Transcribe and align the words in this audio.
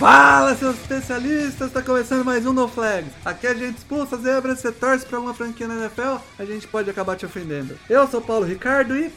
Fala, 0.00 0.56
seus 0.56 0.76
especialistas! 0.76 1.70
Tá 1.72 1.82
começando 1.82 2.24
mais 2.24 2.46
um 2.46 2.54
No 2.54 2.66
Flags. 2.66 3.12
Aqui 3.22 3.46
a 3.46 3.52
gente 3.52 3.76
expulsa 3.76 4.16
zebras, 4.16 4.58
você 4.58 4.72
torce 4.72 5.04
pra 5.04 5.20
uma 5.20 5.34
franquia 5.34 5.68
na 5.68 5.74
NFL, 5.74 6.16
a 6.38 6.44
gente 6.46 6.66
pode 6.66 6.88
acabar 6.88 7.16
te 7.16 7.26
ofendendo. 7.26 7.78
Eu 7.86 8.08
sou 8.08 8.22
Paulo 8.22 8.46
Ricardo 8.46 8.96
e. 8.96 9.12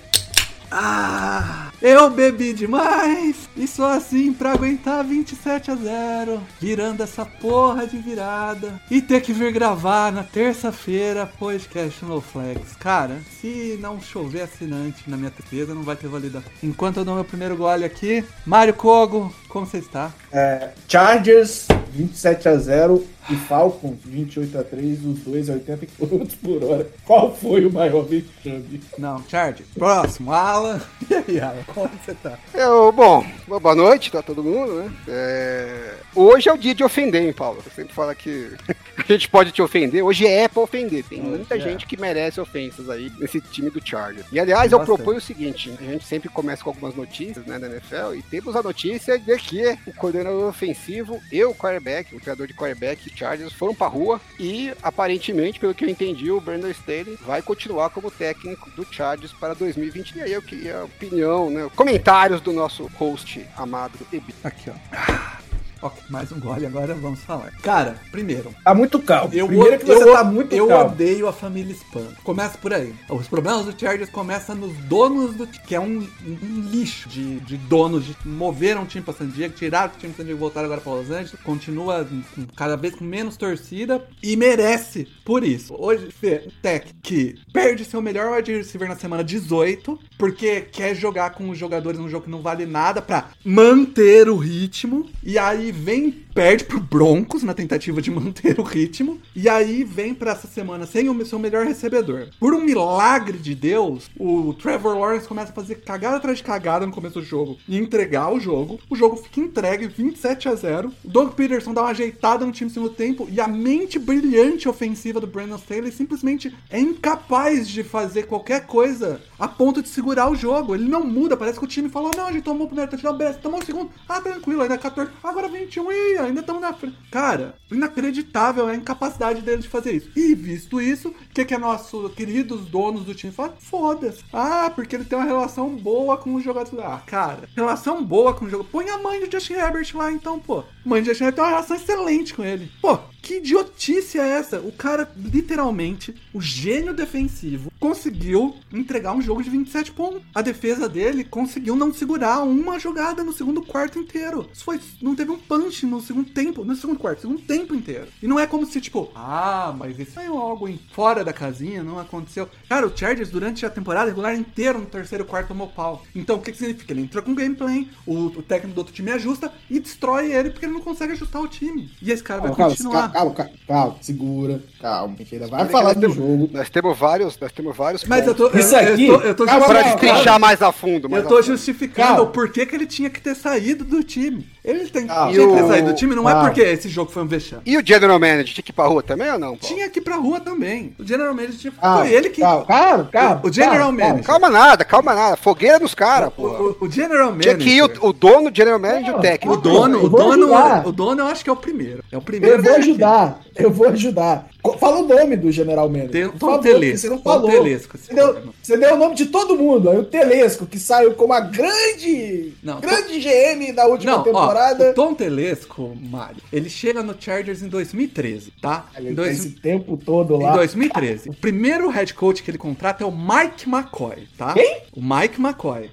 Ah! 0.70 1.72
Eu 1.82 2.10
bebi 2.10 2.52
demais! 2.52 3.48
E 3.56 3.68
só 3.68 3.94
assim 3.94 4.34
pra 4.34 4.54
aguentar 4.54 5.06
27 5.06 5.72
a 5.72 5.76
0, 5.76 6.42
virando 6.60 7.04
essa 7.04 7.26
porra 7.26 7.88
de 7.88 7.98
virada. 7.98 8.82
E 8.92 9.02
ter 9.02 9.22
que 9.22 9.32
vir 9.32 9.54
gravar 9.54 10.12
na 10.12 10.24
terça-feira 10.24 11.26
podcast 11.26 12.04
No 12.04 12.20
Flags. 12.20 12.76
Cara, 12.78 13.22
se 13.40 13.78
não 13.82 14.02
chover 14.02 14.42
assinante 14.42 15.10
na 15.10 15.16
minha 15.16 15.30
defesa, 15.30 15.74
não 15.76 15.84
vai 15.84 15.96
ter 15.96 16.08
valido. 16.08 16.40
a 16.40 16.42
pena. 16.42 16.56
Enquanto 16.64 16.98
eu 16.98 17.06
dou 17.06 17.16
meu 17.16 17.24
primeiro 17.24 17.56
gole 17.56 17.86
aqui, 17.86 18.24
Mário 18.46 18.74
Kogo, 18.74 19.34
como 19.54 19.68
você 19.68 19.78
está? 19.78 20.12
É, 20.32 20.70
Chargers 20.88 21.68
27 21.92 22.50
a 22.50 22.58
0 22.58 23.06
e 23.30 23.36
Falcons 23.36 24.00
28 24.04 24.58
a 24.58 24.64
3, 24.64 25.06
os 25.06 25.20
dois 25.20 25.50
a 25.50 25.54
80 25.54 25.86
km 25.86 26.26
por 26.42 26.64
hora. 26.64 26.88
Qual 27.06 27.34
foi 27.36 27.64
o 27.68 27.72
maior 27.72 28.04
vexame? 28.04 28.82
Não, 28.98 29.24
Charge. 29.30 29.64
Próximo, 29.76 30.34
Alan. 30.34 30.82
E 31.08 31.14
aí, 31.14 31.40
Alan, 31.40 31.64
como 31.68 31.90
você 32.04 32.16
tá? 32.16 32.38
Eu, 32.54 32.92
bom, 32.92 33.24
boa 33.48 33.76
noite 33.76 34.10
pra 34.10 34.24
todo 34.24 34.44
mundo, 34.44 34.74
né? 34.74 34.92
É, 35.08 35.94
Hoje 36.16 36.48
é 36.48 36.54
o 36.54 36.58
dia 36.58 36.76
de 36.76 36.84
ofender, 36.84 37.24
hein, 37.24 37.34
Paulo? 37.34 37.62
Você 37.62 37.72
sempre 37.72 37.94
fala 37.94 38.14
que 38.14 38.52
a 38.98 39.12
gente 39.12 39.28
pode 39.28 39.52
te 39.52 39.62
ofender. 39.62 40.04
Hoje 40.04 40.28
é 40.28 40.48
pra 40.48 40.62
ofender. 40.62 41.04
Tem 41.04 41.20
muita 41.20 41.56
é. 41.56 41.60
gente 41.60 41.88
que 41.88 42.00
merece 42.00 42.40
ofensas 42.40 42.90
aí 42.90 43.12
nesse 43.18 43.42
time 43.42 43.70
do 43.72 43.82
Chargers. 43.84 44.28
E 44.32 44.40
aliás, 44.40 44.72
eu 44.72 44.78
Bastante. 44.78 44.98
proponho 44.98 45.18
o 45.18 45.22
seguinte: 45.22 45.74
a 45.80 45.84
gente 45.84 46.06
sempre 46.06 46.30
começa 46.30 46.64
com 46.64 46.70
algumas 46.70 46.96
notícias, 46.96 47.46
né, 47.46 47.58
da 47.58 47.68
NFL, 47.68 48.14
e 48.16 48.22
temos 48.22 48.56
a 48.56 48.62
notícia 48.62 49.18
de 49.18 49.32
que 49.44 49.78
o 49.86 49.94
coordenador 49.94 50.50
ofensivo 50.50 51.22
e 51.32 51.44
o 51.44 51.54
quarterback, 51.54 52.16
o 52.16 52.20
criador 52.20 52.48
de 52.48 52.54
quarterback 52.54 53.12
Chargers, 53.16 53.54
foram 53.54 53.76
pra 53.76 53.88
rua 53.88 54.20
e 54.40 54.74
aparentemente, 54.82 55.60
pelo 55.60 55.74
que 55.74 55.86
eu 55.86 55.90
entendi, 55.90 56.32
o 56.32 56.42
Brandon 56.42 56.70
Staley 56.70 57.18
vai 57.22 57.42
continuar 57.42 57.90
como 57.90 58.10
técnico 58.10 58.70
do 58.72 58.86
Chargers 58.86 59.34
para 59.34 59.54
2020. 59.54 60.18
E 60.18 60.22
aí 60.22 60.34
eu 60.34 60.42
queria 60.42 60.78
a 60.80 60.84
opinião, 60.86 61.50
né, 61.50 61.70
comentários 61.76 62.42
do 62.42 62.54
nosso 62.54 62.90
host 62.96 63.46
amado 63.58 64.00
Ebi. 64.12 64.34
Aqui, 64.44 64.70
ó. 64.70 65.43
Ok, 65.84 66.02
mais 66.10 66.32
um 66.32 66.40
gole, 66.40 66.66
agora 66.66 66.94
vamos 66.96 67.20
falar. 67.20 67.52
Cara, 67.62 67.98
primeiro, 68.10 68.56
Tá 68.64 68.74
muito 68.74 68.98
calmo. 69.00 69.34
eu, 69.34 69.48
Primeiro 69.48 69.80
que 69.80 69.86
você 69.86 70.04
eu, 70.04 70.14
tá 70.14 70.24
muito 70.24 70.56
eu 70.56 70.68
calmo. 70.68 70.92
odeio 70.94 71.28
a 71.28 71.34
família 71.34 71.74
Spam. 71.74 72.08
Começa 72.24 72.58
por 72.58 72.74
aí. 72.74 72.94
Os 73.10 73.28
problemas 73.28 73.66
do 73.66 73.78
Chargers 73.78 74.10
começam 74.10 74.56
nos 74.56 74.74
donos 74.86 75.36
do 75.36 75.46
que 75.46 75.76
é 75.76 75.80
um, 75.82 76.08
um 76.26 76.62
lixo 76.72 77.10
de, 77.10 77.42
de 77.42 77.58
donos 77.58 78.06
de 78.06 78.16
moveram 78.26 78.84
o 78.84 78.86
time 78.86 79.04
pra 79.04 79.14
San 79.14 79.28
Diego, 79.28 79.54
tiraram 79.56 79.92
o 79.94 79.98
time 79.98 80.14
pra 80.14 80.24
San 80.24 80.26
Diego 80.26 80.40
e 80.40 80.40
voltaram 80.40 80.66
agora 80.68 80.80
pra 80.80 80.94
Los 80.94 81.12
Angeles. 81.12 81.34
Continua 81.44 82.08
com- 82.34 82.46
cada 82.56 82.78
vez 82.78 82.96
com 82.96 83.04
menos 83.04 83.36
torcida 83.36 84.08
e 84.24 84.38
merece 84.38 85.06
por 85.26 85.44
isso. 85.44 85.76
Hoje, 85.78 86.12
Fê, 86.12 86.48
Tech, 86.62 86.94
que 87.04 87.36
perde 87.52 87.84
seu 87.84 88.02
melhor 88.02 88.32
wide 88.38 88.56
receiver 88.56 88.88
na 88.88 88.96
semana 88.96 89.22
18, 89.22 90.00
porque 90.18 90.62
quer 90.62 90.96
jogar 90.96 91.32
com 91.32 91.50
os 91.50 91.58
jogadores 91.58 92.00
num 92.00 92.08
jogo 92.08 92.24
que 92.24 92.32
não 92.32 92.42
vale 92.42 92.66
nada 92.66 93.02
pra 93.02 93.26
manter 93.44 94.30
o 94.30 94.38
ritmo. 94.38 95.10
E 95.22 95.38
aí 95.38 95.73
vem, 95.74 96.12
perde 96.34 96.64
pro 96.64 96.80
Broncos 96.80 97.44
na 97.44 97.54
tentativa 97.54 98.02
de 98.02 98.10
manter 98.12 98.60
o 98.60 98.64
ritmo. 98.64 99.20
E 99.36 99.50
aí 99.50 99.84
vem 99.84 100.14
pra 100.14 100.32
essa 100.32 100.48
semana 100.48 100.86
sem 100.86 101.10
o 101.10 101.26
seu 101.26 101.40
melhor 101.40 101.66
recebedor. 101.66 102.28
Por 102.40 102.54
um 102.54 102.62
milagre 102.62 103.38
de 103.38 103.56
Deus, 103.56 104.10
o 104.18 104.54
Trevor 104.54 104.98
Lawrence 104.98 105.28
começa 105.28 105.52
a 105.52 105.56
fazer 105.56 105.76
cagada 105.76 106.18
atrás 106.18 106.38
de 106.38 106.44
cagada 106.44 106.86
no 106.86 106.92
começo 106.92 107.20
do 107.20 107.26
jogo 107.26 107.58
e 107.68 107.78
entregar 107.78 108.32
o 108.32 108.40
jogo. 108.40 108.80
O 108.90 108.96
jogo 108.96 109.18
fica 109.18 109.40
entregue 109.40 109.88
27 109.88 110.50
a 110.50 110.56
0. 110.56 110.92
O 111.04 111.10
Doug 111.10 111.34
Peterson 111.34 111.74
dá 111.74 111.82
uma 111.82 111.92
ajeitada 111.92 112.46
no 112.46 112.52
time 112.52 112.70
no 112.70 112.74
segundo 112.74 112.94
tempo 112.94 113.28
e 113.32 113.42
a 113.42 113.48
mente 113.48 113.98
brilhante 113.98 114.70
ofensiva 114.70 115.20
do 115.20 115.28
Brandon 115.28 115.56
Staley 115.56 115.92
simplesmente 115.92 116.54
é 116.70 116.80
incapaz 116.80 117.68
de 117.68 117.84
fazer 117.84 118.24
qualquer 118.24 118.66
coisa 118.66 119.22
a 119.40 119.48
ponto 119.48 119.82
de 119.82 119.90
segurar 119.90 120.30
o 120.30 120.36
jogo. 120.36 120.76
Ele 120.76 120.88
não 120.88 121.04
muda, 121.04 121.36
parece 121.36 121.60
que 121.60 121.66
o 121.66 121.68
time 121.68 121.90
falou: 121.90 122.12
"Não, 122.16 122.28
a 122.28 122.32
gente 122.32 122.44
tomou 122.44 122.66
o 122.66 122.68
primeiro 122.68 122.92
touchdown, 122.92 123.18
beleza, 123.18 123.40
tomou 123.40 123.60
o 123.60 123.66
segundo. 123.66 123.90
Ah, 124.08 124.22
tranquilo, 124.22 124.62
ainda 124.62 124.78
14, 124.78 125.12
agora 125.24 125.48
21 125.66 125.92
e 125.92 126.18
ainda 126.18 126.42
estamos 126.42 126.62
na 126.62 126.74
frente". 126.74 126.98
Cara, 127.12 127.56
inacreditável 127.72 128.68
a 128.68 128.76
incapacidade 128.76 129.42
dele 129.42 129.62
de 129.62 129.68
fazer 129.68 129.94
isso. 129.94 130.12
E 130.16 130.34
visto 130.36 130.82
isso, 130.82 131.10
o 131.10 131.14
que 131.34 131.46
que 131.46 131.54
é 131.54 131.58
nosso 131.58 132.10
queridos 132.10 132.66
donos 132.66 133.06
do 133.06 133.14
time 133.14 133.34
falam? 133.34 133.54
Foda-se. 133.60 134.24
Ah, 134.32 134.72
porque 134.74 134.96
ele 134.96 135.06
tem 135.06 135.18
uma 135.18 135.26
relação 135.26 135.70
boa 135.76 136.18
com 136.18 136.36
os 136.36 136.44
jogadores. 136.44 136.78
Ah, 136.80 137.02
cara, 137.06 137.48
relação 137.56 138.04
boa 138.04 138.34
com 138.34 138.46
o 138.46 138.50
jogo. 138.50 138.64
Põe 138.64 138.90
a 138.90 138.98
mãe 138.98 139.20
do 139.20 139.32
Justin 139.32 139.54
Herbert 139.54 139.92
lá 139.96 140.12
então, 140.12 140.40
pô. 140.40 140.64
A 140.86 140.90
mãe 140.90 141.02
do 141.02 141.06
Justin 141.06 141.24
Herbert 141.26 141.36
tem 141.36 141.44
uma 141.44 141.50
relação 141.52 141.76
excelente 141.78 142.34
com 142.34 142.44
ele. 142.44 142.70
Pô, 142.82 142.98
que 143.22 143.36
idiotice 143.38 144.20
é 144.20 144.28
essa? 144.28 144.60
O 144.60 144.72
cara, 144.72 145.10
literalmente, 145.16 146.14
o 146.34 146.42
gênio 146.42 146.94
defensivo, 146.94 147.72
conseguiu 147.80 148.56
entregar 148.72 149.14
um 149.14 149.22
jogo 149.22 149.42
de 149.42 149.50
27 149.50 149.92
pontos. 149.94 150.22
A 150.36 150.42
defesa 150.42 150.90
dele 150.90 151.24
conseguiu 151.24 151.76
não 151.76 151.94
segurar 151.94 152.42
uma 152.44 152.78
jogada 152.80 153.24
no 153.24 153.32
segundo 153.32 153.62
quarto 153.62 153.98
inteiro. 153.98 154.50
Isso 154.54 154.64
foi. 154.66 154.80
Não 155.02 155.16
teve 155.16 155.32
um 155.32 155.38
punch 155.38 155.86
no 155.86 156.02
segundo 156.02 156.30
tempo. 156.32 156.66
No 156.66 156.76
segundo 156.76 157.00
quarto, 157.00 157.22
segundo 157.22 157.42
tempo 157.42 157.74
inteiro. 157.74 158.08
E 158.22 158.28
não 158.28 158.38
é 158.40 158.46
como 158.46 158.66
se, 158.66 158.82
tipo, 158.82 159.10
ah, 159.16 159.74
mas 159.78 159.98
isso 159.98 160.20
é 160.20 160.26
algo 160.28 160.68
em- 160.68 160.80
fora 160.92 161.24
da 161.24 161.32
casinha, 161.32 161.82
não 161.82 161.98
aconteceu. 162.00 162.50
Cara, 162.68 162.86
o 162.88 162.98
Chargers, 162.98 163.30
durante 163.30 163.66
a 163.66 163.70
temporada 163.70 164.10
regular 164.10 164.36
inteira, 164.36 164.78
no 164.78 164.86
terceiro 164.86 165.24
quarto, 165.24 165.48
tomou 165.50 165.68
pau. 165.70 166.04
Então, 166.14 166.36
o 166.38 166.42
que, 166.42 166.52
que 166.52 166.58
significa? 166.58 166.92
Ele 166.92 167.02
entra 167.04 167.22
com 167.22 167.34
gameplay, 167.34 167.88
o, 168.06 168.26
o 168.26 168.42
técnico 168.44 168.76
do 168.76 168.80
outro 168.80 168.94
time 168.94 169.12
ajusta 169.12 169.52
e 169.70 169.80
destrói 169.80 170.32
ele 170.34 170.50
porque 170.50 170.66
ele 170.66 170.73
não 170.74 170.82
consegue 170.82 171.14
ajustar 171.14 171.42
o 171.42 171.48
time. 171.48 171.90
E 172.02 172.12
esse 172.12 172.22
cara 172.24 172.42
vai 172.42 172.50
Calma, 172.50 172.58
calma, 172.58 172.72
continuar. 172.76 173.12
calma, 173.12 173.32
calma, 173.34 173.52
calma, 173.68 173.96
segura, 174.02 174.64
calma, 174.82 175.14
a 175.14 175.18
gente 175.18 175.36
ainda 175.36 175.48
vai 175.48 175.66
que 175.66 175.72
falar 175.72 175.94
do 175.94 176.00
temos- 176.02 176.16
jogo. 176.16 176.50
Nós 176.52 176.70
temos 176.70 176.98
vários, 176.98 177.40
nós 177.40 177.52
temos 177.52 177.76
vários 177.78 178.04
Mas 178.06 178.28
eu 178.28 178.36
tô. 178.36 178.48
Isso 178.50 178.76
eu, 178.76 178.94
aqui- 178.94 179.08
eu 179.08 179.20
tô, 179.20 179.26
eu 179.28 179.36
tô 179.36 179.46
Calma, 179.46 179.66
calma, 179.68 179.84
destrinchar 179.84 180.40
mais 180.40 180.62
a 180.62 180.72
fundo. 180.72 181.10
mais 181.10 181.24
Eu 181.24 181.30
tô 181.30 181.36
fundo. 181.38 181.46
justificando 181.48 182.24
o 182.24 182.28
porquê 182.28 182.66
que 182.66 182.76
ele 182.76 182.86
tinha 182.88 183.10
que 183.10 183.22
ter 183.22 183.36
saído 183.36 183.84
do 183.86 184.04
time. 184.04 184.46
Ele 184.64 184.88
tem, 184.88 185.06
Calma. 185.08 185.32
tinha 185.34 185.46
que 185.48 185.54
ter 185.56 185.64
o- 185.64 185.68
saído 185.68 185.88
do 185.90 185.94
time, 185.96 186.16
não 186.16 186.30
é 186.30 186.32
Calma. 186.32 186.48
porque 186.48 186.62
esse 186.62 186.88
jogo 186.88 187.12
foi 187.12 187.22
um 187.24 187.28
vexame. 187.28 187.62
E 187.66 187.78
o 187.78 187.86
General 187.86 188.18
Manager 188.18 188.46
tinha 188.46 188.64
que 188.64 188.72
ir 188.72 188.74
pra 188.74 188.86
rua 188.86 189.04
também 189.04 189.30
ou 189.30 189.38
não, 189.38 189.58
Paulo? 189.58 189.60
Tinha 189.62 189.90
que 189.90 190.00
ir 190.00 190.02
pra 190.02 190.16
rua 190.16 190.40
também. 190.40 190.96
O 190.98 191.06
General 191.06 191.34
Manager 191.34 191.58
tinha. 191.58 191.74
Calma, 191.74 192.00
foi 192.06 192.14
ele 192.14 192.30
que. 192.30 192.40
Calma, 192.42 192.66
calma, 192.66 193.10
calma. 193.12 193.42
O 193.44 193.52
General 193.52 193.78
calma, 193.80 194.04
Manager. 194.04 194.24
Calma 194.26 194.50
nada, 194.50 194.86
calma 194.86 195.14
nada. 195.14 195.36
Fogueira 195.36 195.80
nos 195.80 195.94
caras, 195.94 196.32
pô. 196.34 196.48
o- 196.48 196.78
o 196.86 196.90
General 196.90 197.34
Tinha 197.38 197.54
Manager. 197.54 197.58
que 197.58 197.70
ir 197.72 197.84
o, 197.84 198.08
o 198.08 198.14
dono, 198.14 198.50
o 198.50 198.56
General 198.56 198.80
Manager 198.80 199.08
e 199.08 199.18
o 199.18 199.20
técnico. 199.20 199.54
O 199.54 199.58
dono, 199.58 199.98
Eu 199.98 200.06
o 200.06 200.10
dono, 200.10 200.48
o 200.86 200.92
dono 200.94 201.22
eu 201.24 201.28
acho 201.28 201.44
que 201.44 201.50
é 201.50 201.54
o 201.54 201.58
primeiro. 201.58 202.02
É 202.10 202.18
o 202.18 202.22
primeiro. 202.22 202.56
Eu 202.58 202.64
vou 202.64 202.72
tinha 202.74 202.84
ajudar, 202.84 203.40
eu 203.56 203.72
vou 203.72 203.88
ajudar. 203.90 204.48
Fala 204.80 205.00
o 205.00 205.08
nome 205.08 205.36
do 205.36 205.52
General 205.52 205.88
Manager. 205.90 206.10
Tem 206.12 206.30
Tom 206.30 206.58
Telesco, 206.60 206.98
Você 206.98 207.10
não 207.10 207.18
Tom 207.18 207.24
falou. 207.24 207.50
Telesco, 207.52 207.98
Você 207.98 208.14
deu, 208.14 208.38
você 208.62 208.78
deu 208.78 208.94
o 208.94 208.98
nome 208.98 209.16
de 209.16 209.26
todo 209.26 209.58
mundo. 209.58 209.90
Aí 209.90 209.98
o 209.98 210.06
Telesco, 210.06 210.66
que 210.66 210.80
saiu 210.80 211.14
como 211.16 211.34
a 211.34 211.42
grande, 211.42 212.54
Não, 212.64 212.80
grande 212.80 213.20
GM 213.20 213.74
da 213.74 213.86
última 213.88 214.14
Não, 214.14 214.20
ó, 214.20 214.24
temporada. 214.24 214.92
o 214.92 214.94
Tom 214.94 215.14
Telesco, 215.14 215.96
Mário, 216.02 216.38
ele 216.52 216.70
chega 216.70 217.04
no 217.04 217.14
Chargers 217.20 217.62
em 217.62 217.68
2013, 217.68 218.52
tá? 218.62 218.86
Em, 218.98 219.08
Ele 219.08 219.16
tá 219.16 219.22
dois- 219.24 219.40
esse 219.40 219.50
tempo 219.52 219.98
todo 219.98 220.36
em 220.36 220.44
lá. 220.44 220.54
2013. 220.56 221.30
O 221.30 221.34
primeiro 221.34 221.90
head 221.90 222.14
coach 222.14 222.42
que 222.42 222.50
ele 222.50 222.58
contrata 222.58 223.04
é 223.04 223.08
o 223.08 223.12
Mike 223.12 223.68
McCoy, 223.70 224.28
tá? 224.38 224.54
Quem? 224.54 224.82
O 224.94 225.02
Mike 225.02 225.42
McCoy. 225.42 225.90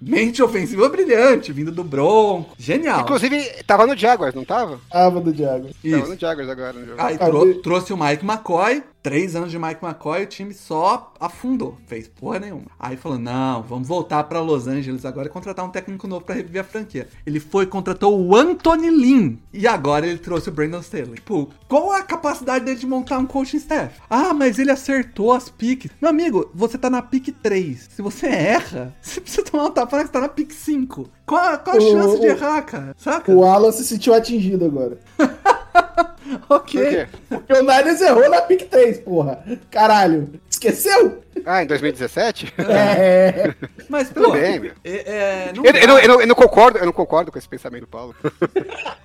Mente 0.00 0.42
ofensiva 0.42 0.88
brilhante, 0.88 1.52
vindo 1.52 1.70
do 1.70 1.84
Bronco. 1.84 2.54
Genial. 2.58 3.02
Inclusive, 3.02 3.40
tava 3.66 3.86
no 3.86 3.96
Jaguars, 3.96 4.34
não 4.34 4.44
tava? 4.44 4.80
Tava 4.90 5.20
do 5.20 5.32
Diago. 5.32 5.68
Isso. 5.84 5.98
Tava 6.00 6.12
no 6.14 6.18
Jaguars 6.20 6.48
agora 6.48 6.72
no 6.72 6.80
jogo. 6.86 6.89
Aí 6.98 7.18
trou- 7.18 7.54
trouxe 7.62 7.92
o 7.92 7.96
Mike 7.96 8.24
McCoy, 8.24 8.82
três 9.02 9.34
anos 9.36 9.50
de 9.50 9.58
Mike 9.58 9.84
McCoy, 9.84 10.22
o 10.22 10.26
time 10.26 10.52
só 10.54 11.12
afundou, 11.18 11.76
fez 11.86 12.06
porra 12.08 12.38
nenhuma. 12.38 12.66
Aí 12.78 12.96
falou: 12.96 13.18
não, 13.18 13.62
vamos 13.62 13.88
voltar 13.88 14.24
pra 14.24 14.40
Los 14.40 14.66
Angeles 14.66 15.04
agora 15.04 15.26
e 15.28 15.30
contratar 15.30 15.64
um 15.64 15.70
técnico 15.70 16.06
novo 16.06 16.24
pra 16.24 16.34
reviver 16.34 16.60
a 16.62 16.64
franquia. 16.64 17.08
Ele 17.26 17.40
foi 17.40 17.64
e 17.64 17.66
contratou 17.66 18.20
o 18.20 18.36
Anthony 18.36 18.90
Lynn. 18.90 19.36
E 19.52 19.66
agora 19.66 20.06
ele 20.06 20.18
trouxe 20.18 20.48
o 20.48 20.52
Brandon 20.52 20.80
Staley. 20.80 21.14
Tipo, 21.14 21.48
qual 21.68 21.92
a 21.92 22.02
capacidade 22.02 22.64
dele 22.64 22.78
de 22.78 22.86
montar 22.86 23.18
um 23.18 23.26
coaching 23.26 23.56
staff? 23.58 24.00
Ah, 24.08 24.32
mas 24.34 24.58
ele 24.58 24.70
acertou 24.70 25.32
as 25.32 25.48
piques. 25.48 25.90
Meu 26.00 26.10
amigo, 26.10 26.50
você 26.54 26.76
tá 26.78 26.88
na 26.90 27.02
pique 27.02 27.32
3. 27.32 27.88
Se 27.90 28.02
você 28.02 28.26
erra, 28.26 28.94
você 29.00 29.20
precisa 29.20 29.42
tomar 29.44 29.64
um 29.66 29.70
tapa 29.70 30.02
que 30.04 30.10
tá 30.10 30.20
na 30.20 30.28
pick 30.28 30.52
5. 30.52 31.08
Qual, 31.26 31.40
a- 31.54 31.58
qual 31.58 31.76
a 31.76 31.78
O- 31.78 31.90
chance 31.92 32.20
de 32.20 32.26
o- 32.26 32.30
errar, 32.30 32.62
cara? 32.62 32.94
Saca? 32.98 33.30
O 33.32 33.44
Alan 33.44 33.70
se 33.72 33.84
sentiu 33.84 34.12
atingido 34.14 34.64
agora. 34.64 34.98
ok. 36.48 37.06
Por 37.28 37.56
o 37.56 37.62
Niners 37.62 38.00
errou 38.00 38.28
na 38.28 38.42
pick 38.42 38.68
3, 38.68 38.98
porra. 39.00 39.42
Caralho. 39.70 40.30
Esqueceu? 40.48 41.22
Ah, 41.46 41.62
em 41.62 41.66
2017? 41.66 42.52
É. 42.58 43.54
Mas, 43.88 44.08
Tudo 44.10 44.26
pô, 44.26 44.32
bem, 44.32 44.60
meu. 44.60 44.72
é, 44.84 44.90
é, 44.90 45.52
não 45.54 45.64
Eu, 45.64 45.72
eu 45.72 45.86
não, 45.88 45.94
dá. 45.96 46.02
eu, 46.02 46.08
não, 46.08 46.20
eu 46.20 46.26
não 46.26 46.34
concordo, 46.34 46.78
eu 46.78 46.84
não 46.86 46.92
concordo 46.92 47.32
com 47.32 47.38
esse 47.38 47.48
pensamento 47.48 47.82
do 47.82 47.86
Paulo. 47.88 48.14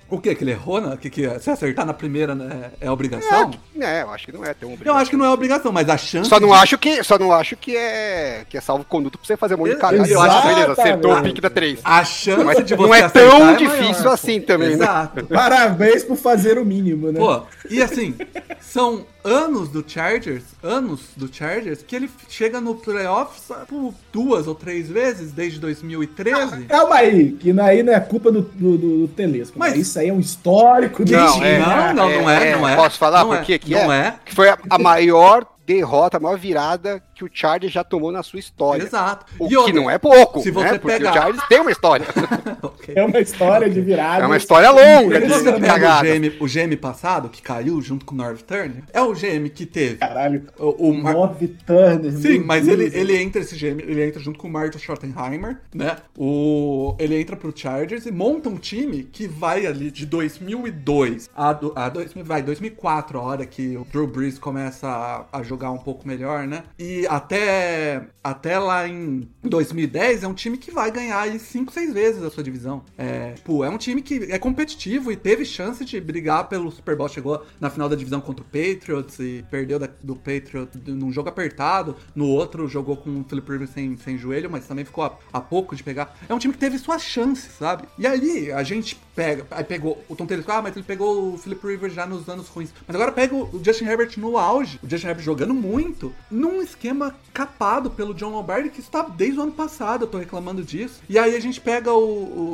O 0.08 0.20
que? 0.20 0.32
Que 0.36 0.44
ele 0.44 0.52
errou? 0.52 0.80
Né? 0.80 0.96
Que, 1.00 1.10
que 1.10 1.28
se 1.40 1.50
acertar 1.50 1.84
na 1.84 1.92
primeira 1.92 2.32
né, 2.32 2.70
é 2.80 2.88
obrigação? 2.88 3.50
É, 3.80 4.02
eu 4.02 4.10
acho 4.12 4.26
que 4.26 4.30
não 4.32 4.44
é 4.44 4.54
tão 4.54 4.68
Eu 4.68 4.74
obrigado. 4.74 4.96
acho 4.98 5.10
que 5.10 5.16
não 5.16 5.24
é 5.24 5.30
obrigação, 5.30 5.72
mas 5.72 5.88
a 5.88 5.96
chance. 5.98 6.30
Só 6.30 6.38
não 6.38 6.50
de- 6.50 6.54
acho 6.54 6.78
que, 6.78 7.02
só 7.02 7.18
não 7.18 7.32
acho 7.32 7.56
que 7.56 7.76
é 7.76 8.44
que 8.48 8.56
é 8.56 8.60
salvo 8.60 8.84
conduto 8.84 9.18
pra 9.18 9.26
você 9.26 9.36
fazer 9.36 9.56
um 9.56 9.58
monte 9.58 9.70
de 9.74 9.78
cagada. 9.80 10.08
Eu 10.08 10.20
acho- 10.22 10.46
beleza, 10.46 10.72
acertou 10.74 11.12
o 11.12 11.22
pique 11.24 11.40
da 11.40 11.50
3. 11.50 11.80
A 11.82 12.04
chance 12.04 12.40
Não 12.44 12.48
é, 12.52 12.62
de 12.62 12.76
você 12.76 12.86
não 12.86 12.94
é 12.94 13.02
acertar 13.02 13.30
tão 13.32 13.40
maior, 13.40 13.56
difícil 13.58 14.04
pô. 14.04 14.08
assim 14.10 14.40
também, 14.40 14.68
né? 14.68 14.74
Exato. 14.74 15.26
Parabéns 15.26 16.04
por 16.04 16.16
fazer 16.16 16.56
o 16.56 16.64
mínimo, 16.64 17.10
né? 17.10 17.18
Pô, 17.18 17.42
e 17.68 17.82
assim, 17.82 18.14
são 18.60 19.04
anos 19.24 19.68
do 19.70 19.84
Chargers, 19.84 20.44
anos 20.62 21.00
do 21.16 21.28
Chargers, 21.34 21.82
que 21.82 21.96
ele 21.96 22.08
chega 22.28 22.60
no 22.60 22.74
playoffs 22.74 23.50
por 23.68 23.94
duas 24.12 24.46
ou 24.46 24.54
três 24.54 24.88
vezes 24.88 25.32
desde 25.32 25.58
2013. 25.60 26.64
Calma 26.64 26.96
aí, 26.96 27.32
que 27.32 27.58
aí 27.60 27.82
não 27.82 27.92
é 27.92 28.00
culpa 28.00 28.30
do, 28.30 28.42
do, 28.42 28.78
do, 28.78 29.08
Telesco. 29.08 29.58
Mas- 29.58 29.72
Mas 29.72 29.80
isso 29.88 29.98
aí 29.98 30.08
é 30.08 30.12
um 30.12 30.20
histórico 30.20 31.04
do 31.04 31.12
Não, 31.12 31.32
time. 31.34 31.46
é, 31.46 31.58
não, 31.58 31.94
não, 31.94 32.22
não 32.22 32.30
é, 32.30 32.56
não 32.56 32.68
é. 32.68 32.76
Posso 32.76 32.98
falar 32.98 33.20
Não 33.20 33.28
por 33.28 33.38
é, 33.38 33.58
que 33.58 33.70
não 33.70 33.92
é? 33.92 34.08
é. 34.08 34.14
Que 34.24 34.34
foi 34.34 34.48
a, 34.48 34.58
a 34.70 34.78
maior 34.78 35.46
derrota, 35.66 36.16
a 36.16 36.20
maior 36.20 36.38
virada 36.38 37.02
que 37.16 37.24
o 37.24 37.30
Chargers 37.32 37.72
já 37.72 37.82
tomou 37.82 38.12
na 38.12 38.22
sua 38.22 38.38
história. 38.38 38.82
Exato. 38.82 39.24
O 39.38 39.46
E 39.46 39.48
que 39.48 39.56
outra, 39.56 39.72
não 39.72 39.90
é 39.90 39.96
pouco, 39.98 40.40
se 40.40 40.52
né? 40.52 40.68
você 40.68 40.78
Porque 40.78 40.98
pegar- 40.98 41.10
o 41.10 41.14
Chargers 41.14 41.48
tem 41.48 41.60
uma 41.60 41.70
história. 41.72 42.06
Ok. 42.62 42.94
É 42.96 43.04
uma 43.04 43.18
história 43.20 43.68
de 43.70 43.80
virada. 43.80 44.22
É 44.22 44.26
uma 44.26 44.36
história 44.36 44.70
longa 44.70 45.20
Se 45.20 45.26
de 45.26 45.32
você 45.32 45.52
pega 45.52 45.98
o. 45.98 46.02
GM, 46.02 46.36
o 46.40 46.46
GM 46.46 46.76
passado, 46.76 47.28
que 47.28 47.40
caiu 47.42 47.80
junto 47.80 48.04
com 48.04 48.14
o 48.14 48.18
North 48.18 48.42
Turner, 48.42 48.82
é 48.92 49.00
o 49.00 49.12
GM 49.12 49.48
que 49.48 49.64
teve 49.66 49.96
Caralho. 49.96 50.46
o, 50.58 50.90
o 50.90 50.94
Mar- 50.94 51.14
North 51.14 51.38
Turner. 51.66 52.12
Sim, 52.12 52.40
mas 52.40 52.66
ele, 52.68 52.90
ele 52.94 53.16
entra 53.16 53.40
esse 53.40 53.56
GM, 53.56 53.80
ele 53.80 54.04
entra 54.04 54.20
junto 54.20 54.38
com 54.38 54.46
o 54.48 54.50
Martin 54.50 54.78
Schottenheimer, 54.78 55.58
né? 55.74 55.96
O, 56.16 56.94
ele 56.98 57.18
entra 57.20 57.36
pro 57.36 57.52
Chargers 57.56 58.04
e 58.06 58.10
monta 58.12 58.48
um 58.48 58.56
time 58.56 59.04
que 59.04 59.26
vai 59.26 59.66
ali 59.66 59.90
de 59.90 60.04
2002 60.06 61.30
a, 61.34 61.52
do- 61.52 61.72
a 61.74 61.88
2000, 61.88 62.24
vai, 62.24 62.42
2004, 62.42 63.18
a 63.18 63.22
hora 63.22 63.46
que 63.46 63.76
o 63.76 63.84
Drew 63.90 64.06
Brees 64.06 64.38
começa 64.38 64.86
a, 65.32 65.38
a 65.38 65.42
jogar 65.42 65.70
um 65.70 65.78
pouco 65.78 66.06
melhor, 66.06 66.46
né? 66.46 66.62
E 66.78 67.05
até, 67.08 68.06
até 68.22 68.58
lá 68.58 68.86
em 68.88 69.28
2010 69.42 70.22
é 70.22 70.28
um 70.28 70.34
time 70.34 70.56
que 70.58 70.70
vai 70.70 70.90
ganhar 70.90 71.20
aí 71.20 71.38
5, 71.38 71.72
6 71.72 71.92
vezes 71.92 72.22
a 72.22 72.30
sua 72.30 72.42
divisão. 72.42 72.82
É, 72.98 73.34
é 73.64 73.68
um 73.70 73.78
time 73.78 74.02
que 74.02 74.30
é 74.32 74.38
competitivo 74.38 75.10
e 75.12 75.16
teve 75.16 75.44
chance 75.44 75.84
de 75.84 76.00
brigar 76.00 76.48
pelo 76.48 76.70
Super 76.70 76.96
Bowl. 76.96 77.08
Chegou 77.08 77.44
na 77.60 77.70
final 77.70 77.88
da 77.88 77.96
divisão 77.96 78.20
contra 78.20 78.42
o 78.42 78.46
Patriots 78.46 79.18
e 79.18 79.44
perdeu 79.50 79.78
da- 79.78 79.88
do 80.02 80.16
Patriots 80.16 80.78
num 80.86 81.12
jogo 81.12 81.28
apertado. 81.28 81.96
No 82.14 82.26
outro 82.28 82.66
jogou 82.68 82.96
com 82.96 83.20
o 83.20 83.24
Philip 83.28 83.50
Rivers 83.50 83.70
sem, 83.70 83.96
sem 83.96 84.18
joelho, 84.18 84.50
mas 84.50 84.66
também 84.66 84.84
ficou 84.84 85.04
a, 85.04 85.16
a 85.32 85.40
pouco 85.40 85.74
de 85.76 85.82
pegar. 85.82 86.16
É 86.28 86.34
um 86.34 86.38
time 86.38 86.52
que 86.54 86.60
teve 86.60 86.78
suas 86.78 87.02
chances, 87.02 87.52
sabe? 87.58 87.84
E 87.98 88.06
aí 88.06 88.50
a 88.52 88.62
gente 88.62 88.96
pega, 89.14 89.46
aí 89.50 89.64
pegou 89.64 90.02
o 90.08 90.16
Tom 90.16 90.26
Taylor, 90.26 90.44
ah, 90.48 90.62
mas 90.62 90.76
ele 90.76 90.84
pegou 90.84 91.34
o 91.34 91.38
Philip 91.38 91.66
Rivers 91.66 91.94
já 91.94 92.06
nos 92.06 92.28
anos 92.28 92.48
ruins. 92.48 92.70
Mas 92.86 92.94
agora 92.94 93.12
pega 93.12 93.34
o 93.34 93.60
Justin 93.64 93.84
Herbert 93.86 94.12
no 94.18 94.36
auge, 94.36 94.78
o 94.82 94.88
Justin 94.88 95.08
Herbert 95.08 95.24
jogando 95.24 95.54
muito, 95.54 96.12
num 96.30 96.60
esquema 96.62 96.95
capado 97.32 97.90
pelo 97.90 98.14
John 98.14 98.30
Lombardi, 98.30 98.70
que 98.70 98.80
está 98.80 99.02
desde 99.02 99.38
o 99.38 99.42
ano 99.42 99.52
passado, 99.52 100.04
eu 100.04 100.08
tô 100.08 100.18
reclamando 100.18 100.62
disso. 100.62 101.00
E 101.08 101.18
aí 101.18 101.34
a 101.36 101.40
gente 101.40 101.60
pega 101.60 101.92
o, 101.92 101.98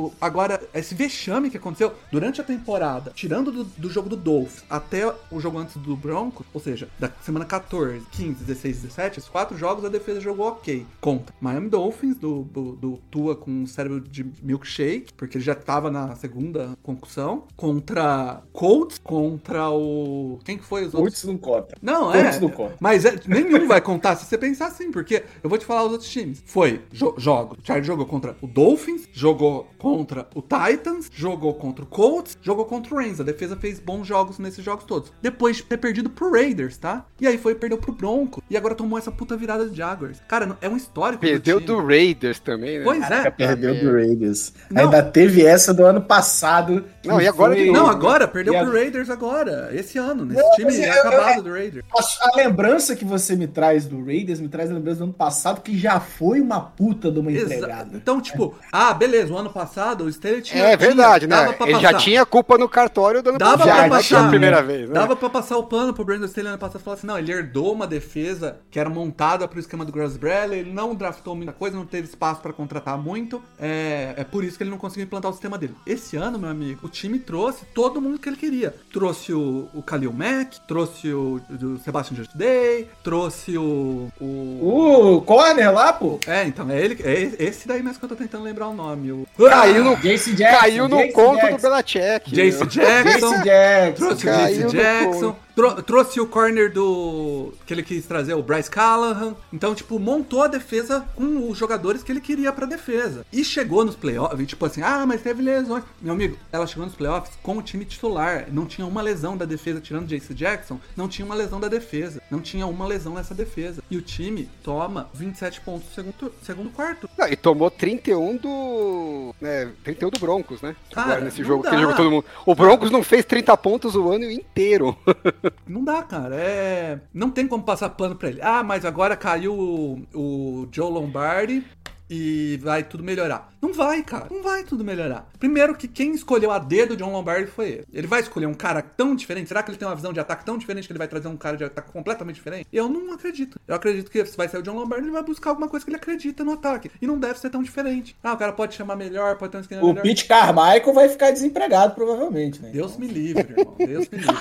o- 0.07 0.13
agora 0.19 0.61
esse 0.73 0.93
vexame 0.95 1.49
que 1.49 1.57
aconteceu 1.57 1.93
durante 2.11 2.41
a 2.41 2.43
temporada, 2.43 3.11
tirando 3.15 3.51
do, 3.51 3.63
do 3.63 3.89
jogo 3.89 4.09
do 4.09 4.15
Dolphins 4.17 4.63
até 4.69 5.13
o 5.31 5.39
jogo 5.39 5.57
antes 5.57 5.77
do 5.77 5.95
Broncos, 5.95 6.45
ou 6.53 6.59
seja, 6.61 6.87
da 6.99 7.09
semana 7.21 7.45
14, 7.45 8.01
15, 8.11 8.43
16, 8.43 8.81
17, 8.81 9.19
esses 9.19 9.29
quatro 9.29 9.57
jogos 9.57 9.85
a 9.85 9.89
defesa 9.89 10.19
jogou 10.19 10.47
ok. 10.47 10.85
Contra 10.99 11.33
Miami 11.39 11.69
Dolphins, 11.69 12.17
do, 12.17 12.43
do, 12.43 12.71
do 12.73 12.99
Tua 13.09 13.35
com 13.35 13.51
um 13.51 13.67
cérebro 13.67 13.99
de 14.01 14.25
milkshake, 14.41 15.13
porque 15.13 15.37
ele 15.37 15.43
já 15.45 15.55
tava 15.55 15.89
na 15.89 16.15
segunda 16.15 16.77
concussão. 16.83 17.43
Contra 17.55 18.41
Colts, 18.51 18.99
contra 19.03 19.69
o. 19.69 20.39
Quem 20.43 20.57
que 20.57 20.63
foi 20.63 20.81
os 20.85 20.93
outros? 20.93 21.01
Muitos 21.01 21.23
não 21.23 21.37
conta. 21.37 21.75
Não, 21.81 22.11
Todos 22.11 22.35
é. 22.35 22.39
não 22.39 22.49
contam. 22.49 22.77
Mas 22.79 23.05
é- 23.05 23.15
nenhum 23.27 23.67
vai 23.67 23.81
contar 23.81 24.15
se 24.15 24.25
você 24.33 24.37
pensar 24.37 24.67
assim, 24.67 24.91
porque 24.91 25.23
eu 25.43 25.49
vou 25.49 25.57
te 25.59 25.65
falar 25.65 25.83
os 25.85 25.91
outros 25.91 26.09
times. 26.09 26.41
Foi 26.45 26.81
jo 26.91 27.13
jogo. 27.17 27.55
O 27.61 27.65
Chargers 27.65 27.87
jogou 27.87 28.05
contra 28.05 28.35
o 28.41 28.47
Dolphins, 28.47 29.07
jogou 29.13 29.67
contra 29.77 30.27
o 30.33 30.41
Titans, 30.41 31.09
jogou 31.13 31.53
contra 31.53 31.83
o 31.83 31.87
Colts, 31.87 32.37
jogou 32.41 32.65
contra 32.65 32.93
o 32.93 32.97
Rams. 32.97 33.19
A 33.19 33.23
defesa 33.23 33.55
fez 33.55 33.79
bons 33.79 34.05
jogos 34.07 34.39
nesses 34.39 34.63
jogos 34.63 34.85
todos. 34.85 35.11
Depois 35.21 35.57
de 35.57 35.63
ter 35.63 35.77
perdido 35.77 36.09
pro 36.09 36.31
Raiders, 36.31 36.77
tá? 36.77 37.05
E 37.19 37.27
aí 37.27 37.37
foi 37.37 37.53
perdeu 37.55 37.77
pro 37.77 37.91
Bronco. 37.93 38.41
E 38.49 38.57
agora 38.57 38.73
tomou 38.75 38.97
essa 38.97 39.11
puta 39.11 39.35
virada 39.37 39.67
de 39.69 39.75
Jaguars. 39.77 40.19
Cara, 40.27 40.57
é 40.61 40.67
um 40.69 40.77
histórico. 40.77 41.21
Perdeu 41.21 41.57
time. 41.61 41.67
do 41.67 41.85
Raiders 41.85 42.39
também, 42.39 42.79
né? 42.79 42.83
Pois 42.83 42.99
Caraca, 42.99 43.27
é. 43.27 43.31
perdeu 43.31 43.75
do 43.79 43.91
Raiders. 43.91 44.53
Não. 44.69 44.83
Ainda 44.83 45.03
teve 45.03 45.45
essa 45.45 45.73
do 45.73 45.85
ano 45.85 46.01
passado. 46.01 46.83
Não, 47.05 47.21
e 47.21 47.27
agora 47.27 47.55
de 47.55 47.63
foi- 47.65 47.71
Não, 47.71 47.87
agora, 47.87 48.27
perdeu 48.27 48.53
E 48.53 48.57
pro 48.59 48.69
a- 48.69 48.73
Raiders 48.73 49.09
agora. 49.09 49.69
Esse 49.73 49.97
ano, 49.97 50.25
nesse 50.25 50.41
Não, 50.41 50.51
time 50.51 50.65
mas 50.65 50.79
eu- 50.79 50.85
eu- 50.85 50.93
acabado 50.93 51.43
do 51.43 51.49
Raiders. 51.51 51.85
A, 51.95 52.29
a 52.29 52.35
lembrança 52.37 52.95
que 52.95 53.05
você 53.05 53.35
me 53.35 53.47
traz 53.47 53.85
do 53.85 54.03
Raiders 54.03 54.22
me 54.39 54.47
traz 54.47 54.69
a 54.71 54.73
lembrança 54.73 54.99
do 54.99 55.03
ano 55.05 55.13
passado, 55.13 55.61
que 55.61 55.77
já 55.77 55.99
foi 55.99 56.39
uma 56.41 56.59
puta 56.59 57.11
de 57.11 57.19
uma 57.19 57.31
Exa- 57.31 57.55
entregada. 57.55 57.89
Então, 57.95 58.19
tipo, 58.21 58.55
ah, 58.71 58.93
beleza, 58.93 59.33
o 59.33 59.37
ano 59.37 59.49
passado 59.49 60.03
o 60.05 60.09
Staley 60.09 60.41
tinha. 60.41 60.63
É 60.63 60.77
verdade, 60.77 61.27
tinha- 61.27 61.45
né? 61.47 61.55
Ele 61.61 61.79
já 61.79 61.93
tinha 61.93 62.25
culpa 62.25 62.57
no 62.57 62.67
cartório 62.69 63.21
do 63.21 63.29
ano 63.29 63.37
Dava 63.39 63.57
passado, 63.59 63.77
pra 63.87 63.89
passar. 63.89 64.25
a 64.25 64.29
primeira 64.29 64.61
vez, 64.61 64.87
né? 64.87 64.93
Dava 64.93 65.15
pra 65.15 65.29
passar 65.29 65.57
o 65.57 65.63
pano 65.63 65.93
pro 65.93 66.03
Brandon 66.05 66.25
Staley 66.25 66.49
ano 66.49 66.57
passado 66.57 66.81
e 66.81 66.83
falar 66.83 66.95
assim: 66.97 67.07
não, 67.07 67.17
ele 67.17 67.31
herdou 67.31 67.73
uma 67.73 67.87
defesa 67.87 68.57
que 68.71 68.79
era 68.79 68.89
montada 68.89 69.47
pro 69.47 69.59
esquema 69.59 69.83
do 69.85 69.91
Grass 69.91 70.17
Bradley, 70.17 70.59
ele 70.59 70.71
não 70.73 70.95
draftou 70.95 71.35
muita 71.35 71.51
coisa, 71.53 71.75
não 71.75 71.85
teve 71.85 72.07
espaço 72.07 72.41
pra 72.41 72.53
contratar 72.53 72.97
muito. 72.97 73.41
É, 73.59 74.13
é 74.17 74.23
por 74.23 74.43
isso 74.43 74.57
que 74.57 74.63
ele 74.63 74.69
não 74.71 74.77
conseguiu 74.77 75.05
implantar 75.05 75.29
o 75.31 75.33
sistema 75.33 75.57
dele. 75.57 75.75
Esse 75.85 76.15
ano, 76.17 76.37
meu 76.39 76.49
amigo, 76.49 76.79
o 76.85 76.89
time 76.89 77.19
trouxe 77.19 77.65
todo 77.73 78.01
mundo 78.01 78.19
que 78.19 78.29
ele 78.29 78.35
queria. 78.37 78.73
Trouxe 78.91 79.33
o, 79.33 79.67
o 79.73 79.81
Khalil 79.81 80.13
Mack, 80.13 80.59
trouxe 80.67 81.11
o, 81.13 81.41
o 81.61 81.77
Sebastian 81.79 82.23
Day, 82.35 82.87
trouxe 83.03 83.57
o. 83.57 84.09
o... 84.19 85.15
O 85.15 85.21
corner 85.21 85.71
lá, 85.73 85.93
pô. 85.93 86.19
É, 86.27 86.45
então, 86.45 86.69
é 86.69 86.79
ele. 86.79 86.97
É 87.03 87.43
esse 87.43 87.67
daí 87.67 87.81
mesmo 87.83 87.99
que 87.99 88.05
eu 88.05 88.09
tô 88.09 88.15
tentando 88.15 88.43
lembrar 88.43 88.67
o 88.67 88.73
nome. 88.73 89.11
O... 89.11 89.27
Caiu 89.37 89.83
no, 89.83 89.95
Jace 89.97 90.33
Jackson. 90.33 90.59
caiu 90.59 90.87
no 90.87 90.97
Jace 90.97 91.11
conto 91.13 91.41
do 91.41 91.47
Jackson. 91.47 91.69
Belichick. 91.69 92.31
Jace? 92.35 92.65
Jackson. 92.67 93.29
Jace 93.31 93.43
Jackson. 93.43 94.05
Trouxe 94.05 94.23
o 94.23 94.29
Caiu 94.29 94.61
Jace 94.69 94.75
Jackson. 94.77 95.35
trou- 95.55 95.81
trouxe 95.83 96.19
o 96.19 96.27
corner 96.27 96.71
do. 96.71 97.53
que 97.65 97.73
ele 97.73 97.83
quis 97.83 98.05
trazer, 98.05 98.33
o 98.33 98.43
Bryce 98.43 98.69
Callahan. 98.69 99.35
Então, 99.51 99.75
tipo, 99.75 99.99
montou 99.99 100.43
a 100.43 100.47
defesa 100.47 101.05
com 101.15 101.49
os 101.49 101.57
jogadores 101.57 102.03
que 102.03 102.11
ele 102.11 102.21
queria 102.21 102.51
pra 102.51 102.65
defesa. 102.65 103.25
E 103.31 103.43
chegou 103.43 103.83
nos 103.85 103.95
playoffs, 103.95 104.47
tipo 104.47 104.65
assim, 104.65 104.81
ah, 104.81 105.05
mas 105.05 105.21
teve 105.21 105.41
lesões. 105.41 105.83
Meu 106.01 106.13
amigo, 106.13 106.37
ela 106.51 106.65
chegou 106.67 106.85
nos 106.85 106.95
playoffs 106.95 107.33
com 107.41 107.57
o 107.57 107.61
time 107.61 107.85
titular. 107.85 108.45
Não 108.51 108.65
tinha 108.65 108.85
uma 108.87 109.01
lesão 109.01 109.35
da 109.37 109.45
defesa, 109.45 109.79
tirando 109.81 110.05
o 110.05 110.07
Jace 110.07 110.33
Jackson, 110.33 110.79
não 110.95 111.07
tinha 111.07 111.25
uma 111.25 111.35
lesão 111.35 111.59
da 111.59 111.67
defesa. 111.67 112.21
Não 112.29 112.39
tinha 112.39 112.65
uma 112.67 112.85
lesão 112.87 113.13
nessa 113.13 113.33
defesa. 113.33 113.81
E 113.89 113.97
o 113.97 114.01
time 114.03 114.49
toma 114.63 115.09
27 115.13 115.61
pontos 115.61 115.87
no 115.87 115.93
segundo, 115.93 116.33
segundo 116.43 116.69
quarto. 116.69 117.09
Não, 117.17 117.27
e 117.27 117.35
tomou 117.35 117.71
31 117.71 118.37
do. 118.37 119.35
Né, 119.41 119.71
31 119.83 120.09
do 120.11 120.19
Broncos, 120.19 120.61
né? 120.61 120.75
Cara, 120.91 121.07
Agora 121.07 121.25
nesse 121.25 121.43
jogo 121.43 121.63
dá. 121.63 121.71
que 121.71 121.77
jogou 121.77 121.95
todo 121.95 122.11
mundo. 122.11 122.25
O 122.45 122.53
Broncos 122.53 122.91
não 122.91 123.01
fez 123.01 123.25
30 123.25 123.55
pontos 123.57 123.95
o 123.95 124.11
ano 124.11 124.29
inteiro. 124.29 124.95
Não 125.67 125.83
dá, 125.83 126.03
cara. 126.03 126.35
É. 126.35 126.99
Não 127.13 127.29
tem 127.31 127.47
como 127.47 127.63
passar 127.63 127.89
pano 127.89 128.15
pra 128.15 128.29
ele. 128.29 128.39
Ah, 128.41 128.63
mas 128.63 128.85
agora 128.85 129.15
caiu 129.15 129.53
o, 129.53 130.01
o 130.13 130.67
Joe 130.71 130.91
Lombardi 130.91 131.63
e 132.09 132.59
vai 132.61 132.83
tudo 132.83 133.03
melhorar. 133.03 133.52
Não 133.63 133.71
vai, 133.71 134.03
cara. 134.03 134.27
Não 134.29 134.43
vai 134.43 134.63
tudo 134.63 134.83
melhorar. 134.83 135.25
Primeiro 135.39 135.73
que 135.73 135.87
quem 135.87 136.11
escolheu 136.13 136.51
a 136.51 136.59
D 136.59 136.85
do 136.85 136.97
John 136.97 137.13
Lombardi 137.13 137.49
foi 137.49 137.69
ele. 137.69 137.85
Ele 137.93 138.07
vai 138.07 138.19
escolher 138.19 138.45
um 138.45 138.53
cara 138.53 138.81
tão 138.81 139.15
diferente? 139.15 139.47
Será 139.47 139.63
que 139.63 139.71
ele 139.71 139.77
tem 139.77 139.87
uma 139.87 139.95
visão 139.95 140.11
de 140.11 140.19
ataque 140.19 140.45
tão 140.45 140.57
diferente 140.57 140.85
que 140.85 140.91
ele 140.91 140.97
vai 140.97 141.07
trazer 141.07 141.29
um 141.29 141.37
cara 141.37 141.55
de 141.55 141.63
ataque 141.63 141.91
completamente 141.91 142.35
diferente? 142.35 142.67
Eu 142.73 142.89
não 142.89 143.13
acredito. 143.13 143.59
Eu 143.67 143.75
acredito 143.75 144.11
que 144.11 144.25
se 144.25 144.35
vai 144.35 144.49
ser 144.49 144.57
o 144.57 144.61
John 144.61 144.75
Lombardi, 144.75 145.05
ele 145.05 145.13
vai 145.13 145.23
buscar 145.23 145.51
alguma 145.51 145.69
coisa 145.69 145.85
que 145.85 145.89
ele 145.89 145.95
acredita 145.95 146.43
no 146.43 146.51
ataque. 146.51 146.91
E 147.01 147.07
não 147.07 147.17
deve 147.17 147.39
ser 147.39 147.49
tão 147.49 147.63
diferente. 147.63 148.15
Ah, 148.21 148.33
o 148.33 148.37
cara 148.37 148.51
pode 148.51 148.75
chamar 148.75 148.97
melhor, 148.97 149.37
pode 149.37 149.53
ter 149.53 149.57
um 149.59 149.61
esquema 149.61 149.81
O 149.81 149.87
melhor. 149.87 150.03
Pete 150.03 150.25
Carmichael 150.25 150.93
vai 150.93 151.07
ficar 151.07 151.31
desempregado, 151.31 151.95
provavelmente, 151.95 152.61
né? 152.61 152.69
Deus 152.71 152.97
me 152.97 153.07
livre, 153.07 153.47
irmão. 153.57 153.75
Deus 153.77 154.09
me 154.09 154.17
livre. 154.17 154.35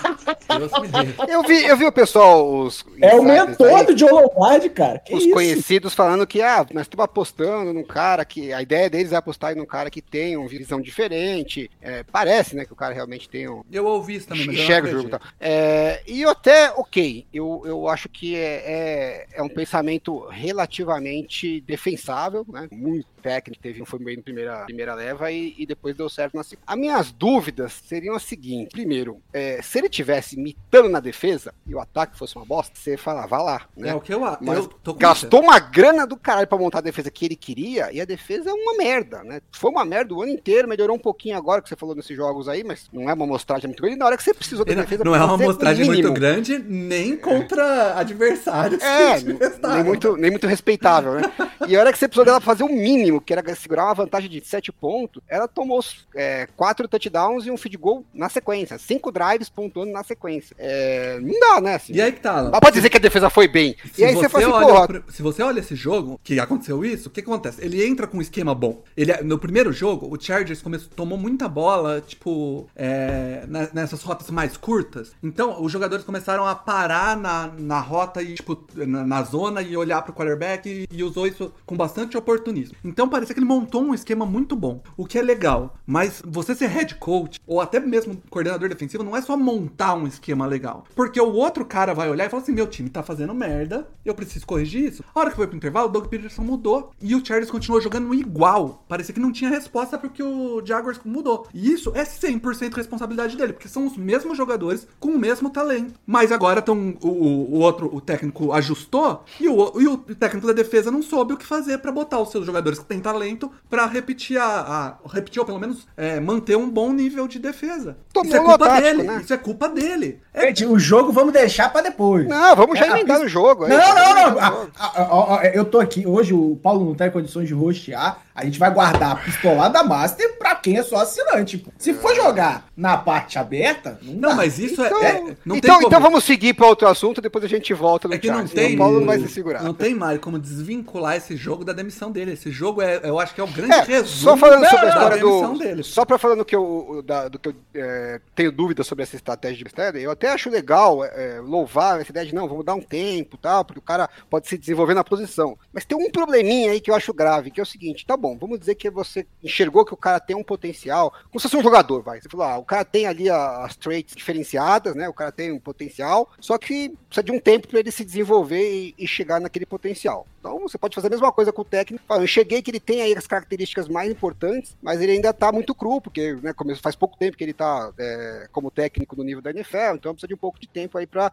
Deus 0.58 0.72
me 0.80 0.88
livre. 0.88 1.14
Eu 1.28 1.42
vi, 1.44 1.64
eu 1.64 1.76
vi 1.76 1.86
o 1.86 1.92
pessoal, 1.92 2.58
os. 2.58 2.84
É 3.00 3.14
o 3.14 3.22
mentor 3.22 3.68
aí, 3.68 3.86
do 3.86 3.96
Joe 3.96 4.10
Lombardi, 4.10 4.68
cara. 4.68 4.98
Que 4.98 5.14
Os 5.14 5.22
isso? 5.22 5.32
conhecidos 5.32 5.94
falando 5.94 6.26
que, 6.26 6.42
ah, 6.42 6.66
nós 6.72 6.82
estamos 6.82 7.04
apostando 7.04 7.42
apostando 7.42 7.72
num 7.72 7.84
cara 7.84 8.24
que. 8.24 8.52
A 8.52 8.62
ideia 8.62 8.88
deles 8.90 9.11
é 9.12 9.16
apostar 9.16 9.56
num 9.56 9.66
cara 9.66 9.90
que 9.90 10.02
tem 10.02 10.36
uma 10.36 10.48
visão 10.48 10.80
diferente. 10.80 11.70
É, 11.80 12.02
parece, 12.02 12.56
né, 12.56 12.64
que 12.64 12.72
o 12.72 12.76
cara 12.76 12.94
realmente 12.94 13.28
tem 13.28 13.48
um. 13.48 13.62
Eu 13.70 13.86
ouvi 13.86 14.16
isso 14.16 14.28
também, 14.28 14.46
mas 14.46 14.58
Enxerga 14.58 14.88
o 14.88 14.90
jogo 14.90 15.08
e 15.08 15.10
tal. 15.10 15.20
É, 15.40 16.02
e 16.06 16.22
eu 16.22 16.30
até, 16.30 16.70
ok, 16.72 17.26
eu, 17.32 17.62
eu 17.64 17.88
acho 17.88 18.08
que 18.08 18.36
é, 18.36 18.62
é, 18.64 19.26
é 19.34 19.42
um 19.42 19.48
pensamento 19.48 20.26
relativamente 20.28 21.60
defensável, 21.60 22.44
né? 22.48 22.68
Muito 22.70 23.06
técnico, 23.22 23.62
teve 23.62 23.80
um 23.80 23.86
foi 23.86 24.00
bem 24.00 24.16
na 24.16 24.22
primeira, 24.22 24.64
primeira 24.64 24.94
leva 24.94 25.30
e, 25.30 25.54
e 25.56 25.64
depois 25.64 25.96
deu 25.96 26.08
certo 26.08 26.34
na 26.34 26.42
segunda. 26.42 26.66
As 26.66 26.76
minhas 26.76 27.12
dúvidas 27.12 27.72
seriam 27.86 28.14
as 28.14 28.24
seguintes: 28.24 28.72
primeiro, 28.72 29.22
é, 29.32 29.62
se 29.62 29.78
ele 29.78 29.88
tivesse 29.88 30.36
mitando 30.36 30.88
na 30.88 31.00
defesa 31.00 31.54
e 31.66 31.74
o 31.74 31.80
ataque 31.80 32.18
fosse 32.18 32.36
uma 32.36 32.44
bosta, 32.44 32.74
você 32.74 32.96
falava, 32.96 33.28
vá 33.28 33.42
lá, 33.42 33.68
né? 33.76 33.90
É 33.90 33.94
o 33.94 34.00
que 34.00 34.12
eu 34.12 34.24
acho. 34.24 34.38
Mas 34.42 34.58
eu 34.58 34.66
tô 34.66 34.92
com 34.92 35.00
gastou 35.00 35.40
uma 35.40 35.58
grana 35.58 36.06
do 36.06 36.16
caralho 36.16 36.48
pra 36.48 36.58
montar 36.58 36.78
a 36.78 36.82
defesa 36.82 37.10
que 37.10 37.24
ele 37.24 37.36
queria, 37.36 37.92
e 37.92 38.00
a 38.00 38.04
defesa 38.04 38.50
é 38.50 38.52
uma 38.52 38.76
merda, 38.76 39.01
né? 39.24 39.40
Foi 39.52 39.70
uma 39.70 39.84
merda 39.84 40.14
o 40.14 40.22
ano 40.22 40.32
inteiro, 40.32 40.68
melhorou 40.68 40.96
um 40.96 40.98
pouquinho 40.98 41.36
agora 41.36 41.60
que 41.60 41.68
você 41.68 41.76
falou 41.76 41.94
nesses 41.94 42.16
jogos 42.16 42.48
aí, 42.48 42.64
mas 42.64 42.88
não 42.92 43.08
é 43.08 43.14
uma 43.14 43.24
amostragem 43.24 43.68
muito 43.68 43.82
grande. 43.82 43.98
Na 43.98 44.06
hora 44.06 44.16
que 44.16 44.22
você 44.22 44.34
precisou 44.34 44.64
da 44.64 44.72
você. 44.72 44.80
defesa, 44.80 45.04
Não 45.04 45.14
é 45.14 45.24
uma 45.24 45.34
amostragem 45.34 45.86
muito 45.86 46.12
grande, 46.12 46.58
nem 46.58 47.16
contra 47.16 47.98
adversários. 47.98 48.82
É, 48.82 49.20
nem 49.20 49.84
muito, 49.84 50.16
nem 50.16 50.30
muito 50.30 50.46
respeitável, 50.46 51.14
né? 51.14 51.22
E 51.68 51.76
a 51.76 51.80
hora 51.80 51.92
que 51.92 51.98
você 51.98 52.08
precisou 52.08 52.24
dela 52.24 52.40
fazer 52.40 52.64
o 52.64 52.68
mínimo, 52.68 53.20
que 53.20 53.32
era 53.32 53.42
segurar 53.54 53.84
uma 53.84 53.94
vantagem 53.94 54.28
de 54.28 54.44
7 54.44 54.72
pontos, 54.72 55.22
ela 55.28 55.46
tomou 55.46 55.80
é, 56.14 56.48
quatro 56.56 56.88
touchdowns 56.88 57.46
e 57.46 57.50
um 57.50 57.56
feed 57.56 57.76
goal 57.76 58.04
na 58.12 58.28
sequência. 58.28 58.78
Cinco 58.78 59.10
drives 59.12 59.48
pontuando 59.48 59.92
na 59.92 60.02
sequência. 60.02 60.54
É, 60.58 61.18
não 61.20 61.38
dá, 61.38 61.60
né? 61.60 61.74
Assim, 61.76 61.92
E 61.94 62.00
aí 62.00 62.12
que 62.12 62.20
tá, 62.20 62.38
Alan? 62.38 62.50
Mas 62.50 62.60
pode 62.60 62.74
dizer 62.74 62.90
que 62.90 62.96
a 62.96 63.00
defesa 63.00 63.30
foi 63.30 63.48
bem. 63.48 63.76
Se 63.92 64.02
e 64.02 64.04
aí 64.04 64.14
você, 64.14 64.28
fala 64.28 64.44
assim, 64.44 64.52
olha 64.52 64.66
porra, 64.66 65.02
se 65.08 65.22
você 65.22 65.42
olha 65.42 65.60
esse 65.60 65.74
jogo, 65.74 66.20
que 66.22 66.38
aconteceu 66.38 66.84
isso, 66.84 67.08
o 67.08 67.12
que 67.12 67.20
acontece? 67.20 67.64
Ele 67.64 67.84
entra 67.84 68.06
com 68.06 68.18
um 68.18 68.20
esquema 68.20 68.54
bom. 68.54 68.82
Ele, 68.96 69.12
no 69.22 69.38
primeiro 69.38 69.72
jogo, 69.72 70.12
o 70.12 70.20
Chargers 70.20 70.62
começou, 70.62 70.88
tomou 70.94 71.18
muita 71.18 71.48
bola, 71.48 72.00
tipo, 72.00 72.68
é, 72.74 73.44
nessas 73.72 74.02
rotas 74.02 74.30
mais 74.30 74.56
curtas. 74.56 75.12
Então, 75.22 75.62
os 75.62 75.70
jogadores 75.70 76.04
começaram 76.04 76.46
a 76.46 76.54
parar 76.54 77.16
na, 77.16 77.50
na 77.58 77.80
rota 77.80 78.22
e, 78.22 78.34
tipo, 78.34 78.58
na, 78.74 79.04
na 79.04 79.22
zona 79.22 79.62
e 79.62 79.76
olhar 79.76 80.02
pro 80.02 80.12
quarterback 80.12 80.68
e, 80.68 80.86
e 80.90 81.02
usou 81.02 81.26
isso 81.26 81.52
com 81.64 81.76
bastante 81.76 82.16
oportunismo. 82.16 82.76
Então, 82.84 83.08
parecia 83.08 83.34
que 83.34 83.40
ele 83.40 83.46
montou 83.46 83.82
um 83.82 83.94
esquema 83.94 84.26
muito 84.26 84.54
bom, 84.54 84.82
o 84.96 85.06
que 85.06 85.18
é 85.18 85.22
legal. 85.22 85.74
Mas 85.86 86.22
você 86.24 86.54
ser 86.54 86.68
head 86.68 86.94
coach, 86.96 87.40
ou 87.46 87.60
até 87.60 87.80
mesmo 87.80 88.20
coordenador 88.30 88.68
defensivo, 88.68 89.02
não 89.04 89.16
é 89.16 89.22
só 89.22 89.36
montar 89.36 89.94
um 89.94 90.06
esquema 90.06 90.46
legal. 90.46 90.84
Porque 90.94 91.20
o 91.20 91.32
outro 91.32 91.64
cara 91.64 91.94
vai 91.94 92.08
olhar 92.08 92.26
e 92.26 92.28
falar 92.28 92.42
assim: 92.42 92.52
meu 92.52 92.66
time 92.66 92.88
tá 92.88 93.02
fazendo 93.02 93.34
merda, 93.34 93.86
eu 94.04 94.14
preciso 94.14 94.46
corrigir 94.46 94.84
isso. 94.84 95.04
A 95.14 95.20
hora 95.20 95.30
que 95.30 95.36
foi 95.36 95.46
pro 95.46 95.56
intervalo, 95.56 95.88
o 95.88 95.92
Doug 95.92 96.06
Peterson 96.06 96.42
mudou. 96.42 96.90
E 97.00 97.14
o 97.14 97.24
Chargers 97.24 97.50
continuou 97.50 97.80
jogando 97.80 98.14
igual. 98.14 98.81
Parecia 98.92 99.14
que 99.14 99.20
não 99.20 99.32
tinha 99.32 99.48
resposta 99.48 99.96
porque 99.96 100.22
o 100.22 100.60
Jaguars 100.62 101.00
mudou. 101.02 101.46
E 101.54 101.72
isso 101.72 101.92
é 101.94 102.04
100% 102.04 102.74
responsabilidade 102.74 103.38
dele, 103.38 103.54
porque 103.54 103.66
são 103.66 103.86
os 103.86 103.96
mesmos 103.96 104.36
jogadores 104.36 104.86
com 105.00 105.08
o 105.12 105.18
mesmo 105.18 105.48
talento. 105.48 105.94
Mas 106.06 106.30
agora 106.30 106.60
tão, 106.60 106.94
o, 107.02 107.08
o, 107.08 107.54
o 107.54 107.58
outro, 107.60 107.88
o 107.90 108.02
técnico 108.02 108.52
ajustou 108.52 109.24
e 109.40 109.48
o, 109.48 109.80
e 109.80 109.88
o 109.88 109.96
técnico 109.96 110.46
da 110.46 110.52
defesa 110.52 110.90
não 110.90 111.00
soube 111.00 111.32
o 111.32 111.38
que 111.38 111.46
fazer 111.46 111.78
pra 111.78 111.90
botar 111.90 112.20
os 112.20 112.30
seus 112.30 112.44
jogadores 112.44 112.80
que 112.80 112.84
têm 112.84 113.00
talento 113.00 113.50
pra 113.70 113.86
repetir 113.86 114.36
a, 114.36 114.44
a 114.44 115.08
repetir 115.08 115.40
ou 115.40 115.46
pelo 115.46 115.58
menos 115.58 115.88
é, 115.96 116.20
manter 116.20 116.58
um 116.58 116.68
bom 116.68 116.92
nível 116.92 117.26
de 117.26 117.38
defesa. 117.38 117.96
Tomou 118.12 118.28
isso 118.28 118.36
é 118.36 118.40
culpa 118.44 118.58
tático, 118.66 118.82
dele. 118.82 119.02
né? 119.04 119.20
Isso 119.22 119.32
é 119.32 119.38
culpa 119.38 119.68
dele. 119.70 120.20
É 120.34 120.46
Gente, 120.48 120.66
o 120.66 120.78
jogo 120.78 121.12
vamos 121.12 121.32
deixar 121.32 121.72
pra 121.72 121.80
depois. 121.80 122.28
Não, 122.28 122.54
vamos 122.54 122.78
já 122.78 122.84
É, 122.84 122.88
a 122.88 122.92
emendar 122.92 123.20
no 123.20 123.26
jogo. 123.26 123.64
aí. 123.64 123.70
Não, 123.70 123.78
não, 123.78 123.94
não. 123.94 124.20
Emendar 124.26 124.52
no 124.52 124.70
Ah, 124.78 124.92
ah, 124.96 125.38
ah, 125.40 125.46
eu 125.46 125.64
tô 125.64 125.80
aqui. 125.80 126.06
Hoje 126.06 126.34
o 126.34 126.56
Paulo 126.62 126.84
não 126.84 126.94
tá 126.94 127.06
em 127.06 127.10
condições 127.10 127.48
de 127.48 127.54
rostear. 127.54 128.20
A 128.34 128.44
gente 128.44 128.58
vai 128.58 128.72
guardar 128.72 129.12
a 129.12 129.16
pistolada 129.16 129.82
Master 129.82 130.38
pra 130.38 130.54
quem 130.54 130.78
é 130.78 130.82
só 130.82 130.96
assinante. 131.02 131.58
pô. 131.58 131.70
Se 131.78 131.92
for 131.94 132.14
jogar 132.14 132.66
na 132.76 132.96
parte 132.96 133.38
aberta, 133.38 133.98
não, 134.02 134.30
Não, 134.30 134.36
mas 134.36 134.58
isso 134.58 134.82
Então, 134.82 135.02
é, 135.02 135.06
é- 135.10 135.20
não 135.44 135.56
então, 135.56 135.78
tem 135.78 135.86
então 135.86 136.00
como. 136.00 136.00
vamos 136.10 136.24
seguir 136.24 136.54
para 136.54 136.66
outro 136.66 136.88
assunto, 136.88 137.20
depois 137.20 137.44
a 137.44 137.48
gente 137.48 137.72
volta 137.74 138.08
no 138.08 138.14
É 138.14 138.18
que 138.18 138.30
não 138.30 138.46
tem. 138.46 138.74
O 138.74 138.78
Paulo 138.78 139.00
não 139.00 139.06
vai 139.06 139.18
se 139.18 139.28
segurar. 139.28 139.62
Não 139.62 139.74
tem, 139.74 139.94
Mário, 139.94 140.20
como 140.20 140.38
desvincular 140.38 141.16
esse 141.16 141.36
jogo 141.36 141.64
da 141.64 141.72
demissão 141.72 142.10
dele. 142.10 142.32
Esse 142.32 142.50
jogo 142.50 142.80
é, 142.80 143.00
eu 143.04 143.18
acho 143.20 143.34
que 143.34 143.40
é 143.40 143.44
o 143.44 143.48
grande 143.48 143.72
É, 143.74 143.80
resumo. 143.82 144.06
só 144.08 144.36
falando 144.36 144.64
sobre 144.66 144.86
a 144.86 144.88
história 144.88 145.16
da 145.18 145.22
demissão 145.22 145.52
do. 145.52 145.58
dele. 145.58 145.82
Só 145.82 146.04
pra 146.04 146.18
falando 146.18 146.44
que 146.44 146.56
eu, 146.56 147.02
da- 147.04 147.28
do 147.28 147.38
que 147.38 147.48
eu 147.50 147.54
é, 147.74 148.20
tenho 148.34 148.50
dúvida 148.52 148.82
sobre 148.82 149.02
essa 149.02 149.16
estratégia 149.16 149.58
de 149.58 149.64
mistério, 149.64 150.00
eu 150.00 150.10
até 150.10 150.30
acho 150.30 150.48
legal 150.48 151.04
é, 151.04 151.40
louvar 151.42 152.00
essa 152.00 152.10
ideia 152.10 152.24
de 152.26 152.34
não, 152.34 152.48
vamos 152.48 152.64
dar 152.64 152.74
um 152.74 152.80
tempo 152.82 153.36
tal, 153.36 153.64
porque 153.64 153.78
o 153.78 153.82
cara 153.82 154.08
pode 154.30 154.48
se 154.48 154.56
desenvolver 154.56 154.94
na 154.94 155.04
posição. 155.04 155.56
Mas 155.72 155.84
tem 155.84 155.96
um 155.98 156.10
probleminha 156.10 156.72
aí 156.72 156.80
que 156.80 156.90
eu 156.90 156.94
acho 156.94 157.12
grave, 157.12 157.50
que 157.50 157.60
é 157.60 157.62
o 157.62 157.66
seguinte: 157.66 158.06
tá 158.06 158.16
bom, 158.22 158.38
vamos 158.38 158.60
dizer 158.60 158.76
que 158.76 158.88
você 158.88 159.26
enxergou 159.42 159.84
que 159.84 159.92
o 159.92 159.96
cara 159.96 160.20
tem 160.20 160.36
um 160.36 160.44
potencial, 160.44 161.12
como 161.28 161.40
se 161.40 161.48
fosse 161.48 161.56
um 161.56 161.62
jogador, 161.62 162.02
vai. 162.02 162.20
Você 162.20 162.28
falou, 162.28 162.46
ah, 162.46 162.56
o 162.56 162.64
cara 162.64 162.84
tem 162.84 163.04
ali 163.06 163.28
as 163.28 163.76
traits 163.76 164.14
diferenciadas, 164.14 164.94
né? 164.94 165.08
O 165.08 165.12
cara 165.12 165.32
tem 165.32 165.50
um 165.50 165.58
potencial, 165.58 166.30
só 166.40 166.56
que 166.56 166.90
precisa 167.08 167.24
de 167.24 167.32
um 167.32 167.40
tempo 167.40 167.66
para 167.66 167.80
ele 167.80 167.90
se 167.90 168.04
desenvolver 168.04 168.62
e, 168.72 168.94
e 168.96 169.08
chegar 169.08 169.40
naquele 169.40 169.66
potencial. 169.66 170.24
Então 170.38 170.60
você 170.60 170.78
pode 170.78 170.94
fazer 170.94 171.08
a 171.08 171.10
mesma 171.10 171.32
coisa 171.32 171.52
com 171.52 171.62
o 171.62 171.64
técnico. 171.64 172.04
Eu 172.10 172.24
enxerguei 172.24 172.62
que 172.62 172.70
ele 172.70 172.80
tem 172.80 173.02
aí 173.02 173.14
as 173.16 173.26
características 173.26 173.88
mais 173.88 174.10
importantes, 174.10 174.76
mas 174.80 175.00
ele 175.00 175.12
ainda 175.12 175.32
tá 175.32 175.50
muito 175.50 175.74
cru, 175.74 176.00
porque 176.00 176.34
né, 176.42 176.52
faz 176.80 176.94
pouco 176.96 177.16
tempo 177.16 177.36
que 177.36 177.44
ele 177.44 177.52
tá 177.52 177.92
é, 177.98 178.48
como 178.52 178.70
técnico 178.70 179.16
no 179.16 179.24
nível 179.24 179.42
da 179.42 179.50
NFL, 179.50 179.94
então 179.94 180.12
precisa 180.12 180.28
de 180.28 180.34
um 180.34 180.38
pouco 180.38 180.60
de 180.60 180.68
tempo 180.68 180.96
aí 180.98 181.06
para 181.06 181.32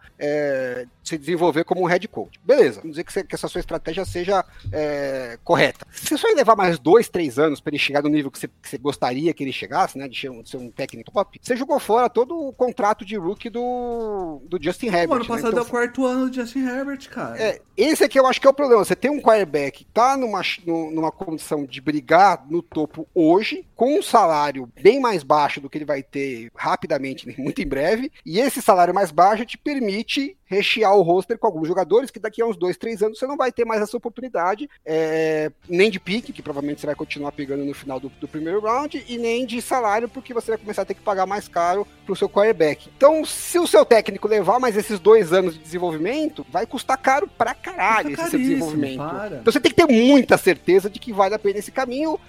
se 1.03 1.17
desenvolver 1.17 1.63
como 1.63 1.81
um 1.81 1.85
head 1.85 2.07
coach. 2.07 2.39
Beleza, 2.43 2.81
vamos 2.81 2.91
dizer 2.91 3.03
que, 3.03 3.13
você- 3.13 3.23
que 3.23 3.35
essa 3.35 3.47
sua 3.47 3.59
estratégia 3.59 4.05
seja 4.05 4.43
é, 4.71 5.37
correta. 5.43 5.85
Se 5.91 6.15
ia 6.15 6.35
levar 6.35 6.55
mais 6.55 6.78
dois, 6.79 7.09
três 7.09 7.37
anos 7.37 7.59
para 7.59 7.71
ele 7.71 7.79
chegar 7.79 8.01
no 8.01 8.09
nível 8.09 8.31
que 8.31 8.39
você, 8.39 8.47
que 8.47 8.69
você 8.69 8.77
gostaria 8.77 9.33
que 9.33 9.43
ele 9.43 9.51
chegasse, 9.51 9.97
né, 9.97 10.07
de 10.07 10.19
ser 10.19 10.29
um, 10.29 10.41
de 10.41 10.49
ser 10.49 10.57
um 10.57 10.71
técnico 10.71 11.11
top, 11.11 11.39
você 11.41 11.55
jogou 11.55 11.79
fora 11.79 12.09
todo 12.09 12.35
o 12.35 12.53
contrato 12.53 13.05
de 13.05 13.15
rookie 13.17 13.49
do, 13.49 14.41
do 14.45 14.57
Justin 14.61 14.87
Herbert. 14.87 15.09
O 15.09 15.13
ano 15.13 15.23
né? 15.23 15.27
passado 15.27 15.49
Então, 15.51 15.59
é 15.59 15.65
o 15.65 15.69
quarto 15.69 16.05
ano 16.05 16.29
do 16.29 16.33
Justin 16.35 16.65
Herbert, 16.65 17.09
cara. 17.09 17.41
é, 17.41 17.61
esse 17.77 18.03
aqui 18.03 18.19
eu 18.19 18.25
acho 18.25 18.39
que 18.41 18.47
é 18.47 18.49
o 18.49 18.53
problema. 18.53 18.83
Você 18.83 18.95
tem 18.95 19.11
um 19.11 19.21
quarterback 19.21 19.79
que 19.79 19.85
tá 19.85 20.17
numa, 20.17 20.41
nu- 20.65 20.91
numa 20.91 21.11
condição 21.11 21.65
de 21.65 21.79
brigar 21.81 22.45
no 22.49 22.61
topo 22.61 23.07
hoje, 23.13 23.65
com 23.75 23.97
um 23.99 24.01
salário 24.01 24.69
bem 24.81 24.99
mais 24.99 25.23
baixo 25.23 25.61
do 25.61 25.69
que 25.69 25.77
ele 25.77 25.85
vai 25.85 26.03
ter 26.03 26.51
rapidamente, 26.55 27.27
né, 27.27 27.35
muito 27.39 27.61
em 27.61 27.67
breve, 27.67 28.11
e 28.25 28.39
esse 28.39 28.61
salário 28.61 28.93
mais 28.93 29.11
baixo 29.11 29.45
te 29.45 29.57
permite 29.57 30.35
rechear 30.49 30.95
o 30.95 31.01
roster 31.03 31.37
com 31.37 31.45
alguns 31.45 31.67
jogadores 31.67 32.09
que 32.09 32.19
daqui 32.19 32.41
a 32.41 32.45
uns 32.45 32.57
dois, 32.57 32.75
três 32.75 33.03
anos 33.03 33.19
você 33.19 33.27
não 33.27 33.37
vai 33.37 33.51
ter 33.51 33.65
mais 33.65 33.81
essa 33.81 33.95
oportunidade, 33.95 34.67
é, 34.85 35.51
nem 35.69 35.91
de 35.91 35.99
pique, 35.99 36.33
que 36.33 36.41
provavelmente 36.41 36.81
você 36.81 36.87
vai 36.87 36.95
continuar 36.95 37.31
pegando 37.31 37.63
no 37.63 37.73
final 37.73 37.99
do, 37.99 38.09
do 38.19 38.27
primeiro 38.27 38.59
round, 38.59 39.05
e 39.07 39.17
nem 39.19 39.45
de 39.45 39.61
salário, 39.61 40.09
porque 40.09 40.33
você 40.33 40.51
vai 40.51 40.57
começar 40.57 40.81
a 40.81 40.85
ter 40.85 40.95
que 40.95 41.01
pagar 41.01 41.27
mais 41.27 41.47
caro 41.47 41.87
pro 42.05 42.15
seu 42.15 42.27
quarterback. 42.27 42.89
Então, 42.97 43.23
se 43.23 43.59
o 43.59 43.67
seu 43.67 43.85
técnico 43.85 44.27
levar 44.27 44.59
mais 44.59 44.75
esses 44.75 44.99
dois 44.99 45.31
anos 45.31 45.53
de 45.53 45.59
desenvolvimento, 45.59 46.43
vai 46.51 46.65
custar 46.65 46.97
caro 46.97 47.29
pra 47.37 47.53
caralho 47.53 48.09
Custa 48.09 48.21
esse 48.23 48.31
seu 48.31 48.39
desenvolvimento. 48.39 48.97
para. 48.97 49.35
Então 49.37 49.53
você 49.53 49.59
tem 49.59 49.71
que 49.71 49.77
ter 49.85 49.91
muita 49.93 50.35
certeza 50.37 50.89
de 50.89 50.99
que 50.99 51.13
vale 51.13 51.35
a 51.35 51.39
pena 51.39 51.59
esse 51.59 51.71
caminho. 51.71 52.19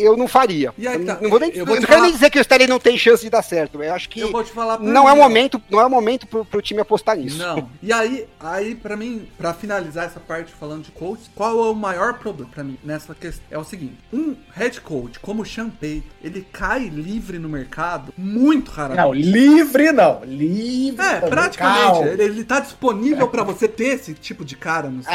Eu 0.00 0.16
não 0.16 0.26
faria. 0.26 0.72
Aí 0.78 0.84
eu 0.86 1.04
tá, 1.04 1.18
não 1.20 1.28
vou 1.28 1.38
nem, 1.40 1.50
eu 1.50 1.56
eu 1.58 1.66
vou 1.66 1.74
não 1.74 1.82
te 1.82 1.86
quero 1.86 1.98
falar- 1.98 2.02
nem 2.08 2.12
dizer 2.12 2.30
que 2.30 2.38
o 2.38 2.40
Sterling 2.40 2.66
não 2.68 2.78
tem 2.80 2.96
chance 2.96 3.22
de 3.22 3.28
dar 3.30 3.42
certo. 3.42 3.82
Eu 3.82 3.92
acho 3.94 4.08
que 4.08 4.20
Eu 4.20 4.30
vou 4.32 4.42
te 4.42 4.50
falar 4.52 4.78
pra 4.78 4.86
não 4.86 5.08
é 5.08 5.14
momento, 5.14 5.60
não 5.68 5.80
é 5.80 5.88
momento 5.88 6.26
pro, 6.26 6.44
pro 6.44 6.62
time 6.62 6.80
apostar 6.80 7.16
nisso. 7.16 7.33
Não. 7.36 7.68
E 7.82 7.92
aí, 7.92 8.26
aí 8.40 8.74
para 8.74 8.96
mim, 8.96 9.28
pra 9.36 9.54
finalizar 9.54 10.06
essa 10.06 10.20
parte 10.20 10.52
falando 10.52 10.84
de 10.84 10.90
coach, 10.90 11.30
qual 11.34 11.66
é 11.66 11.70
o 11.70 11.74
maior 11.74 12.14
problema 12.14 12.50
pra 12.52 12.64
mim 12.64 12.78
nessa 12.82 13.14
questão? 13.14 13.44
É 13.50 13.58
o 13.58 13.64
seguinte, 13.64 13.98
um 14.12 14.36
head 14.52 14.80
coach 14.80 15.18
como 15.20 15.42
o 15.42 15.46
Sean 15.46 15.70
Payton, 15.70 16.08
ele 16.22 16.46
cai 16.52 16.88
livre 16.88 17.38
no 17.38 17.48
mercado 17.48 18.12
muito 18.16 18.70
raramente. 18.70 19.02
Não, 19.02 19.12
livre 19.12 19.92
não. 19.92 20.24
Livre. 20.24 21.04
É, 21.04 21.20
praticamente. 21.20 22.08
Ele, 22.08 22.22
ele 22.22 22.44
tá 22.44 22.60
disponível 22.60 23.28
pra 23.28 23.42
você 23.42 23.68
ter 23.68 23.94
esse 23.94 24.14
tipo 24.14 24.44
de 24.44 24.56
cara 24.56 24.88
no 24.88 25.02
seu, 25.02 25.12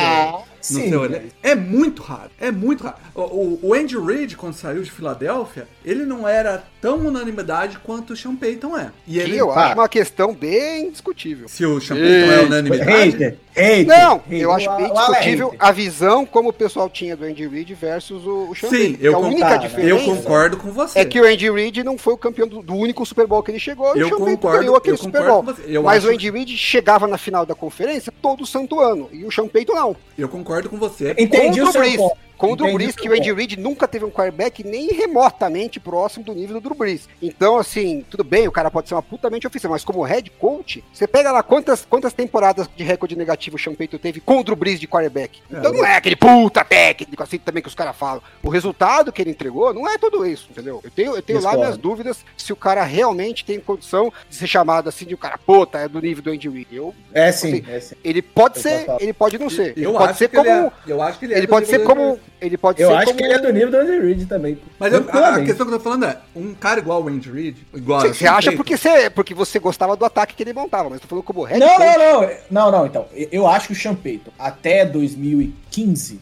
No 0.70 0.80
sim, 0.80 0.90
seu 0.90 1.00
mas- 1.02 1.12
elenco. 1.12 1.28
É 1.42 1.56
muito 1.56 2.02
raro. 2.02 2.30
É 2.40 2.52
muito 2.52 2.84
raro. 2.84 2.98
O, 3.16 3.22
o, 3.22 3.60
o 3.64 3.74
Andy 3.74 3.98
Reid, 3.98 4.36
quando 4.36 4.54
saiu 4.54 4.82
de 4.84 4.92
Filadélfia, 4.92 5.68
ele 5.86 6.06
não 6.06 6.28
era 6.28 6.64
tão 6.82 6.98
unanimidade 7.00 7.78
quanto 7.80 8.14
o 8.14 8.18
Sean 8.18 8.36
Payton 8.36 8.78
é. 8.78 8.92
E 9.08 9.20
ele. 9.20 9.38
eu 9.38 9.52
Ah. 9.52 9.68
acho 9.68 9.74
uma 9.76 9.90
questão 9.90 10.34
bem 10.34 10.92
discutível. 10.92 11.48
Se 11.48 11.66
o 11.66 11.80
Sean 11.80 11.96
Payton 11.98 12.32
é 12.32 12.40
unanimidade. 12.46 12.92
Hater, 12.92 13.38
hater. 13.56 13.86
Não, 13.88 14.18
hater. 14.18 14.40
eu 14.42 14.52
acho 14.52 14.76
bem 14.76 14.86
é 14.86 14.94
discutível 14.94 15.56
a 15.60 15.72
visão 15.72 16.26
como 16.26 16.50
o 16.50 16.54
pessoal 16.54 16.90
tinha 16.90 17.16
do 17.16 17.26
Andy 17.26 17.48
Reid 17.48 17.74
versus 17.74 18.26
o, 18.26 18.50
o 18.52 18.56
Sean 18.56 18.70
Sim, 18.70 18.78
Payton. 18.94 18.98
eu 19.06 19.12
a 19.12 19.16
concordo. 19.16 19.36
única 19.36 19.58
diferença 19.58 19.90
Eu 19.90 20.16
concordo 20.16 20.58
com 20.58 20.72
você. 20.72 21.00
é 21.00 21.06
que 21.06 21.20
o 21.20 21.26
Andy 21.26 21.50
Reid 21.52 21.84
não 21.84 21.98
foi 21.98 22.14
o 22.14 22.18
campeão 22.18 22.48
do, 22.48 22.62
do 22.62 22.74
único 22.76 23.06
Super 23.06 23.28
Bowl 23.28 23.42
que 23.44 23.52
ele 23.52 23.60
chegou. 23.60 23.96
e 23.96 24.00
Eu 24.00 24.08
o 24.08 24.10
Sean 24.10 24.18
Payton 24.20 24.32
concordo, 24.36 24.60
ganhou 24.60 24.76
aquele 24.76 24.94
eu 24.94 24.98
Super 24.98 25.24
Bowl. 25.26 25.44
Mas 25.44 25.98
acho- 25.98 26.08
o 26.08 26.12
Andy 26.14 26.30
Reid 26.32 26.58
chegava 26.58 27.08
na 27.08 27.18
final 27.18 27.46
da 27.46 27.56
conferência 27.56 28.14
todo 28.22 28.46
santo 28.46 28.80
ano. 28.80 29.10
E 29.12 29.24
o 29.26 29.32
Sean 29.32 29.48
Payton 29.48 29.74
não. 29.74 29.96
Eu 30.18 30.30
concordo 30.30 30.70
com 30.70 30.78
você. 30.78 31.16
Entendi 31.18 31.62
Contra 31.62 31.82
o 31.82 31.86
seu 31.86 31.98
ponto. 31.98 32.18
Com 32.40 32.54
o 32.54 32.56
Drew 32.56 32.74
Brees, 32.74 32.96
que 32.96 33.10
o 33.10 33.14
Andy 33.14 33.34
Reid 33.34 33.60
nunca 33.60 33.88
teve 33.88 34.06
um 34.06 34.10
quarterback 34.10 34.64
nem 34.64 34.88
remotamente 34.94 35.80
próximo 35.80 36.24
do 36.24 36.34
nível 36.34 36.56
do 36.60 36.62
Drew 36.62 36.76
Brees. 36.76 37.08
Então, 37.22 37.58
assim, 37.58 38.04
tudo 38.10 38.24
bem, 38.24 38.48
o 38.48 38.52
cara 38.52 38.72
pode 38.72 38.88
ser 38.88 38.96
uma 38.96 39.04
putamente 39.04 39.46
ofensiva, 39.46 39.74
mas 39.74 39.84
como 39.84 40.02
head 40.04 40.30
coach, 40.32 40.84
você 40.94 41.06
pega 41.06 41.32
lá 41.32 41.44
quantas, 41.44 41.86
quantas 41.86 42.14
temporadas 42.14 42.68
de 42.76 42.84
recorde 42.84 43.16
negativo 43.16 43.58
o 43.58 43.76
Payton 43.76 43.98
teve 43.98 44.22
com 44.22 44.40
o 44.40 44.44
Drew 44.44 44.56
Brees 44.56 44.80
de 44.80 44.88
quarterback. 44.88 45.42
Então 45.52 45.74
não 45.74 45.86
é 45.86 45.98
aquele 45.98 46.16
puta 46.16 46.64
técnico 46.64 47.22
assim 47.22 47.38
também 47.38 47.62
que 47.62 47.68
os 47.68 47.76
caras 47.76 47.96
falam. 47.96 48.24
O 48.42 48.50
resultado 48.50 49.12
que 49.12 49.22
ele 49.22 49.32
entregou 49.32 49.74
não 49.74 49.88
é 49.88 49.98
tudo 49.98 50.26
isso, 50.26 50.48
entendeu? 50.50 50.80
Eu 50.84 50.90
tenho, 50.92 51.16
eu 51.16 51.22
tenho 51.22 51.42
lá 51.42 51.56
minhas 51.56 51.78
dúvidas 51.78 52.24
se 52.38 52.54
o 52.54 52.56
cara 52.56 52.84
realmente 52.84 53.44
tem 53.44 53.60
condição 53.60 54.12
de 54.30 54.36
ser 54.36 54.48
chamado 54.48 54.88
assim 54.88 55.06
de 55.06 55.14
um 55.14 55.18
cara, 55.18 55.38
puta, 55.38 55.78
é 55.80 55.88
do 55.88 56.00
nível 56.02 56.24
do 56.24 56.32
Andy 56.32 56.48
Reid. 56.48 56.68
Eu, 56.72 56.96
É 57.14 57.32
sim, 57.32 57.50
Assim, 57.60 57.66
é 57.72 57.80
sim. 57.82 57.96
ele 58.04 58.22
pode 58.22 58.58
Eu 58.58 58.62
ser, 58.64 58.86
ele 59.00 59.14
pode 59.14 59.38
não 59.38 59.50
ser. 59.50 59.74
Ele 59.78 59.86
Eu 59.86 59.94
pode 59.94 60.10
acho 60.12 60.20
ser 60.20 60.30
que 60.30 60.38
ele 60.38 60.46
como. 60.50 60.68
é- 60.68 60.72
eu 60.88 61.02
acho 61.02 61.20
que 61.20 61.26
ele 61.26 61.34
é 61.34 61.38
Ele 61.38 61.48
do 61.48 61.50
pode 61.50 61.68
ser 61.68 61.84
como. 61.84 62.20
Ele 62.42 62.58
pode 62.58 62.82
Eu 62.82 62.90
ser 62.90 62.96
acho 62.96 63.06
como. 63.08 63.18
que 63.18 63.24
ele 63.24 63.34
é 63.34 63.40
do 63.40 63.52
nível 63.52 63.70
do 63.72 63.78
Andy 63.78 64.00
Reid 64.00 64.26
também. 64.26 64.58
Mas 64.80 64.94
eu- 64.94 65.06
a, 65.12 65.36
a 65.36 65.44
questão 65.44 65.66
que 65.68 65.74
eu 65.74 65.78
tô 65.78 65.84
falando 65.84 66.06
é, 66.06 66.18
um 66.36 66.54
cara 66.54 66.80
igual 66.80 67.04
o 67.04 67.08
Andy 67.10 67.30
Reid, 67.30 67.58
igual... 67.74 68.00
Você, 68.02 68.14
você 68.14 68.28
acha 68.28 68.52
porque 68.54 68.78
você, 68.78 69.10
porque 69.10 69.34
você 69.34 69.60
gostava 69.60 69.96
do 69.98 70.06
ataque 70.06 70.36
que 70.36 70.44
ele 70.44 70.54
montava, 70.54 70.86
mas 70.90 70.94
eu 70.96 71.02
tô 71.02 71.08
falando 71.08 71.24
como 71.26 71.44
head 71.44 71.60
Não, 71.60 71.68
coach. 71.76 71.98
não, 71.98 72.22
não. 72.22 72.30
Não, 72.50 72.72
não, 72.72 72.86
então. 72.86 73.06
Eu- 73.14 73.28
Eu 73.32 73.48
acho 73.48 73.68
que 73.68 73.74
o 73.74 73.76
Sean 73.76 73.94
Payton, 73.96 74.32
até 74.40 74.86
2015, 74.86 75.54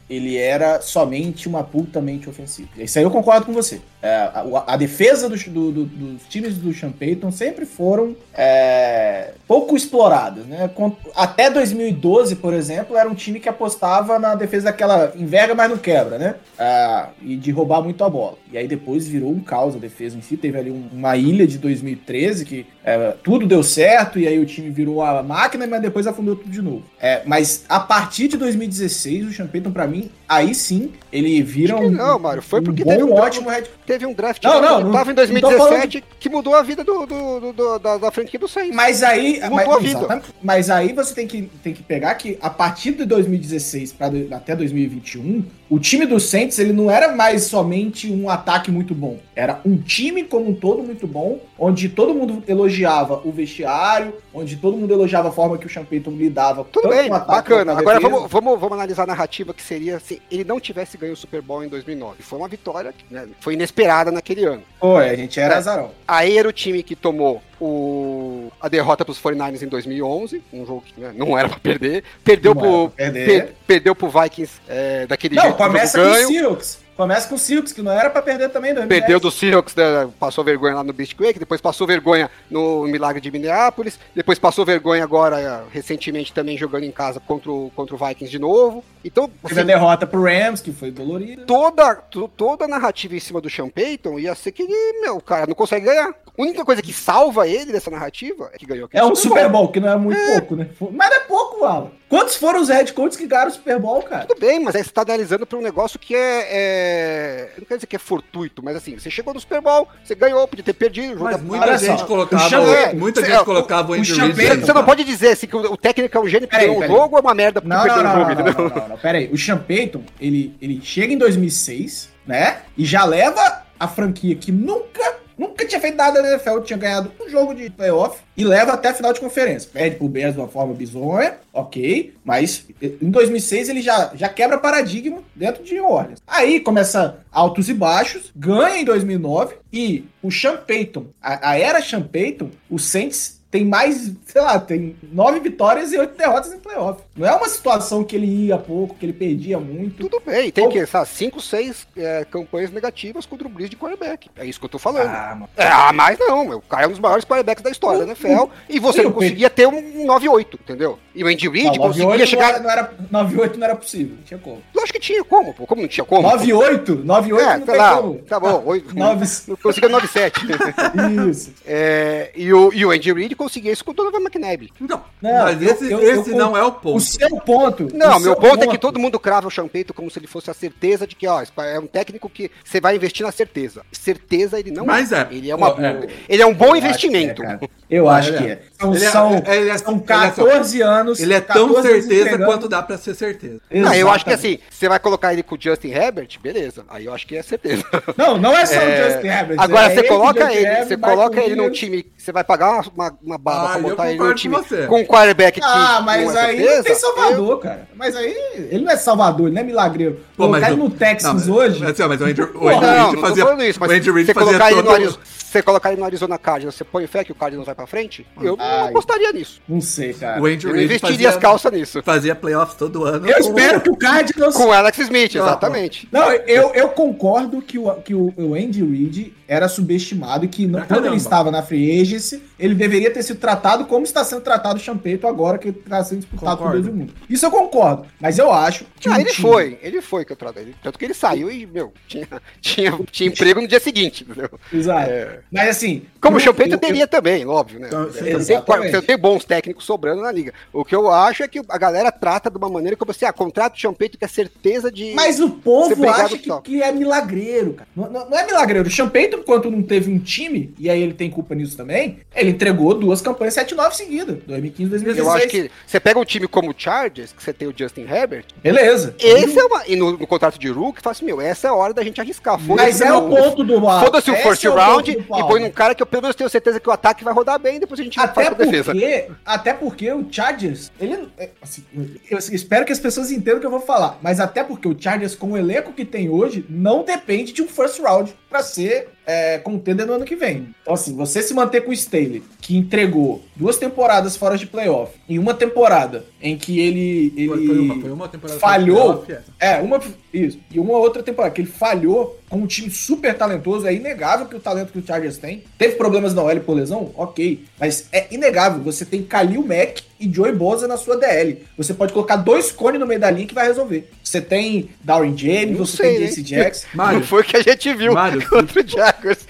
ele 0.09 0.37
era 0.37 0.81
somente 0.81 1.47
uma 1.47 1.63
puta 1.63 1.99
mente 2.01 2.29
ofensiva. 2.29 2.69
Isso 2.77 2.97
aí 2.97 3.03
eu 3.03 3.11
concordo 3.11 3.45
com 3.45 3.53
você. 3.53 3.81
É, 4.01 4.09
a, 4.15 4.45
a 4.67 4.77
defesa 4.77 5.27
dos, 5.27 5.43
do- 5.45 5.71
do- 5.71 5.85
dos 5.85 6.23
times 6.29 6.55
do 6.57 6.71
Sean 6.73 6.91
Payton 6.91 7.31
sempre 7.31 7.65
foram 7.65 8.15
é, 8.57 9.31
pouco 9.47 9.75
exploradas, 9.75 10.45
né? 10.45 10.69
Até 11.15 11.49
2012, 11.49 12.35
por 12.35 12.53
exemplo, 12.53 12.95
era 12.95 13.09
um 13.09 13.15
time 13.15 13.39
que 13.39 13.49
apostava 13.49 14.19
na 14.19 14.35
defesa 14.35 14.65
daquela 14.65 15.11
enverga, 15.15 15.55
mas 15.55 15.69
não 15.69 15.77
quebra, 15.77 16.17
né? 16.19 16.35
Ah, 16.59 17.09
e 17.21 17.35
de 17.35 17.51
roubar 17.51 17.81
muito 17.81 18.03
a 18.03 18.09
bola. 18.09 18.37
E 18.51 18.57
aí 18.57 18.67
depois 18.67 19.07
virou 19.07 19.31
um 19.31 19.39
caos 19.39 19.75
a 19.75 19.79
defesa 19.79 20.17
em 20.17 20.21
si. 20.21 20.37
Teve 20.37 20.57
ali 20.59 20.71
um- 20.71 20.87
uma 20.93 21.17
ilha 21.17 21.47
de 21.47 21.57
2013 21.57 22.45
que 22.45 22.65
é, 22.83 23.15
tudo 23.23 23.45
deu 23.47 23.63
certo 23.63 24.19
e 24.19 24.27
aí 24.27 24.39
o 24.39 24.45
time 24.45 24.69
virou 24.69 25.01
a 25.01 25.21
máquina, 25.23 25.65
mas 25.67 25.81
depois 25.81 26.05
afundou 26.07 26.35
tudo 26.35 26.49
de 26.51 26.61
novo. 26.61 26.83
É, 26.99 27.21
mas 27.25 27.65
a 27.67 27.79
partir 27.79 28.27
de 28.27 28.37
2016, 28.37 29.25
o 29.27 29.33
Sean 29.33 29.46
Payton, 29.47 29.71
pra 29.71 29.87
mim, 29.87 30.09
aí 30.27 30.53
sim, 30.53 30.91
ele 31.11 31.41
vira 31.41 31.75
um, 31.75 31.89
não, 31.89 32.19
Mário, 32.19 32.41
foi 32.41 32.59
um 32.59 32.63
porque 32.63 32.83
bom, 32.83 32.89
teve 32.91 33.03
um- 33.03 33.13
ótimo 33.13 33.49
head 33.49 33.69
Teve 33.87 34.05
um 34.05 34.13
draft 34.13 34.43
Não, 34.43 34.61
não, 34.61 34.81
não- 34.81 34.91
tava 34.91 35.11
em 35.11 35.15
não 35.15 35.23
tô 35.23 35.47
2017 35.47 36.03
que 36.19 36.29
mudou 36.29 36.53
a 36.53 36.61
vida 36.61 36.83
do, 36.83 37.05
do- 37.05 37.53
do- 37.53 37.79
da, 37.79 37.97
da 37.97 38.11
franquia 38.11 38.37
do 38.37 38.47
Saints. 38.47 38.75
Mas 38.75 39.01
aí, 39.01 39.39
Mudou 39.43 39.55
mas, 39.55 39.69
a 39.69 39.79
vida. 39.79 40.21
Mas 40.43 40.69
aí 40.69 40.91
você 40.91 41.15
tem 41.15 41.25
que, 41.25 41.43
tem 41.63 41.73
que 41.73 41.81
pegar 41.81 42.13
que 42.15 42.37
a 42.41 42.49
partir 42.49 42.91
de 42.91 43.05
2016 43.05 43.93
pra, 43.93 44.07
até 44.31 44.55
2021, 44.57 45.45
o 45.69 45.79
time 45.79 46.05
do 46.05 46.19
Saints 46.19 46.59
ele 46.59 46.73
não 46.73 46.91
era 46.91 47.15
mais 47.15 47.43
somente 47.43 48.11
um 48.11 48.29
ataque 48.29 48.69
muito 48.69 48.93
bom. 48.93 49.19
Era 49.33 49.61
um 49.65 49.77
time 49.77 50.23
como 50.23 50.49
um 50.49 50.53
todo 50.53 50.83
muito 50.83 51.07
bom, 51.07 51.39
onde 51.57 51.87
todo 51.87 52.13
mundo 52.13 52.43
elogiava 52.45 53.21
o 53.23 53.31
vestiário, 53.31 54.13
onde 54.33 54.57
todo 54.57 54.75
mundo 54.75 54.93
elogiava 54.93 55.29
a 55.29 55.31
forma 55.31 55.57
que 55.57 55.65
o 55.65 55.69
Sean 55.69 55.85
Payton 55.85 56.11
lidava. 56.11 56.65
Tudo 56.65 56.89
bem, 56.89 57.07
com 57.07 57.13
o 57.13 57.17
ataque 57.17 57.49
bacana. 57.49 57.79
Agora 57.79 57.99
vamos, 58.01 58.29
vamos, 58.29 58.59
vamos 58.59 58.73
analisar 58.77 59.03
a 59.03 59.07
narrativa 59.07 59.53
que 59.53 59.63
seria 59.63 59.97
se 60.17 60.35
ele 60.35 60.43
não 60.43 60.59
tivesse 60.59 60.97
ganho 60.97 61.13
o 61.13 61.17
Super 61.17 61.41
Bowl 61.41 61.63
em 61.63 61.67
2009. 61.67 62.21
Foi 62.23 62.39
uma 62.39 62.47
vitória 62.47 62.93
que 62.93 63.05
né, 63.13 63.27
foi 63.39 63.53
inesperada 63.53 64.11
naquele 64.11 64.45
ano. 64.45 64.63
Pô, 64.79 64.97
a 64.97 65.15
gente 65.15 65.39
era 65.39 65.55
É. 65.55 65.57
azarão. 65.57 65.91
Aí 66.07 66.37
era 66.37 66.47
o 66.47 66.51
time 66.53 66.83
que 66.83 66.95
tomou 66.95 67.41
o, 67.59 68.51
a 68.61 68.67
derrota 68.69 69.03
para 69.05 69.11
os 69.11 69.19
49ers 69.21 69.61
em 69.63 69.67
2011, 69.67 70.41
um 70.53 70.65
jogo 70.65 70.83
que 70.85 70.99
né, 70.99 71.11
não 71.15 71.37
era 71.37 71.49
para 71.49 71.59
perder. 71.59 72.03
Perdeu 72.23 72.53
Não 72.53 72.61
pro, 72.61 72.89
perder. 72.95 73.25
per- 73.25 73.53
perdeu 73.65 73.95
pro 73.95 74.09
Vikings 74.09 74.59
é, 74.67 75.05
daquele 75.07 75.35
Não, 75.35 75.43
jeito. 75.43 75.55
que 75.57 75.61
o 75.61 75.65
jogo 75.65 75.73
começa 75.73 75.99
com 76.03 76.09
o. 76.09 76.27
Seahawks. 76.27 76.87
Começa 76.97 77.29
com 77.29 77.35
o 77.35 77.37
Seahawks, 77.37 77.73
que 77.73 77.81
não 77.83 77.91
era 77.91 78.09
pra 78.09 78.23
perder 78.23 78.49
também. 78.49 78.71
em 78.71 78.73
2010. 78.73 79.01
Perdeu 79.01 79.19
do 79.19 79.29
Seahawks, 79.29 79.75
né, 79.75 80.09
passou 80.19 80.43
vergonha 80.43 80.73
lá 80.75 80.83
no 80.83 80.91
Beastquake, 80.91 81.37
depois 81.37 81.61
passou 81.61 81.85
vergonha 81.85 82.27
no 82.49 82.85
Milagre 82.87 83.21
de 83.21 83.29
Minneapolis, 83.29 83.99
depois 84.15 84.39
passou 84.39 84.65
vergonha 84.65 85.03
agora, 85.03 85.63
recentemente, 85.71 86.33
também 86.33 86.57
jogando 86.57 86.85
em 86.85 86.91
casa 86.91 87.19
contra 87.19 87.51
o, 87.51 87.71
contra 87.75 87.93
o 87.95 87.99
Vikings 87.99 88.31
de 88.31 88.39
novo. 88.39 88.83
Então, 89.07 89.27
Teve 89.47 89.59
a 89.59 89.63
assim, 89.63 89.67
derrota 89.67 90.05
pro 90.05 90.23
Rams, 90.23 90.61
que 90.61 90.71
foi 90.71 90.91
dolorida. 90.91 91.43
toda, 91.45 91.95
to- 91.95 92.27
toda 92.35 92.65
a 92.65 92.67
narrativa 92.67 93.15
em 93.15 93.19
cima 93.19 93.39
do 93.41 93.49
Sean 93.49 93.69
Payton 93.69 94.19
ia 94.19 94.35
ser 94.35 94.51
que 94.51 94.63
ele, 94.63 95.01
meu, 95.01 95.17
o 95.17 95.21
cara 95.21 95.47
não 95.47 95.55
consegue 95.55 95.85
ganhar. 95.85 96.09
A 96.09 96.41
única 96.41 96.63
coisa 96.63 96.81
que 96.83 96.93
salva 96.93 97.47
ele 97.47 97.71
dessa 97.71 97.89
narrativa 97.89 98.49
é 98.53 98.57
que 98.59 98.65
ganhou 98.65 98.85
aquele 98.85 99.01
É 99.01 99.05
um 99.05 99.15
Super 99.15 99.49
Bowl, 99.49 99.69
que 99.69 99.79
não 99.79 99.89
é 99.89 99.95
muito 99.95 100.19
pouco, 100.33 100.55
né? 100.55 100.67
Mas 100.91 101.11
é 101.11 101.19
pouco, 101.21 101.65
Alan. 101.65 101.91
Quantos 102.09 102.35
foram 102.37 102.61
os 102.61 102.69
head 102.69 102.93
coaches 102.93 103.17
que 103.17 103.27
ganharam 103.27 103.49
o 103.49 103.53
Super 103.53 103.79
Bowl, 103.79 104.01
cara? 104.03 104.25
Tudo 104.25 104.39
bem, 104.39 104.59
mas 104.61 104.75
aí 104.75 104.83
você 104.83 104.89
tá 104.91 105.01
analisando 105.01 105.45
pra 105.45 105.57
um 105.57 105.61
negócio 105.61 105.97
que 105.99 106.15
é, 106.15 106.47
é- 106.49 107.49
Eu 107.57 107.61
não 107.61 107.65
quero 107.67 107.77
dizer 107.79 107.87
que 107.87 107.95
é 107.95 107.99
fortuito, 107.99 108.63
mas 108.63 108.75
assim, 108.77 108.97
você 108.97 109.09
chegou 109.09 109.33
no 109.33 109.39
Super 109.39 109.59
Bowl, 109.61 109.87
você 110.03 110.15
ganhou, 110.15 110.47
podia 110.47 110.63
ter 110.63 110.73
perdido, 110.73 111.07
o 111.15 111.17
jogo 111.17 111.23
Mas 111.25 111.35
é- 111.35 111.39
muita 111.41 111.65
Olha 111.65 111.77
gente 111.77 111.99
só, 111.99 112.05
colocava, 112.05 112.45
o 112.45 112.49
Champ- 112.49 112.93
muita 112.93 113.21
é, 113.21 113.25
gente 113.25 113.41
o- 113.41 113.45
colocava 113.45 113.91
o 113.91 113.99
o 113.99 114.05
Champ- 114.05 114.33
Reid. 114.35 114.61
Você, 114.61 114.73
não 114.73 114.81
tá? 114.81 114.83
pode 114.83 115.03
dizer 115.03 115.29
assim, 115.29 115.47
que 115.47 115.55
o, 115.55 115.73
o 115.73 115.75
técnico 115.77 116.17
é 116.17 116.21
um 116.21 116.27
gênio 116.27 116.47
que 116.47 116.55
ganhou 116.55 116.77
um 116.79 116.87
jogo 116.87 117.13
ou 117.15 117.17
é 117.17 117.21
uma 117.21 117.33
merda 117.33 117.61
porque 117.61 117.75
Não, 117.75 117.83
perdeu 117.83 118.03
não, 118.03 118.11
o 118.11 118.13
não, 118.13 118.19
jogo, 118.29 118.41
não, 118.43 118.49
entendeu? 118.51 118.69
não, 118.69 118.81
não, 118.81 118.87
não. 118.89 118.96
Pera 119.01 119.17
aí. 119.17 119.29
O 119.31 119.37
Sean 119.37 119.57
Payton, 119.57 120.03
ele, 120.19 120.55
ele 120.61 120.81
chega 120.81 121.13
em 121.13 121.17
2006, 121.17 122.09
né? 122.25 122.61
E 122.77 122.85
já 122.85 123.03
leva 123.05 123.65
a 123.79 123.87
franquia 123.87 124.35
que 124.35 124.51
nunca, 124.51 125.17
nunca 125.37 125.65
tinha 125.65 125.79
feito 125.79 125.95
nada 125.95 126.21
na 126.21 126.29
NFL, 126.31 126.59
tinha 126.61 126.77
ganhado 126.77 127.11
um 127.21 127.29
jogo 127.29 127.53
de 127.53 127.69
playoff 127.69 128.19
e 128.35 128.43
leva 128.43 128.73
até 128.73 128.89
a 128.89 128.93
final 128.93 129.13
de 129.13 129.19
conferência. 129.19 129.69
Perde 129.71 129.97
pro 129.97 130.09
Bears 130.09 130.33
de 130.33 130.39
uma 130.39 130.47
forma 130.47 130.73
bizonha, 130.73 131.37
ok, 131.53 132.13
mas 132.23 132.65
em 132.81 133.09
2006 133.09 133.69
ele 133.69 133.81
já, 133.81 134.11
já 134.15 134.29
quebra 134.29 134.57
paradigma 134.57 135.21
dentro 135.35 135.63
de 135.63 135.79
Orleans. 135.79 136.19
Aí 136.25 136.59
começa 136.59 137.19
altos 137.31 137.69
e 137.69 137.73
baixos, 137.73 138.31
ganha 138.35 138.77
em 138.77 138.85
2009 138.85 139.55
e 139.71 140.05
o 140.21 140.31
Sean 140.31 140.57
Payton, 140.57 141.07
a, 141.21 141.51
a 141.51 141.59
era 141.59 141.81
Sean 141.81 142.01
Payton, 142.01 142.49
o 142.69 142.79
Saints 142.79 143.37
tem 143.57 143.65
mais, 143.65 144.11
sei 144.25 144.41
lá, 144.41 144.59
tem 144.59 144.95
nove 145.11 145.39
vitórias 145.39 145.91
e 145.91 145.97
oito 145.97 146.15
derrotas 146.17 146.53
em 146.53 146.59
playoff. 146.59 147.01
Não 147.15 147.27
é 147.27 147.31
uma 147.35 147.47
situação 147.49 148.03
que 148.03 148.15
ele 148.15 148.25
ia 148.47 148.57
pouco, 148.57 148.93
que 148.95 149.05
ele 149.05 149.13
perdia 149.13 149.57
muito. 149.59 150.07
Tudo 150.07 150.21
bem, 150.25 150.51
tem 150.51 150.69
que, 150.69 150.85
sabe, 150.85 151.07
5, 151.09 151.41
6 151.41 151.87
campanhas 152.29 152.71
negativas 152.71 153.25
contra 153.25 153.47
o 153.47 153.49
Breeze 153.49 153.69
de 153.71 153.75
quarterback. 153.77 154.29
É 154.37 154.45
isso 154.45 154.59
que 154.59 154.65
eu 154.65 154.69
tô 154.69 154.77
falando. 154.79 155.07
Ah, 155.09 155.29
mano. 155.33 155.49
É, 155.57 155.67
ah, 155.67 155.91
mas 155.93 156.19
não, 156.19 156.57
o 156.57 156.61
cara 156.61 156.83
é 156.83 156.87
um 156.87 156.91
dos 156.91 156.99
maiores 156.99 157.25
quarterbacks 157.25 157.63
da 157.63 157.71
história 157.71 157.99
da 157.99 158.05
NFL 158.05 158.45
e 158.69 158.79
você 158.79 159.01
não 159.01 159.11
conseguia 159.11 159.49
ter 159.49 159.67
um 159.67 160.05
9-8, 160.05 160.53
entendeu? 160.61 160.99
E 161.15 161.23
o 161.23 161.27
Andy 161.27 161.49
Reid 161.49 161.65
Não, 161.65 161.73
9-8 161.73 161.87
conseguia 161.87 162.17
não 162.17 162.25
chegar. 162.27 162.49
era, 162.49 162.59
não 162.59 162.69
era, 162.69 162.93
9-8 163.11 163.55
não 163.55 163.65
era 163.65 163.75
possível, 163.75 164.15
não 164.17 164.23
tinha 164.23 164.39
como. 164.39 164.61
Eu 164.75 164.83
acho 164.83 164.93
que 164.93 164.99
tinha 164.99 165.23
como, 165.23 165.53
pô. 165.53 165.65
Como 165.65 165.81
não 165.81 165.87
tinha 165.89 166.05
como? 166.05 166.29
9-8? 166.29 167.03
9-8 167.03 167.39
É, 167.39 167.57
não 167.57 167.65
sei 167.65 167.65
tem 167.65 167.75
lá, 167.77 167.97
como. 167.97 168.15
tá 168.19 168.39
bom, 168.39 168.61
oito- 168.67 168.93
Nove- 168.95 169.25
Não 169.47 169.55
conseguia 169.55 169.89
9-7. 169.89 170.31
Isso. 171.29 171.53
É, 171.65 172.31
e, 172.35 172.53
o, 172.53 172.71
e 172.73 172.85
o 172.85 172.91
Andy 172.91 173.11
Reid 173.13 173.35
conseguia 173.35 173.46
isso 173.55 173.83
com 173.85 173.91
o 173.91 173.93
Donovan 173.93 174.19
McNabb. 174.19 174.71
Não, 174.79 175.01
Não, 175.21 175.43
mas 175.43 175.61
eu- 175.61 175.71
esse, 175.71 175.91
eu- 175.91 176.01
esse 176.01 176.29
eu- 176.31 176.37
não 176.37 176.55
é 176.57 176.63
o 176.63 176.67
O 176.67 176.71
ponto. 176.73 176.99
seu 177.01 177.29
ponto. 177.41 177.87
Não, 177.93 178.07
o 178.17 178.19
meu 178.19 178.21
seu 178.21 178.35
ponto, 178.35 178.63
é 178.63 178.67
que 178.67 178.77
todo 178.77 178.99
mundo 178.99 179.19
crava 179.19 179.47
o 179.47 179.51
Champeito 179.51 179.93
como 179.93 180.09
se 180.11 180.19
ele 180.19 180.27
fosse 180.27 180.49
a 180.51 180.53
certeza 180.53 181.07
de 181.07 181.15
que, 181.15 181.27
ó, 181.27 181.43
é 181.63 181.79
um 181.79 181.87
técnico 181.87 182.29
que 182.29 182.51
você 182.63 182.79
vai 182.81 182.95
investir 182.95 183.25
na 183.25 183.31
certeza. 183.31 183.81
Certeza 183.91 184.59
ele 184.59 184.71
não 184.71 184.85
Mas 184.85 185.11
é. 185.11 185.27
Ele 185.31 185.49
é, 185.49 185.55
uma, 185.55 185.69
é. 185.69 186.07
ele 186.29 186.41
é 186.41 186.45
um 186.45 186.53
bom 186.53 186.75
é, 186.75 186.79
investimento. 186.79 187.41
Eu 187.89 188.09
acho 188.09 188.33
que 188.37 188.43
é. 188.43 188.49
é. 188.51 188.61
São, 188.79 188.93
Ele 188.93 189.05
é- 189.05 189.09
são, 189.11 189.35
ele 189.47 189.69
é- 189.69 189.77
são 189.77 189.95
é- 189.95 189.99
14 190.01 190.81
anos. 190.81 191.19
Ele 191.19 191.33
é 191.33 191.41
tão 191.41 191.73
14 191.73 192.01
certeza 192.03 192.37
quanto 192.45 192.67
dá 192.67 192.83
pra 192.83 192.97
ser 192.97 193.15
certeza. 193.15 193.61
Não, 193.71 193.93
eu 193.93 194.09
acho 194.09 194.25
que 194.25 194.33
assim, 194.33 194.59
você 194.69 194.87
vai 194.89 194.99
colocar 194.99 195.33
ele 195.33 195.41
com 195.41 195.55
o 195.55 195.57
Justin 195.59 195.89
Herbert, 195.89 196.37
beleza. 196.41 196.83
Aí 196.89 197.05
eu 197.05 197.13
acho 197.13 197.25
que 197.25 197.35
é 197.35 197.41
certeza. 197.41 197.83
Não, 198.17 198.37
não 198.37 198.55
é 198.55 198.65
só 198.65 198.75
É, 198.75 199.01
o 199.07 199.11
Justin 199.11 199.27
Herbert. 199.27 199.57
Agora 199.59 199.91
é 199.91 199.95
você 199.95 200.03
coloca 200.03 200.53
ele, 200.53 200.85
você 200.85 200.97
coloca 200.97 201.39
ele 201.41 201.55
num 201.55 201.69
time, 201.71 202.05
você 202.17 202.31
vai 202.31 202.43
pagar 202.43 202.81
uma, 202.93 203.17
uma 203.23 203.26
bala 203.35 203.63
Ah, 203.63 203.71
pra 203.71 203.79
eu 203.79 203.89
botar 203.89 204.09
ele 204.09 204.17
concordo 204.19 204.39
time 204.39 204.55
com 204.55 204.61
você. 204.61 204.85
com 204.85 205.01
um 205.01 205.05
quarterback 205.05 205.59
que 205.59 205.65
Ah, 205.65 206.01
mas 206.05 206.35
aí 206.35 206.57
certeza, 206.57 206.75
não 206.77 206.83
tem 206.83 206.95
Salvador, 206.95 207.59
cara. 207.59 207.87
Mas 207.95 208.15
aí 208.15 208.35
ele 208.69 208.85
não 208.85 208.91
é 208.91 208.95
Salvador, 208.97 209.47
ele 209.47 209.55
não 209.55 209.61
é 209.61 209.65
milagreiro. 209.65 210.19
Pô, 210.37 210.43
Colocar 210.43 210.59
mas 210.59 210.69
ele 210.69 210.77
no 210.83 210.89
Texans 210.91 211.47
Não, 211.47 211.55
hoje. 211.55 211.79
Mas, 211.79 211.89
assim, 211.99 212.07
mas 212.07 212.21
o 212.21 212.25
Andy, 212.25 212.41
o 212.41 212.53
Não, 212.53 212.79
Reid 212.79 213.15
não 213.15 213.21
fazia, 213.21 213.67
isso, 213.67 213.79
mas 213.79 213.89
o 213.89 213.93
Andy 213.95 214.11
Reid 214.11 214.25
você 214.27 214.33
fazia 214.35 214.59
colocar, 214.59 214.71
ele 214.71 214.81
no 214.81 214.89
todo... 215.09 215.19
Você 215.57 215.63
colocar 215.63 215.91
ele 215.91 215.99
no 215.99 216.05
Arizona 216.05 216.37
Cardinals, 216.37 216.75
você 216.75 216.83
põe 216.83 217.07
fé 217.07 217.23
que 217.23 217.31
o 217.31 217.35
Cardinals 217.35 217.65
vai 217.65 217.73
pra 217.73 217.87
frente? 217.87 218.25
Eu 218.39 218.55
não 218.55 218.63
Ai. 218.63 218.89
apostaria 218.89 219.31
nisso. 219.33 219.59
Não 219.67 219.81
sei, 219.81 220.13
cara. 220.13 220.39
O 220.41 220.45
Andy 220.45 220.65
Eu 220.65 220.69
não 220.71 220.77
Reid 220.77 220.85
investiria 220.85 221.13
fazia, 221.15 221.29
as 221.29 221.37
calças 221.37 221.71
nisso. 221.71 222.03
fazia 222.03 222.35
playoffs 222.35 222.77
todo 222.77 223.03
ano. 223.05 223.27
Eu 223.27 223.33
com- 223.35 223.39
espero 223.49 223.81
que 223.81 223.89
o 223.89 223.95
Cardinals. 223.95 224.55
Com 224.55 224.65
o 224.67 224.71
Alex 224.71 224.97
Smith, 224.99 225.33
Não, 225.35 225.45
exatamente. 225.45 226.07
Não, 226.11 226.31
eu, 226.31 226.73
eu 226.75 226.89
concordo 226.89 227.61
que 227.61 227.79
o, 227.79 227.91
que 228.01 228.13
o, 228.13 228.31
Andy 228.53 228.83
Reid 228.83 229.33
era 229.47 229.67
subestimado 229.67 230.45
e 230.45 230.47
que 230.47 230.67
não- 230.67 230.81
quando 230.85 231.05
ele 231.07 231.15
estava 231.15 231.49
na 231.49 231.63
free 231.63 231.99
agency, 232.01 232.43
ele 232.59 232.75
deveria 232.75 233.09
ter 233.09 233.23
sido 233.23 233.39
tratado 233.39 233.85
como 233.85 234.03
está 234.05 234.23
sendo 234.23 234.41
tratado 234.41 234.77
o 234.77 234.83
Champeito 234.83 235.25
agora 235.27 235.57
que 235.57 235.69
está 235.69 236.03
sendo 236.03 236.19
disputado 236.19 236.57
por 236.57 236.63
Concordo. 236.65 236.81
Deus 236.83 236.93
e 236.95 236.97
mundo. 236.99 237.13
Isso 237.29 237.45
eu 237.45 237.51
concordo, 237.51 238.05
mas 238.19 238.37
eu 238.37 238.51
acho 238.51 238.85
que 238.99 239.09
Ah, 239.09 239.19
ele 239.19 239.29
time- 239.31 239.47
foi, 239.49 239.79
ele 239.81 240.01
foi 240.01 240.23
que 240.25 240.31
eu 240.33 240.35
tratei. 240.35 240.75
Tanto 240.83 240.99
que 240.99 241.05
ele 241.05 241.13
saiu 241.13 241.49
e, 241.49 241.65
meu, 241.65 241.93
tinha, 242.07 242.27
tinha, 242.61 242.99
tinha 243.11 243.29
emprego 243.29 243.61
no 243.61 243.67
dia 243.67 243.79
seguinte, 243.79 244.23
entendeu? 244.27 244.49
Exato. 244.73 245.09
É. 245.09 245.39
Mas 245.51 245.69
assim. 245.69 246.03
Como 246.19 246.35
o 246.35 246.39
eu- 246.39 246.43
Champeito 246.43 246.73
eu- 246.73 246.79
teria 246.79 247.07
também, 247.07 247.45
óbvio, 247.45 247.79
né? 247.79 247.87
Então, 247.87 248.05
Você 248.05 248.19
sim, 248.19 248.25
tem, 248.25 248.91
você 248.91 249.17
bons 249.17 249.45
técnicos 249.45 249.85
sobrando 249.85 250.21
na 250.21 250.31
liga. 250.31 250.53
O 250.73 250.83
que 250.83 250.95
eu 250.95 251.09
acho 251.11 251.43
é 251.43 251.47
que 251.47 251.61
a 251.69 251.77
galera 251.77 252.11
trata 252.11 252.49
de 252.49 252.57
uma 252.57 252.69
maneira 252.69 252.95
como 252.97 253.11
assim, 253.11 253.25
ah, 253.25 253.33
contrato 253.33 253.75
o 253.75 253.79
Champeito 253.79 254.17
que 254.17 254.25
é 254.25 254.27
certeza 254.27 254.91
de. 254.91 255.13
Mas 255.13 255.39
o 255.39 255.49
povo 255.49 256.09
acha 256.09 256.37
que, 256.37 256.51
que 256.63 256.81
é 256.83 256.91
milagreiro, 256.91 257.73
cara. 257.73 257.89
Não, 257.95 258.09
não- 258.09 258.29
não 258.29 258.37
é 258.37 258.45
milagreiro. 258.45 258.87
O 258.87 258.91
Champeito, 258.91 259.37
enquanto 259.37 259.71
não 259.71 259.81
teve 259.81 260.11
um 260.11 260.19
time, 260.19 260.73
e 260.79 260.89
aí 260.89 261.01
ele 261.01 261.13
tem 261.13 261.29
culpa 261.29 261.55
nisso 261.55 261.77
também, 261.77 262.19
ele 262.35 262.51
entregou 262.51 262.93
duas 262.93 263.21
campanhas 263.21 263.53
7-9 263.53 263.93
seguidas. 263.95 264.37
2015 264.45 264.89
2016. 264.89 265.27
eu 265.27 265.31
acho 265.33 265.47
que 265.47 265.71
você 265.85 265.99
pega 265.99 266.19
um 266.19 266.25
time 266.25 266.47
como 266.47 266.71
o 266.71 266.75
Chargers, 266.77 267.31
que 267.31 267.43
você 267.43 267.53
tem 267.53 267.67
o 267.67 267.73
Justin 267.75 268.01
Herbert, 268.01 268.45
Beleza. 268.61 269.15
esse 269.19 269.57
é 269.57 269.63
uma. 269.63 269.87
E 269.87 269.95
no, 269.95 270.11
no 270.17 270.27
contrato 270.27 270.59
de 270.59 270.69
Rook, 270.69 271.01
fala 271.01 271.11
assim, 271.13 271.25
meu, 271.25 271.39
essa 271.39 271.67
é 271.67 271.69
a 271.69 271.73
hora 271.73 271.93
da 271.93 272.03
gente 272.03 272.19
arriscar. 272.19 272.59
Mas 272.59 273.01
é 273.01 273.13
o 273.13 273.29
ponto 273.29 273.63
do 273.63 273.77
Foda-se 273.79 274.31
o 274.31 274.35
first 274.35 274.63
é 274.65 274.69
round 274.69 275.25
do 275.27 275.35
e 275.35 275.39
Paulo. 275.39 275.47
põe 275.47 275.59
num 275.61 275.71
cara 275.71 275.93
que 275.93 276.01
eu 276.01 276.05
pelo 276.05 276.21
menos 276.23 276.35
tenho 276.35 276.49
certeza 276.49 276.79
que 276.79 276.89
o 276.89 276.91
ataque 276.91 277.23
vai 277.23 277.33
rodar 277.33 277.59
bem, 277.59 277.79
depois 277.79 277.99
a 277.99 278.03
gente 278.03 278.19
Até 278.19 278.33
faz 278.33 278.47
a 278.47 278.53
defesa. 278.53 278.91
porque, 278.91 279.27
até 279.45 279.73
porque 279.73 280.11
o 280.11 280.25
Chargers, 280.31 280.91
ele. 280.99 281.27
é, 281.37 281.49
assim, 281.61 281.83
eu 282.29 282.37
espero 282.37 282.85
que 282.85 282.91
as 282.91 282.99
pessoas 282.99 283.31
entendam 283.31 283.57
o 283.57 283.59
que 283.59 283.65
eu 283.65 283.71
vou 283.71 283.81
falar, 283.81 284.17
mas 284.21 284.39
até 284.39 284.63
porque 284.63 284.87
o 284.87 284.95
Chargers, 284.99 285.35
com 285.35 285.51
o 285.51 285.57
elenco 285.57 285.93
que 285.93 286.05
tem 286.05 286.29
hoje, 286.29 286.65
não 286.69 287.03
depende 287.03 287.51
de 287.53 287.61
um 287.61 287.67
first 287.67 287.99
round 287.99 288.33
pra 288.49 288.63
ser 288.63 289.09
é, 289.25 289.57
contender 289.57 290.05
no 290.05 290.13
ano 290.13 290.25
que 290.25 290.35
vem. 290.35 290.73
Então, 290.81 290.93
assim, 290.93 291.15
você 291.15 291.41
se 291.41 291.53
manter 291.53 291.81
com 291.81 291.91
o 291.91 291.93
Staley, 291.93 292.41
que 292.61 292.77
entregou 292.77 293.43
duas 293.55 293.77
temporadas 293.77 294.37
fora 294.37 294.57
de 294.57 294.65
playoff, 294.65 295.13
em 295.27 295.37
uma 295.37 295.53
temporada 295.53 296.25
em 296.41 296.57
que 296.57 296.79
ele. 296.79 297.33
ele 297.35 297.47
Foi, 297.47 297.65
foi 297.67 297.79
uma, 297.79 298.01
foi 298.01 298.11
uma 298.11 298.27
temporada. 298.29 298.59
falhou. 298.59 299.25
essa. 299.27 299.43
É, 299.59 299.77
uma. 299.81 299.99
Isso. 300.33 300.59
E 300.71 300.79
uma 300.79 300.97
outra 300.97 301.21
temporada 301.21 301.53
que 301.53 301.61
ele 301.61 301.69
falhou 301.69 302.39
com 302.49 302.57
um 302.59 302.67
time 302.67 302.89
super 302.89 303.35
talentoso. 303.35 303.85
É 303.85 303.93
inegável 303.93 304.45
que 304.45 304.55
o 304.55 304.59
talento 304.59 304.91
que 304.93 304.99
o 304.99 305.05
Chargers 305.05 305.37
tem. 305.37 305.63
Teve 305.77 305.95
problemas 305.95 306.33
na 306.33 306.41
OL 306.43 306.59
por 306.61 306.75
lesão? 306.75 307.11
Ok. 307.15 307.65
Mas 307.79 308.07
é 308.11 308.27
inegável. 308.31 308.81
Você 308.83 309.05
tem 309.05 309.23
Khalil 309.23 309.61
Mack 309.65 310.06
e 310.19 310.31
Joey 310.31 310.51
Bosa 310.53 310.87
na 310.87 310.97
sua 310.97 311.17
DL. 311.17 311.63
Você 311.77 311.93
pode 311.93 312.13
colocar 312.13 312.35
dois 312.37 312.71
cones 312.71 312.99
no 312.99 313.05
meio 313.07 313.19
da 313.19 313.29
linha 313.31 313.47
que 313.47 313.53
vai 313.55 313.67
resolver. 313.67 314.09
Você 314.23 314.41
tem 314.41 314.89
Darwin 315.03 315.37
James, 315.37 315.77
Não 315.77 315.85
você 315.85 315.97
sei, 315.97 316.11
tem 316.11 316.19
né? 316.21 316.27
Jesse 316.27 316.41
Jackson. 316.43 316.87
Mário, 316.95 317.19
Não 317.19 317.25
foi 317.25 317.41
o 317.41 317.45
que 317.45 317.57
a 317.57 317.61
gente 317.61 317.93
viu 317.93 318.13
Mário, 318.13 318.45
contra 318.49 318.81
o 318.83 318.87
Jaguars. 318.87 319.47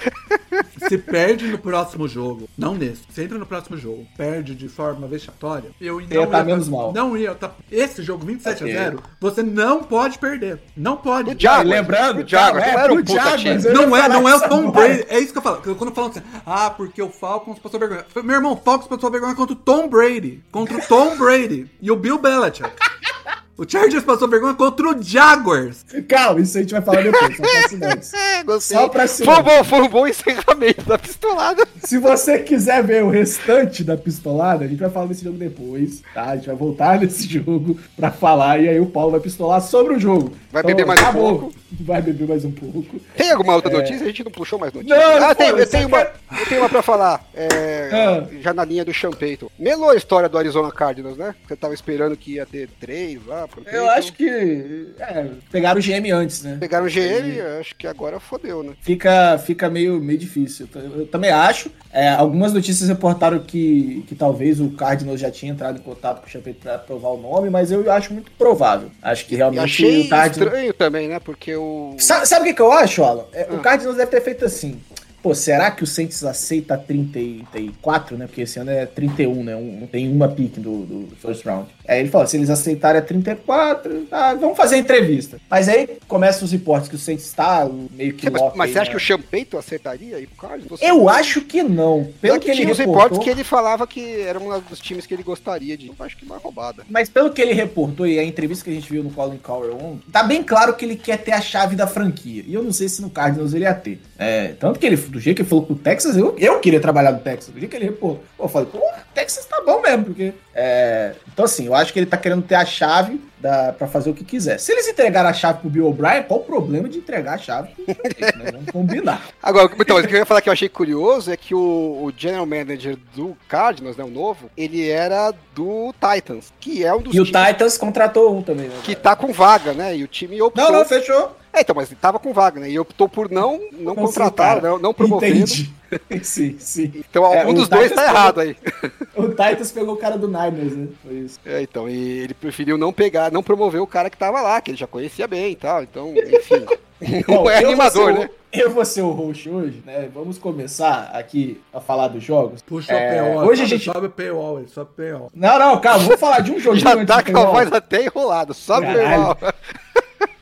se 0.88 0.98
perde 0.98 1.48
no 1.48 1.58
próximo 1.58 2.08
jogo, 2.08 2.48
não 2.58 2.76
nesse, 2.76 3.02
se 3.14 3.24
entra 3.24 3.38
no 3.38 3.46
próximo 3.46 3.78
jogo, 3.78 4.08
perde 4.16 4.56
de 4.56 4.68
forma 4.70 5.08
vexatória, 5.08 5.70
eu 5.82 6.00
Ia 6.00 6.26
tá 6.28 6.44
menos 6.44 6.68
mal. 6.70 6.94
Não 6.94 7.18
ia, 7.18 7.34
tá, 7.36 7.52
esse 7.72 8.02
jogo 8.04 8.26
27 8.26 8.64
Ok. 8.64 8.76
a 8.78 8.84
0, 8.84 9.04
você 9.20 9.44
não 9.44 9.84
pode 9.84 10.18
perder. 10.20 10.60
Não 10.76 10.96
pode. 10.98 11.32
O 11.32 11.40
Jaguars, 11.40 11.70
lembrando, 11.70 12.24
o 12.24 12.28
Jaguars 12.28 12.66
não 12.66 12.72
é, 12.72 12.84
era 12.84 12.94
pro 12.94 13.04
puta 13.04 13.14
Jaguars, 13.14 13.44
ia 13.66 13.74
Não 13.74 13.96
é, 13.98 14.10
não 14.10 14.30
é 14.30 14.36
o 14.36 14.50
Tom. 14.50 14.72
Brady. 14.72 15.06
É 15.10 15.20
isso 15.20 15.32
que 15.32 15.38
eu 15.38 15.42
falo. 15.42 15.62
Quando 15.76 15.94
falam 15.94 16.12
assim, 16.12 16.22
ah, 16.46 16.70
porque 16.70 17.02
o 17.02 17.10
Falcons 17.10 17.60
passou 17.60 17.80
vergonha. 17.80 18.06
Meu 18.24 18.36
irmão, 18.36 18.54
o 18.54 18.58
Falcons 18.58 18.88
passou 18.88 19.10
vergonha 19.12 19.36
contra 19.36 19.54
o 19.54 19.58
Tom 19.58 19.88
Brady. 19.88 20.44
Contra 20.58 20.78
o 20.80 20.82
Tom 20.82 21.16
Brady. 21.18 21.70
E 21.80 21.92
o 21.92 21.96
Bill 21.96 22.18
Belichick. 22.18 22.72
O 23.58 23.68
Chargers 23.68 24.04
passou 24.04 24.28
vergonha 24.28 24.54
contra 24.54 24.88
o 24.90 25.02
Jaguars. 25.02 25.84
Calma, 26.08 26.42
isso 26.42 26.58
a 26.58 26.62
gente 26.62 26.72
vai 26.74 26.82
falar 26.82 27.02
depois. 27.02 27.36
Só 27.36 27.42
pra 27.44 27.60
acidentes. 27.66 28.14
É, 28.38 28.44
gostei. 28.44 28.78
Só 28.78 28.88
pra 28.88 29.08
Foi 29.08 29.08
cima. 29.08 29.40
um 29.40 29.44
bom, 29.44 29.64
foi 29.64 29.82
um 29.82 29.88
bom 29.90 30.08
encerramento 30.08 30.84
da 30.86 30.98
pistolada. 30.98 31.68
Se 31.84 31.98
você 31.98 32.38
quiser 32.40 32.84
ver 32.84 33.04
o 33.04 33.10
restante 33.10 33.84
da 33.84 33.98
pistolada, 33.98 34.64
a 34.64 34.68
gente 34.68 34.78
vai 34.80 34.90
falar 34.92 35.08
desse 35.08 35.24
jogo 35.24 35.38
depois, 35.40 36.04
tá? 36.14 36.26
A 36.32 36.36
gente 36.36 36.46
vai 36.46 36.56
voltar 36.56 37.00
nesse 37.00 37.28
jogo 37.28 37.80
pra 37.96 38.12
falar 38.12 38.60
e 38.62 38.70
aí 38.70 38.80
o 38.80 38.86
Paulo 38.86 39.12
vai 39.12 39.20
pistolar 39.20 39.60
sobre 39.62 39.96
o 39.96 40.00
jogo. 40.00 40.34
Vai 40.52 40.62
beber 40.62 40.86
mais 40.86 41.00
um 41.00 41.04
acabou. 41.04 41.40
pouco. 41.40 41.56
Vai 41.82 42.02
beber 42.02 42.28
mais 42.28 42.46
um 42.46 42.52
pouco. 42.52 43.00
Tem 43.16 43.32
alguma 43.32 43.56
outra 43.56 43.72
notícia? 43.72 44.04
A 44.04 44.08
gente 44.08 44.24
não 44.24 44.32
puxou 44.32 44.60
mais 44.60 44.72
notícia. 44.72 44.96
Não, 44.96 45.26
ah, 45.30 45.34
tem, 45.36 45.50
eu, 45.50 45.68
tenho 45.68 45.88
uma, 45.88 45.98
quero- 46.06 46.12
eu 46.40 46.46
tenho 46.46 46.62
uma 46.62 46.70
pra 46.70 46.82
falar. 46.84 47.26
É, 47.34 47.90
Ah. 47.92 48.28
Já 48.42 48.54
na 48.54 48.64
linha 48.64 48.86
do 48.86 48.94
Champeito. 48.94 49.52
Melou 49.58 49.90
a 49.90 49.96
história 49.96 50.30
do 50.30 50.38
Arizona 50.38 50.72
Cardinals, 50.72 51.18
né? 51.18 51.34
Você 51.48 51.56
tava 51.56 51.74
esperando 51.74 52.16
que 52.16 52.34
ia 52.36 52.46
ter 52.46 52.70
três 52.80 53.20
lá. 53.26 53.47
Pro 53.48 53.62
Eu 53.62 53.66
Peyton. 53.66 53.90
acho 53.90 54.14
que. 54.14 54.88
É, 55.00 55.26
pegaram 55.52 55.80
o 55.80 55.84
GM 55.84 56.12
antes, 56.14 56.44
né? 56.44 56.58
Pegaram 56.60 56.86
o 56.86 56.90
GM, 56.90 57.40
acho 57.60 57.76
que 57.76 57.88
agora 57.88 58.20
fodeu, 58.20 58.64
né? 58.64 58.74
Fica, 58.82 59.38
fica 59.40 59.70
meio, 59.70 60.00
meio 60.02 60.20
difícil. 60.20 60.68
Eu, 60.76 61.08
também 61.08 61.32
acho. 61.32 61.72
É, 61.92 62.10
algumas 62.10 62.54
notícias 62.54 62.88
reportaram 62.90 63.40
que, 63.40 64.04
que 64.08 64.14
talvez 64.16 64.60
o 64.60 64.70
Cardinals 64.72 65.20
já 65.20 65.32
tinha 65.32 65.52
entrado 65.52 65.80
em 65.80 65.82
contato 65.82 66.22
com 66.22 66.28
o 66.28 66.30
Champeito 66.30 66.60
pra 66.62 66.76
aprovar 66.76 67.10
o 67.10 67.18
nome, 67.22 67.50
mas 67.50 67.72
eu 67.72 67.90
acho 67.92 68.14
muito 68.14 68.30
provável. 68.32 68.92
Acho 69.02 69.26
que 69.26 69.34
E 69.34 69.38
realmente 69.38 69.64
achei 69.64 70.02
o 70.06 70.10
Cardinals. 70.10 70.48
estranho 70.54 70.74
também, 70.74 71.08
né? 71.08 71.20
Porque 71.20 71.56
o. 71.56 71.96
Sabe, 71.98 72.28
sabe 72.28 72.42
o 72.44 72.46
que, 72.46 72.54
que 72.54 72.62
eu 72.62 72.72
acho, 72.72 73.04
Alan? 73.04 73.26
É, 73.34 73.48
Ah. 73.50 73.54
O 73.54 73.60
Cardinals 73.60 73.98
deve 73.98 74.12
ter 74.12 74.22
feito 74.22 74.46
assim. 74.46 74.80
Pô, 75.28 75.36
será 75.36 75.70
que 75.70 75.84
o 75.84 75.86
Saints 75.86 76.24
aceita 76.24 76.78
34, 76.78 78.16
né? 78.16 78.28
Porque 78.28 78.44
esse 78.44 78.58
ano 78.60 78.72
é 78.72 78.86
31, 78.86 79.44
né? 79.44 79.58
Um, 79.58 79.82
não 79.82 79.88
tem 79.88 80.10
uma 80.10 80.30
pick 80.30 80.58
do, 80.58 80.86
do 80.86 81.16
first 81.18 81.44
round. 81.44 81.68
Aí 81.86 82.00
ele 82.00 82.08
fala, 82.08 82.26
se 82.26 82.38
eles 82.38 82.50
aceitarem 82.50 83.02
a 83.02 83.04
34, 83.04 84.06
tá, 84.06 84.36
vamos 84.36 84.56
fazer 84.56 84.76
a 84.76 84.78
entrevista. 84.78 85.38
Mas 85.50 85.68
aí 85.68 85.98
começam 86.08 86.46
os 86.46 86.54
reportes 86.54 86.88
que 86.88 86.96
o 86.96 86.98
Saints 86.98 87.26
está 87.26 87.70
meio 87.92 88.14
que 88.14 88.30
mas, 88.30 88.42
lock 88.42 88.58
mas 88.58 88.70
aí, 88.70 88.74
você 88.74 88.80
acha 88.80 88.90
né? 88.90 88.92
que 88.92 89.04
o 89.04 89.06
Champeito 89.06 89.58
aceitaria 89.58 90.16
aí 90.16 90.28
pro 90.28 90.48
Cardinals? 90.48 90.82
Eu 90.82 91.10
acho 91.10 91.42
que 91.42 91.62
não. 91.62 92.08
Pelo 92.22 92.40
que 92.40 92.50
ele 92.50 92.62
tinha 92.62 92.72
os 92.72 92.78
reportou... 92.78 93.04
reportes 93.04 93.26
que 93.26 93.30
ele 93.30 93.44
falava 93.44 93.86
que 93.86 94.22
era 94.22 94.40
um 94.40 94.62
dos 94.62 94.80
times 94.80 95.06
que 95.06 95.14
ele 95.14 95.24
gostaria 95.24 95.78
de. 95.78 95.88
Eu 95.88 95.96
acho 96.00 96.16
que 96.16 96.24
uma 96.24 96.38
roubada. 96.38 96.86
Mas 96.90 97.10
pelo 97.10 97.34
que 97.34 97.42
ele 97.42 97.52
reportou 97.52 98.08
e 98.08 98.18
a 98.18 98.24
entrevista 98.24 98.64
que 98.64 98.70
a 98.70 98.74
gente 98.74 98.90
viu 98.90 99.04
no 99.04 99.12
Colin 99.12 99.40
Cowell 99.40 100.00
tá 100.10 100.24
bem 100.24 100.42
claro 100.42 100.74
que 100.74 100.86
ele 100.86 100.96
quer 100.96 101.18
ter 101.18 101.34
a 101.34 101.42
chave 101.42 101.76
da 101.76 101.86
franquia. 101.86 102.46
E 102.48 102.54
eu 102.54 102.64
não 102.64 102.72
sei 102.72 102.88
se 102.88 103.02
no 103.02 103.10
Cardinals 103.10 103.54
ele 103.54 103.66
ia 103.66 103.74
ter. 103.74 104.00
É, 104.18 104.54
tanto 104.60 104.80
que 104.80 104.86
ele, 104.86 104.96
do 104.96 105.20
jeito 105.20 105.38
que 105.38 105.42
ele 105.44 105.50
falou 105.50 105.66
pro 105.66 105.76
Texas, 105.76 106.18
eu, 106.18 106.36
eu 106.40 106.60
queria 106.60 106.80
trabalhar 106.80 107.12
no 107.12 107.20
Texas. 107.20 107.54
Do 107.54 107.60
jeito 107.60 107.70
que 107.70 107.78
ele 107.78 107.86
reportou, 107.86 108.24
pô, 108.36 108.46
eu 108.46 108.50
falei, 108.50 108.68
pô, 108.72 108.82
Texas 109.14 109.46
tá 109.46 109.62
bom 109.66 109.82
mesmo, 109.82 110.06
porque. 110.06 110.34
é, 110.56 111.14
então, 111.32 111.46
assim, 111.46 111.68
eu 111.68 111.76
acho 111.76 111.94
que 111.94 112.00
ele 112.00 112.06
tá 112.06 112.18
querendo 112.18 112.42
ter 112.42 112.56
a 112.56 112.66
chave 112.66 113.22
da, 113.40 113.74
pra 113.74 113.88
fazer 113.88 114.10
o 114.10 114.14
que 114.14 114.24
quiser. 114.24 114.60
Se 114.60 114.72
eles 114.72 114.88
entregaram 114.88 115.30
a 115.30 115.34
chave 115.34 115.60
pro 115.60 115.70
Bill 115.70 115.88
O'Brien, 115.88 116.24
qual 116.24 116.40
o 116.40 116.44
problema 116.44 116.90
de 116.90 116.98
entregar 116.98 117.36
a 117.36 117.38
chave 117.38 117.70
né? 117.88 118.52
Vamos 118.52 118.72
combinar. 118.72 119.28
Agora, 119.42 119.70
então, 119.80 119.98
o 119.98 120.08
que 120.08 120.14
eu 120.14 120.20
ia 120.20 120.26
falar 120.26 120.42
que 120.42 120.50
eu 120.50 120.54
achei 120.54 120.70
curioso 120.70 121.32
é 121.32 121.38
que 121.38 121.54
o, 121.54 121.60
o 121.60 122.14
general 122.16 122.46
manager 122.46 122.98
do 123.16 123.38
Cardinals, 123.48 123.98
né, 123.98 124.04
o 124.04 124.10
novo, 124.10 124.50
ele 124.58 124.90
era 124.90 125.32
do 125.54 125.94
Titans, 125.94 126.52
que 126.60 126.84
é 126.84 126.94
um 126.94 127.02
dos 127.02 127.16
E 127.16 127.20
o 127.20 127.26
times 127.26 127.48
Titans 127.48 127.78
contratou 127.78 128.36
um 128.36 128.42
também, 128.42 128.68
né? 128.68 128.76
que 128.84 128.96
tá 128.96 129.16
com 129.16 129.32
vaga, 129.32 129.74
né? 129.74 129.96
E 129.96 130.04
o 130.04 130.08
time 130.08 130.42
optou. 130.42 130.64
Não, 130.64 130.80
não, 130.80 130.86
fechou. 130.86 131.36
É, 131.58 131.62
então, 131.62 131.76
mas 131.76 131.90
ele 131.90 132.00
tava 132.00 132.20
com 132.20 132.32
vaga, 132.34 132.60
né? 132.60 132.70
E 132.70 132.80
optou 132.80 133.10
por 133.10 133.30
não, 133.32 133.60
não 133.74 133.96
contratar, 133.96 134.56
cara? 134.56 134.70
não, 134.70 134.80
não 134.80 134.94
promovendo. 134.94 135.36
Entendi. 135.36 135.74
sim, 136.24 136.56
sim. 136.60 136.92
Então, 137.10 137.26
É, 137.34 137.40
algum 137.40 137.52
o 137.52 137.56
dos 137.56 137.68
dois 137.68 137.92
tá 137.92 138.02
pegou- 138.02 138.16
errado 138.16 138.40
aí. 138.42 138.56
O 139.16 139.30
Titans 139.30 139.72
pegou 139.72 139.96
o 139.96 139.98
cara 139.98 140.16
do 140.18 140.28
Niners, 140.28 140.76
né? 140.76 140.88
Foi 141.04 141.14
isso. 141.16 141.40
É, 141.46 141.62
então, 141.64 141.90
e 141.90 142.20
ele 142.20 142.34
preferiu 142.36 142.78
não 142.78 142.94
pegar, 142.94 143.32
não 143.32 143.42
promover 143.42 143.82
o 143.82 143.88
cara 143.88 144.10
que 144.10 144.18
tava 144.18 144.40
lá, 144.42 144.62
que 144.62 144.70
ele 144.72 144.78
já 144.78 144.86
conhecia 144.86 145.28
bem 145.28 145.52
e 145.54 145.56
tal. 145.56 145.82
Então, 145.82 146.14
enfim. 146.16 146.64
não 147.28 147.38
Bom, 147.44 147.50
é 147.50 147.64
eu 147.64 147.68
animador, 147.70 148.04
vou 148.06 148.14
ser 148.14 148.20
né? 148.20 148.30
o- 148.54 148.60
Eu 148.60 148.70
vou 148.72 148.86
ser 148.86 149.02
o 149.02 149.12
host 149.12 149.50
hoje, 149.50 149.82
né? 149.86 150.08
Vamos 150.14 150.38
começar 150.38 151.10
aqui 151.14 151.60
a 151.74 151.80
falar 151.80 152.10
dos 152.10 152.24
jogos. 152.24 152.62
Puxa 152.62 152.94
É, 152.94 153.22
o 153.24 153.40
PO. 153.42 153.48
hoje 153.48 153.64
a 153.64 153.66
sobe, 153.66 153.78
gente- 153.78 153.92
Sobe 153.92 154.08
o 154.08 154.10
PO, 154.12 154.58
aí, 154.58 154.68
sobe 154.68 154.92
o 154.92 154.96
PO. 155.20 155.32
Não, 155.34 155.58
não, 155.60 155.82
calma, 155.82 156.04
vamos 156.04 156.20
falar 156.20 156.42
de 156.42 156.52
um 156.52 156.60
joguinho 156.60 156.82
Já 156.84 157.06
tá 157.06 157.24
com 157.24 157.32
a 157.32 157.34
paywall. 157.34 157.54
voz 157.54 157.72
até 157.74 158.04
enrolada, 158.06 158.54
só 158.54 158.80
Caralho. 158.80 159.00
normal. 159.10 159.38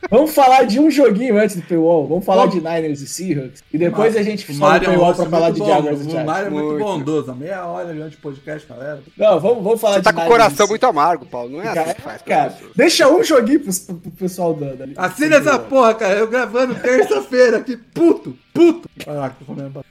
Vamos 0.09 0.33
falar 0.33 0.63
de 0.63 0.79
um 0.79 0.89
joguinho 0.91 1.37
antes 1.37 1.55
do 1.55 1.61
paywall. 1.63 2.07
Vamos 2.07 2.23
falar 2.25 2.47
de 2.47 2.57
Niners 2.57 3.01
e 3.01 3.07
Seahawks. 3.07 3.63
E 3.73 3.77
depois 3.77 4.15
a 4.15 4.21
gente 4.21 4.45
O 4.49 4.53
o 4.63 4.65
é 4.67 4.77
um 4.77 4.79
paywall 4.79 5.15
pra 5.15 5.25
falar 5.25 5.45
muito 5.51 5.53
de 5.55 5.59
bom. 5.61 5.67
Jaguars 5.67 5.99
e 5.99 6.03
O 6.03 6.09
Giants. 6.09 6.25
Mário 6.25 6.47
é 6.47 6.49
muito 6.49 6.65
Muito. 6.69 6.83
bondoso. 6.83 7.35
Meia 7.35 7.65
hora 7.65 7.93
durante 7.93 8.15
o 8.17 8.19
podcast, 8.19 8.67
galera. 8.67 8.99
Não, 9.17 9.39
vamos, 9.39 9.63
vamos 9.63 9.81
falar 9.81 9.95
Você 9.95 10.01
tá 10.03 10.11
de 10.11 10.17
com 10.17 10.23
o 10.23 10.27
coração 10.27 10.67
muito 10.67 10.85
amargo, 10.85 11.25
Paulo. 11.25 11.49
Não 11.49 11.61
é 11.61 11.65
assim 11.67 11.73
Cara, 11.75 11.93
que 11.93 12.01
faz. 12.01 12.21
cara, 12.21 12.49
pessoas. 12.51 12.71
deixa 12.75 13.07
um 13.09 13.23
joguinho 13.23 13.59
pro, 13.61 13.73
pro- 13.97 14.11
pessoal 14.11 14.53
da. 14.53 14.73
da 14.73 14.85
Assina 15.05 15.37
essa 15.37 15.57
porra, 15.59 15.93
cara. 15.95 16.13
Eu 16.19 16.27
gravando 16.27 16.75
terça-feira 16.75 17.57
aqui. 17.57 17.75
Puto, 17.75 18.35
puto. 18.55 18.89
Ah, 19.05 19.29
tô 19.37 19.45
comendo. 19.45 19.85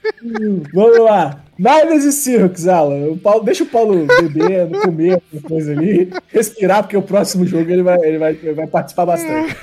Vamos 0.73 0.99
lá. 0.99 1.39
Niners 1.57 2.03
e 2.03 2.11
Seahawks, 2.11 2.67
Alan. 2.67 3.11
O 3.11 3.17
Paulo, 3.17 3.43
deixa 3.45 3.63
o 3.63 3.67
Paulo 3.67 4.07
beber, 4.07 4.67
comer 4.81 5.13
alguma 5.13 5.41
coisa 5.47 5.71
ali, 5.71 6.11
respirar, 6.27 6.83
porque 6.83 6.97
o 6.97 7.01
próximo 7.01 7.45
jogo 7.45 7.69
ele 7.69 7.83
vai, 7.83 7.99
ele 8.03 8.17
vai, 8.17 8.31
ele 8.31 8.53
vai 8.53 8.67
participar 8.67 9.05
bastante. 9.05 9.55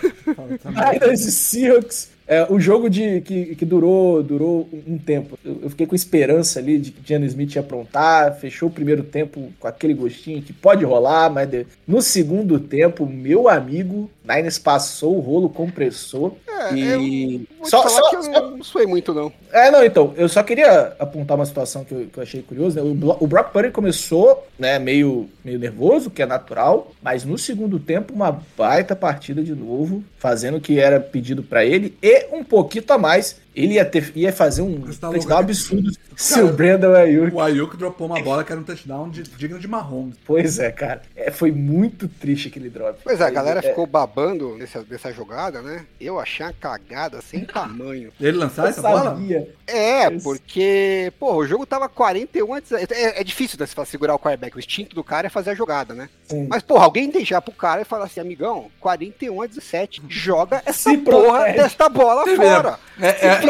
Niners 0.64 1.26
e 1.26 1.32
Seahawks. 1.32 2.11
É, 2.26 2.46
o 2.48 2.58
jogo 2.60 2.88
de, 2.88 3.20
que, 3.22 3.54
que 3.56 3.64
durou, 3.64 4.22
durou 4.22 4.68
um 4.86 4.96
tempo. 4.98 5.38
Eu, 5.44 5.60
eu 5.64 5.70
fiquei 5.70 5.86
com 5.86 5.94
esperança 5.94 6.58
ali 6.60 6.78
de 6.78 6.90
que 6.92 7.06
Gianni 7.06 7.26
Smith 7.26 7.54
ia 7.56 7.60
aprontar. 7.60 8.36
Fechou 8.38 8.68
o 8.68 8.72
primeiro 8.72 9.02
tempo 9.02 9.52
com 9.58 9.66
aquele 9.68 9.92
gostinho 9.94 10.40
que 10.42 10.52
pode 10.52 10.84
rolar, 10.84 11.30
mas 11.30 11.48
de- 11.48 11.66
no 11.86 12.00
segundo 12.00 12.58
tempo, 12.60 13.06
meu 13.06 13.48
amigo, 13.48 14.10
Niners 14.24 14.58
passou 14.58 15.16
o 15.16 15.20
rolo 15.20 15.48
compressor. 15.48 16.32
É, 16.48 16.74
e. 16.74 17.46
Só, 17.64 17.86
só- 17.88 18.10
que 18.10 18.16
eu 18.16 18.22
só- 18.22 18.50
não, 18.50 18.62
suei 18.62 18.86
muito, 18.86 19.12
não. 19.12 19.32
é, 19.52 19.70
não, 19.70 19.84
então, 19.84 20.12
eu 20.16 20.28
só 20.28 20.42
queria 20.42 20.92
apontar 20.98 21.36
uma 21.36 21.46
situação 21.46 21.84
que 21.84 21.92
eu, 21.92 22.06
que 22.12 22.18
eu 22.18 22.22
achei 22.22 22.40
curiosa. 22.42 22.82
Né? 22.82 22.88
O, 22.90 23.24
o 23.24 23.26
Brock 23.26 23.52
Purdy 23.52 23.70
começou, 23.70 24.46
né, 24.58 24.78
meio, 24.78 25.28
meio 25.44 25.58
nervoso, 25.58 26.08
que 26.10 26.22
é 26.22 26.26
natural, 26.26 26.92
mas 27.02 27.24
no 27.24 27.36
segundo 27.36 27.78
tempo, 27.80 28.12
uma 28.14 28.40
baita 28.56 28.94
partida 28.94 29.42
de 29.42 29.54
novo, 29.54 30.04
fazendo 30.18 30.58
o 30.58 30.60
que 30.60 30.78
era 30.78 31.00
pedido 31.00 31.42
pra 31.42 31.64
ele 31.64 31.94
e 32.00 32.11
um 32.32 32.42
pouquinho 32.42 32.84
a 32.88 32.98
mais 32.98 33.40
Ele 33.54 33.74
ia, 33.74 33.84
ter, 33.84 34.12
ia 34.14 34.32
fazer 34.32 34.62
um 34.62 34.80
tá 34.80 34.86
touchdown 34.86 35.12
louco, 35.12 35.32
absurdo 35.34 35.90
se 36.16 36.40
o 36.40 36.52
Brandon 36.52 36.94
Ayuk. 36.94 37.34
O 37.34 37.40
Ayuk 37.40 37.76
dropou 37.76 38.06
uma 38.06 38.20
bola 38.22 38.44
que 38.44 38.52
era 38.52 38.60
um 38.60 38.64
touchdown 38.64 39.08
de- 39.10 39.22
digno 39.22 39.58
de 39.58 39.68
Mahomes. 39.68 40.16
Pois 40.24 40.58
é, 40.58 40.70
cara. 40.70 41.02
É, 41.14 41.30
foi 41.30 41.50
muito 41.52 42.08
triste 42.08 42.48
aquele 42.48 42.70
drop. 42.70 42.98
Pois 43.02 43.20
é, 43.20 43.24
a 43.24 43.30
galera 43.30 43.62
ficou 43.62 43.86
babando 43.86 44.56
dessa, 44.58 44.82
dessa 44.82 45.12
jogada, 45.12 45.60
né? 45.62 45.84
Eu 46.00 46.18
achei 46.18 46.46
uma 46.46 46.52
cagada 46.52 47.20
sem 47.22 47.44
tamanho. 47.44 48.10
Ele 48.20 48.36
lançar 48.38 48.68
essa 48.68 48.82
bola? 48.82 49.04
sabia. 49.04 49.48
É, 49.66 50.12
Isso. 50.12 50.22
porque, 50.24 51.12
pô, 51.18 51.34
o 51.36 51.46
jogo 51.46 51.66
tava 51.66 51.88
41 51.88 52.54
a 52.54 52.60
17. 52.60 52.92
É, 52.94 53.20
é 53.20 53.24
difícil 53.24 53.58
né, 53.58 53.66
falar 53.66 53.86
segurar 53.86 54.14
o 54.14 54.18
quarterback. 54.18 54.56
O 54.56 54.60
instinto 54.60 54.94
do 54.94 55.04
cara 55.04 55.26
é 55.26 55.30
fazer 55.30 55.50
a 55.50 55.54
jogada, 55.54 55.94
né? 55.94 56.08
Sim. 56.24 56.46
Mas, 56.48 56.62
porra, 56.62 56.84
alguém 56.84 57.10
deixar 57.10 57.40
pro 57.40 57.52
cara 57.52 57.82
e 57.82 57.84
falar 57.84 58.04
assim, 58.04 58.20
amigão, 58.20 58.70
41 58.80 59.42
a 59.42 59.46
17. 59.46 60.02
Joga 60.08 60.62
essa 60.64 60.90
Se 60.90 60.98
porra 60.98 61.38
protege. 61.40 61.56
dessa 61.58 61.88
bola 61.88 62.24
Você 62.24 62.36
fora. 62.36 62.78
É, 63.00 63.26
é, 63.26 63.41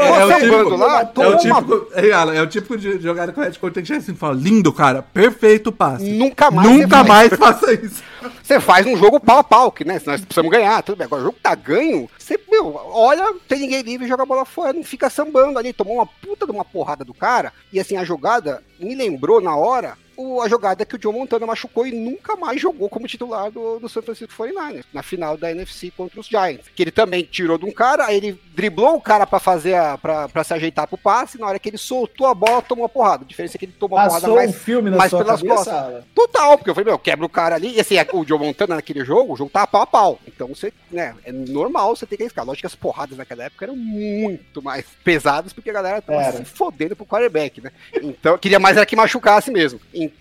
é, 2.36 2.42
o 2.42 2.46
típico, 2.46 2.76
de 2.76 2.98
jogada 3.00 3.32
que 3.32 3.40
o 3.40 3.42
Red 3.42 3.52
Coach 3.52 3.74
tem 3.74 3.82
que 3.82 3.86
chegar 3.88 4.00
assim 4.00 4.12
e 4.12 4.16
falar, 4.16 4.34
lindo, 4.34 4.72
cara, 4.72 5.02
perfeito 5.02 5.70
passe. 5.72 6.10
Nunca 6.10 6.50
mais 6.50 6.68
Nunca 6.68 7.04
mais 7.04 7.32
faça 7.32 7.72
isso. 7.72 8.02
Você 8.42 8.60
faz 8.60 8.86
um 8.86 8.96
jogo 8.96 9.18
pau 9.18 9.38
a 9.38 9.44
pau, 9.44 9.72
que 9.72 9.84
né? 9.84 10.00
Nós 10.04 10.20
precisamos 10.20 10.50
ganhar, 10.50 10.82
tudo 10.82 10.96
bem. 10.96 11.06
Agora 11.06 11.22
o 11.22 11.24
jogo 11.26 11.38
tá 11.42 11.54
ganho, 11.54 12.08
você, 12.18 12.38
meu, 12.50 12.78
olha, 12.92 13.34
tem 13.48 13.60
ninguém 13.60 13.82
livre, 13.82 14.06
joga 14.06 14.22
a 14.22 14.26
bola 14.26 14.44
fora, 14.44 14.72
não 14.72 14.84
fica 14.84 15.10
sambando 15.10 15.58
ali, 15.58 15.72
tomou 15.72 15.94
uma 15.94 16.06
puta 16.06 16.46
de 16.46 16.52
uma 16.52 16.64
porrada 16.64 17.04
do 17.04 17.14
cara, 17.14 17.52
e 17.72 17.80
assim, 17.80 17.96
a 17.96 18.04
jogada 18.04 18.62
me 18.78 18.94
lembrou 18.94 19.40
na 19.40 19.56
hora 19.56 19.96
o- 20.22 20.40
a 20.42 20.48
jogada 20.48 20.84
que 20.84 20.96
o 20.96 21.00
Joe 21.02 21.12
Montana 21.12 21.46
machucou 21.46 21.86
e 21.86 21.92
nunca 21.92 22.36
mais 22.36 22.60
jogou 22.60 22.88
como 22.88 23.06
titular 23.06 23.50
do, 23.50 23.78
do 23.78 23.88
San 23.88 24.02
Francisco 24.02 24.32
49ers, 24.32 24.84
na 24.92 25.02
final 25.02 25.36
da 25.36 25.50
NFC 25.50 25.90
contra 25.96 26.20
os 26.20 26.26
Giants. 26.26 26.66
Que 26.74 26.82
ele 26.82 26.90
também 26.90 27.22
tirou 27.24 27.58
de 27.58 27.64
um 27.64 27.72
cara, 27.72 28.06
aí 28.06 28.16
ele 28.16 28.40
driblou 28.54 28.96
o 28.96 29.00
cara 29.00 29.26
pra 29.26 29.38
fazer 29.40 29.74
a, 29.74 29.96
pra, 29.98 30.28
pra 30.28 30.44
se 30.44 30.54
ajeitar 30.54 30.86
pro 30.86 30.98
passe, 30.98 31.38
na 31.38 31.46
hora 31.46 31.58
que 31.58 31.68
ele 31.68 31.78
soltou 31.78 32.26
a 32.26 32.34
bola, 32.34 32.62
tomou 32.62 32.82
uma 32.84 32.88
porrada. 32.88 33.24
A 33.24 33.26
diferença 33.26 33.56
é 33.56 33.58
que 33.58 33.64
ele 33.66 33.72
tomou 33.72 33.98
a 33.98 34.06
porrada 34.06 34.28
mais 34.28 34.50
um 34.50 34.52
filme 34.52 34.90
na 34.90 34.96
mais 34.96 35.10
pelas 35.10 35.26
cabeça, 35.40 35.54
costas. 35.54 35.74
Alan? 35.74 36.04
Total, 36.14 36.58
porque 36.58 36.70
eu 36.70 36.74
falei, 36.74 36.90
meu, 36.90 36.98
quebra 36.98 37.24
o 37.26 37.28
cara 37.28 37.54
ali. 37.56 37.74
E 37.76 37.80
assim, 37.80 37.96
o 38.12 38.24
Joe 38.26 38.38
Montana 38.38 38.76
naquele 38.76 39.04
jogo, 39.04 39.32
o 39.32 39.36
jogo 39.36 39.50
tava 39.50 39.66
pau 39.66 39.82
a 39.82 39.86
pau. 39.86 40.18
Então 40.26 40.48
você, 40.48 40.72
né, 40.90 41.14
é 41.24 41.32
normal 41.32 41.94
você 41.96 42.06
ter 42.06 42.16
que 42.16 42.22
arriscar. 42.24 42.44
Lógico 42.44 42.62
que 42.62 42.66
as 42.66 42.74
porradas 42.74 43.16
naquela 43.16 43.44
época 43.44 43.64
eram 43.64 43.76
muito 43.76 44.62
mais 44.62 44.84
pesadas, 45.04 45.52
porque 45.52 45.70
a 45.70 45.72
galera 45.72 46.02
tava 46.02 46.20
Era. 46.22 46.36
se 46.38 46.44
fodendo 46.44 46.94
pro 46.96 47.06
quarterback, 47.06 47.60
né? 47.60 47.70
Então, 47.94 48.36
queria 48.38 48.58
mais 48.58 48.76
era 48.76 48.86
que 48.86 48.96
machucasse 48.96 49.50
mesmo. 49.50 49.80
Então, 49.94 50.11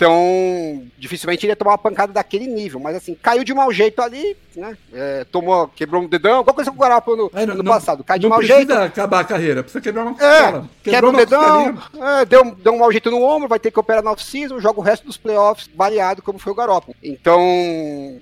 dificilmente 0.97 1.45
ele 1.45 1.51
ia 1.51 1.55
tomar 1.55 1.71
uma 1.71 1.77
pancada 1.77 2.13
daquele 2.13 2.47
nível. 2.47 2.79
Mas 2.79 2.95
assim, 2.95 3.15
caiu 3.15 3.43
de 3.43 3.53
mau 3.53 3.71
jeito 3.71 4.01
ali, 4.01 4.35
né? 4.55 4.77
É, 4.93 5.23
tomou, 5.25 5.67
quebrou 5.67 6.01
um 6.01 6.07
dedão, 6.07 6.37
alguma 6.37 6.53
coisa 6.53 6.69
com 6.71 6.77
o 6.77 6.79
Guarapo 6.79 7.15
no 7.15 7.31
Aí, 7.33 7.43
ano 7.43 7.63
passado. 7.63 8.03
Cai 8.03 8.17
de 8.19 8.23
não 8.23 8.29
mau 8.31 8.39
precisa 8.39 8.57
jeito. 8.59 8.73
acabar 8.73 9.19
a 9.21 9.23
carreira, 9.23 9.63
precisa 9.63 9.81
quebrar 9.81 10.03
uma 10.03 10.11
É, 10.11 10.13
costela. 10.41 10.69
quebra 10.83 11.09
um 11.09 11.13
dedão, 11.13 11.77
é, 12.19 12.25
deu, 12.25 12.43
um- 12.43 12.51
deu 12.53 12.73
um 12.73 12.79
mau 12.79 12.91
jeito 12.91 13.11
no 13.11 13.21
ombro, 13.21 13.47
vai 13.47 13.59
ter 13.59 13.71
que 13.71 13.79
operar 13.79 14.03
na 14.03 14.11
off-season, 14.11 14.59
joga 14.59 14.79
o 14.79 14.83
resto 14.83 15.05
dos 15.05 15.17
playoffs 15.17 15.67
baleado, 15.73 16.21
como 16.21 16.39
foi 16.39 16.51
o 16.51 16.55
Garoppolo. 16.55 16.95
Então, 17.03 17.39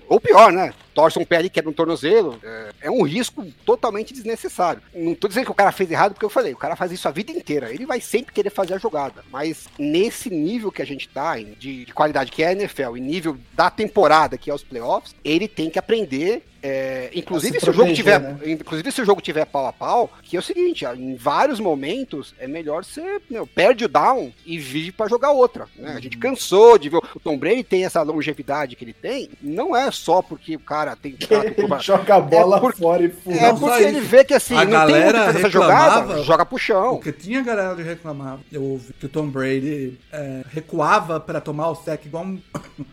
ou 0.08 0.20
pior, 0.20 0.52
né? 0.52 0.74
Torce 1.00 1.18
um 1.18 1.24
pé 1.24 1.38
ali, 1.38 1.50
quebra 1.50 1.70
um 1.70 1.74
tornozelo. 1.74 2.38
É, 2.44 2.70
é 2.82 2.92
um 2.92 3.04
risco 3.04 3.46
totalmente 3.66 4.14
desnecessário. 4.14 4.82
Não 4.94 5.16
tô 5.16 5.30
dizendo 5.30 5.46
que 5.46 5.52
o 5.52 5.56
cara 5.56 5.72
fez 5.72 5.90
errado, 5.90 6.12
porque 6.12 6.26
eu 6.26 6.30
falei, 6.30 6.52
o 6.52 6.58
cara 6.58 6.76
faz 6.76 6.92
isso 6.92 7.08
a 7.08 7.12
vida 7.12 7.32
inteira. 7.32 7.72
Ele 7.72 7.86
vai 7.86 8.02
sempre 8.02 8.34
querer 8.34 8.50
fazer 8.50 8.74
a 8.74 8.78
jogada. 8.78 9.24
Mas 9.32 9.70
nesse 9.78 10.30
nível 10.30 10.74
que 10.74 10.82
a 10.82 10.86
gente 10.86 11.08
tá, 11.08 11.38
de, 11.38 11.86
de 11.86 11.94
qualidade 11.94 12.32
que 12.34 12.44
é 12.44 12.48
a 12.48 12.52
NFL, 12.52 12.98
e 12.98 13.00
nível 13.00 13.38
da 13.54 13.70
temporada, 13.70 14.38
que 14.38 14.52
é 14.52 14.54
os 14.54 14.62
playoffs, 14.62 15.16
ele 15.24 15.48
tem 15.48 15.70
que 15.70 15.80
aprender. 15.80 16.44
É, 16.62 17.10
inclusive, 17.14 17.60
se 17.60 17.66
se 17.66 17.70
o 17.70 17.74
jogo 17.74 17.94
tiver 17.94 18.20
né? 18.20 18.38
Inclusive, 18.46 18.92
se 18.92 19.02
o 19.02 19.06
jogo 19.06 19.22
tiver 19.22 19.46
pau 19.46 19.66
a 19.68 19.74
pau, 19.74 20.12
que 20.24 20.36
é 20.36 20.40
o 20.40 20.44
seguinte, 20.44 20.86
em 20.86 21.16
vários 21.16 21.60
momentos 21.60 22.34
é 22.40 22.48
melhor 22.48 22.84
você 22.84 23.20
meu, 23.30 23.46
perde 23.48 23.86
o 23.86 23.88
down 23.88 24.32
e 24.46 24.58
vive 24.60 24.92
pra 24.92 25.08
jogar 25.08 25.32
outra. 25.32 25.68
Né? 25.78 25.94
A 25.96 26.00
gente 26.00 26.16
Uhum. 26.16 26.22
cansou 26.22 26.78
de 26.78 26.90
ver. 26.90 26.98
O 27.16 27.20
Tom 27.20 27.38
Brady 27.38 27.64
tem 27.64 27.86
essa 27.86 28.02
longevidade 28.02 28.76
que 28.76 28.84
ele 28.84 28.94
tem, 28.94 29.30
não 29.42 29.76
é 29.76 29.90
só 29.92 30.22
porque 30.22 30.56
o 30.56 30.60
cara 30.60 30.96
tem 30.96 31.16
Ele 31.30 31.80
joga 31.82 32.16
a 32.16 32.20
bola 32.20 32.58
É 32.58 32.60
por- 32.60 32.76
fora 32.76 33.04
e 33.04 33.10
fura. 33.10 33.36
É 33.38 33.54
porque 33.54 33.84
ele 33.84 34.02
vê 34.02 34.24
que 34.24 34.34
assim, 34.34 34.56
A 34.56 34.66
não 34.66 34.66
tem 34.66 34.72
galera 34.72 35.26
fazer 35.26 35.38
essa 35.40 35.48
reclamava- 35.48 36.02
jogada, 36.02 36.24
joga 36.24 36.46
pro 36.46 36.58
chão. 36.58 36.96
Porque 36.96 37.12
tinha 37.12 37.42
galera 37.42 37.76
que 37.76 37.84
reclamava. 37.84 38.40
Eu 38.52 38.64
ouvi 38.64 38.94
que 39.00 39.06
o 39.06 39.10
Tom 39.10 39.28
Brady 39.28 39.98
é, 40.12 40.44
recuava 40.52 41.20
pra 41.20 41.40
tomar 41.42 41.70
o 41.70 41.76
sec 41.76 42.06
igual 42.06 42.24
um. 42.26 42.40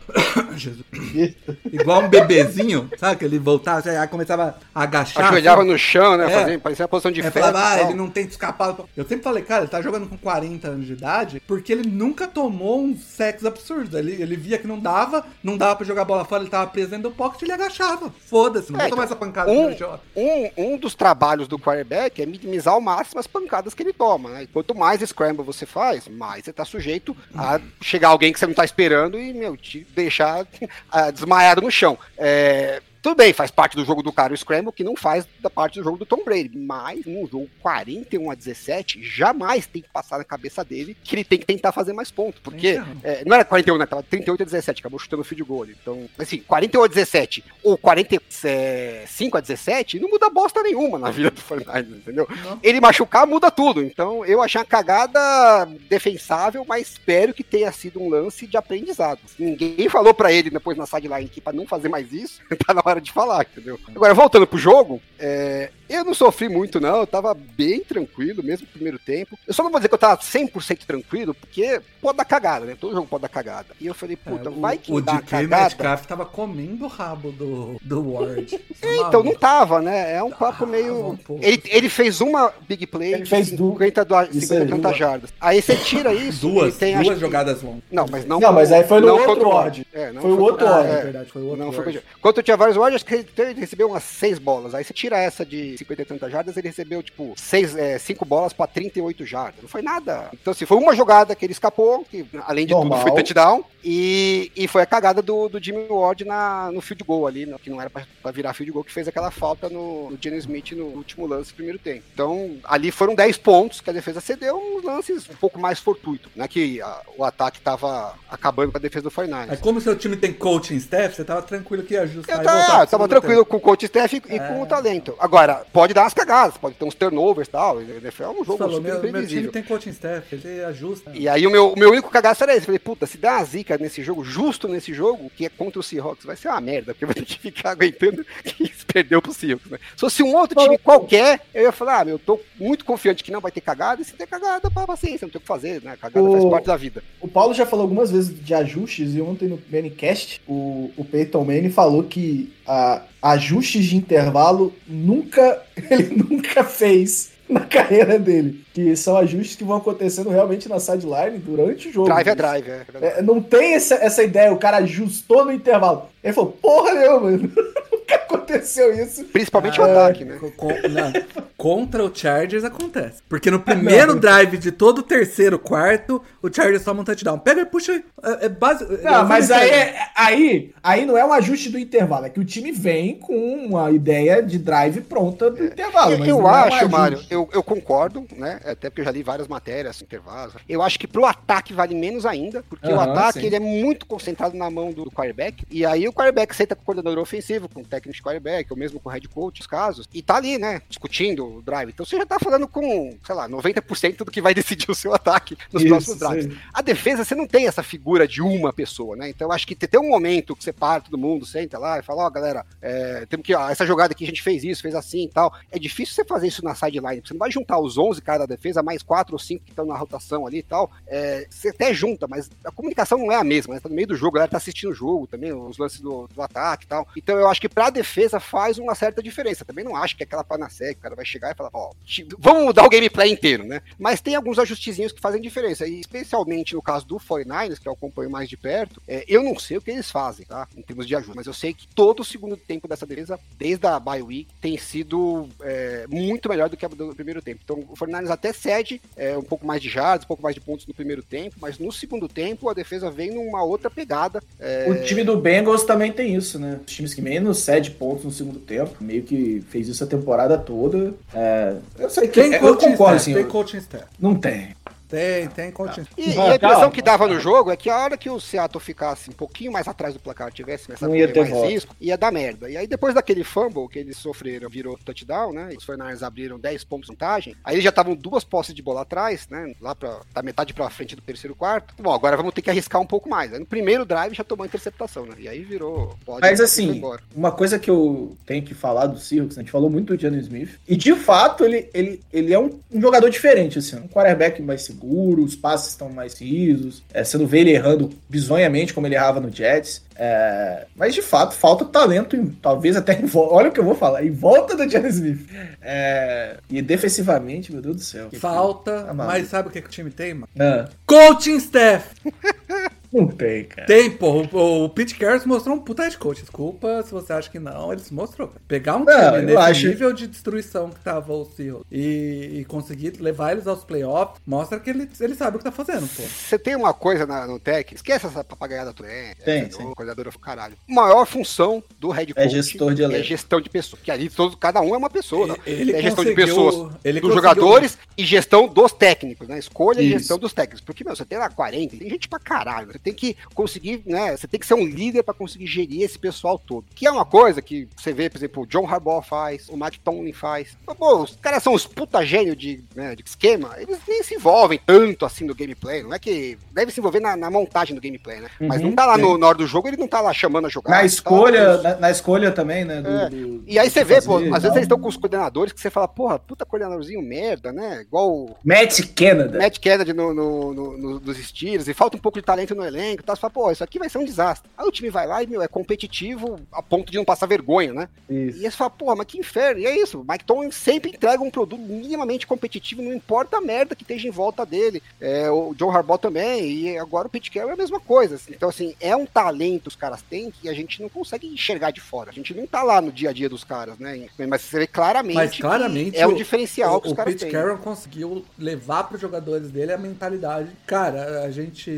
Jesus. 0.56 0.84
igual 1.72 2.02
um 2.04 2.08
bebezinho, 2.08 2.90
sabe? 2.96 3.16
Que 3.18 3.24
ele 3.24 3.38
voltava, 3.56 3.90
aí 3.90 4.08
começava 4.08 4.58
a 4.74 4.82
agachar. 4.82 5.26
Ajoelhava 5.26 5.62
assim. 5.62 5.70
no 5.70 5.78
chão, 5.78 6.16
né? 6.16 6.26
É. 6.26 6.30
Fazendo, 6.30 6.60
parecia 6.60 6.82
uma 6.84 6.88
posição 6.88 7.12
de 7.12 7.20
É, 7.20 7.30
falava, 7.30 7.68
ah, 7.68 7.80
ele 7.82 7.94
não 7.94 8.08
tenta 8.08 8.30
escapar. 8.30 8.76
Eu 8.96 9.04
sempre 9.04 9.22
falei, 9.24 9.42
cara, 9.42 9.62
ele 9.62 9.70
tá 9.70 9.80
jogando 9.82 10.08
com 10.08 10.16
40 10.16 10.68
anos 10.68 10.86
de 10.86 10.92
idade 10.92 11.42
porque 11.46 11.72
ele 11.72 11.88
nunca 11.88 12.26
tomou 12.26 12.80
um 12.82 12.96
sexo 12.96 13.46
absurdo. 13.46 13.98
Ele, 13.98 14.20
ele 14.20 14.36
via 14.36 14.58
que 14.58 14.66
não 14.66 14.78
dava, 14.78 15.24
não 15.42 15.56
dava 15.56 15.76
pra 15.76 15.86
jogar 15.86 16.04
bola 16.04 16.24
fora, 16.24 16.42
ele 16.42 16.50
tava 16.50 16.66
preso 16.70 16.90
dentro 16.90 17.10
do 17.10 17.14
pocket 17.14 17.42
ele 17.42 17.52
agachava. 17.52 18.12
Foda-se, 18.26 18.70
não 18.72 18.78
É, 18.80 18.82
vou 18.84 18.90
tomar 18.90 19.04
essa 19.04 19.16
pancada. 19.16 19.50
um- 19.50 19.76
um, 20.16 20.50
um 20.56 20.76
dos 20.78 20.94
trabalhos 20.94 21.48
do 21.48 21.58
quarterback 21.58 22.20
é 22.22 22.26
minimizar 22.26 22.74
ao 22.74 22.80
máximo 22.80 23.20
as 23.20 23.26
pancadas 23.26 23.74
que 23.74 23.82
ele 23.82 23.92
toma, 23.92 24.30
né? 24.30 24.48
Quanto 24.52 24.74
mais 24.74 25.00
scramble 25.00 25.44
você 25.44 25.66
faz, 25.66 26.08
mais 26.08 26.44
você 26.44 26.52
tá 26.52 26.64
sujeito 26.64 27.16
a 27.34 27.60
chegar 27.80 28.08
alguém 28.08 28.32
que 28.32 28.38
você 28.38 28.46
não 28.46 28.54
tá 28.54 28.64
esperando 28.64 29.18
e, 29.18 29.32
meu, 29.32 29.56
te 29.56 29.86
deixar 29.94 30.46
desmaiado 31.12 31.60
no 31.62 31.70
chão. 31.70 31.98
É, 32.18 32.82
tudo 33.06 33.18
bem, 33.18 33.32
faz 33.32 33.52
parte 33.52 33.76
do 33.76 33.84
jogo 33.84 34.02
do 34.02 34.12
cara 34.12 34.34
o 34.34 34.36
scramble, 34.36 34.72
que 34.72 34.82
não 34.82 34.96
faz 34.96 35.28
da 35.40 35.48
parte 35.48 35.78
do 35.78 35.84
jogo 35.84 35.96
do 35.96 36.04
Tom 36.04 36.24
Brady. 36.24 36.58
Mas 36.58 37.06
num 37.06 37.24
jogo 37.24 37.48
41 37.60 38.32
a 38.32 38.34
17, 38.34 39.00
jamais 39.00 39.64
tem 39.64 39.80
que 39.80 39.88
passar 39.88 40.18
na 40.18 40.24
cabeça 40.24 40.64
dele 40.64 40.96
que 41.04 41.14
ele 41.14 41.22
tem 41.22 41.38
que 41.38 41.46
tentar 41.46 41.70
fazer 41.70 41.92
mais 41.92 42.10
pontos. 42.10 42.40
Porque 42.42 42.72
Então. 42.72 42.96
é, 43.04 43.24
não 43.24 43.36
era 43.36 43.44
41, 43.44 43.78
né? 43.78 43.86
Tava 43.86 44.02
38 44.02 44.42
a 44.42 44.44
17, 44.44 44.80
acabou 44.80 44.98
chutando 44.98 45.22
o 45.22 45.24
field 45.24 45.44
goal. 45.44 45.62
ali. 45.62 45.76
Então, 45.80 46.08
assim, 46.18 46.38
41 46.38 46.82
a 46.82 46.88
17 46.88 47.44
ou 47.62 47.78
45 47.78 49.38
a 49.38 49.40
17, 49.40 50.00
não 50.00 50.08
muda 50.08 50.28
bosta 50.28 50.60
nenhuma 50.60 50.98
na 50.98 51.12
vida 51.12 51.30
do 51.30 51.40
Fortnite, 51.40 51.88
entendeu? 51.88 52.26
Não. 52.42 52.58
Ele 52.60 52.80
machucar 52.80 53.24
muda 53.24 53.52
tudo. 53.52 53.84
Então, 53.84 54.24
eu 54.24 54.42
achei 54.42 54.60
uma 54.60 54.66
cagada 54.66 55.64
defensável, 55.88 56.64
mas 56.66 56.88
espero 56.88 57.32
que 57.32 57.44
tenha 57.44 57.70
sido 57.70 58.02
um 58.02 58.08
lance 58.08 58.48
de 58.48 58.56
aprendizado. 58.56 59.20
Ninguém 59.38 59.88
falou 59.88 60.12
pra 60.12 60.32
ele 60.32 60.50
depois 60.50 60.76
na 60.76 60.86
sideline 60.86 61.28
que 61.28 61.40
pra 61.40 61.52
não 61.52 61.68
fazer 61.68 61.88
mais 61.88 62.12
isso, 62.12 62.42
tá 62.66 62.74
na 62.74 62.82
hora 62.84 62.95
de 63.00 63.12
falar, 63.12 63.46
entendeu? 63.50 63.78
Agora, 63.94 64.14
voltando 64.14 64.46
pro 64.46 64.58
jogo, 64.58 65.00
é, 65.18 65.70
eu 65.88 66.04
não 66.04 66.12
sofri 66.14 66.48
muito, 66.48 66.80
não. 66.80 66.96
Eu 67.00 67.06
tava 67.06 67.34
bem 67.34 67.80
tranquilo, 67.80 68.42
mesmo 68.42 68.66
no 68.66 68.72
primeiro 68.72 68.98
tempo. 68.98 69.38
Eu 69.46 69.54
só 69.54 69.62
não 69.62 69.70
vou 69.70 69.78
dizer 69.80 69.88
que 69.88 69.94
eu 69.94 69.98
tava 69.98 70.20
100% 70.20 70.84
tranquilo, 70.86 71.34
porque 71.34 71.80
pode 72.00 72.18
dar 72.18 72.24
cagada, 72.24 72.64
né? 72.66 72.76
Todo 72.80 72.94
jogo 72.94 73.06
pode 73.06 73.22
dar 73.22 73.28
cagada. 73.28 73.68
E 73.80 73.86
eu 73.86 73.94
falei, 73.94 74.16
puta, 74.16 74.48
É, 74.48 74.52
o- 74.52 74.60
vai 74.60 74.78
que 74.78 74.92
o 74.92 75.00
dá 75.00 75.14
DK 75.14 75.26
cagada. 75.26 75.62
Metcalf 75.64 76.06
tava 76.06 76.26
comendo 76.26 76.84
o 76.84 76.88
rabo 76.88 77.30
do, 77.32 77.76
do 77.82 78.12
Ward. 78.12 78.58
Tá 78.58 78.88
Então, 79.06 79.22
não 79.22 79.34
tava, 79.34 79.80
né? 79.80 80.14
É 80.14 80.22
um 80.22 80.30
papo 80.30 80.64
Ah, 80.64 80.66
meio. 80.66 81.18
um. 81.28 81.38
Ele, 81.40 81.62
ele 81.66 81.88
fez 81.88 82.20
uma 82.20 82.52
big 82.68 82.86
play 82.86 83.14
Ele 83.14 83.22
de 83.22 83.30
fez 83.30 83.50
du- 83.52 83.72
50, 83.72 84.04
do, 84.04 84.22
Isso 84.24 84.40
50 84.40 84.54
aí, 84.62 84.68
tantas 84.68 84.80
duas. 84.82 84.96
jardas. 84.98 85.30
Aí 85.40 85.62
você 85.62 85.76
tira 85.76 86.12
isso. 86.14 86.48
Duas, 86.48 86.76
tem, 86.76 86.94
duas 86.96 87.08
acho 87.10 87.20
jogadas 87.20 87.62
longas. 87.62 87.82
Não, 87.90 88.06
mas 88.10 88.24
não. 88.26 88.40
Não, 88.40 88.52
mas 88.52 88.72
aí 88.72 88.84
foi 88.84 89.00
no 89.00 89.12
outro 89.12 89.46
o 89.46 89.50
Ward. 89.50 89.86
É, 89.92 90.10
não 90.12 90.22
Foi 90.22 90.30
o 90.32 90.40
outro 90.40 90.66
Ward, 90.66 90.88
é 90.88 90.92
é, 90.92 91.02
verdade, 91.02 91.30
foi 91.30 91.42
o 91.42 91.46
outro 91.46 91.64
Não 91.64 91.72
foi 91.72 91.84
Ward. 91.84 91.98
contra- 92.00 92.18
Quando 92.20 92.42
tinha 92.42 92.56
vários 92.56 92.76
Que 93.04 93.24
ele 93.42 93.60
recebeu 93.60 93.88
umas 93.88 94.02
seis 94.04 94.38
bolas. 94.38 94.74
Aí 94.74 94.84
você 94.84 94.92
tira 94.92 95.18
essa 95.18 95.44
de 95.44 95.76
50 95.78 96.02
e 96.02 96.04
tantas 96.04 96.30
jardas, 96.32 96.56
ele 96.56 96.68
recebeu, 96.68 97.02
tipo, 97.02 97.34
seis, 97.36 97.76
é, 97.76 97.98
cinco 97.98 98.24
bolas 98.24 98.52
pra 98.52 98.66
38 98.66 99.24
jardas. 99.24 99.62
Não 99.62 99.68
foi 99.68 99.82
nada. 99.82 100.30
Então, 100.32 100.52
assim, 100.52 100.66
foi 100.66 100.76
uma 100.76 100.94
jogada 100.94 101.34
que 101.34 101.44
ele 101.44 101.52
escapou, 101.52 102.04
que 102.04 102.26
além 102.46 102.66
de 102.66 102.72
Normal. 102.72 102.98
tudo 102.98 103.08
foi 103.08 103.16
touchdown. 103.22 103.64
E, 103.88 104.50
e 104.56 104.66
foi 104.66 104.82
a 104.82 104.86
cagada 104.86 105.22
do, 105.22 105.48
do 105.48 105.62
Jimmy 105.62 105.86
Ward 105.88 106.24
na, 106.24 106.72
no 106.72 106.80
field 106.80 107.04
goal 107.04 107.24
ali, 107.24 107.46
né, 107.46 107.56
que 107.62 107.70
não 107.70 107.80
era 107.80 107.88
pra, 107.88 108.04
pra 108.20 108.32
virar 108.32 108.52
field 108.52 108.72
goal, 108.72 108.82
que 108.84 108.92
fez 108.92 109.06
aquela 109.06 109.30
falta 109.30 109.68
no, 109.68 110.10
no 110.10 110.18
Smith 110.38 110.72
no 110.72 110.86
último 110.86 111.24
lance 111.24 111.52
do 111.52 111.54
primeiro 111.54 111.78
tempo. 111.78 112.02
Então, 112.12 112.56
ali 112.64 112.90
foram 112.90 113.14
10 113.14 113.36
pontos 113.38 113.80
que 113.80 113.88
a 113.88 113.92
defesa 113.92 114.20
cedeu, 114.20 114.56
uns 114.56 114.82
lances 114.82 115.28
um 115.30 115.34
pouco 115.36 115.60
mais 115.60 115.78
fortuitos. 115.78 116.32
Não 116.34 116.44
é 116.44 116.48
que 116.48 116.82
a- 116.82 117.00
o 117.16 117.22
ataque 117.22 117.60
tava 117.60 118.14
acabando 118.28 118.72
com 118.72 118.78
a 118.78 118.80
defesa 118.80 119.04
do 119.04 119.10
49ers. 119.10 119.50
Aí 119.50 119.56
como 119.58 119.80
seu 119.80 119.96
time 119.96 120.16
tem 120.16 120.32
coaching 120.32 120.74
staff, 120.76 121.14
você 121.14 121.24
tava 121.24 121.42
tranquilo 121.42 121.84
que 121.84 121.94
ia 121.94 122.02
ajustar 122.02 122.36
Eu 122.38 122.42
e 122.42 122.44
tá, 122.44 122.75
pro 122.80 122.90
tava 122.90 123.08
tranquilo 123.08 123.44
com 123.44 123.56
o 123.56 123.60
coach 123.60 123.84
staff 123.84 124.14
e, 124.16 124.34
e 124.34 124.38
com 124.38 124.62
o 124.62 124.66
talento. 124.66 125.14
Agora, 125.18 125.64
pode 125.72 125.94
dar 125.94 126.02
umas 126.02 126.14
cagadas, 126.14 126.56
pode 126.56 126.74
ter 126.74 126.84
uns 126.84 126.94
turnovers 126.94 127.48
e 127.48 127.50
tal. 127.50 127.80
NFL 127.80 128.22
é 128.22 128.28
um 128.28 128.44
jogo 128.44 128.58
falou, 128.58 128.76
super 128.76 129.02
meu, 129.02 129.12
meu 129.12 129.26
time 129.26 129.48
tem 129.48 129.62
coaching 129.62 129.90
staff, 129.90 130.34
ele 130.34 130.64
ajusta. 130.64 131.10
E 131.14 131.28
aí 131.28 131.46
o 131.46 131.50
meu, 131.50 131.72
o 131.72 131.78
meu 131.78 131.90
único 131.90 132.10
cagaço 132.10 132.42
era 132.44 132.54
esse. 132.56 132.66
Falei, 132.66 132.78
puta, 132.78 133.06
se 133.06 133.18
dá 133.18 133.36
uma 133.36 133.44
zica 133.44 133.78
nesse 133.78 134.02
jogo, 134.02 134.24
justo 134.24 134.68
nesse 134.68 134.92
jogo, 134.92 135.30
que 135.36 135.46
é 135.46 135.48
contra 135.48 135.80
o 135.80 135.82
Seahawks, 135.82 136.24
vai 136.24 136.36
ser 136.36 136.48
uma 136.48 136.60
merda, 136.60 136.92
porque 136.92 137.06
vai 137.06 137.14
ter 137.14 137.24
que 137.24 137.38
ficar 137.38 137.70
aguentando 137.76 138.24
que 138.44 138.66
se 138.66 138.84
perdeu 138.84 139.22
pro 139.22 139.32
Seahawks, 139.32 139.70
né? 139.70 139.78
Se 139.94 140.00
fosse 140.00 140.22
um 140.22 140.34
outro 140.34 140.60
time 140.60 140.78
qualquer, 140.78 141.40
eu 141.54 141.62
ia 141.62 141.72
falar, 141.72 142.00
ah, 142.00 142.04
meu, 142.04 142.14
eu 142.14 142.18
tô 142.18 142.40
muito 142.58 142.84
confiante 142.84 143.22
que 143.24 143.30
não 143.30 143.40
vai 143.40 143.52
ter 143.52 143.60
cagada, 143.60 144.02
e 144.02 144.04
se 144.04 144.12
ter 144.14 144.26
cagada, 144.26 144.70
pá, 144.70 144.86
paciência, 144.86 145.26
não 145.26 145.30
tem 145.30 145.38
o 145.38 145.40
que 145.40 145.46
fazer, 145.46 145.82
né? 145.82 145.96
Cagada 146.00 146.26
O- 146.26 146.32
faz 146.32 146.44
parte 146.44 146.66
da 146.66 146.76
vida. 146.76 147.02
O 147.20 147.28
Paulo 147.28 147.54
já 147.54 147.66
falou 147.66 147.84
algumas 147.84 148.10
vezes 148.10 148.34
de 148.44 148.54
ajustes 148.54 149.14
e 149.14 149.20
ontem 149.20 149.48
no 149.48 149.60
Manicast 149.70 150.40
o, 150.46 150.90
o 150.96 151.04
Peyton 151.04 151.44
Manning 151.44 151.70
falou 151.70 152.02
que 152.02 152.52
a, 152.66 153.02
ajustes 153.22 153.84
de 153.84 153.96
intervalo 153.96 154.72
nunca 154.86 155.62
ele 155.90 156.16
nunca 156.16 156.64
fez 156.64 157.32
na 157.48 157.60
carreira 157.60 158.18
dele. 158.18 158.64
Que 158.74 158.96
são 158.96 159.16
ajustes 159.16 159.56
que 159.56 159.64
vão 159.64 159.76
acontecendo 159.76 160.30
realmente 160.30 160.68
na 160.68 160.80
sideline 160.80 161.38
durante 161.38 161.88
o 161.88 161.92
jogo. 161.92 162.08
Drive 162.08 162.28
é 162.28 162.34
drive, 162.34 162.68
é. 162.68 162.86
É, 163.00 163.22
não 163.22 163.40
tem 163.40 163.74
essa, 163.74 163.94
essa 163.96 164.22
ideia, 164.22 164.52
o 164.52 164.58
cara 164.58 164.78
ajustou 164.78 165.44
no 165.44 165.52
intervalo. 165.52 166.08
Ele 166.22 166.32
falou, 166.32 166.52
porra 166.52 166.94
nenhuma, 166.94 167.50
nunca 168.08 168.14
aconteceu 168.24 168.92
isso. 168.94 169.24
Principalmente 169.24 169.80
o 169.80 169.84
Ah, 169.84 169.92
ataque, 170.06 170.24
né? 170.24 170.36
Co- 170.38 170.50
co- 170.52 170.88
não, 170.88 171.12
contra 171.56 172.04
o 172.04 172.14
Chargers 172.14 172.64
acontece. 172.64 173.22
Porque 173.28 173.50
no 173.50 173.60
primeiro 173.60 174.18
drive 174.18 174.56
de 174.58 174.70
todo 174.72 174.98
o 174.98 175.02
terceiro 175.02 175.58
quarto, 175.58 176.22
o 176.42 176.52
Chargers 176.52 176.84
toma 176.84 177.02
um 177.02 177.04
touchdown. 177.04 177.38
Pega 177.38 177.62
e 177.62 177.66
puxa. 177.66 178.02
É, 178.22 178.46
é 178.46 178.48
base, 178.48 178.84
Não, 179.02 179.24
mas 179.26 179.50
aí, 179.50 179.70
é- 179.70 179.96
aí, 180.16 180.74
aí 180.82 181.06
não 181.06 181.16
é 181.16 181.24
um 181.24 181.32
ajuste 181.32 181.68
do 181.70 181.78
intervalo, 181.78 182.26
é 182.26 182.30
que 182.30 182.40
o 182.40 182.44
time 182.44 182.72
vem 182.72 183.18
com 183.18 183.34
uma 183.66 183.90
ideia 183.90 184.42
de 184.42 184.58
drive 184.58 185.00
pronta 185.02 185.50
do 185.50 185.64
intervalo. 185.64 186.18
mas 186.18 186.28
eu 186.28 186.38
não 186.38 186.48
é 186.48 186.52
um 186.52 186.74
acho. 186.74 186.88
Mário, 186.88 187.20
eu, 187.30 187.48
eu 187.52 187.62
concordo, 187.62 188.26
né? 188.36 188.60
Até 188.64 188.88
porque 188.90 189.00
eu 189.00 189.04
já 189.04 189.10
li 189.10 189.22
várias 189.22 189.48
matérias, 189.48 190.00
intervalos. 190.02 190.54
Eu 190.68 190.82
acho 190.82 190.98
que 190.98 191.06
pro 191.06 191.24
ataque 191.24 191.72
vale 191.72 191.94
menos 191.94 192.24
ainda, 192.26 192.62
porque 192.68 192.86
o 192.88 192.94
Aham, 193.00 193.12
ataque 193.12 193.40
sim. 193.40 193.46
ele 193.46 193.56
é 193.56 193.60
muito 193.60 194.06
concentrado 194.06 194.56
na 194.56 194.70
mão 194.70 194.92
do 194.92 195.10
quarterback. 195.10 195.64
E 195.70 195.84
aí 195.84 196.06
o 196.06 196.12
quarterback 196.12 196.54
senta 196.54 196.74
com 196.74 196.82
o 196.82 196.84
coordenador 196.84 197.18
ofensivo, 197.22 197.68
com 197.68 197.80
o 197.80 197.84
técnico 197.96 198.16
de 198.16 198.22
quarterback, 198.22 198.70
ou 198.70 198.76
mesmo 198.76 199.00
com 199.00 199.08
o 199.08 199.12
head 199.12 199.28
coach, 199.28 199.60
os 199.60 199.66
casos, 199.66 200.08
e 200.12 200.22
tá 200.22 200.36
ali, 200.36 200.58
né? 200.58 200.82
Discutindo 200.88 201.56
o 201.56 201.62
drive. 201.62 201.90
Então 201.90 202.04
você 202.04 202.16
já 202.16 202.26
tá 202.26 202.38
falando 202.38 202.68
com, 202.68 203.16
sei 203.24 203.34
lá, 203.34 203.48
90% 203.48 204.18
do 204.18 204.30
que 204.30 204.40
vai 204.40 204.52
decidir 204.54 204.90
o 204.90 204.94
seu 204.94 205.14
ataque 205.14 205.56
nos 205.72 205.82
Isso, 205.82 205.90
próximos 205.90 206.18
drives. 206.18 206.44
sim. 206.52 206.60
A 206.72 206.82
defesa, 206.82 207.24
você 207.24 207.34
não 207.34 207.46
tem 207.46 207.66
essa 207.66 207.82
figura 207.82 208.26
de 208.26 208.42
uma 208.42 208.72
pessoa, 208.72 209.16
né? 209.16 209.28
Então 209.30 209.48
eu 209.48 209.52
acho 209.52 209.66
que 209.66 209.74
tem 209.74 210.00
um 210.00 210.08
momento 210.08 210.54
que 210.54 210.62
você 210.62 210.72
para 210.72 211.00
todo 211.00 211.18
mundo, 211.18 211.46
senta 211.46 211.78
lá 211.78 211.98
e 211.98 212.02
fala, 212.02 212.24
ó, 212.24 212.30
galera, 212.30 212.64
é, 212.82 213.26
temos 213.26 213.46
que, 213.46 213.54
ó, 213.54 213.68
essa 213.68 213.86
jogada 213.86 214.12
aqui 214.12 214.24
a 214.24 214.26
gente 214.26 214.42
fez 214.42 214.62
isso, 214.62 214.82
fez 214.82 214.94
assim 214.94 215.24
e 215.24 215.28
tal. 215.28 215.52
É 215.70 215.78
difícil 215.78 216.14
você 216.14 216.24
fazer 216.24 216.48
isso 216.48 216.64
na 216.64 216.74
sideline, 216.74 217.22
você 217.24 217.34
não 217.34 217.38
vai 217.38 217.50
juntar 217.50 217.78
os 217.78 217.96
11 217.96 218.20
caras 218.20 218.46
da 218.46 218.54
defesa, 218.54 218.82
mais 218.82 219.02
4 219.02 219.34
ou 219.34 219.38
5 219.38 219.64
que 219.64 219.70
estão 219.70 219.86
na 219.86 219.96
rotação 219.96 220.46
ali 220.46 220.58
e 220.58 220.62
tal. 220.62 220.90
É, 221.06 221.46
você 221.48 221.68
até 221.68 221.92
junta, 221.94 222.26
mas 222.28 222.50
a 222.64 222.70
comunicação 222.70 223.18
não 223.18 223.32
é 223.32 223.36
a 223.36 223.44
mesma, 223.44 223.74
né? 223.74 223.80
Tá 223.80 223.88
no 223.88 223.94
meio 223.94 224.08
do 224.08 224.16
jogo, 224.16 224.36
a 224.36 224.40
galera 224.40 224.50
tá 224.50 224.56
assistindo 224.56 224.90
o 224.90 224.94
jogo 224.94 225.26
também, 225.26 225.52
os 225.52 225.78
lances 225.78 226.00
do, 226.00 226.28
do 226.28 226.42
ataque 226.42 226.84
e 226.84 226.88
tal. 226.88 227.06
Então 227.16 227.38
eu 227.38 227.48
acho 227.48 227.60
que 227.60 227.68
pra 227.68 227.85
defesa 227.90 228.38
faz 228.40 228.78
uma 228.78 228.94
certa 228.94 229.22
diferença. 229.22 229.64
Também 229.64 229.84
não 229.84 229.96
acho 229.96 230.16
que 230.16 230.22
é 230.22 230.26
aquela 230.26 230.44
panacea 230.44 230.92
que 230.92 230.98
o 231.00 231.02
cara 231.02 231.14
vai 231.14 231.24
chegar 231.24 231.52
e 231.52 231.54
falar, 231.54 231.70
ó, 231.72 231.90
ti- 232.04 232.26
vamos 232.38 232.64
mudar 232.64 232.84
o 232.84 232.88
gameplay 232.90 233.30
inteiro, 233.30 233.64
né? 233.64 233.80
Mas 233.98 234.20
tem 234.20 234.34
alguns 234.34 234.58
ajustezinhos 234.58 235.12
que 235.12 235.20
fazem 235.20 235.40
diferença. 235.40 235.86
E 235.86 236.00
especialmente 236.00 236.74
no 236.74 236.82
caso 236.82 237.06
do 237.06 237.16
49ers, 237.18 237.78
que 237.78 237.88
eu 237.88 237.92
acompanho 237.92 238.30
mais 238.30 238.48
de 238.48 238.56
perto, 238.56 239.00
é, 239.06 239.24
eu 239.28 239.42
não 239.42 239.58
sei 239.58 239.76
o 239.76 239.80
que 239.82 239.90
eles 239.90 240.10
fazem, 240.10 240.46
tá? 240.46 240.66
Em 240.76 240.82
termos 240.82 241.06
de 241.06 241.14
ajuda. 241.14 241.32
Mas 241.36 241.46
eu 241.46 241.54
sei 241.54 241.72
que 241.74 241.86
todo 241.88 242.20
o 242.20 242.24
segundo 242.24 242.56
tempo 242.56 242.88
dessa 242.88 243.06
defesa, 243.06 243.38
desde 243.58 243.86
a 243.86 243.98
bye 244.00 244.22
week, 244.22 244.48
tem 244.60 244.76
sido 244.78 245.48
é, 245.62 246.06
muito 246.08 246.48
melhor 246.48 246.68
do 246.68 246.76
que 246.76 246.84
a 246.84 246.88
do 246.88 247.14
primeiro 247.14 247.42
tempo. 247.42 247.60
Então 247.64 247.78
o 247.80 247.94
49ers 247.96 248.30
até 248.30 248.52
cede 248.52 249.00
é, 249.16 249.36
um 249.36 249.42
pouco 249.42 249.66
mais 249.66 249.82
de 249.82 249.88
jardas, 249.88 250.24
um 250.24 250.28
pouco 250.28 250.42
mais 250.42 250.54
de 250.54 250.60
pontos 250.60 250.86
no 250.86 250.94
primeiro 250.94 251.22
tempo, 251.22 251.56
mas 251.60 251.78
no 251.78 251.92
segundo 251.92 252.28
tempo 252.28 252.68
a 252.68 252.74
defesa 252.74 253.10
vem 253.10 253.30
numa 253.32 253.62
outra 253.62 253.90
pegada. 253.90 254.42
É, 254.58 254.86
O 254.88 255.02
time 255.04 255.22
do 255.24 255.36
Bengals 255.36 255.84
também 255.84 256.12
tem 256.12 256.34
isso, 256.34 256.58
né? 256.58 256.80
Os 256.86 256.92
times 256.92 257.14
que 257.14 257.20
menos 257.22 257.58
cede 257.76 257.90
pontos 257.92 258.24
no 258.24 258.30
segundo 258.30 258.58
tempo, 258.58 258.96
meio 259.00 259.22
que 259.22 259.62
fez 259.68 259.88
isso 259.88 260.02
a 260.02 260.06
temporada 260.06 260.56
toda. 260.58 261.14
É, 261.34 261.76
eu 261.98 262.08
sei 262.10 262.28
que 262.28 262.40
Tem 262.40 262.52
eu 262.54 262.60
coaching 262.60 262.90
concordo, 262.92 263.16
staff, 263.16 263.16
assim, 263.16 263.34
tem 263.34 263.44
coaching 263.44 263.78
staff. 263.78 264.04
não 264.18 264.34
tem. 264.34 264.74
Tem, 265.08 265.48
tem 265.48 265.70
staff. 265.70 266.06
E, 266.16 266.34
e 266.34 266.38
a 266.38 266.56
impressão 266.56 266.90
que 266.90 267.02
dava 267.02 267.26
no 267.26 267.38
jogo 267.40 267.70
é 267.70 267.76
que 267.76 267.88
a 267.88 267.96
hora 267.96 268.16
que 268.16 268.28
o 268.28 268.40
Seattle 268.40 268.82
ficasse 268.82 269.30
um 269.30 269.32
pouquinho 269.32 269.72
mais 269.72 269.86
atrás 269.86 270.14
do 270.14 270.20
placar, 270.20 270.52
tivesse 270.52 270.86
começado 270.86 271.10
a 271.10 271.14
ter 271.14 271.36
mais 271.36 271.50
volta. 271.50 271.68
risco, 271.68 271.96
ia 272.00 272.16
dar 272.16 272.32
merda. 272.32 272.68
E 272.68 272.76
aí 272.76 272.86
depois 272.86 273.14
daquele 273.14 273.44
fumble 273.44 273.88
que 273.88 273.98
eles 273.98 274.16
sofreram, 274.16 274.68
virou 274.68 274.98
touchdown, 275.04 275.52
né? 275.52 275.74
Os 275.76 275.86
49ers 275.86 276.22
abriram 276.22 276.58
10 276.58 276.84
pontos 276.84 277.06
de 277.06 277.12
vantagem. 277.12 277.56
Aí 277.64 277.74
eles 277.74 277.84
já 277.84 277.90
estavam 277.90 278.14
duas 278.14 278.44
posses 278.44 278.74
de 278.74 278.82
bola 278.82 279.02
atrás, 279.02 279.46
né? 279.48 279.74
Lá 279.80 279.94
pra, 279.94 280.20
da 280.32 280.42
metade 280.42 280.74
pra 280.74 280.90
frente 280.90 281.14
do 281.14 281.22
terceiro 281.22 281.54
quarto. 281.54 281.94
Bom, 281.98 282.12
agora 282.12 282.36
vamos 282.36 282.54
ter 282.54 282.62
que 282.62 282.70
arriscar 282.70 283.00
um 283.00 283.06
pouco 283.06 283.28
mais. 283.28 283.52
Aí 283.52 283.58
no 283.58 283.66
primeiro 283.66 284.04
drive 284.04 284.34
já 284.34 284.44
tomou 284.44 284.64
a 284.64 284.66
interceptação, 284.66 285.24
né? 285.26 285.36
E 285.38 285.48
aí 285.48 285.62
virou... 285.62 286.16
Pode, 286.24 286.40
Mas 286.40 286.60
assim, 286.60 287.02
uma 287.34 287.52
coisa 287.52 287.78
que 287.78 287.90
eu 287.90 288.36
tenho 288.44 288.62
que 288.62 288.74
falar 288.74 289.06
do 289.06 289.18
Seahawks, 289.18 289.56
né, 289.56 289.60
a 289.60 289.64
gente 289.64 289.72
falou 289.72 289.90
muito 289.90 290.14
do 290.14 290.20
Jalen 290.20 290.40
Smith, 290.40 290.78
e 290.86 290.96
de 290.96 291.14
fato 291.14 291.64
ele, 291.64 291.88
ele, 291.92 292.20
ele 292.32 292.52
é 292.52 292.58
um, 292.58 292.78
um 292.90 293.00
jogador 293.00 293.28
diferente, 293.28 293.78
assim, 293.78 293.96
um 293.96 294.08
quarterback 294.08 294.60
mais 294.62 294.82
seguro, 294.82 294.95
os 295.02 295.54
passes 295.56 295.90
estão 295.90 296.08
mais 296.08 296.38
risos, 296.40 297.02
é, 297.12 297.22
você 297.24 297.36
não 297.38 297.46
vê 297.46 297.60
ele 297.60 297.70
errando 297.72 298.10
bizonhamente 298.28 298.92
como 298.94 299.06
ele 299.06 299.14
errava 299.14 299.40
no 299.40 299.50
Jets, 299.50 300.04
é, 300.14 300.86
mas 300.96 301.14
de 301.14 301.22
fato 301.22 301.54
falta 301.54 301.84
talento, 301.84 302.34
em- 302.36 302.46
talvez 302.62 302.96
até 302.96 303.12
em 303.20 303.26
volta, 303.26 303.54
olha 303.54 303.68
o 303.68 303.72
que 303.72 303.80
eu 303.80 303.84
vou 303.84 303.94
falar, 303.94 304.24
em 304.24 304.30
volta 304.30 304.76
do 304.76 304.88
Jalen 304.88 305.08
Smith. 305.10 305.46
É, 305.82 306.56
e 306.70 306.80
defensivamente, 306.80 307.72
meu 307.72 307.82
Deus 307.82 307.96
do 307.96 308.02
céu. 308.02 308.28
Falta, 308.32 309.02
Tá 309.04 309.14
mas 309.14 309.48
sabe 309.48 309.68
o 309.68 309.70
que, 309.72 309.80
que 309.82 309.88
o 309.88 309.90
time 309.90 310.10
tem, 310.10 310.34
mano? 310.34 310.48
Ah, 310.58 310.88
Coaching 311.06 311.56
staff! 311.56 312.08
não 313.12 313.26
tem, 313.28 313.64
cara. 313.64 313.86
Tem, 313.86 314.10
pô. 314.10 314.42
O, 314.52 314.84
o 314.84 314.88
Pete 314.90 315.14
Carroll 315.14 315.40
mostrou 315.46 315.76
um 315.76 315.80
puta 315.80 316.02
head 316.04 316.16
coach. 316.18 316.40
Desculpa 316.40 317.02
se 317.02 317.12
você 317.12 317.32
acha 317.32 317.50
que 317.50 317.58
não, 317.58 317.92
ele 317.92 318.00
se 318.02 318.12
mostrou. 318.14 318.52
Pegar 318.68 318.96
um 318.96 319.04
Não, 319.04 319.32
time 319.32 319.42
nesse 319.46 319.56
acho- 319.58 319.88
nível 319.88 320.12
de 320.12 320.26
destruição 320.26 320.90
que 320.90 321.00
tava 321.00 321.32
o 321.32 321.44
Seahawks 321.44 321.86
e, 321.90 322.58
e 322.60 322.64
conseguir 322.66 323.14
levar 323.20 323.52
eles 323.52 323.66
aos 323.66 323.84
playoffs, 323.84 324.40
mostra 324.46 324.78
que 324.80 324.90
ele, 324.90 325.08
ele 325.20 325.34
sabe 325.34 325.56
o 325.56 325.58
que 325.58 325.64
tá 325.64 325.72
fazendo, 325.72 326.06
pô. 326.08 326.22
Você 326.22 326.58
tem 326.58 326.74
uma 326.76 326.92
coisa 326.94 327.26
na- 327.26 327.46
no 327.46 327.58
tech, 327.58 327.94
esquece 327.94 328.26
essa 328.26 328.42
papagaiada 328.44 328.92
do 328.92 329.04
é, 329.04 329.34
Tem, 329.44 329.62
é, 329.62 329.70
sim. 329.70 329.82
coordenadora 329.94 330.30
do 330.30 330.38
caralho. 330.38 330.74
A 330.88 330.92
maior 330.94 331.24
função 331.26 331.82
do 331.98 332.10
head 332.10 332.32
É 332.36 332.42
coach 332.42 332.52
gestor 332.52 332.94
de 332.94 333.02
é 333.02 333.04
elenco. 333.04 333.24
gestão 333.24 333.60
de 333.60 333.68
pessoas. 333.70 334.02
Que 334.02 334.10
ali 334.10 334.28
todo, 334.28 334.56
cada 334.56 334.80
um 334.80 334.94
é 334.94 334.98
uma 334.98 335.10
pessoa. 335.10 335.46
né? 335.46 335.54
Ele 335.66 335.92
é 335.92 336.02
gestão 336.02 336.24
de 336.24 336.34
pessoas 336.34 336.92
ele 337.04 337.20
dos 337.20 337.34
jogadores 337.34 337.98
e 338.16 338.24
gestão 338.24 338.66
dos 338.68 338.92
técnicos, 338.92 339.46
né? 339.48 339.58
Escolha 339.58 340.00
e 340.00 340.08
Isso. 340.10 340.18
gestão 340.18 340.38
dos 340.38 340.52
técnicos. 340.52 340.80
Porque, 340.80 341.04
meu, 341.04 341.14
você 341.14 341.24
tem 341.24 341.38
lá 341.38 341.48
40, 341.48 341.96
tem 341.96 342.08
gente 342.10 342.28
pra 342.28 342.38
caralho. 342.38 342.88
Você 342.96 343.02
tem 343.02 343.12
que 343.14 343.36
conseguir, 343.54 344.02
né? 344.06 344.36
Você 344.36 344.46
tem 344.46 344.58
que 344.58 344.66
ser 344.66 344.74
um 344.74 344.84
líder 344.86 345.22
pra 345.22 345.34
conseguir 345.34 345.66
gerir 345.66 346.02
esse 346.02 346.18
pessoal 346.18 346.58
todo. 346.58 346.84
Que 346.94 347.06
é 347.06 347.10
uma 347.10 347.24
coisa 347.24 347.60
que 347.60 347.88
você 347.96 348.12
vê, 348.12 348.28
por 348.30 348.38
exemplo, 348.38 348.62
o 348.62 348.66
John 348.66 348.86
Harbaugh 348.86 349.22
faz, 349.22 349.68
o 349.68 349.76
Mike 349.76 350.00
Tomlin 350.00 350.32
faz. 350.32 350.76
Pô, 350.98 351.22
os 351.22 351.36
caras 351.36 351.62
são 351.62 351.74
os 351.74 351.86
puta 351.86 352.24
gênio 352.24 352.56
de, 352.56 352.82
né, 352.94 353.14
de 353.14 353.22
esquema, 353.26 353.74
eles 353.78 353.98
nem 354.08 354.22
se 354.22 354.34
envolvem 354.34 354.80
tanto 354.84 355.24
assim 355.24 355.44
no 355.44 355.54
gameplay. 355.54 356.02
Não 356.02 356.14
é 356.14 356.18
que 356.18 356.58
deve 356.72 356.90
se 356.90 357.00
envolver 357.00 357.20
na, 357.20 357.36
na 357.36 357.50
montagem 357.50 357.94
do 357.94 358.00
gameplay, 358.00 358.40
né? 358.40 358.48
Mas 358.60 358.80
Uhum, 358.80 358.88
não 358.88 358.94
tá 358.96 359.06
lá 359.06 359.18
no, 359.18 359.36
na 359.38 359.46
hora 359.48 359.58
do 359.58 359.66
jogo, 359.66 359.88
ele 359.88 359.96
não 359.96 360.08
tá 360.08 360.20
lá 360.20 360.32
chamando 360.32 360.66
a 360.66 360.70
jogada. 360.70 360.96
Na 360.96 361.00
tá 361.02 361.06
escolha, 361.06 361.76
lá- 361.76 361.82
na, 361.82 361.96
na 361.96 362.10
escolha 362.10 362.50
também, 362.52 362.84
né? 362.84 363.02
do- 363.02 363.08
É. 363.08 363.28
do- 363.30 363.64
E 363.66 363.78
aí 363.78 363.90
você 363.90 364.04
vê, 364.04 364.20
pô, 364.22 364.38
fazer 364.38 364.54
às 364.54 364.62
vezes 364.62 364.76
eles 364.76 364.84
estão 364.86 364.98
com 364.98 365.08
os 365.08 365.16
coordenadores 365.16 365.72
que 365.72 365.80
você 365.80 365.90
fala, 365.90 366.08
porra, 366.08 366.38
puta 366.38 366.64
coordenadorzinho 366.64 367.20
merda, 367.22 367.72
né? 367.72 368.02
Igual 368.02 368.56
Matt 368.64 369.00
Canada. 369.14 369.58
Matt 369.58 369.78
Kennedy 369.78 370.12
no, 370.12 370.32
no, 370.32 370.74
no, 370.74 370.98
no- 370.98 371.20
dos 371.20 371.36
Steelers, 371.38 371.88
e 371.88 371.94
falta 371.94 372.16
um 372.16 372.20
pouco 372.20 372.38
de 372.38 372.44
talento 372.44 372.74
no 372.74 372.82
elenco, 372.86 373.22
tá? 373.22 373.34
Você 373.34 373.40
fala, 373.40 373.50
pô, 373.52 373.70
isso 373.70 373.82
aqui 373.84 373.98
vai 373.98 374.08
ser 374.08 374.18
um 374.18 374.24
desastre. 374.24 374.70
Aí 374.76 374.86
o 374.86 374.90
time 374.92 375.10
vai 375.10 375.26
lá 375.26 375.42
e, 375.42 375.46
meu, 375.46 375.62
é 375.62 375.68
competitivo 375.68 376.58
a 376.72 376.82
ponto 376.82 377.10
de 377.10 377.18
não 377.18 377.24
passar 377.24 377.46
vergonha, 377.46 377.92
né? 377.92 378.08
Isso. 378.28 378.58
E 378.58 378.64
aí 378.64 378.70
você 378.70 378.76
fala, 378.76 378.90
porra, 378.90 379.16
mas 379.16 379.26
que 379.26 379.38
inferno. 379.38 379.80
E 379.80 379.86
é 379.86 379.98
isso, 380.00 380.20
o 380.20 380.24
Mike 380.28 380.44
Tomlin 380.44 380.70
sempre 380.70 381.10
entrega 381.10 381.42
um 381.42 381.50
produto 381.50 381.80
minimamente 381.80 382.46
competitivo, 382.46 383.02
não 383.02 383.12
importa 383.12 383.56
a 383.58 383.60
merda 383.60 383.94
que 383.94 384.02
esteja 384.02 384.28
em 384.28 384.30
volta 384.30 384.64
dele. 384.66 385.02
É, 385.20 385.50
o 385.50 385.74
John 385.74 385.90
Harbaugh 385.90 386.18
também, 386.18 386.64
e 386.70 386.98
agora 386.98 387.26
o 387.26 387.30
Pete 387.30 387.50
Carroll 387.50 387.70
é 387.70 387.74
a 387.74 387.76
mesma 387.76 388.00
coisa. 388.00 388.36
assim. 388.36 388.52
Então, 388.54 388.68
assim, 388.68 388.94
é 389.00 389.14
um 389.16 389.26
talento 389.26 389.82
que 389.82 389.88
os 389.88 389.96
caras 389.96 390.22
têm 390.22 390.50
que 390.50 390.68
a 390.68 390.72
gente 390.74 391.00
não 391.02 391.08
consegue 391.08 391.46
enxergar 391.46 391.90
de 391.90 392.00
fora. 392.00 392.30
A 392.30 392.32
gente 392.32 392.54
não 392.54 392.66
tá 392.66 392.82
lá 392.82 393.00
no 393.00 393.10
dia 393.12 393.30
a 393.30 393.32
dia 393.32 393.48
dos 393.48 393.64
caras, 393.64 393.98
né? 393.98 394.26
Mas 394.48 394.62
você 394.62 394.78
vê 394.80 394.86
claramente, 394.86 395.34
Mas 395.36 395.58
claramente 395.58 396.16
é 396.18 396.26
um 396.26 396.32
o- 396.32 396.36
diferencial 396.36 396.96
o, 396.96 397.00
que 397.00 397.06
os 397.08 397.12
o 397.12 397.16
caras 397.16 397.32
Pete 397.34 397.44
têm. 397.44 397.52
Carroll 397.52 397.78
conseguiu 397.78 398.44
levar 398.58 399.04
para 399.04 399.14
os 399.16 399.20
jogadores 399.20 399.70
dele 399.70 399.92
a 399.92 399.98
mentalidade. 399.98 400.70
Cara, 400.86 401.42
a 401.44 401.50
gente. 401.50 401.90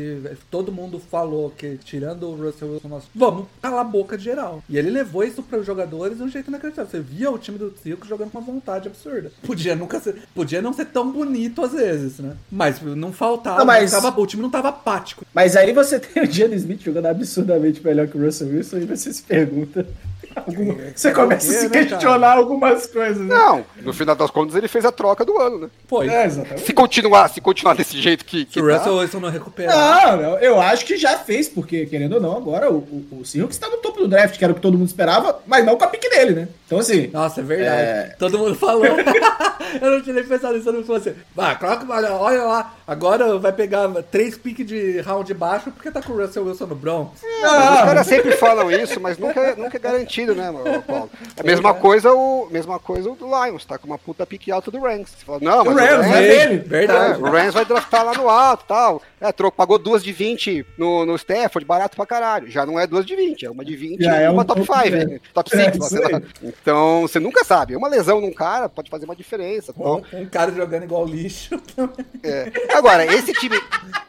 Todo 0.49 0.71
mundo 0.71 0.78
falou 1.09 1.49
que, 1.57 1.77
tirando 1.83 2.23
o 2.29 2.35
Russell 2.35 2.71
Wilson, 2.73 2.87
nós 2.87 3.03
vamos 3.13 3.47
calar 3.61 3.81
a 3.81 3.83
boca 3.83 4.17
de 4.17 4.23
geral. 4.23 4.63
E 4.69 4.77
ele 4.77 4.89
levou 4.89 5.23
isso 5.23 5.41
para 5.43 5.59
os 5.59 5.65
jogadores 5.65 6.17
de 6.17 6.23
um 6.23 6.29
jeito 6.29 6.47
inacreditável. 6.49 6.89
Você 6.89 6.99
via 6.99 7.29
o 7.31 7.37
time 7.37 7.57
do 7.57 7.73
Seahawks 7.83 8.07
jogando 8.07 8.31
com 8.31 8.37
uma 8.37 8.45
vontade 8.45 8.87
absurda. 8.87 9.31
Podia 9.45 9.75
nunca 9.75 9.99
ser. 9.99 10.15
Podia 10.33 10.61
não 10.61 10.71
ser 10.71 10.85
tão 10.85 11.11
bonito 11.11 11.63
às 11.63 11.73
vezes, 11.73 12.19
né? 12.19 12.35
Mas 12.51 12.81
não 12.81 13.11
faltava. 13.11 13.57
Não, 13.59 13.65
mas- 13.65 13.91
não 13.91 14.01
tava- 14.01 14.21
o 14.21 14.27
time 14.27 14.41
não 14.43 14.49
tava 14.49 14.69
apático. 14.69 15.25
Mas 15.33 15.55
aí 15.55 15.73
você 15.73 15.99
tem 15.99 16.23
o 16.23 16.31
Jalen 16.31 16.55
Smith 16.55 16.81
jogando 16.81 17.07
absurdamente 17.07 17.83
melhor 17.83 18.07
que 18.07 18.17
o 18.17 18.23
Russell 18.23 18.47
Wilson 18.49 18.77
e 18.77 18.85
você 18.85 19.11
se 19.11 19.23
pergunta. 19.23 19.85
alguma- 20.35 20.75
Você 20.95 21.11
começa 21.11 21.49
a 21.49 21.53
se 21.53 21.65
É, 21.65 21.69
né, 21.69 21.85
questionar 21.85 22.33
algumas 22.37 22.85
coisas, 22.85 23.17
né? 23.25 23.33
Não, 23.35 23.65
no 23.81 23.91
final 23.91 24.15
das 24.15 24.29
contas 24.29 24.55
ele 24.55 24.67
fez 24.67 24.85
a 24.85 24.91
troca 24.91 25.25
do 25.25 25.37
ano, 25.39 25.59
né? 25.59 25.69
Pô, 25.87 26.03
É. 26.03 26.29
Se 26.29 26.71
continuar, 26.71 27.27
se 27.29 27.41
continuar 27.41 27.73
desse 27.73 27.99
jeito 27.99 28.23
que, 28.23 28.45
que 28.45 28.53
se 28.53 28.61
o 28.61 28.67
tá, 28.67 28.77
Russell 28.77 28.97
Wilson 28.97 29.19
não 29.21 29.29
recuperar. 29.29 29.75
Não, 30.17 30.21
não, 30.31 30.37
eu 30.39 30.61
acho 30.71 30.85
que 30.85 30.97
já 30.97 31.17
fez, 31.17 31.47
porque, 31.47 31.85
querendo 31.85 32.13
ou 32.13 32.21
não, 32.21 32.35
agora 32.35 32.71
o, 32.71 32.77
o, 32.77 33.19
o 33.21 33.25
Seahawks 33.25 33.55
está 33.55 33.69
no 33.69 33.77
topo 33.77 33.99
do 33.99 34.07
draft, 34.07 34.37
que 34.37 34.43
era 34.43 34.53
o 34.53 34.55
que 34.55 34.61
todo 34.61 34.77
mundo 34.77 34.87
esperava, 34.87 35.39
mas 35.45 35.65
não 35.65 35.77
com 35.77 35.83
a 35.83 35.87
pique 35.87 36.09
dele, 36.09 36.31
né? 36.31 36.47
Então, 36.65 36.79
assim. 36.79 37.07
Nossa, 37.07 37.41
é 37.41 37.43
verdade. 37.43 37.81
É. 37.81 38.15
Todo 38.17 38.37
mundo 38.37 38.55
falou. 38.55 38.85
eu 39.81 39.91
não 39.91 40.01
tinha 40.01 40.15
nem 40.15 40.23
pensado 40.23 40.53
nisso, 40.53 40.65
todo 40.65 40.75
mundo 40.75 40.85
falou 40.85 41.01
assim. 41.01 41.13
Ah, 41.37 41.55
coloca, 41.55 41.85
olha, 41.91 42.13
olha 42.13 42.43
lá, 42.43 42.75
agora 42.89 43.37
vai 43.37 43.51
pegar 43.53 43.87
três 44.11 44.37
piques 44.37 44.65
de 44.65 44.99
round 45.01 45.33
baixo 45.33 45.71
porque 45.71 45.91
tá 45.91 46.01
com 46.01 46.13
o 46.13 46.17
Russell 46.17 46.45
Wilson 46.45 46.65
no 46.65 46.75
Bronx. 46.75 47.21
Os 47.23 47.81
caras 47.81 48.07
sempre 48.07 48.31
falam 48.33 48.71
isso, 48.71 48.99
mas 48.99 49.17
nunca, 49.17 49.55
nunca 49.55 49.77
é 49.77 49.79
garantido, 49.79 50.33
né, 50.35 50.51
Paulo? 50.85 51.09
É 51.37 51.41
a 51.41 51.43
mesma 51.43 51.73
coisa, 51.73 52.13
o, 52.13 52.47
mesma 52.51 52.79
coisa 52.79 53.09
o 53.09 53.15
do 53.15 53.25
Lions, 53.27 53.63
tá 53.65 53.77
com 53.77 53.87
uma 53.87 53.97
puta 53.97 54.25
pique 54.25 54.51
alta 54.51 54.71
do 54.71 54.79
Rams. 54.79 55.09
Você 55.11 55.25
fala, 55.25 55.39
não, 55.41 55.63
mas 55.65 55.75
O 55.75 55.77
Rams, 55.77 56.05
Rams- 56.07 56.15
é 56.15 56.21
dele. 56.47 56.57
Verdade. 56.59 57.13
É, 57.13 57.17
o 57.23 57.31
Rams 57.31 57.53
vai 57.53 57.65
draftar 57.65 58.03
lá 58.03 58.13
no 58.13 58.27
alto 58.29 58.65
tal. 58.67 59.01
É, 59.21 59.31
trocou, 59.31 59.55
pagou 59.57 59.77
duas 59.77 60.03
de 60.03 60.11
20 60.11 60.65
no, 60.77 61.05
no 61.05 61.15
Stafford, 61.15 61.65
barato 61.65 61.95
pra 61.95 62.05
caralho. 62.05 62.49
Já 62.49 62.65
não 62.65 62.79
é 62.79 62.87
duas 62.87 63.05
de 63.05 63.15
20, 63.15 63.45
é 63.45 63.51
uma 63.51 63.63
de 63.65 63.75
20 63.75 64.03
Já 64.03 64.19
e 64.21 64.23
é 64.23 64.29
uma 64.29 64.43
um 64.43 64.45
top 64.45 64.65
pouco 64.65 64.81
5, 64.81 64.89
grande. 64.95 65.13
né? 65.13 65.19
top 65.33 65.49
É, 65.53 65.63
6. 65.65 65.75
isso 65.75 65.89
sei 65.89 65.99
lá. 65.99 66.17
aí. 66.17 66.23
Então, 66.61 67.01
você 67.01 67.19
nunca 67.19 67.43
sabe. 67.43 67.75
Uma 67.75 67.87
lesão 67.89 68.21
num 68.21 68.31
cara 68.33 68.67
pode 68.69 68.89
fazer 68.89 69.05
uma 69.05 69.15
diferença. 69.15 69.73
tal. 69.73 70.01
Um, 70.13 70.21
um 70.21 70.25
cara 70.25 70.51
jogando 70.51 70.83
igual 70.83 71.05
lixo. 71.05 71.59
É. 72.23 72.51
Agora, 72.79 73.05
esse 73.13 73.33
time, 73.33 73.59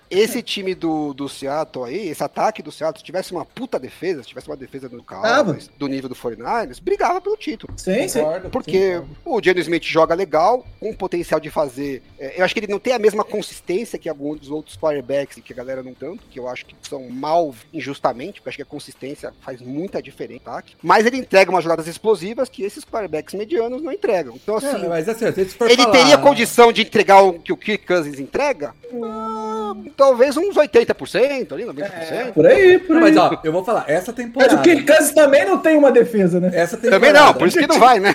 esse 0.08 0.42
time 0.42 0.74
do, 0.74 1.12
do 1.12 1.28
Seattle 1.28 1.84
aí, 1.84 2.08
esse 2.08 2.22
ataque 2.22 2.62
do 2.62 2.70
Seattle, 2.72 2.98
se 2.98 3.04
tivesse 3.04 3.32
uma 3.32 3.44
puta 3.44 3.78
defesa, 3.78 4.22
se 4.22 4.28
tivesse 4.28 4.48
uma 4.48 4.56
defesa 4.56 4.88
do 4.88 5.02
Cowboys, 5.02 5.68
do 5.78 5.86
nível 5.86 6.08
do 6.08 6.14
49ers, 6.16 6.80
brigava 6.82 7.20
pelo 7.20 7.36
título. 7.36 7.72
Sim, 7.76 8.06
sim. 8.08 8.20
Porque 8.50 8.98
sim, 8.98 9.04
o 9.24 9.40
Geno 9.42 9.60
Smith 9.60 9.84
joga 9.84 10.14
legal, 10.14 10.64
com 10.80 10.92
potencial 10.94 11.38
de 11.40 11.50
fazer. 11.50 12.02
é, 12.18 12.40
eu 12.40 12.44
acho 12.44 12.54
que 12.54 12.60
ele 12.60 12.66
não 12.72 12.78
tem 12.78 12.92
a 12.92 12.98
mesma 12.98 13.22
consistência 13.24 13.98
que 13.98 14.08
alguns 14.08 14.40
dos 14.40 14.50
outros 14.50 14.76
quarterbacks, 14.76 15.40
que 15.44 15.52
a 15.52 15.56
galera 15.56 15.82
não 15.82 15.94
tanto, 15.94 16.24
que 16.30 16.38
eu 16.38 16.48
acho 16.48 16.66
que 16.66 16.74
são 16.88 17.08
mal 17.08 17.54
injustamente, 17.72 18.40
porque 18.40 18.48
eu 18.48 18.50
acho 18.50 18.56
que 18.58 18.62
a 18.62 18.66
consistência 18.66 19.32
faz 19.42 19.60
muita 19.60 20.02
diferença 20.02 20.42
no 20.44 20.50
ataque. 20.50 20.76
Mas 20.82 21.06
ele 21.06 21.16
entrega 21.18 21.50
umas 21.50 21.62
jogadas 21.64 21.86
explosivas 21.86 22.48
que 22.48 22.62
esses 22.62 22.84
quarterbacks 22.84 23.34
medianos 23.34 23.82
não 23.82 23.92
entregam. 23.92 24.34
Então, 24.42 24.56
assim, 24.56 24.66
É, 24.66 24.88
mas 24.88 25.08
assim, 25.08 25.30
se 25.32 25.44
for 25.56 25.70
ele 25.70 25.82
falar- 25.82 25.92
teria 25.96 26.18
condição 26.18 26.72
de 26.72 26.82
entregar 26.82 27.22
o 27.22 27.34
que 27.38 27.52
o 27.52 27.56
Kirk 27.56 27.86
Cousins 27.86 28.18
entrega? 28.18 28.59
Ah, 28.66 29.74
talvez 29.96 30.36
uns 30.36 30.54
80% 30.56 31.52
ali, 31.52 31.64
90%. 31.64 32.32
Por 32.32 32.46
aí, 32.46 32.78
por 32.78 32.96
aí. 32.96 33.02
mas 33.02 33.16
ó, 33.16 33.40
eu 33.44 33.52
vou 33.52 33.64
falar, 33.64 33.84
essa 33.88 34.12
Mas 34.12 34.16
temporada. 34.16 34.56
o 34.56 34.62
Kirk 34.62 34.84
Cousins 34.86 35.12
também 35.12 35.44
não 35.44 35.58
tem 35.58 35.76
uma 35.76 35.90
defesa, 35.92 36.40
né? 36.40 36.50
Essa 36.52 36.76
temporada. 36.76 37.06
Também 37.06 37.12
não, 37.12 37.34
por 37.34 37.48
isso 37.48 37.58
que 37.58 37.66
não 37.66 37.78
vai, 37.78 38.00
né? 38.00 38.14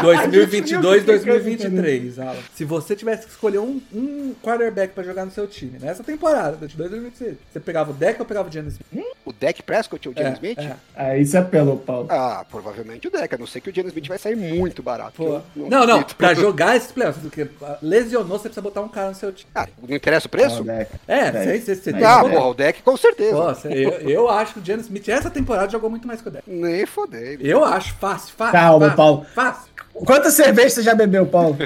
2022, 0.00 0.86
A 0.86 0.96
gente 0.96 1.04
viu 1.04 1.18
que 1.18 1.26
2023, 1.26 2.18
Alan. 2.18 2.36
Se 2.54 2.64
você 2.64 2.96
tivesse 2.96 3.26
que 3.26 3.32
escolher 3.32 3.58
um, 3.58 3.80
um 3.92 4.34
quarterback 4.42 4.94
pra 4.94 5.02
jogar 5.04 5.24
no 5.24 5.30
seu 5.30 5.46
time, 5.46 5.78
nessa 5.80 6.02
temporada, 6.02 6.56
2022, 6.56 6.90
2023, 6.90 7.36
você 7.52 7.60
pegava 7.60 7.90
o 7.90 7.94
deck 7.94 8.20
ou 8.20 8.26
pegava 8.26 8.48
o 8.48 8.52
Geno 8.52 8.68
Smith? 8.68 9.04
O 9.24 9.32
Dak 9.32 9.62
Prescott 9.62 10.06
ou 10.08 10.14
o 10.14 10.16
Geno 10.16 10.30
É, 10.30 10.32
Smith? 10.34 10.58
é. 10.58 10.72
Aí 10.94 11.24
você 11.24 11.38
apelou, 11.38 11.78
Paulo. 11.78 12.06
Ah, 12.10 12.44
provavelmente 12.50 13.08
o 13.08 13.10
Dak, 13.10 13.34
a 13.34 13.38
não 13.38 13.46
ser 13.46 13.60
que 13.60 13.70
o 13.70 13.74
Geno 13.74 13.88
Smith 13.88 14.06
vai 14.06 14.18
sair 14.18 14.36
muito 14.36 14.82
barato. 14.82 15.42
Não, 15.56 15.68
não, 15.86 15.94
acredito. 15.96 16.16
pra 16.16 16.34
jogar 16.34 16.76
esses 16.76 16.92
playoffs, 16.92 17.22
porque 17.22 17.48
ah, 17.62 17.78
lesionou, 17.80 18.36
você 18.38 18.42
precisa 18.48 18.60
botar 18.60 18.82
um 18.82 18.88
cara 18.88 19.08
no 19.08 19.14
seu 19.14 19.32
time. 19.32 19.50
Ah, 19.54 19.66
não 19.88 19.96
interessa 19.96 20.26
o 20.26 20.30
preço? 20.30 20.62
Não, 20.62 20.76
Deck. 20.76 20.90
É, 21.08 21.30
Deck. 21.30 21.44
você, 21.46 21.58
você, 21.60 21.74
você 21.76 21.92
tem 21.94 22.04
Ah, 22.04 22.20
porra, 22.20 22.46
o 22.48 22.54
Dak 22.54 22.82
com 22.82 22.96
certeza. 22.96 23.34
Nossa, 23.36 23.68
eu, 23.72 23.90
eu 24.08 24.28
acho 24.28 24.54
que 24.54 24.60
o 24.60 24.64
Geno 24.64 24.82
Smith, 24.82 25.08
essa 25.08 25.30
temporada, 25.30 25.70
jogou 25.70 25.88
muito 25.88 26.06
mais 26.06 26.20
que 26.20 26.28
o 26.28 26.30
deck. 26.30 26.44
Nem 26.46 26.84
fodei. 26.84 27.38
Eu 27.40 27.64
acho, 27.64 27.94
fácil, 27.94 28.34
fácil. 28.36 28.52
Calma, 28.52 28.80
fácil, 28.86 28.96
Paulo. 28.96 29.26
Fácil. 29.34 29.72
Quantas 29.94 30.34
cervejas 30.34 30.72
você 30.74 30.82
já 30.82 30.94
bebeu, 30.94 31.24
Paulo? 31.24 31.56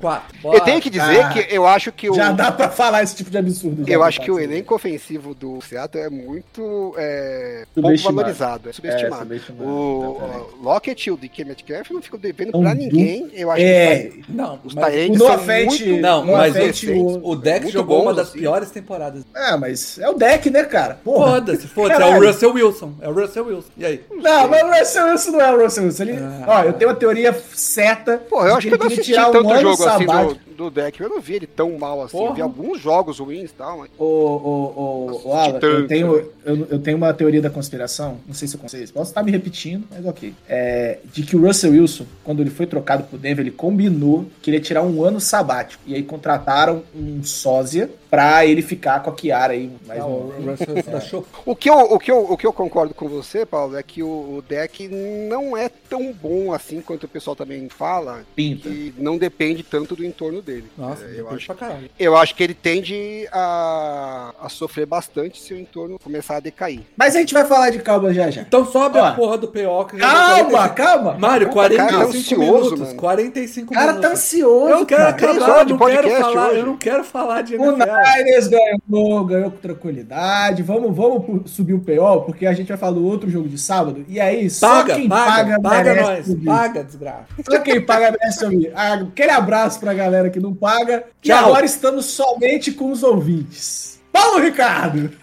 Quatro. 0.00 0.36
Eu 0.36 0.42
Bora. 0.42 0.60
tenho 0.64 0.80
que 0.80 0.88
dizer 0.90 1.20
Ah, 1.24 1.28
que 1.30 1.46
eu 1.54 1.66
acho 1.66 1.92
que 1.92 2.08
o. 2.08 2.14
Já 2.14 2.32
dá 2.32 2.50
pra 2.50 2.68
falar 2.70 3.02
esse 3.02 3.14
tipo 3.14 3.30
de 3.30 3.36
absurdo. 3.38 3.84
Eu 3.86 3.98
pra 4.00 4.08
acho 4.08 4.20
que 4.20 4.30
o 4.30 4.38
elenco 4.38 4.74
ofensivo 4.74 5.34
do 5.34 5.60
Seattle 5.60 6.02
é 6.04 6.08
muito 6.10 6.94
é, 6.96 7.64
pouco 7.74 7.88
Subestimado. 7.88 8.16
valorizado, 8.16 8.68
é 8.68 8.72
subestimado. 8.72 9.14
É, 9.14 9.18
subestimado, 9.38 9.64
o 9.68 10.50
o 10.60 10.62
Lockett 10.62 11.08
e 11.08 11.12
o 11.12 11.16
DK 11.16 11.44
Metcalf 11.44 11.90
não 11.90 12.00
ficam 12.02 12.18
devendo 12.18 12.56
Um 12.56 12.62
pra 12.62 12.74
ninguém. 12.74 13.30
Eu 13.34 13.50
acho 13.50 13.62
É, 13.62 13.98
que 13.98 14.24
Não, 14.28 14.58
os 14.64 14.74
Tyrants 14.74 15.18
são 15.18 15.38
muito 15.38 16.00
não, 16.00 16.24
mas 16.26 16.54
o, 16.84 17.20
o- 17.30 17.36
deck 17.36 17.62
muito 17.64 17.72
jogou 17.72 17.98
uma 18.02 18.10
bons, 18.12 18.16
das 18.16 18.28
assim. 18.28 18.38
piores 18.38 18.70
temporadas. 18.70 19.22
É, 19.34 19.56
mas 19.56 19.98
é 19.98 20.08
o 20.08 20.14
deck, 20.14 20.48
né, 20.50 20.64
cara? 20.64 20.98
Foda-se, 21.04 21.66
foda-se. 21.68 22.00
É 22.02 22.06
o. 22.06 22.20
Russell 22.26 22.52
Wilson. 22.52 22.92
É 23.00 23.08
o 23.08 23.12
Russell 23.12 23.46
Wilson. 23.46 23.68
E 23.76 23.84
aí? 23.84 24.00
Não, 24.10 24.48
mas 24.48 24.62
o 24.62 24.78
Russell 24.78 25.06
Wilson 25.10 25.30
não 25.32 25.40
é 25.40 25.52
o 25.54 25.62
Russell 25.62 25.84
Wilson. 25.84 26.02
Ele, 26.04 26.18
Ah. 26.20 26.44
ó, 26.46 26.62
eu 26.64 26.72
tenho 26.72 26.90
uma 26.90 26.96
teoria 26.96 27.32
certa. 27.54 28.18
Pô, 28.18 28.46
eu 28.46 28.54
acho 28.56 28.68
que 28.68 28.74
eu 28.74 28.78
não 28.78 28.86
ele 28.86 28.94
assisti 28.94 29.12
queria 29.12 29.26
tirar 29.26 29.32
tanto 29.32 29.48
um 29.54 29.60
jogo 29.60 29.89
assim 29.94 30.06
do, 30.06 30.54
do 30.56 30.70
deck. 30.70 31.00
Eu 31.00 31.08
não 31.08 31.20
vi 31.20 31.34
ele 31.34 31.46
tão 31.46 31.78
mal 31.78 32.02
assim. 32.02 32.16
Porra. 32.16 32.34
Vi 32.34 32.42
alguns 32.42 32.80
jogos 32.80 33.18
ruins 33.18 33.50
e 33.50 33.54
tal, 33.54 33.78
mas. 33.78 33.90
Ô, 33.98 34.04
ô, 34.04 34.72
ô, 34.76 35.28
ô, 35.28 35.34
Alan, 35.34 35.58
eu 35.60 35.86
tenho, 35.86 36.16
né? 36.16 36.24
eu, 36.44 36.66
eu 36.70 36.78
tenho 36.78 36.96
uma 36.96 37.12
teoria 37.12 37.40
da 37.40 37.50
conspiração, 37.50 38.18
não 38.26 38.34
sei 38.34 38.48
se 38.48 38.56
eu 38.56 38.60
consigo, 38.60 38.92
posso 38.92 39.10
estar 39.10 39.22
me 39.22 39.30
repetindo, 39.30 39.84
mas 39.90 40.04
ok. 40.04 40.34
É, 40.48 40.98
de 41.12 41.22
que 41.22 41.36
o 41.36 41.46
Russell 41.46 41.72
Wilson, 41.72 42.06
quando 42.24 42.40
ele 42.40 42.50
foi 42.50 42.66
trocado 42.66 43.04
pro 43.04 43.18
Denver, 43.18 43.44
ele 43.44 43.54
combinou 43.54 44.26
que 44.42 44.50
ele 44.50 44.56
ia 44.56 44.62
tirar 44.62 44.82
um 44.82 45.04
ano 45.04 45.20
sabático. 45.20 45.82
E 45.86 45.94
aí 45.94 46.02
contrataram 46.02 46.82
um 46.94 47.22
sósia 47.22 47.90
pra 48.10 48.44
ele 48.44 48.60
ficar 48.60 49.00
com 49.00 49.10
a 49.10 49.14
Kiara 49.14 49.52
aí 49.52 49.70
mais 49.86 50.00
Não, 50.00 50.10
um 50.10 50.26
o 50.26 50.50
Russell 50.50 50.74
Wilson 50.74 50.90
da 50.90 51.00
show. 51.00 51.26
O 51.46 51.54
que, 51.54 51.70
eu, 51.70 51.78
o, 51.78 51.98
que 51.98 52.10
eu, 52.10 52.32
o 52.32 52.36
que 52.36 52.46
eu 52.46 52.52
concordo 52.52 52.92
com 52.92 53.08
você, 53.08 53.46
Paulo, 53.46 53.76
é 53.76 53.82
que 53.82 54.02
o, 54.02 54.08
o 54.08 54.44
deck 54.46 54.88
não 54.88 55.56
é 55.56 55.68
tão 55.68 56.12
bom 56.12 56.52
assim 56.52 56.80
quanto 56.80 57.04
o 57.04 57.08
pessoal 57.08 57.36
também 57.36 57.68
fala. 57.68 58.24
Pinta. 58.34 58.68
E 58.68 58.92
não 58.98 59.16
depende 59.16 59.62
tanto 59.62 59.79
do 59.84 60.04
entorno 60.04 60.40
dele. 60.42 60.64
Nossa, 60.76 61.04
É, 61.04 61.20
eu, 61.20 61.28
acho, 61.30 61.46
pra 61.46 61.54
caralho. 61.54 61.90
eu 61.98 62.16
acho 62.16 62.34
que 62.34 62.42
ele 62.42 62.54
tende 62.54 63.26
a, 63.32 64.32
a 64.42 64.48
sofrer 64.48 64.86
bastante 64.86 65.40
se 65.40 65.52
o 65.54 65.58
entorno 65.58 65.98
começar 65.98 66.36
a 66.36 66.40
decair. 66.40 66.80
Mas 66.96 67.14
a 67.16 67.20
gente 67.20 67.34
vai 67.34 67.44
falar 67.44 67.70
de 67.70 67.78
Cowboys 67.80 68.14
já 68.16 68.30
já. 68.30 68.42
Então 68.42 68.64
sobe 68.64 68.98
Ó. 68.98 69.04
a 69.04 69.12
porra 69.12 69.38
do 69.38 69.48
PO 69.48 69.84
que 69.90 69.96
Calma, 69.98 70.50
45 70.50 70.74
calma. 70.74 71.18
Mário, 71.18 71.46
Calma, 71.48 71.68
cara, 71.68 71.76
45 71.76 71.90
tá 71.90 72.04
ansioso, 72.06 72.38
minutos. 72.70 72.80
mano. 72.80 72.94
45 72.96 73.72
O 73.72 73.74
cara 73.74 73.86
tá 73.86 73.92
minutos. 73.92 74.10
ansioso, 74.12 74.68
Eu 74.70 74.86
quero 74.86 75.06
acabar, 75.08 75.66
não 75.66 75.78
quero 75.78 76.10
falar, 76.10 76.48
hoje. 76.48 76.58
eu 76.60 76.66
não 76.66 76.76
quero 76.76 77.04
falar 77.04 77.42
de 77.42 77.56
O 77.56 77.64
NFL. 77.64 77.90
Niners 78.16 78.48
ganhou, 78.48 79.24
ganhou 79.24 79.50
com 79.50 79.56
tranquilidade. 79.58 80.62
Vamos, 80.62 80.94
vamos 80.96 81.50
subir 81.50 81.74
o 81.74 81.80
PO, 81.80 82.22
porque 82.26 82.46
a 82.46 82.52
gente 82.52 82.68
vai 82.68 82.76
falar 82.76 82.92
do 82.92 83.04
outro 83.04 83.28
jogo 83.30 83.48
de 83.48 83.58
sábado. 83.58 84.04
E 84.08 84.20
aí, 84.20 84.48
só 84.50 84.68
Paga, 84.80 84.94
quem 84.94 85.08
paga, 85.08 85.60
paga, 85.60 85.60
paga, 85.60 86.02
nós. 86.02 86.34
Paga, 86.44 86.84
desgraça. 86.84 87.24
Só 87.48 87.58
quem 87.60 87.80
paga 87.80 88.10
merece 88.12 88.44
ouvir. 88.44 88.72
Ah, 88.74 88.94
Aquele 88.94 89.30
abraço 89.30 89.69
pra 89.76 89.94
galera 89.94 90.30
que 90.30 90.40
não 90.40 90.54
paga. 90.54 91.04
E 91.22 91.28
Tchau. 91.28 91.46
agora 91.46 91.64
estamos 91.66 92.06
somente 92.06 92.72
com 92.72 92.90
os 92.90 93.02
ouvintes. 93.02 94.00
Paulo 94.12 94.40
Ricardo! 94.40 95.10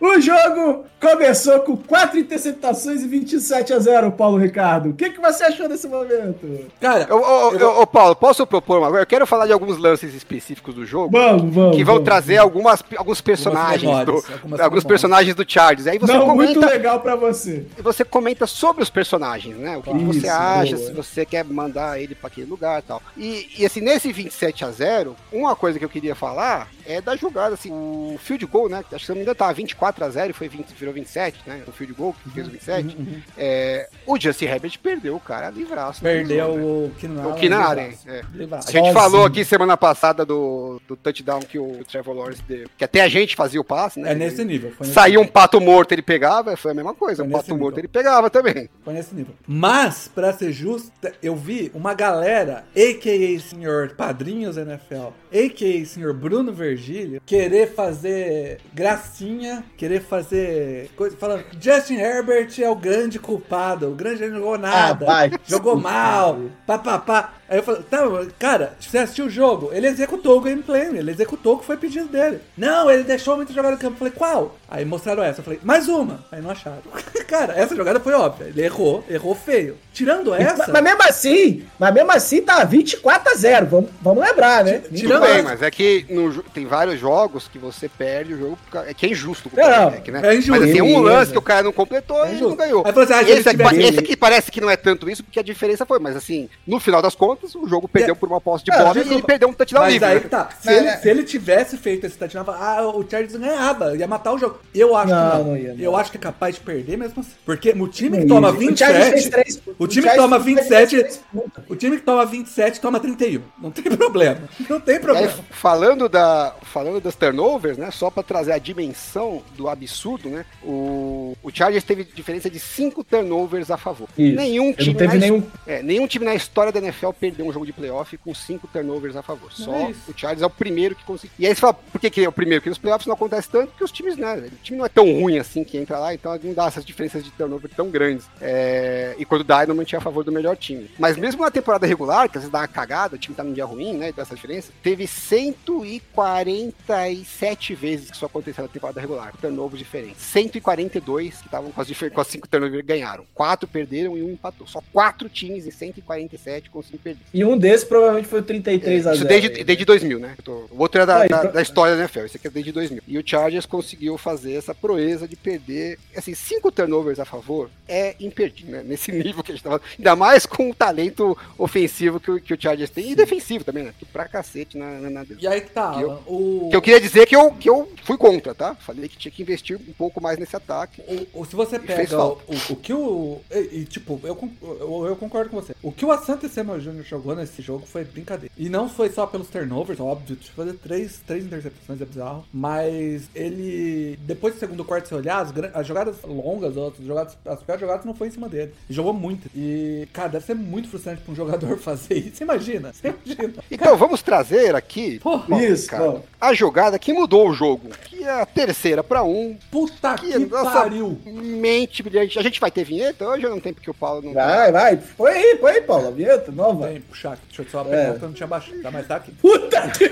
O 0.00 0.20
jogo 0.20 0.84
começou 1.02 1.58
com 1.60 1.76
4 1.76 2.16
interceptações 2.16 3.02
e 3.02 3.08
27 3.08 3.72
a 3.72 3.78
0, 3.80 4.12
Paulo 4.12 4.38
Ricardo. 4.38 4.90
O 4.90 4.94
que, 4.94 5.10
que 5.10 5.20
você 5.20 5.42
achou 5.42 5.68
desse 5.68 5.88
momento? 5.88 6.70
Cara, 6.80 7.12
Ô, 7.12 7.18
ô, 7.18 7.56
ô, 7.78 7.82
ô, 7.82 7.86
Paulo, 7.86 8.14
posso 8.14 8.46
propor 8.46 8.78
uma 8.78 8.86
agora? 8.86 9.02
Eu 9.02 9.06
quero 9.06 9.26
falar 9.26 9.46
de 9.46 9.52
alguns 9.52 9.76
lances 9.78 10.14
específicos 10.14 10.72
do 10.74 10.86
jogo. 10.86 11.10
Vamos, 11.10 11.52
vamos. 11.52 11.76
que 11.76 11.82
vão 11.82 11.96
vamos. 11.96 12.04
trazer 12.08 12.36
algumas, 12.38 12.84
alguns 12.96 13.20
personagens 13.20 13.82
memórias, 13.82 14.06
do, 14.06 14.12
algumas 14.12 14.60
alguns 14.60 14.60
memórias. 14.60 14.84
personagens 14.84 15.34
do 15.34 15.44
Chargers. 15.50 15.86
Aí 15.88 15.98
você 15.98 16.12
Não, 16.12 16.34
muito 16.36 16.54
comenta, 16.54 16.72
legal 16.72 17.00
pra 17.00 17.16
você. 17.16 17.66
você 17.82 18.04
comenta 18.04 18.46
sobre 18.46 18.84
os 18.84 18.90
personagens, 18.90 19.56
né? 19.56 19.76
O 19.76 19.82
que, 19.82 19.90
que 19.90 19.96
Isso, 19.96 20.20
você 20.20 20.28
acha, 20.28 20.76
boa. 20.76 20.86
se 20.86 20.92
você 20.92 21.26
quer 21.26 21.44
mandar 21.44 22.00
ele 22.00 22.14
pra 22.14 22.28
aquele 22.28 22.46
lugar 22.46 22.78
e 22.78 22.82
tal. 22.82 23.02
E, 23.16 23.48
e 23.58 23.66
assim, 23.66 23.80
nesse 23.80 24.12
27 24.12 24.64
a 24.64 24.70
0, 24.70 25.16
uma 25.32 25.56
coisa 25.56 25.78
que 25.80 25.84
eu 25.84 25.88
queria 25.88 26.14
falar 26.14 26.68
é 26.86 27.00
da 27.00 27.16
jogada, 27.16 27.54
assim, 27.54 27.70
o 27.72 28.16
field 28.22 28.46
goal, 28.46 28.68
né? 28.68 28.78
Acho 28.78 28.98
que 28.98 29.04
se 29.06 29.08
não 29.10 29.16
me 29.16 29.22
engano 29.22 29.34
tava 29.34 29.52
24 29.52 30.04
a 30.04 30.08
0 30.08 30.30
e 30.30 30.32
foi 30.32 30.48
20, 30.48 30.68
virou 30.74 30.91
27, 30.92 31.40
né? 31.46 31.62
O 31.66 31.72
field 31.72 31.92
goal 31.94 32.14
que 32.22 32.30
fez 32.30 32.46
o 32.46 32.50
27. 32.50 32.96
É, 33.36 33.88
o 34.06 34.18
Justin 34.18 34.44
Herbert 34.46 34.78
perdeu 34.82 35.16
o 35.16 35.20
cara 35.20 35.50
livraço. 35.50 36.02
né? 36.04 36.12
perdeu 36.12 36.46
o 36.54 36.92
Keenan 36.98 37.28
O 37.28 37.34
Keenan 37.34 37.60
Allen, 37.60 37.94
livraço. 38.34 38.68
é. 38.68 38.80
A 38.80 38.82
gente 38.84 38.92
falou 38.92 39.24
aqui 39.24 39.44
semana 39.44 39.76
passada 39.76 40.24
do, 40.24 40.80
do 40.86 40.96
touchdown 40.96 41.40
que 41.40 41.58
o, 41.58 41.80
o 41.80 41.84
Trevor 41.84 42.14
Lawrence 42.16 42.42
deu. 42.46 42.66
Que 42.76 42.84
até 42.84 43.00
a 43.02 43.08
gente 43.08 43.34
fazia 43.36 43.60
o 43.60 43.64
passe, 43.64 44.00
né? 44.00 44.12
É 44.12 44.14
nesse 44.14 44.44
nível. 44.44 44.72
Nesse 44.80 44.92
Saiu 44.92 45.20
um 45.20 45.26
pato 45.26 45.60
morto, 45.60 45.92
ele 45.92 46.02
pegava, 46.02 46.56
foi 46.56 46.72
a 46.72 46.74
mesma 46.74 46.94
coisa. 46.94 47.22
Foi 47.22 47.26
Um 47.28 47.30
pato 47.32 47.50
nível. 47.50 47.58
morto, 47.58 47.78
ele 47.78 47.88
pegava 47.88 48.28
também. 48.30 48.68
Foi 48.84 48.92
nesse 48.94 49.14
nível. 49.14 49.34
Mas, 49.46 50.08
pra 50.08 50.32
ser 50.32 50.52
justo, 50.52 50.90
eu 51.22 51.34
vi 51.36 51.70
uma 51.74 51.94
galera, 51.94 52.64
a.k.a. 52.76 53.40
senhor 53.40 53.94
Padrinhos 53.96 54.56
NFL, 54.56 55.08
a.k.a. 55.32 55.84
senhor 55.86 56.12
Bruno 56.12 56.52
Virgílio, 56.52 57.20
querer 57.24 57.74
fazer 57.74 58.58
gracinha, 58.74 59.64
querer 59.76 60.00
fazer 60.00 60.90
coisa, 60.96 61.16
falando 61.16 61.44
Justin 61.60 61.94
Herbert 61.96 62.48
é 62.60 62.68
o 62.68 62.76
grande 62.76 63.18
culpado, 63.18 63.88
o 63.90 63.94
grande 63.94 64.26
não 64.28 64.38
jogou 64.38 64.58
nada, 64.58 65.04
Ah, 65.04 65.06
vai. 65.06 65.30
jogou 65.46 65.76
mal, 65.76 66.38
papapá. 66.66 67.34
Aí 67.52 67.58
eu 67.58 67.62
falei, 67.62 67.82
tá, 67.82 67.98
cara, 68.38 68.72
você 68.80 68.96
assistiu 68.96 69.26
o 69.26 69.30
jogo? 69.30 69.68
Ele 69.74 69.86
executou 69.86 70.38
o 70.38 70.40
gameplay, 70.40 70.86
ele 70.96 71.10
executou 71.10 71.56
o 71.56 71.58
que 71.58 71.66
foi 71.66 71.76
pedido 71.76 72.06
dele. 72.08 72.38
Não, 72.56 72.90
ele 72.90 73.02
deixou 73.02 73.36
muita 73.36 73.52
jogada 73.52 73.74
no 73.74 73.78
campo. 73.78 73.92
Eu 73.92 73.98
falei, 73.98 74.12
qual? 74.16 74.56
Aí 74.70 74.86
mostraram 74.86 75.22
essa. 75.22 75.40
Eu 75.40 75.44
falei, 75.44 75.60
mais 75.62 75.86
uma. 75.86 76.24
Aí 76.32 76.40
não 76.40 76.48
acharam. 76.50 76.78
cara, 77.28 77.52
essa 77.54 77.76
jogada 77.76 78.00
foi 78.00 78.14
óbvia. 78.14 78.46
Ele 78.46 78.62
errou, 78.64 79.04
errou 79.06 79.34
feio. 79.34 79.76
Tirando 79.92 80.32
essa. 80.32 80.56
Mas, 80.56 80.68
mas 80.68 80.82
mesmo 80.82 81.02
assim, 81.02 81.64
mas 81.78 81.92
mesmo 81.92 82.10
assim 82.12 82.40
tá 82.40 82.64
24 82.64 83.30
a 83.30 83.36
0. 83.36 83.66
Vamos, 83.66 83.90
vamos 84.00 84.24
lembrar, 84.26 84.64
né? 84.64 84.80
Tirando 84.94 85.20
bem, 85.20 85.30
essa- 85.32 85.42
mas 85.42 85.60
é 85.60 85.70
que 85.70 86.06
no 86.08 86.42
tem 86.42 86.64
vários 86.64 86.98
jogos 86.98 87.48
que 87.48 87.58
você 87.58 87.86
perde 87.86 88.32
o 88.32 88.38
jogo, 88.38 88.58
é 88.86 88.94
que 88.94 89.04
é 89.04 89.10
injusto 89.10 89.50
com 89.50 89.56
o 89.56 89.62
quarterback, 89.62 90.10
né? 90.10 90.20
é 90.24 90.34
injusto. 90.36 90.52
Mas 90.52 90.70
assim, 90.70 90.80
um 90.80 90.86
Beleza. 90.86 91.02
lance 91.02 91.32
que 91.32 91.38
o 91.38 91.42
cara 91.42 91.62
não 91.62 91.72
completou 91.72 92.24
É 92.24 92.32
e 92.34 92.40
não 92.40 92.56
ganhou. 92.56 92.82
Aí 92.86 92.92
falou 92.94 93.04
assim, 93.04 93.12
ah, 93.12 93.22
esse, 93.22 93.48
aqui, 93.50 93.58
tivesse- 93.58 93.82
esse 93.82 93.98
aqui 93.98 94.16
parece 94.16 94.50
que 94.50 94.60
não 94.60 94.70
é 94.70 94.76
tanto 94.76 95.10
isso, 95.10 95.22
porque 95.22 95.38
a 95.38 95.42
diferença 95.42 95.84
foi, 95.84 95.98
mas 95.98 96.16
assim, 96.16 96.48
no 96.66 96.80
final 96.80 97.02
das 97.02 97.14
contas, 97.14 97.41
o 97.54 97.68
jogo 97.68 97.88
perdeu 97.88 98.14
por 98.16 98.28
uma 98.28 98.40
posse 98.40 98.64
de 98.64 98.70
Ah, 98.72 98.78
bola 98.84 98.98
e 98.98 99.00
ele 99.12 99.22
perdeu 99.22 99.48
um 99.48 99.52
touchdown 99.52 99.82
Mas 99.82 99.92
livre. 99.94 100.08
aí 100.08 100.20
que 100.20 100.28
tá. 100.28 100.48
Se, 100.60 100.66
Mas 100.66 100.76
ele, 100.76 100.86
é- 100.88 100.96
se 100.96 101.08
ele 101.10 101.22
tivesse 101.24 101.76
feito 101.76 102.06
esse 102.06 102.16
touchdown, 102.16 102.44
ah, 102.48 102.82
o 102.94 103.02
Chargers 103.08 103.36
ganhava, 103.36 103.96
ia 103.96 104.06
matar 104.06 104.32
o 104.32 104.38
jogo. 104.38 104.58
Eu 104.74 104.96
acho 104.96 105.12
Não, 105.12 105.30
que 105.30 105.36
não. 105.38 105.44
não 105.44 105.56
ia, 105.56 105.74
não. 105.74 105.80
Eu 105.80 105.96
acho 105.96 106.10
que 106.10 106.16
é 106.16 106.20
capaz 106.20 106.54
de 106.54 106.60
perder 106.60 106.96
mesmo 106.96 107.20
assim. 107.20 107.32
Porque 107.44 107.70
o 107.70 107.88
time 107.88 108.18
que 108.20 108.26
toma 108.26 108.48
ia. 108.50 108.70
O 108.70 108.76
Chargers 108.76 109.04
fez 109.10 109.24
27. 109.24 109.30
três- 109.30 109.62
O 109.78 109.84
o 109.84 109.86
time 109.86 110.08
que 110.08 110.16
toma 110.16 110.40
fez 110.40 110.56
27. 110.56 110.98
três 110.98 111.16
pontos. 111.32 111.64
O 111.68 111.76
time 111.76 111.96
que 111.96 112.02
toma 112.02 112.24
27 112.26 112.80
toma 112.80 113.00
31. 113.00 113.42
Não 113.60 113.70
tem 113.70 113.84
problema. 113.96 114.40
Não 114.68 114.80
tem 114.80 114.94
E 114.94 114.98
aí, 114.98 115.02
problema. 115.02 115.32
falando, 115.50 116.08
da, 116.08 116.54
falando 116.62 117.00
das 117.00 117.14
turnovers, 117.14 117.76
né? 117.78 117.90
Só 117.90 118.10
pra 118.10 118.22
trazer 118.22 118.52
a 118.52 118.58
dimensão 118.58 119.42
do 119.56 119.68
absurdo, 119.68 120.28
né? 120.28 120.44
O, 120.62 121.36
o 121.42 121.50
Chargers 121.52 121.84
teve 121.84 122.04
diferença 122.04 122.48
de 122.50 122.58
5 122.58 123.02
turnovers 123.04 123.70
a 123.70 123.76
favor. 123.76 124.08
Isso. 124.16 124.36
Nenhum 124.36 124.72
time, 124.72 124.88
não 124.90 124.94
teve 124.94 125.14
na, 125.14 125.20
nenhum- 125.20 125.42
é, 125.66 125.82
nenhum 125.82 126.06
time 126.06 126.24
na 126.24 126.34
história 126.34 126.72
da 126.72 126.78
NFL 126.78 127.10
perdeu 127.22 127.46
um 127.46 127.52
jogo 127.52 127.64
de 127.64 127.72
playoff 127.72 128.18
com 128.18 128.34
5 128.34 128.66
turnovers 128.66 129.14
a 129.14 129.22
favor. 129.22 129.52
Só 129.52 129.72
é 129.72 129.94
o 130.08 130.14
Chargers 130.16 130.42
é 130.42 130.46
o 130.46 130.50
primeiro 130.50 130.96
que 130.96 131.04
conseguiu. 131.04 131.36
E 131.38 131.46
aí 131.46 131.54
você 131.54 131.60
fala, 131.60 131.74
por 131.74 132.00
que, 132.00 132.10
que 132.10 132.24
é 132.24 132.28
o 132.28 132.32
primeiro? 132.32 132.60
Porque 132.60 132.70
nos 132.70 132.78
playoffs 132.78 133.06
não 133.06 133.14
acontece 133.14 133.48
tanto, 133.48 133.68
porque 133.68 133.84
os 133.84 133.92
times, 133.92 134.16
né? 134.16 134.38
O 134.38 134.50
time 134.60 134.78
não 134.78 134.86
é 134.86 134.88
tão 134.88 135.04
ruim 135.04 135.38
assim 135.38 135.62
que 135.62 135.78
entra 135.78 136.00
lá, 136.00 136.12
então 136.12 136.36
não 136.42 136.52
dá 136.52 136.66
essas 136.66 136.84
diferenças 136.84 137.22
de 137.22 137.30
turnover 137.30 137.70
tão 137.76 137.88
grandes. 137.90 138.28
É, 138.40 139.14
e 139.16 139.24
quando 139.24 139.44
dá, 139.44 139.58
normalmente 139.58 139.94
é 139.94 139.98
a 139.98 140.00
favor 140.00 140.24
do 140.24 140.32
melhor 140.32 140.56
time. 140.56 140.90
Mas 140.98 141.16
mesmo 141.16 141.42
na 141.42 141.50
temporada 141.52 141.86
regular, 141.86 142.28
que 142.28 142.38
às 142.38 142.42
vezes 142.42 142.52
dá 142.52 142.58
uma 142.58 142.66
cagada, 142.66 143.14
o 143.14 143.18
time 143.18 143.36
tá 143.36 143.44
num 143.44 143.52
dia 143.52 143.64
ruim, 143.64 143.92
né? 143.92 144.08
E 144.08 144.12
dá 144.12 144.22
essa 144.22 144.34
diferença, 144.34 144.72
teve 144.82 145.06
147 145.06 147.74
vezes 147.76 148.10
que 148.10 148.16
isso 148.16 148.26
aconteceu 148.26 148.64
na 148.64 148.68
temporada 148.68 149.00
regular. 149.00 149.32
Turnovers 149.40 149.78
diferentes. 149.78 150.20
142 150.22 151.36
que 151.36 151.46
estavam 151.46 151.70
com 151.70 151.80
as, 151.80 151.88
com 151.88 152.20
as 152.20 152.26
5 152.26 152.48
turnovers 152.48 152.84
ganharam. 152.84 153.24
4 153.32 153.68
perderam 153.68 154.18
e 154.18 154.24
um 154.24 154.30
empatou. 154.30 154.66
Só 154.66 154.82
4 154.92 155.28
times 155.28 155.68
em 155.68 155.70
147 155.70 156.68
conseguiram 156.68 157.00
perder. 157.00 157.11
E 157.32 157.44
um 157.44 157.56
desses 157.56 157.84
provavelmente 157.84 158.28
foi 158.28 158.40
o 158.40 158.42
33 158.42 159.06
a 159.06 159.14
0. 159.14 159.16
Isso 159.16 159.24
desde, 159.26 159.64
desde 159.64 159.84
2000, 159.84 160.18
né? 160.18 160.34
O 160.46 160.78
outro 160.78 161.00
é 161.00 161.06
da, 161.06 161.20
Aí, 161.22 161.28
da, 161.28 161.38
pro- 161.38 161.52
da 161.52 161.62
história 161.62 161.94
da 161.96 162.00
NFL, 162.02 162.20
esse 162.26 162.36
aqui 162.36 162.46
é 162.46 162.50
desde 162.50 162.72
2000. 162.72 163.02
E 163.06 163.18
o 163.18 163.22
Chargers 163.24 163.66
conseguiu 163.66 164.16
fazer 164.18 164.54
essa 164.54 164.74
proeza 164.74 165.26
de 165.28 165.36
perder, 165.36 165.98
assim, 166.16 166.34
cinco 166.34 166.70
turnovers 166.72 167.18
a 167.20 167.24
favor 167.24 167.70
é 167.88 168.14
imperdível, 168.20 168.76
né? 168.76 168.82
Nesse 168.84 169.10
nível 169.12 169.42
que 169.42 169.52
a 169.52 169.54
gente 169.54 169.64
tava. 169.64 169.80
Ainda 169.98 170.16
mais 170.16 170.46
com 170.46 170.70
o 170.70 170.74
talento 170.74 171.36
ofensivo 171.58 172.18
que 172.20 172.30
o, 172.30 172.40
que 172.40 172.54
o 172.54 172.60
Chargers 172.60 172.90
tem 172.90 173.10
e 173.10 173.14
defensivo 173.14 173.64
também, 173.64 173.84
né? 173.84 173.94
Que 173.98 174.04
pra 174.04 174.26
cacete 174.26 174.76
na, 174.76 174.86
na, 175.00 175.10
na 175.10 175.26
E 175.38 175.46
aí 175.46 175.60
que 175.60 175.70
tá, 175.70 175.94
Que 175.94 176.02
eu- 176.02 176.22
o, 176.26 176.68
Que 176.70 176.76
eu 176.76 176.82
queria 176.82 177.00
dizer 177.00 177.26
que 177.26 177.36
eu, 177.36 177.50
que 177.52 177.68
eu 177.68 177.90
fui 178.04 178.16
contra, 178.16 178.54
tá? 178.54 178.74
Falei 178.74 179.08
que 179.08 179.16
tinha 179.16 179.32
que 179.32 179.42
investir 179.42 179.76
um 179.76 179.92
pouco 179.92 180.20
mais 180.22 180.38
nesse 180.38 180.54
ataque. 180.56 181.02
o- 181.34 181.40
o- 181.40 181.44
se 181.44 181.54
você 181.56 181.78
pega 181.78 182.22
o, 182.24 182.38
o, 182.70 182.76
que 182.76 182.92
o. 182.92 183.40
E, 183.50 183.80
e, 183.80 183.84
tipo, 183.84 184.20
eu, 184.24 184.38
eu, 184.62 185.06
eu 185.08 185.16
concordo 185.16 185.50
com 185.50 185.60
você. 185.60 185.74
O 185.82 185.92
que 185.92 186.04
o 186.04 186.12
Asante 186.12 186.48
Samuel 186.48 186.80
Jr. 186.80 187.01
jogou 187.02 187.34
nesse 187.36 187.60
jogo 187.62 187.86
foi 187.86 188.04
brincadeira. 188.04 188.52
E 188.56 188.68
não 188.68 188.88
foi 188.88 189.10
só 189.10 189.26
pelos 189.26 189.48
turnovers, 189.48 190.00
óbvio, 190.00 190.36
de 190.36 190.50
fazer 190.50 190.74
três, 190.74 191.20
três 191.26 191.44
interceptações 191.44 192.00
é 192.00 192.04
bizarro. 192.04 192.44
Mas 192.52 193.28
ele. 193.34 194.18
Depois 194.22 194.54
do 194.54 194.60
segundo 194.60 194.84
quarto, 194.84 195.08
se 195.08 195.14
olhar, 195.14 195.40
as, 195.40 195.52
as 195.74 195.86
jogadas 195.86 196.16
longas, 196.24 196.76
as, 196.76 196.92
jogadas, 197.04 197.36
as 197.44 197.62
piores 197.62 197.80
jogadas 197.80 198.04
não 198.04 198.14
foi 198.14 198.28
em 198.28 198.30
cima 198.30 198.48
dele. 198.48 198.72
Ele 198.88 198.96
jogou 198.96 199.12
muito. 199.12 199.48
E, 199.54 200.06
cara, 200.12 200.28
deve 200.28 200.44
ser 200.46 200.54
muito 200.54 200.88
frustrante 200.88 201.22
pra 201.22 201.32
um 201.32 201.36
jogador 201.36 201.76
fazer 201.78 202.14
isso. 202.18 202.36
Você 202.36 202.44
imagina? 202.44 202.92
Você 202.92 203.08
imagina? 203.26 203.54
Então, 203.70 203.96
vamos 203.96 204.22
trazer 204.22 204.74
aqui 204.74 205.18
Pô, 205.20 205.38
Paulo 205.38 205.64
isso, 205.64 205.90
Paulo. 205.90 206.22
a 206.40 206.52
jogada 206.54 206.98
que 206.98 207.12
mudou 207.12 207.48
o 207.48 207.54
jogo. 207.54 207.90
Que 208.04 208.24
é 208.24 208.40
a 208.42 208.46
terceira 208.46 209.02
pra 209.02 209.22
um, 209.22 209.56
Puta 209.70 210.14
Que 210.14 210.32
que, 210.32 210.38
nossa- 210.46 210.70
pariu! 210.70 211.18
mente 211.26 212.02
brilhante. 212.02 212.38
A 212.38 212.42
gente 212.42 212.60
vai 212.60 212.70
ter 212.70 212.84
vinheta 212.84 213.26
hoje 213.26 213.44
ou 213.46 213.52
não 213.52 213.60
tem 213.60 213.72
porque 213.72 213.90
o 213.90 213.94
Paulo 213.94 214.22
não 214.22 214.32
Vai, 214.32 214.70
vai. 214.72 214.96
Põe 215.16 215.30
aí, 215.32 215.56
põe 215.56 215.72
aí, 215.72 215.80
Paulo. 215.82 216.08
A 216.08 216.10
vinheta 216.10 216.50
nova. 216.52 216.91
Vem, 216.92 217.00
puxar 217.00 217.32
aqui. 217.32 217.42
Deixa 217.48 217.62
eu 217.62 217.66
só 217.70 217.78
É. 217.78 217.80
apertar, 218.08 218.24
eu 218.24 218.28
não 218.28 218.32
tinha 218.34 218.46
baixado. 218.46 218.82
Tá, 218.82 218.90
mas 218.90 219.06
tá 219.06 219.16
aqui. 219.16 219.32
Puta 219.32 219.80
que... 219.96 220.10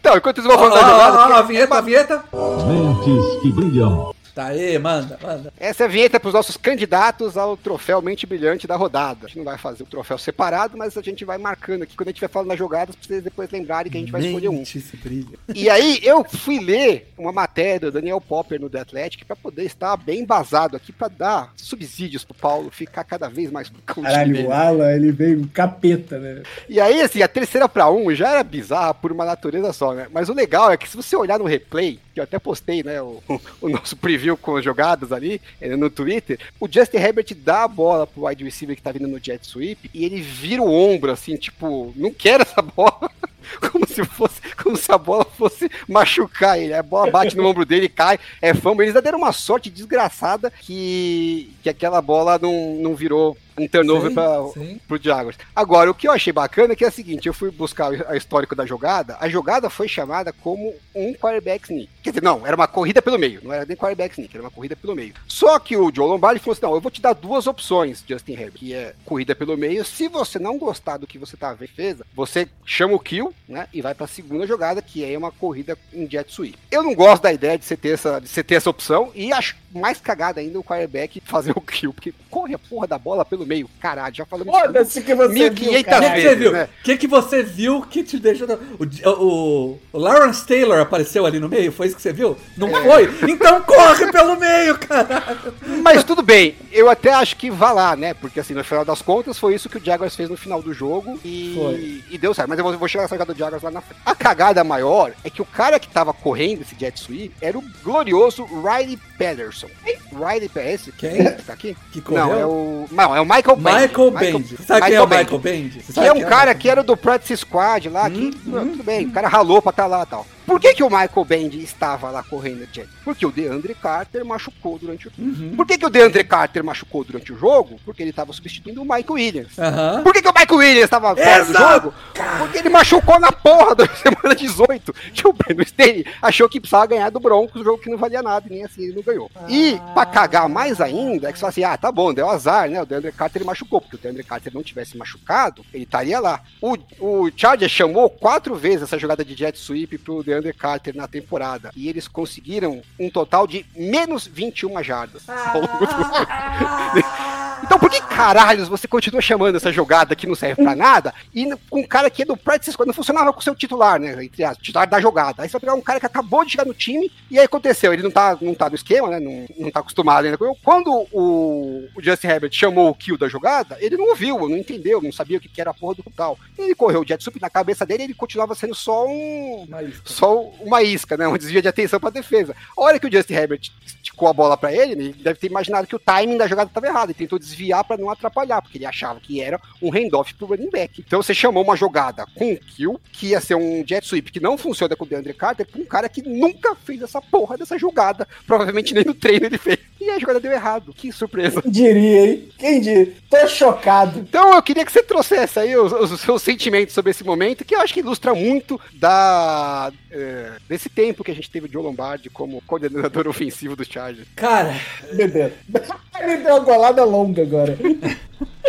Então, 0.00 0.16
enquanto 0.16 0.38
vou 0.50 0.56
ó, 0.56 0.70
falar 0.70 0.80
da 0.80 0.88
jogada. 0.90 1.26
que- 1.28 1.32
a 1.38 1.42
vinheta, 1.42 1.74
a 1.76 1.80
vinheta. 1.80 2.24
Mentes 2.66 3.42
que 3.42 3.52
brilham. 3.52 4.11
Tá 4.34 4.46
aí, 4.46 4.78
manda, 4.78 5.18
manda. 5.22 5.52
Essa 5.58 5.84
é 5.84 5.86
a 5.86 5.90
vinheta 5.90 6.18
para 6.18 6.28
os 6.28 6.34
nossos 6.34 6.56
candidatos 6.56 7.36
ao 7.36 7.56
troféu 7.56 8.00
Mente 8.00 8.26
Brilhante 8.26 8.66
da 8.66 8.76
rodada. 8.76 9.26
A 9.26 9.28
gente 9.28 9.38
não 9.38 9.44
vai 9.44 9.58
fazer 9.58 9.82
o 9.82 9.86
troféu 9.86 10.16
separado, 10.16 10.76
mas 10.76 10.96
a 10.96 11.02
gente 11.02 11.24
vai 11.24 11.36
marcando 11.36 11.82
aqui 11.82 11.94
quando 11.94 12.08
a 12.08 12.12
gente 12.12 12.20
vai 12.20 12.28
falando 12.28 12.48
das 12.48 12.58
jogadas 12.58 12.96
para 12.96 13.06
vocês 13.06 13.22
depois 13.22 13.50
lembrarem 13.50 13.92
que 13.92 13.98
a 13.98 14.00
gente 14.00 14.12
vai 14.12 14.22
escolher 14.22 14.48
um. 14.48 14.58
Mente 14.58 14.80
se 14.80 14.96
brilha. 14.96 15.38
E 15.54 15.68
aí 15.68 16.00
eu 16.02 16.24
fui 16.24 16.58
ler 16.58 17.12
uma 17.18 17.32
matéria 17.32 17.80
do 17.80 17.92
Daniel 17.92 18.20
Popper 18.20 18.60
no 18.60 18.70
The 18.70 18.80
Athletic 18.80 19.24
para 19.26 19.36
poder 19.36 19.64
estar 19.64 19.96
bem 19.98 20.20
embasado 20.20 20.76
aqui 20.76 20.92
para 20.92 21.08
dar 21.08 21.52
subsídios 21.56 22.24
pro 22.24 22.34
Paulo 22.34 22.70
ficar 22.70 23.04
cada 23.04 23.28
vez 23.28 23.50
mais 23.50 23.70
Caralho, 23.84 24.48
o 24.48 24.52
Alan, 24.52 24.92
ele 24.92 25.12
veio 25.12 25.40
um 25.40 25.46
capeta, 25.46 26.18
né? 26.18 26.42
E 26.68 26.80
aí, 26.80 27.00
assim, 27.00 27.22
a 27.22 27.28
terceira 27.28 27.68
pra 27.68 27.90
um 27.90 28.14
já 28.14 28.30
era 28.30 28.42
bizarra 28.42 28.94
por 28.94 29.12
uma 29.12 29.24
natureza 29.24 29.72
só, 29.72 29.92
né? 29.92 30.06
Mas 30.12 30.28
o 30.28 30.34
legal 30.34 30.70
é 30.70 30.76
que 30.76 30.88
se 30.88 30.96
você 30.96 31.14
olhar 31.16 31.38
no 31.38 31.44
replay, 31.44 31.98
que 32.14 32.20
eu 32.20 32.24
até 32.24 32.38
postei, 32.38 32.82
né, 32.82 33.00
o, 33.00 33.22
o 33.60 33.68
nosso 33.68 33.96
preview 33.96 34.21
com 34.36 34.56
as 34.56 34.64
jogadas 34.64 35.12
ali 35.12 35.40
eh, 35.60 35.76
no 35.76 35.90
Twitter, 35.90 36.38
o 36.60 36.68
Justin 36.70 36.98
Herbert 36.98 37.26
dá 37.36 37.64
a 37.64 37.68
bola 37.68 38.06
pro 38.06 38.26
wide 38.26 38.44
receiver 38.44 38.76
que 38.76 38.82
tá 38.82 38.92
vindo 38.92 39.08
no 39.08 39.22
jet 39.22 39.46
sweep 39.46 39.90
e 39.92 40.04
ele 40.04 40.20
vira 40.20 40.62
o 40.62 40.72
ombro, 40.72 41.10
assim, 41.10 41.36
tipo, 41.36 41.92
não 41.96 42.12
quero 42.12 42.42
essa 42.42 42.62
bola. 42.62 43.10
Como 43.72 43.86
se 43.86 44.04
fosse, 44.04 44.40
como 44.56 44.76
se 44.76 44.90
a 44.92 44.96
bola 44.96 45.24
fosse 45.24 45.68
machucar 45.88 46.58
ele. 46.60 46.72
A 46.72 46.82
bola 46.82 47.10
bate 47.10 47.36
no 47.36 47.44
ombro 47.44 47.64
dele, 47.64 47.88
cai, 47.88 48.18
é 48.40 48.54
fumble. 48.54 48.86
Eles 48.86 49.02
deram 49.02 49.18
uma 49.18 49.32
sorte 49.32 49.68
desgraçada 49.68 50.50
que, 50.60 51.52
que 51.60 51.68
aquela 51.68 52.00
bola 52.00 52.38
não, 52.38 52.76
não 52.76 52.94
virou 52.94 53.36
um 53.58 53.66
turnover 53.66 54.12
sim. 54.52 54.80
pro 54.86 55.02
Jaguars. 55.02 55.38
Agora, 55.54 55.90
o 55.90 55.94
que 55.94 56.06
eu 56.06 56.12
achei 56.12 56.32
bacana 56.32 56.74
é 56.74 56.76
que 56.76 56.84
é 56.84 56.88
o 56.88 56.92
seguinte, 56.92 57.26
eu 57.26 57.34
fui 57.34 57.50
buscar 57.50 57.90
o 57.90 58.14
histórico 58.14 58.54
da 58.54 58.66
jogada, 58.66 59.16
a 59.18 59.28
jogada 59.28 59.70
foi 59.70 59.88
chamada 59.88 60.32
como 60.32 60.74
um 60.94 61.14
quarterback 61.14 61.64
sneak. 61.64 61.88
Quer 62.02 62.10
dizer, 62.10 62.22
não, 62.22 62.46
era 62.46 62.54
uma 62.54 62.68
corrida 62.68 63.00
pelo 63.00 63.18
meio, 63.18 63.40
não 63.42 63.52
era 63.52 63.64
nem 63.64 63.76
quarterback 63.76 64.12
sneak, 64.12 64.34
era 64.34 64.44
uma 64.44 64.50
corrida 64.50 64.76
pelo 64.76 64.94
meio. 64.94 65.14
Só 65.26 65.58
que 65.58 65.76
o 65.76 65.92
Joe 65.94 66.06
Lombardi 66.06 66.40
falou 66.40 66.52
assim, 66.52 66.62
não, 66.62 66.74
eu 66.74 66.80
vou 66.80 66.90
te 66.90 67.00
dar 67.00 67.14
duas 67.14 67.46
opções, 67.46 68.04
Justin 68.06 68.32
Herbert, 68.32 68.52
que 68.52 68.74
é 68.74 68.94
corrida 69.04 69.34
pelo 69.34 69.56
meio, 69.56 69.84
se 69.84 70.08
você 70.08 70.38
não 70.38 70.58
gostar 70.58 70.96
do 70.96 71.06
que 71.06 71.18
você 71.18 71.36
tá 71.36 71.52
vendo, 71.52 71.62
defesa, 71.62 72.04
você 72.14 72.48
chama 72.66 72.94
o 72.94 73.00
kill, 73.00 73.32
né, 73.48 73.68
e 73.72 73.80
vai 73.80 73.94
pra 73.94 74.06
segunda 74.06 74.46
jogada, 74.46 74.82
que 74.82 75.04
é 75.04 75.16
uma 75.16 75.30
corrida 75.30 75.78
em 75.92 76.08
jet 76.10 76.32
sweep. 76.32 76.58
Eu 76.70 76.82
não 76.82 76.94
gosto 76.94 77.22
da 77.22 77.32
ideia 77.32 77.56
de 77.56 77.64
você 77.64 77.76
ter 77.76 77.90
essa, 77.90 78.20
de 78.20 78.28
você 78.28 78.42
ter 78.42 78.56
essa 78.56 78.68
opção, 78.68 79.10
e 79.14 79.32
acho 79.32 79.56
mais 79.72 80.00
cagada 80.00 80.40
ainda 80.40 80.58
o 80.58 80.64
quarterback 80.64 81.22
fazer 81.24 81.52
o 81.56 81.60
kill, 81.60 81.94
porque 81.94 82.12
corre 82.30 82.54
a 82.54 82.58
porra 82.58 82.86
da 82.86 82.98
bola 82.98 83.24
pelo 83.24 83.41
meio, 83.46 83.68
caralho, 83.80 84.14
já 84.14 84.24
falamos 84.24 84.52
isso 84.54 84.62
Foda-se 84.66 85.02
que 85.02 85.14
você 85.14 85.32
1500 85.50 85.58
viu, 85.60 85.68
O 85.70 85.72
que, 85.72 85.84
que 85.84 85.90
caralho. 85.90 86.22
você 86.22 86.34
viu? 86.36 86.50
O 86.50 86.52
né? 86.52 86.68
que, 86.84 86.96
que 86.96 87.06
você 87.06 87.42
viu 87.42 87.82
que 87.82 88.02
te 88.02 88.18
deixou. 88.18 88.48
O, 88.78 89.10
o, 89.10 89.78
o 89.92 89.98
Lawrence 89.98 90.46
Taylor 90.46 90.80
apareceu 90.80 91.26
ali 91.26 91.38
no 91.38 91.48
meio? 91.48 91.72
Foi 91.72 91.86
isso 91.86 91.96
que 91.96 92.02
você 92.02 92.12
viu? 92.12 92.36
Não 92.56 92.68
É. 92.76 92.82
foi? 92.82 93.30
Então 93.30 93.60
corre 93.62 94.10
pelo 94.12 94.38
meio, 94.38 94.78
caralho! 94.78 95.54
Mas 95.82 96.04
tudo 96.04 96.22
bem, 96.22 96.54
eu 96.70 96.88
até 96.88 97.12
acho 97.12 97.36
que 97.36 97.50
vá 97.50 97.72
lá, 97.72 97.96
né? 97.96 98.14
Porque 98.14 98.40
assim, 98.40 98.54
no 98.54 98.64
final 98.64 98.84
das 98.84 99.02
contas, 99.02 99.38
foi 99.38 99.54
isso 99.54 99.68
que 99.68 99.78
o 99.78 99.84
Jaguars 99.84 100.14
fez 100.16 100.28
no 100.28 100.36
final 100.36 100.62
do 100.62 100.72
jogo 100.72 101.18
e, 101.24 101.54
Foi. 101.56 102.04
e 102.10 102.18
deu 102.18 102.32
certo. 102.34 102.48
Mas 102.48 102.58
eu 102.58 102.64
vou, 102.64 102.76
vou 102.78 102.88
chegar 102.88 103.02
nessa 103.04 103.14
jogada 103.14 103.32
do 103.34 103.38
Jaguars 103.38 103.62
lá 103.62 103.70
na 103.70 103.80
frente. 103.80 104.00
A 104.04 104.14
cagada 104.14 104.62
maior 104.64 105.12
é 105.24 105.30
que 105.30 105.42
o 105.42 105.44
cara 105.46 105.78
que 105.78 105.88
tava 105.88 106.12
correndo 106.12 106.62
esse 106.62 106.74
jet 106.78 106.98
sweep 106.98 107.32
era 107.40 107.56
o 107.58 107.64
glorioso 107.82 108.44
Riley 108.44 108.98
Patterson. 109.18 109.68
Riley 110.12 110.48
Patterson? 110.48 110.90
Quem? 110.96 111.24
Tá 111.46 111.52
aqui? 111.52 111.76
Que 111.92 112.00
correu? 112.00 112.26
Não, 112.26 112.34
é 112.38 112.46
o. 112.46 112.86
Não, 112.90 113.16
é 113.16 113.20
o 113.20 113.26
Michael 113.36 113.56
Bend. 113.56 113.80
Michael 113.88 114.10
Bend. 114.10 114.56
Sabe 114.66 114.86
quem 114.86 114.94
é 114.94 115.02
o 115.02 115.06
Michael 115.08 115.38
Bend? 115.38 115.78
Que 115.92 116.00
é 116.00 116.12
um 116.12 116.16
quem 116.16 116.24
cara 116.26 116.54
que 116.54 116.68
era 116.68 116.82
do 116.82 116.96
Practice 116.96 117.36
Squad 117.38 117.88
lá, 117.88 118.08
que 118.10 118.18
Hum, 118.26 118.32
não, 118.46 118.68
tudo 118.68 118.82
bem, 118.82 119.06
o 119.06 119.12
cara 119.12 119.28
ralou 119.28 119.60
pra 119.62 119.70
estar 119.70 119.86
lá 119.86 120.02
e 120.02 120.06
tal. 120.06 120.26
por 120.46 120.60
que, 120.60 120.74
que 120.74 120.82
o 120.82 120.90
Michael 120.90 121.24
Bend 121.24 121.62
estava 121.62 122.10
lá 122.10 122.22
correndo 122.22 122.66
jet? 122.72 122.88
Porque 123.04 123.24
o 123.24 123.30
DeAndre 123.30 123.74
Carter 123.74 124.24
machucou 124.24 124.78
durante 124.78 125.08
o 125.08 125.12
Uhum. 125.18 125.54
Por 125.56 125.66
que, 125.66 125.78
que 125.78 125.86
o 125.86 125.90
DeAndre 125.90 126.24
Carter 126.24 126.62
machucou 126.64 127.04
durante 127.04 127.32
o 127.32 127.38
jogo? 127.38 127.78
Porque 127.84 128.02
ele 128.02 128.10
estava 128.10 128.32
substituindo 128.32 128.80
o 128.80 128.84
Michael 128.84 129.04
Williams. 129.10 129.58
Aham. 129.58 130.02
Por 130.02 130.12
que, 130.12 130.22
que 130.22 130.28
o 130.28 130.32
Michael 130.32 130.58
Williams 130.58 130.84
estava 130.84 131.14
fora 131.16 131.44
do 131.44 131.52
jogo? 131.52 131.94
Porque 132.38 132.58
ele 132.58 132.68
machucou 132.68 133.18
na 133.20 133.30
porra 133.32 133.74
da 133.74 133.86
semana 133.96 134.34
18. 134.34 134.94
Que 135.12 135.26
o 135.28 135.32
Brandon 135.32 135.62
Staley 135.62 136.04
achou 136.20 136.48
que 136.48 136.60
precisava 136.60 136.86
ganhar 136.86 137.10
do 137.10 137.20
Broncos, 137.20 137.60
um 137.60 137.64
jogo 137.64 137.78
que 137.78 137.90
não 137.90 137.98
valia 137.98 138.22
nada, 138.22 138.46
e 138.48 138.52
nem 138.52 138.64
assim 138.64 138.82
ele 138.84 138.94
não 138.96 139.02
ganhou. 139.02 139.30
E, 139.48 139.78
pra 139.94 140.04
cagar 140.06 140.48
mais 140.48 140.80
ainda, 140.80 141.28
é 141.28 141.32
que 141.32 141.38
você 141.38 141.40
fala 141.42 141.50
assim, 141.50 141.64
ah, 141.64 141.76
tá 141.76 141.90
bom, 141.92 142.12
deu 142.12 142.28
azar, 142.28 142.68
né? 142.68 142.82
O 142.82 142.86
DeAndre 142.86 143.12
Carter 143.22 143.40
ele 143.40 143.46
machucou, 143.46 143.80
porque 143.80 143.94
o 143.94 143.98
DeAndre 143.98 144.24
Carter 144.24 144.52
não 144.52 144.62
tivesse 144.64 144.96
machucado, 144.96 145.64
ele 145.72 145.84
estaria 145.84 146.18
lá. 146.18 146.40
O, 146.60 146.76
o 146.98 147.30
Chargers 147.36 147.70
chamou 147.70 148.10
quatro 148.10 148.54
vezes 148.56 148.82
essa 148.82 148.98
jogada 148.98 149.24
de 149.24 149.34
jet 149.36 149.56
sweep 149.56 149.96
pro 149.98 150.24
DeAndre 150.24 150.52
Carter 150.52 150.96
na 150.96 151.06
temporada, 151.06 151.70
e 151.76 151.88
eles 151.88 152.08
conseguiram 152.08 152.82
um 152.98 153.08
total 153.08 153.46
de 153.46 153.64
menos 153.76 154.26
21 154.26 154.82
jardas. 154.82 155.28
ao 155.28 155.60
longo 155.60 155.86
do- 155.86 155.92
então 157.62 157.78
por 157.78 157.88
que 157.90 158.00
caralhos 158.02 158.68
você 158.68 158.88
continua 158.88 159.20
chamando 159.22 159.56
essa 159.56 159.70
jogada 159.72 160.16
que 160.16 160.26
não 160.26 160.34
serve 160.34 160.62
pra 160.62 160.74
nada 160.74 161.14
e 161.34 161.48
com 161.70 161.80
um 161.80 161.86
cara 161.86 162.10
que 162.10 162.22
é 162.22 162.24
do 162.24 162.36
practice 162.36 162.72
squad, 162.72 162.88
não 162.88 162.94
funcionava 162.94 163.32
com 163.32 163.38
o 163.38 163.42
seu 163.42 163.54
titular, 163.54 164.00
né? 164.00 164.24
Entre 164.24 164.42
as 164.44 164.56
titular 164.58 164.88
da 164.88 165.00
jogada. 165.00 165.42
Aí 165.42 165.48
você 165.48 165.52
vai 165.52 165.60
pegar 165.60 165.74
um 165.74 165.80
cara 165.80 166.00
que 166.00 166.06
acabou 166.06 166.44
de 166.44 166.50
chegar 166.52 166.64
no 166.66 166.74
time 166.74 167.10
e 167.30 167.38
aí 167.38 167.44
aconteceu, 167.44 167.92
ele 167.92 168.02
não 168.02 168.10
tá, 168.10 168.36
não 168.40 168.54
tá 168.54 168.68
no 168.68 168.74
esquema, 168.74 169.08
né? 169.08 169.20
Não, 169.20 169.46
não 169.58 169.70
tá 169.70 169.80
acostumado 169.80 170.24
ainda. 170.24 170.36
Quando 170.62 170.90
o, 171.12 171.88
o 171.94 172.02
Justin 172.02 172.26
Herbert 172.26 172.52
chamou 172.52 172.90
o 172.90 172.94
kill 173.12 173.18
da 173.18 173.28
jogada, 173.28 173.76
ele 173.80 173.96
não 173.96 174.08
ouviu, 174.08 174.48
não 174.48 174.56
entendeu, 174.56 175.00
não 175.00 175.12
sabia 175.12 175.38
o 175.38 175.40
que 175.40 175.60
era 175.60 175.70
a 175.70 175.74
porra 175.74 175.94
do 175.94 176.04
tal. 176.14 176.38
Ele 176.58 176.74
correu 176.74 177.02
o 177.02 177.06
jet 177.06 177.22
sweep 177.22 177.40
na 177.40 177.50
cabeça 177.50 177.84
dele, 177.84 178.04
ele 178.04 178.14
continuava 178.14 178.54
sendo 178.54 178.74
só 178.74 179.06
um 179.06 179.66
só 180.04 180.40
uma 180.60 180.82
isca, 180.82 181.16
né? 181.16 181.28
Um 181.28 181.36
desvio 181.36 181.62
de 181.62 181.68
atenção 181.68 182.00
pra 182.00 182.10
defesa. 182.10 182.54
A 182.76 182.82
hora 182.82 182.98
que 182.98 183.06
o 183.06 183.12
Justin 183.12 183.34
Herbert 183.34 183.60
esticou 183.84 184.28
a 184.28 184.32
bola 184.32 184.56
pra 184.56 184.72
ele, 184.72 184.92
ele 184.92 185.12
deve 185.12 185.38
ter 185.38 185.46
imaginado 185.46 185.86
que 185.86 185.96
o 185.96 185.98
timing 185.98 186.36
da 186.36 186.46
jogada 186.46 186.70
estava 186.70 186.86
errado. 186.86 187.10
Ele 187.10 187.18
tentou 187.18 187.38
desviar 187.38 187.84
pra 187.84 187.96
não 187.96 188.10
atrapalhar, 188.10 188.62
porque 188.62 188.78
ele 188.78 188.86
achava 188.86 189.20
que 189.20 189.40
era 189.40 189.60
um 189.80 189.90
handoff 189.90 190.34
pro 190.34 190.46
running 190.46 190.70
back. 190.70 191.02
Então 191.06 191.22
você 191.22 191.34
chamou 191.34 191.62
uma 191.62 191.76
jogada 191.76 192.26
com 192.34 192.56
kill, 192.56 193.00
que 193.12 193.28
ia 193.28 193.40
ser 193.40 193.54
um 193.54 193.84
jet 193.86 194.06
sweep 194.06 194.30
que 194.32 194.40
não 194.40 194.56
funciona 194.56 194.96
com 194.96 195.04
o 195.04 195.08
DeAndre 195.08 195.34
Carter, 195.34 195.66
pra 195.66 195.80
um 195.80 195.84
cara 195.84 196.08
que 196.08 196.22
nunca 196.22 196.74
fez 196.74 197.02
essa 197.02 197.20
porra 197.20 197.56
dessa 197.56 197.78
jogada. 197.78 198.26
Provavelmente 198.46 198.94
nem 198.94 199.04
no 199.04 199.14
treino 199.14 199.46
ele 199.46 199.58
fez. 199.58 199.78
E 200.00 200.10
a 200.10 200.18
jogada 200.18 200.40
deu 200.40 200.52
errado. 200.52 200.92
Que 200.92 201.12
surpresa. 201.12 201.62
Quem 201.62 201.70
diria, 201.70 202.26
hein? 202.26 202.48
Quem 202.58 202.80
diria? 202.80 203.01
Tô 203.06 203.48
chocado. 203.48 204.20
Então 204.20 204.54
eu 204.54 204.62
queria 204.62 204.84
que 204.84 204.92
você 204.92 205.02
trouxesse 205.02 205.58
aí 205.58 205.76
os, 205.76 205.92
os 205.92 206.20
seus 206.20 206.42
sentimentos 206.42 206.94
sobre 206.94 207.10
esse 207.10 207.24
momento, 207.24 207.64
que 207.64 207.74
eu 207.74 207.80
acho 207.80 207.94
que 207.94 208.00
ilustra 208.00 208.34
muito 208.34 208.80
da 208.94 209.92
é, 210.10 210.52
desse 210.68 210.88
tempo 210.88 211.24
que 211.24 211.30
a 211.30 211.34
gente 211.34 211.50
teve 211.50 211.66
o 211.66 211.72
Joe 211.72 211.82
Lombardi 211.82 212.30
como 212.30 212.62
coordenador 212.66 213.26
ofensivo 213.28 213.74
do 213.74 213.84
Chargers. 213.84 214.28
Cara, 214.36 214.74
Bebendo. 215.14 215.54
Ele 216.20 216.36
deu 216.38 216.56
uma 216.56 216.60
golada 216.60 217.04
longa 217.04 217.42
agora. 217.42 217.76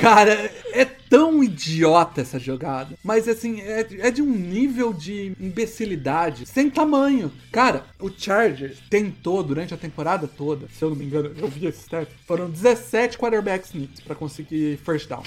Cara, 0.00 0.50
é 0.72 0.84
tão 0.84 1.42
idiota 1.42 2.20
essa 2.20 2.38
jogada. 2.38 2.96
Mas 3.02 3.28
assim, 3.28 3.60
é, 3.60 3.86
é 3.98 4.10
de 4.10 4.20
um 4.20 4.30
nível 4.30 4.92
de 4.92 5.32
imbecilidade 5.40 6.46
sem 6.46 6.68
tamanho. 6.68 7.32
Cara, 7.52 7.84
o 8.00 8.10
Chargers 8.10 8.78
tentou 8.90 9.42
durante 9.42 9.72
a 9.72 9.76
temporada 9.76 10.26
toda, 10.26 10.66
se 10.68 10.82
eu 10.82 10.90
não 10.90 10.96
me 10.96 11.04
engano, 11.04 11.32
eu 11.38 11.48
vi 11.48 11.66
esse 11.66 11.82
stat, 11.82 12.10
foram 12.26 12.50
17 12.50 13.16
quarterback 13.16 13.64
sneaks 13.66 14.00
pra 14.00 14.14
conseguir 14.14 14.78
first 14.78 15.08
down. 15.08 15.22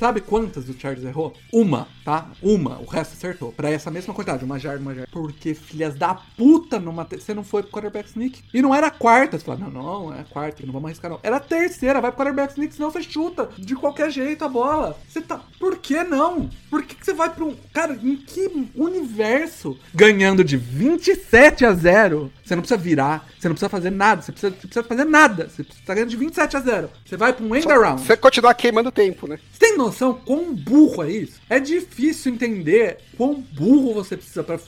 Sabe 0.00 0.22
quantas 0.22 0.66
o 0.66 0.72
Chargers 0.72 1.04
errou? 1.06 1.34
Uma, 1.52 1.86
tá? 2.02 2.30
Uma. 2.42 2.78
O 2.80 2.86
resto 2.86 3.12
acertou. 3.12 3.52
Pra 3.52 3.68
essa 3.68 3.90
mesma 3.90 4.14
quantidade. 4.14 4.42
Uma 4.46 4.58
jarda, 4.58 4.80
uma 4.80 4.94
jarda. 4.94 5.10
Porque, 5.12 5.52
filhas 5.52 5.94
da 5.94 6.14
puta, 6.14 6.78
numa 6.80 7.04
te- 7.04 7.20
você 7.20 7.34
não 7.34 7.44
foi 7.44 7.62
pro 7.62 7.70
quarterback 7.70 8.08
sneak. 8.08 8.42
E 8.54 8.62
não 8.62 8.74
era 8.74 8.86
a 8.86 8.90
quarta. 8.90 9.38
Você 9.38 9.44
fala, 9.44 9.58
não, 9.58 9.70
não, 9.70 10.14
é 10.14 10.20
a 10.20 10.24
quarta. 10.24 10.64
Não 10.64 10.72
vamos 10.72 10.86
arriscar, 10.86 11.10
não. 11.10 11.20
Era 11.22 11.36
a 11.36 11.40
terceira. 11.40 12.00
Vai 12.00 12.10
pro 12.10 12.16
quarterback 12.24 12.52
sneak, 12.54 12.74
senão 12.74 12.90
você 12.90 13.02
chuta. 13.02 13.50
De 13.58 13.76
qualquer 13.76 14.10
jeito 14.10 14.42
a 14.42 14.48
bola. 14.48 14.96
Você 15.06 15.20
tá... 15.20 15.38
Por 15.58 15.76
que 15.76 16.02
não? 16.02 16.48
Por 16.70 16.82
que, 16.82 16.94
que 16.94 17.04
você 17.04 17.12
vai 17.12 17.28
pro... 17.28 17.48
um- 17.48 17.56
Cara, 17.74 17.92
em 18.02 18.16
que 18.16 18.70
universo? 18.74 19.76
Ganhando 19.94 20.42
de 20.42 20.56
27 20.56 21.66
a 21.66 21.72
0. 21.74 22.32
Você 22.50 22.56
não 22.56 22.62
precisa 22.62 22.80
virar. 22.80 23.28
Você 23.38 23.48
não 23.48 23.54
precisa 23.54 23.68
fazer 23.68 23.90
nada. 23.90 24.22
Você 24.22 24.32
precisa, 24.32 24.52
você 24.52 24.66
precisa 24.66 24.82
fazer 24.82 25.04
nada. 25.04 25.48
Você 25.48 25.64
tá 25.86 25.94
ganhando 25.94 26.10
de 26.10 26.16
27 26.16 26.56
a 26.56 26.60
0. 26.60 26.90
Você 27.06 27.16
vai 27.16 27.32
pra 27.32 27.44
um 27.44 27.54
end 27.54 27.70
around. 27.70 28.02
Você 28.02 28.16
continuar 28.16 28.54
queimando 28.54 28.90
tempo, 28.90 29.28
né? 29.28 29.38
Você 29.52 29.60
tem 29.60 29.78
noção 29.78 30.14
quão 30.14 30.52
burro 30.52 31.04
é 31.04 31.12
isso? 31.12 31.40
É 31.48 31.60
difícil 31.60 32.32
entender 32.32 32.98
quão 33.16 33.34
burro 33.34 33.94
você 33.94 34.16
precisa 34.16 34.42
pra, 34.42 34.58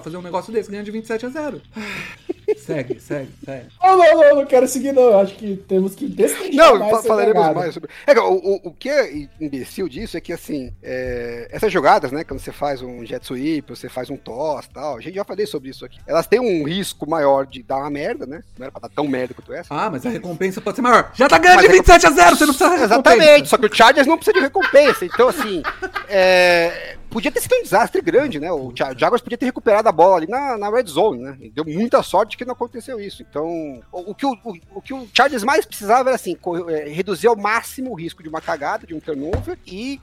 fazer 0.00 0.16
um 0.16 0.22
negócio 0.22 0.52
desse 0.52 0.68
ganhando 0.68 0.86
de 0.86 0.90
27 0.90 1.26
a 1.26 1.28
0. 1.28 1.62
segue, 2.58 2.98
segue, 2.98 3.30
segue. 3.44 3.66
Não, 3.80 3.96
não, 3.96 4.14
não, 4.14 4.36
não 4.36 4.46
quero 4.46 4.66
seguir, 4.66 4.92
não. 4.92 5.02
Eu 5.02 5.18
acho 5.20 5.34
que 5.36 5.56
temos 5.68 5.94
que 5.94 6.08
Não, 6.54 6.78
mais 6.78 7.06
falaremos 7.06 7.36
jogada. 7.36 7.60
mais 7.60 7.74
sobre. 7.74 7.90
É, 8.06 8.18
o, 8.18 8.32
o, 8.32 8.68
o 8.68 8.72
que 8.72 8.88
é 8.88 9.28
imbecil 9.40 9.88
disso 9.88 10.16
é 10.16 10.20
que, 10.20 10.32
assim, 10.32 10.72
é, 10.82 11.48
essas 11.50 11.72
jogadas, 11.72 12.10
né, 12.10 12.24
quando 12.24 12.40
você 12.40 12.52
faz 12.52 12.82
um 12.82 13.04
jet 13.04 13.24
sweep, 13.24 13.68
você 13.68 13.88
faz 13.88 14.10
um 14.10 14.16
toss 14.16 14.66
e 14.66 14.70
tal, 14.70 14.96
a 14.96 15.00
gente 15.00 15.14
já 15.14 15.24
falei 15.24 15.46
sobre 15.46 15.70
isso 15.70 15.84
aqui. 15.84 15.98
Elas 16.06 16.26
têm 16.26 16.40
um 16.40 16.64
risco 16.64 17.08
maior 17.08 17.27
de 17.50 17.62
dar 17.62 17.78
uma 17.78 17.90
merda, 17.90 18.26
né? 18.26 18.42
Não 18.58 18.64
era 18.64 18.72
pra 18.72 18.80
dar 18.82 18.88
tão 18.88 19.06
merda 19.06 19.34
quanto 19.34 19.52
essa. 19.52 19.74
Ah, 19.74 19.90
mas 19.90 20.04
a 20.04 20.10
recompensa 20.10 20.60
pode 20.60 20.76
ser 20.76 20.82
maior. 20.82 21.10
Já 21.14 21.28
tá 21.28 21.38
ganhando 21.38 21.60
de 21.60 21.66
é 21.66 21.70
27 21.70 22.06
a 22.06 22.10
0, 22.10 22.36
você 22.36 22.46
não 22.46 22.54
precisa 22.54 22.78
de 22.78 22.84
Exatamente, 22.84 23.48
só 23.48 23.58
que 23.58 23.66
o 23.66 23.74
Chargers 23.74 24.06
não 24.06 24.16
precisa 24.16 24.34
de 24.34 24.40
recompensa. 24.40 25.04
Então, 25.04 25.28
assim, 25.28 25.62
é, 26.08 26.96
podia 27.10 27.30
ter 27.32 27.40
sido 27.40 27.56
um 27.56 27.62
desastre 27.62 28.00
grande, 28.00 28.38
né? 28.38 28.50
O 28.50 28.72
Jaguars 28.74 29.22
podia 29.22 29.38
ter 29.38 29.46
recuperado 29.46 29.88
a 29.88 29.92
bola 29.92 30.16
ali 30.16 30.26
na, 30.26 30.56
na 30.56 30.70
red 30.70 30.86
zone, 30.86 31.22
né? 31.22 31.36
E 31.40 31.50
deu 31.50 31.64
muita 31.64 32.02
sorte 32.02 32.36
que 32.36 32.44
não 32.44 32.52
aconteceu 32.52 33.00
isso. 33.00 33.22
Então, 33.28 33.46
o, 33.92 34.10
o 34.10 34.14
que, 34.14 34.26
o, 34.26 34.32
o, 34.44 34.58
o 34.76 34.82
que 34.82 34.94
o 34.94 35.08
Chargers 35.12 35.44
mais 35.44 35.64
precisava 35.64 36.10
era, 36.10 36.16
assim, 36.16 36.36
é, 36.68 36.88
reduzir 36.88 37.26
ao 37.26 37.36
máximo 37.36 37.90
o 37.90 37.94
risco 37.94 38.22
de 38.22 38.28
uma 38.28 38.40
cagada, 38.40 38.86
de 38.86 38.94
um 38.94 39.00
turnover 39.00 39.58
e, 39.66 40.00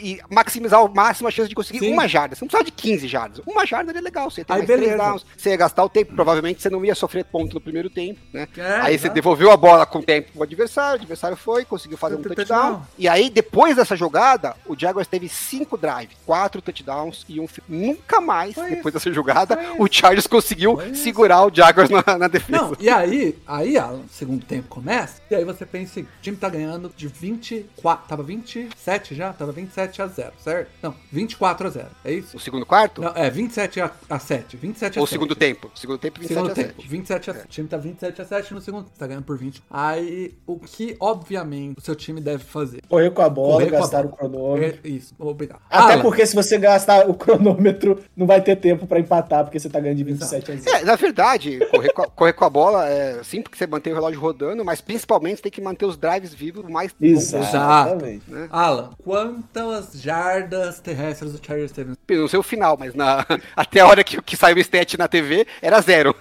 e 0.00 0.20
maximizar 0.30 0.80
ao 0.80 0.88
máximo 0.88 1.28
a 1.28 1.30
chance 1.30 1.48
de 1.48 1.54
conseguir 1.54 1.80
Sim. 1.80 1.92
uma 1.92 2.08
jarda. 2.08 2.34
Você 2.34 2.44
não 2.44 2.48
precisava 2.48 2.64
de 2.64 2.72
15 2.72 3.08
jardas. 3.08 3.40
Uma 3.46 3.66
jarda 3.66 3.96
é 3.96 4.00
legal, 4.00 4.30
você 4.30 4.44
tem 4.44 4.56
Aí, 4.56 4.66
beleza. 4.66 4.96
downs, 4.96 5.26
você 5.36 5.50
ia 5.50 5.56
gastar 5.56 5.84
o 5.84 5.88
tempo, 5.88 6.14
provavelmente 6.14 6.62
você 6.62 6.70
não 6.70 6.84
ia 6.84 6.94
sofrer 6.94 7.24
ponto 7.24 7.54
no 7.54 7.60
primeiro 7.60 7.88
tempo, 7.90 8.20
né? 8.32 8.48
É, 8.56 8.80
Aí 8.80 8.98
você 8.98 9.08
devolveu 9.08 9.50
a 9.50 9.56
bola 9.56 9.86
com 9.86 9.98
o 9.98 10.02
tempo 10.02 10.32
pro 10.32 10.42
adversário, 10.42 10.98
o 11.00 11.02
adversário 11.02 11.36
foi, 11.36 11.64
conseguiu 11.64 11.96
fazer 11.98 12.16
um 12.16 12.22
Touchdown. 12.22 12.82
E 12.98 13.08
aí, 13.08 13.30
depois 13.30 13.76
dessa 13.76 13.96
jogada, 13.96 14.54
o 14.66 14.78
Jaguars 14.78 15.06
teve 15.08 15.28
cinco 15.28 15.76
drives, 15.76 16.16
quatro 16.24 16.60
touchdowns 16.62 17.24
e 17.28 17.40
um. 17.40 17.46
Nunca 17.68 18.20
mais, 18.20 18.54
Foi 18.54 18.70
depois 18.70 18.94
dessa 18.94 19.12
jogada, 19.12 19.56
Foi 19.56 19.76
o 19.78 19.88
Chargers 19.92 20.26
conseguiu 20.26 20.76
Foi 20.76 20.90
isso. 20.90 21.02
segurar 21.02 21.46
o 21.46 21.54
Jaguars 21.54 21.90
na, 21.90 22.18
na 22.18 22.28
defesa. 22.28 22.62
Não, 22.62 22.76
e 22.78 22.88
aí, 22.88 23.38
aí 23.46 23.78
o 23.78 24.04
segundo 24.10 24.44
tempo 24.44 24.68
começa, 24.68 25.20
e 25.30 25.34
aí 25.34 25.44
você 25.44 25.64
pensa, 25.66 25.92
assim, 25.92 26.02
o 26.02 26.08
time 26.22 26.36
tá 26.36 26.48
ganhando 26.48 26.92
de 26.96 27.06
24, 27.08 28.08
tava 28.08 28.22
27 28.22 29.14
já? 29.14 29.32
Tava 29.42 29.50
27 29.50 30.00
a 30.00 30.06
0, 30.06 30.32
certo? 30.38 30.68
Não, 30.80 30.94
24 31.10 31.66
a 31.66 31.70
0, 31.70 31.86
é 32.04 32.12
isso? 32.12 32.36
O 32.36 32.38
segundo 32.38 32.64
quarto? 32.64 33.00
Não, 33.02 33.10
é 33.16 33.28
27 33.28 33.80
a, 33.80 33.90
a 34.08 34.16
7, 34.20 34.56
27 34.56 34.98
a 34.98 35.00
Ou 35.00 35.04
o 35.04 35.06
7. 35.08 35.14
segundo 35.18 35.34
tempo? 35.34 35.68
Segundo 35.74 35.98
tempo, 35.98 36.20
27 36.20 36.34
Segundo 36.38 36.52
a 36.52 36.54
tempo, 36.54 36.74
7. 36.80 36.88
27 36.88 37.30
a 37.30 37.34
7. 37.34 37.44
O 37.44 37.48
time 37.48 37.68
tá 37.68 37.76
27 37.76 38.22
a 38.22 38.24
7 38.24 38.54
no 38.54 38.60
segundo, 38.60 38.86
tá 38.96 39.04
ganhando 39.04 39.24
por 39.24 39.36
20. 39.36 39.60
Aí, 39.68 40.32
o 40.46 40.60
que, 40.60 40.96
obviamente, 41.00 41.76
o 41.76 41.80
seu 41.80 41.96
time 41.96 42.20
deve 42.20 42.44
fazer? 42.44 42.82
Correr 42.88 43.10
com 43.10 43.22
a 43.22 43.28
bola, 43.28 43.54
Correr 43.54 43.70
gastar 43.70 44.04
bola. 44.04 44.14
o 44.14 44.16
cronômetro. 44.16 44.80
É 44.84 44.88
Isso, 44.88 45.12
obrigado. 45.18 45.60
Até 45.68 45.94
Alan, 45.94 46.02
porque 46.02 46.24
se 46.24 46.36
você 46.36 46.56
gastar 46.56 47.10
o 47.10 47.14
cronômetro, 47.14 47.98
não 48.16 48.28
vai 48.28 48.40
ter 48.40 48.54
tempo 48.54 48.86
pra 48.86 49.00
empatar, 49.00 49.42
porque 49.42 49.58
você 49.58 49.68
tá 49.68 49.80
ganhando 49.80 49.98
de 49.98 50.04
27 50.04 50.52
a 50.52 50.56
0. 50.56 50.76
É, 50.76 50.84
na 50.84 50.94
verdade, 50.94 51.58
correr 51.68 51.92
com, 51.92 52.02
a, 52.02 52.06
correr 52.14 52.32
com 52.32 52.44
a 52.44 52.50
bola 52.50 52.88
é 52.88 53.20
sim 53.24 53.42
porque 53.42 53.58
você 53.58 53.66
mantém 53.66 53.92
o 53.92 53.96
relógio 53.96 54.20
rodando, 54.20 54.64
mas 54.64 54.80
principalmente 54.80 55.38
você 55.38 55.42
tem 55.42 55.52
que 55.52 55.60
manter 55.60 55.84
os 55.84 55.96
drives 55.96 56.32
vivos 56.32 56.64
o 56.64 56.70
mais 56.70 56.92
Exatamente. 57.00 58.22
né? 58.28 58.48
Alan, 58.50 58.90
quantas 59.32 60.00
jardas 60.00 60.80
terrestres 60.80 61.34
o 61.34 61.40
Chargers 61.42 61.72
teve? 61.72 61.94
não 62.08 62.28
sei 62.28 62.38
o 62.38 62.42
final, 62.42 62.76
mas 62.78 62.94
na, 62.94 63.24
até 63.56 63.80
a 63.80 63.86
hora 63.86 64.04
que, 64.04 64.20
que 64.20 64.36
saiu 64.36 64.56
o 64.56 64.60
stat 64.60 64.98
na 64.98 65.08
TV, 65.08 65.46
era 65.62 65.80
zero. 65.80 66.14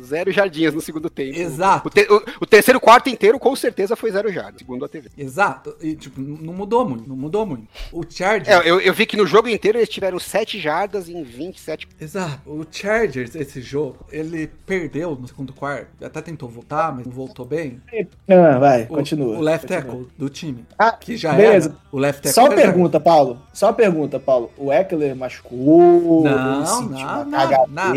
Zero 0.00 0.30
jardinhas 0.32 0.74
no 0.74 0.80
segundo 0.80 1.08
tempo. 1.10 1.38
Exato. 1.38 1.88
O, 1.88 1.90
te- 1.90 2.06
o- 2.10 2.22
o 2.42 2.46
terceiro 2.46 2.80
quarto 2.80 3.08
inteiro, 3.08 3.38
com 3.38 3.54
certeza, 3.56 3.94
foi 3.96 4.10
zero 4.12 4.32
jardas, 4.32 4.58
segundo 4.60 4.84
a 4.84 4.88
TV. 4.88 5.08
Exato. 5.16 5.74
E, 5.80 5.94
tipo, 5.94 6.20
não 6.20 6.52
mudou 6.54 6.88
muito, 6.88 7.08
não 7.08 7.16
mudou 7.16 7.44
muito. 7.46 7.66
O 7.92 8.02
Chargers... 8.08 8.48
É, 8.48 8.68
eu, 8.68 8.80
eu 8.80 8.92
vi 8.94 9.06
que 9.06 9.16
no 9.16 9.26
jogo 9.26 9.48
inteiro 9.48 9.78
eles 9.78 9.88
tiveram 9.88 10.18
7 10.18 10.58
jardas 10.58 11.08
em 11.08 11.22
27. 11.22 11.88
Exato. 12.00 12.40
O 12.46 12.64
Chargers, 12.70 13.34
esse 13.34 13.60
jogo, 13.60 13.98
ele 14.10 14.48
perdeu 14.66 15.14
no 15.14 15.26
segundo 15.28 15.52
quarto. 15.52 15.88
Até 16.04 16.20
tentou 16.22 16.48
voltar, 16.48 16.94
mas 16.94 17.06
não 17.06 17.12
voltou 17.12 17.44
bem. 17.44 17.80
Ah, 18.28 18.58
vai, 18.58 18.82
O, 18.84 18.86
continua. 18.88 19.36
o 19.36 19.40
left 19.40 19.66
continua. 19.66 19.82
tackle 19.82 20.08
do 20.18 20.28
time. 20.28 20.64
Ah, 20.78 20.92
que 20.92 21.16
já 21.16 21.32
beleza. 21.32 21.68
era 21.70 21.78
o 21.92 21.98
left 21.98 22.22
tackle. 22.22 22.32
Só 22.34 22.44
uma 22.46 22.54
pergunta, 22.54 23.00
Paulo. 23.00 23.38
Só 23.52 23.66
uma 23.66 23.72
pergunta, 23.74 24.18
Paulo. 24.20 24.50
O 24.56 24.72
Eckler 24.72 25.14
machucou? 25.16 26.22
Não, 26.24 26.62
não, 26.62 26.82
não, 26.82 27.24
nada, 27.24 27.64
nada. 27.68 27.94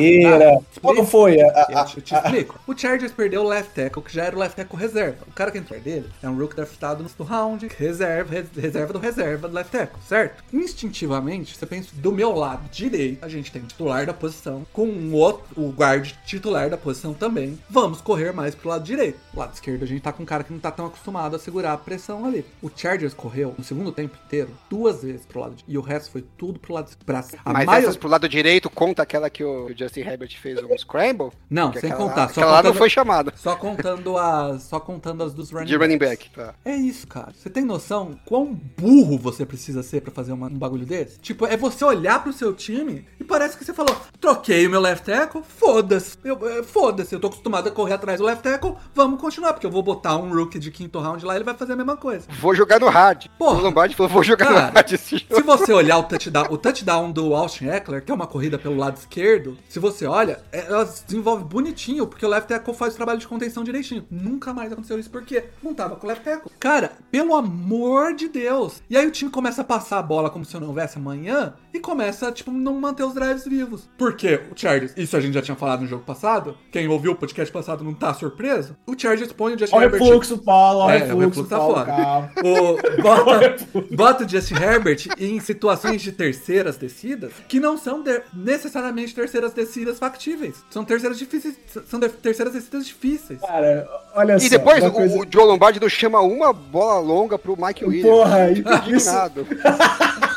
Como 0.82 1.06
foi 1.06 1.40
a- 1.42 1.68
Eu 1.80 1.86
te, 1.86 1.98
eu 1.98 2.04
te 2.04 2.16
explico. 2.16 2.60
O 2.68 2.78
Chargers 2.78 3.12
perdeu 3.12 3.42
o 3.44 3.48
left 3.48 3.74
tackle, 3.74 4.02
que 4.04 4.14
já 4.14 4.26
era 4.26 4.36
o 4.36 4.40
left 4.40 4.56
tackle 4.56 4.78
reserva. 4.80 5.18
O 5.28 5.32
cara 5.32 5.52
que 5.52 5.58
entrou 5.58 5.80
dele 5.80 6.10
é 6.22 6.30
um 6.30 6.38
rookie 6.38 6.56
draftado 6.56 7.04
no 7.04 7.26
round, 7.26 7.68
reserva, 7.78 8.34
res- 8.34 8.48
reserva 8.56 8.94
do 8.94 9.00
reserva 9.00 9.48
do 9.48 9.54
left 9.56 9.72
tackle, 9.72 10.00
certo? 10.08 10.44
Instintivamente, 10.54 11.56
você 11.58 11.66
pensa, 11.66 11.90
do 11.94 12.12
meu 12.12 12.32
lado 12.34 12.70
direito, 12.72 13.24
a 13.24 13.30
gente 13.30 13.52
tem 13.52 13.62
o 13.62 13.66
titular 13.66 14.06
da 14.06 14.14
posição, 14.14 14.66
com 14.74 14.86
um 14.88 15.14
outro, 15.14 15.44
o 15.56 15.70
guard 15.72 16.12
titular 16.26 16.70
da 16.70 16.78
posição 16.78 17.14
também. 17.14 17.58
Vamos 17.70 18.02
correr 18.02 18.32
mais 18.34 18.54
pro 18.56 18.70
lado 18.70 18.84
direito. 18.84 19.18
O 19.34 19.40
lado 19.40 19.54
esquerdo, 19.54 19.84
a 19.84 19.86
gente 19.88 20.02
tá 20.02 20.12
com 20.12 20.24
um 20.24 20.26
cara 20.26 20.44
que 20.44 20.52
não 20.52 20.60
tá 20.60 20.72
tão 20.72 20.86
acostumado 20.88 21.36
a 21.36 21.40
segurar 21.40 21.74
a 21.74 21.78
pressão 21.78 22.26
ali. 22.26 22.46
O 22.62 22.70
Chargers 22.76 23.14
correu 23.14 23.54
no 23.58 23.64
segundo 23.64 23.92
tempo 23.92 24.18
inteiro 24.26 24.50
duas 24.70 25.04
vezes 25.04 25.26
pro 25.26 25.40
lado 25.42 25.56
e 25.68 25.78
o 25.78 25.82
resto 25.82 26.12
foi 26.12 26.24
tudo 26.38 26.60
pro 26.60 26.74
lado 26.74 26.90
pra, 27.06 27.24
Mas 27.46 27.66
maior- 27.66 27.82
essas 27.84 27.98
pro 27.98 28.10
lado 28.10 28.28
direito 28.28 28.70
conta 28.70 29.04
aquela 29.04 29.30
que 29.30 29.44
o 29.44 29.66
que 29.68 29.74
o 29.74 29.78
Justin 29.78 30.02
Herbert 30.02 30.38
fez 30.40 30.60
um 30.64 30.78
scramble? 30.78 31.30
Não, 31.50 31.63
Porque 31.68 31.80
sem 31.82 31.92
aquela 31.92 32.10
contar, 32.10 32.22
só 32.28 32.32
aquela 32.32 32.46
lá 32.46 32.58
não 32.58 32.64
contando- 32.64 32.78
foi 32.78 32.90
chamada. 32.90 33.34
Só 33.36 33.56
contando 33.56 34.18
as. 34.18 34.64
Só 34.64 34.80
contando 34.80 35.24
as 35.24 35.34
dos 35.34 35.52
running 35.52 35.66
De 35.66 35.76
running 35.76 35.98
backs. 35.98 36.30
back. 36.36 36.48
Tá. 36.50 36.56
É 36.66 36.76
isso, 36.76 37.08
cara. 37.08 37.32
Você 37.34 37.50
tem 37.50 37.64
noção 37.64 38.16
quão 38.26 38.54
burro 38.78 39.18
você 39.18 39.46
precisa 39.46 39.84
ser 39.84 40.02
pra 40.02 40.12
fazer 40.12 40.32
uma- 40.34 40.48
um 40.48 40.58
bagulho 40.58 40.86
desse? 40.86 41.20
Tipo, 41.20 41.46
é 41.46 41.56
você 41.58 41.84
olhar 41.86 42.22
pro 42.24 42.34
seu 42.34 42.54
time 42.54 43.06
e 43.20 43.24
parece 43.24 43.58
que 43.58 43.64
você 43.66 43.74
falou: 43.74 43.96
troquei 44.20 44.66
o 44.68 44.70
meu 44.70 44.82
left 44.82 45.06
tackle, 45.06 45.42
foda-se. 45.48 46.18
Eu- 46.24 46.40
é, 46.50 46.64
Foda-se, 46.64 47.14
eu 47.14 47.20
tô 47.20 47.28
acostumado 47.28 47.68
a 47.68 47.72
correr 47.72 47.94
atrás 47.94 48.20
do 48.20 48.26
left 48.26 48.42
tackle, 48.44 48.76
vamos 48.96 49.20
continuar, 49.20 49.54
porque 49.54 49.66
eu 49.66 49.72
vou 49.72 49.84
botar 49.84 50.16
um 50.18 50.34
rookie 50.34 50.58
de 50.58 50.72
quinto 50.72 51.00
round 51.00 51.24
lá 51.26 51.34
e 51.34 51.38
ele 51.38 51.44
vai 51.44 51.54
fazer 51.54 51.74
a 51.74 51.76
mesma 51.76 51.96
coisa. 51.96 52.26
Vou 52.40 52.56
jogar 52.56 52.80
no 52.80 52.90
hard. 52.90 53.28
Porra. 53.38 53.60
O 53.60 53.62
Lombardi 53.62 53.96
falou, 53.96 54.12
vou 54.12 54.24
jogar 54.24 54.46
Cara, 54.48 54.68
no 54.68 54.74
hard 54.74 54.92
esse 54.94 55.18
jogo. 55.18 55.36
Se 55.36 55.42
você 55.42 55.72
olhar 55.74 55.98
o 55.98 56.04
touchdown, 56.04 56.46
o 56.50 56.58
touchdown 56.58 57.12
do 57.12 57.36
Austin 57.36 57.66
Eckler, 57.68 58.04
que 58.04 58.12
é 58.12 58.16
uma 58.16 58.26
corrida 58.28 58.58
pelo 58.58 58.76
lado 58.78 58.98
esquerdo, 58.98 59.58
se 59.70 59.78
você 59.80 60.06
olha, 60.06 60.40
é- 60.52 60.66
ela 60.68 60.86
se 60.86 61.06
desenvolve 61.06 61.44
bonitinho, 61.54 62.08
porque 62.08 62.26
o 62.26 62.30
left 62.30 62.48
tackle 62.50 62.74
faz 62.74 62.94
o 62.94 62.98
trabalho 62.98 63.20
de 63.20 63.28
contenção 63.28 63.64
direitinho. 63.64 64.06
Nunca 64.10 64.54
mais 64.54 64.72
aconteceu 64.74 65.00
isso, 65.00 65.10
porque 65.10 65.46
não 65.62 65.74
tava 65.74 65.96
com 65.96 66.06
o 66.06 66.10
left 66.10 66.24
tackle. 66.26 66.52
Cara, 66.60 66.92
pelo 67.12 67.36
amor 67.36 68.16
de 68.16 68.28
Deus. 68.28 68.82
E 68.90 68.98
aí 68.98 69.06
o 69.08 69.12
time 69.12 69.30
começa 69.30 69.62
a 69.62 69.64
passar 69.64 70.00
a 70.00 70.04
bola 70.04 70.30
como 70.30 70.44
se 70.44 70.60
não 70.60 70.68
houvesse 70.68 70.98
amanhã 70.98 71.54
e 71.74 71.80
começa, 71.80 72.32
tipo, 72.32 72.52
não 72.52 72.74
manter 72.80 73.04
os 73.04 73.14
drives 73.14 73.46
vivos. 73.46 73.90
Porque 73.98 74.42
o 74.52 74.58
Chargers, 74.60 74.94
isso 74.98 75.16
a 75.16 75.22
gente 75.22 75.34
já 75.36 75.42
tinha 75.42 75.56
falado 75.56 75.82
no 75.82 75.88
jogo 75.88 76.04
passado, 76.04 76.58
quem 76.72 76.88
ouviu 76.88 77.12
o 77.12 77.16
podcast 77.16 77.52
passado 77.54 77.84
não 77.84 77.94
tá 77.94 78.14
surpreso, 78.14 78.76
o 78.88 78.98
Chargers 78.98 79.32
põe 79.32 79.54
o 79.54 79.60
Justin 79.60 79.76
Olha 79.76 79.84
o 79.84 79.88
Herbert... 79.88 80.02
refluxo, 80.04 80.38
Paulo, 80.40 80.80
olha 80.80 80.94
É, 80.98 81.14
o 81.14 81.18
refluxo, 81.20 81.44
tá 81.46 81.58
Paulo, 81.58 81.76
fora. 81.76 82.32
O, 82.44 83.02
bota, 83.02 83.56
bota 83.96 84.26
o 84.26 84.30
Justin 84.30 84.56
Herbert 84.56 85.08
em 85.18 85.40
situações 85.40 86.02
de 86.02 86.12
terceiras 86.12 86.78
descidas 86.78 87.32
que 87.48 87.60
não 87.60 87.78
são 87.78 88.02
de- 88.02 88.22
necessariamente 88.34 89.14
terceiras 89.14 89.54
descidas 89.54 90.00
factíveis. 90.00 90.64
São 90.70 90.84
terceiras 90.84 91.18
difíceis. 91.20 91.43
São 91.88 92.00
terceiras 92.00 92.54
descidas 92.54 92.86
difíceis. 92.86 93.40
Cara, 93.42 93.88
olha 94.16 94.40
só. 94.40 94.46
E 94.46 94.50
depois 94.50 94.84
o, 94.84 94.92
coisa- 94.92 95.18
o 95.18 95.26
Joe 95.30 95.46
Lombardi 95.46 95.80
não 95.80 95.90
chama 95.90 96.20
uma 96.22 96.54
bola 96.54 97.00
longa 97.00 97.38
pro 97.40 97.56
Mike 97.60 97.84
Williams. 97.86 98.10
Porra, 98.10 98.52
isso- 98.52 98.62
indignado. 98.62 99.48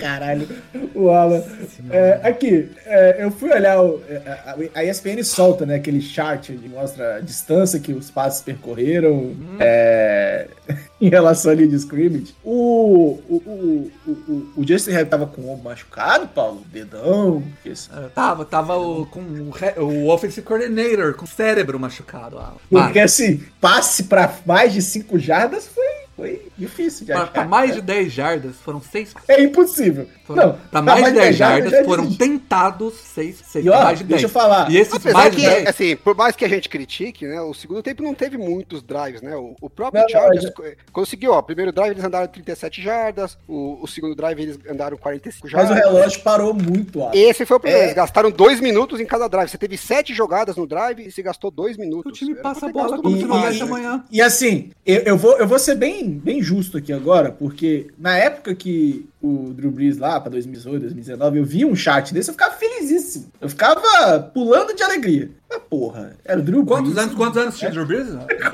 Caralho, 0.00 0.48
o 0.94 1.10
Alan. 1.10 1.42
É, 1.90 2.20
aqui, 2.22 2.68
é, 2.86 3.24
eu 3.24 3.30
fui 3.30 3.50
olhar. 3.52 3.80
o- 3.82 4.00
é, 4.08 4.16
a, 4.26 4.56
a 4.80 4.84
ESPN 4.84 5.22
solta, 5.22 5.64
né? 5.66 5.74
Aquele 5.76 6.00
chart 6.00 6.46
que 6.46 6.68
mostra 6.68 7.16
a 7.16 7.20
distância 7.20 7.78
que 7.78 7.92
os 7.92 8.10
passes 8.10 8.40
percorreram 8.42 9.10
Hum. 9.14 9.56
é, 9.60 10.46
em 11.00 11.08
relação 11.08 11.52
ali 11.52 11.66
de 11.68 11.76
scrimmage. 11.76 12.34
O, 12.44 13.18
o, 13.28 13.36
o, 13.46 14.10
o, 14.10 14.52
o- 14.56 14.66
Justin 14.66 14.90
Herbert 14.90 15.08
tava 15.08 15.26
com 15.26 15.42
o 15.42 15.50
ombro 15.52 15.64
machucado, 15.64 16.28
Paulo? 16.28 16.62
Dedão? 16.72 17.42
Isso. 17.64 17.90
É, 17.96 18.08
Tava, 18.08 18.44
tava 18.44 18.76
o, 18.76 19.06
com 19.06 19.20
o, 19.20 19.52
o 19.84 20.08
offensive 20.08 20.46
coordinator 20.46 21.14
com 21.14 21.24
o 21.24 21.28
cérebro 21.28 21.78
machucado. 21.78 22.36
lá. 22.36 22.54
Porque 22.70 22.98
assim, 23.00 23.42
passe 23.60 24.04
pra 24.04 24.32
mais 24.46 24.72
de 24.72 24.80
5 24.82 25.18
jardas 25.18 25.66
foi, 25.66 25.84
foi 26.20 26.48
difícil 26.56 27.06
de 27.06 27.12
achar. 27.12 27.32
pra 27.32 27.44
mais 27.46 27.74
de 27.74 27.80
10 27.80 28.12
jardas 28.12 28.56
foram 28.56 28.80
6. 28.82 29.14
É 29.26 29.42
impossível. 29.42 30.06
Foram, 30.34 30.46
Não, 30.48 30.58
pra 30.70 30.82
mais 30.82 31.04
de 31.06 31.12
10 31.12 31.36
jardas 31.36 31.70
já 31.72 31.84
foram 31.84 32.04
existe. 32.04 32.18
tentados 32.18 32.94
6. 32.94 33.42
6 33.46 33.64
E 33.64 33.68
ó, 33.68 33.82
mais 33.84 33.98
de 33.98 34.04
10. 34.04 34.08
deixa 34.20 34.26
eu 34.26 34.30
falar. 34.30 34.70
E 34.70 34.76
esses 34.76 34.94
Apesar 34.94 35.18
mais 35.18 35.34
que, 35.34 35.40
10. 35.42 35.66
assim, 35.66 35.96
por 35.96 36.14
mais 36.16 36.36
que 36.36 36.44
a 36.44 36.48
gente 36.48 36.68
critique, 36.68 37.26
né, 37.26 37.40
o 37.40 37.52
segundo 37.54 37.82
tempo 37.82 38.02
não 38.02 38.14
teve 38.14 38.36
muitos 38.38 38.82
drives, 38.82 39.22
né? 39.22 39.34
O, 39.36 39.56
o 39.60 39.68
próprio 39.70 40.00
Não, 40.02 40.06
não, 40.08 40.08
Chargers 40.08 40.44
mas- 40.44 40.54
co- 40.54 40.62
conseguiu, 40.92 41.32
ó. 41.32 41.38
O 41.38 41.42
primeiro 41.42 41.72
drive 41.72 41.92
eles 41.92 42.04
andaram 42.04 42.26
37 42.28 42.82
jardas, 42.82 43.36
o, 43.48 43.78
o 43.82 43.86
segundo 43.86 44.14
drive 44.14 44.40
eles 44.40 44.58
andaram 44.70 44.96
45 44.96 45.48
Mas 45.50 45.52
jardas. 45.68 45.70
o 45.70 45.74
relógio 45.92 46.20
parou 46.22 46.54
muito 46.54 47.00
alto. 47.02 47.16
Esse 47.16 47.44
foi 47.46 47.56
o 47.56 47.60
problema. 47.60 47.80
É. 47.82 47.84
Eles 47.86 47.94
gastaram 47.94 48.30
dois 48.30 48.60
minutos 48.60 49.00
em 49.00 49.06
cada 49.06 49.28
drive. 49.28 49.48
Você 49.48 49.58
teve 49.58 49.76
sete 49.76 50.14
jogadas 50.14 50.56
no 50.56 50.66
drive 50.66 51.06
e 51.06 51.10
se 51.10 51.22
gastou 51.22 51.50
dois 51.50 51.76
minutos. 51.76 52.10
O 52.10 52.14
time 52.14 52.32
Era 52.32 52.42
passa 52.42 52.66
a 52.66 52.68
bola 52.72 52.96
não 52.96 53.10
mais, 53.10 53.22
houvesse 53.30 53.58
né? 53.60 53.64
amanhã. 53.64 54.04
E 54.10 54.22
assim, 54.22 54.70
eu, 54.86 55.00
eu 55.02 55.16
vou, 55.16 55.36
eu 55.38 55.46
vou 55.48 55.58
ser 55.58 55.74
bem, 55.74 56.08
bem 56.10 56.42
justo 56.42 56.76
aqui 56.78 56.92
agora, 56.92 57.30
porque 57.32 57.88
na 57.98 58.16
época 58.16 58.54
que 58.54 59.08
o 59.22 59.52
Drew 59.52 59.70
Brees 59.70 59.98
lá, 59.98 60.18
pra 60.20 60.30
2018, 60.30 60.80
2019, 60.80 61.38
eu 61.38 61.44
vi 61.44 61.64
um 61.64 61.74
chat 61.76 62.12
desse, 62.14 62.30
eu 62.30 62.34
ficava 62.34 62.54
felizíssimo. 62.54 63.26
Eu 63.40 63.48
ficava 63.48 64.20
pulando 64.32 64.74
de 64.74 64.82
alegria. 64.82 65.30
Mas 65.48 65.60
porra, 65.68 66.16
era 66.24 66.38
o 66.40 66.42
Drew 66.42 66.64
Quantos 66.64 66.92
Brees. 66.92 67.04
anos, 67.04 67.14
quantos 67.16 67.36
anos 67.42 67.58
tinha 67.58 67.70
Drew 67.70 67.86
Brees? 67.86 68.06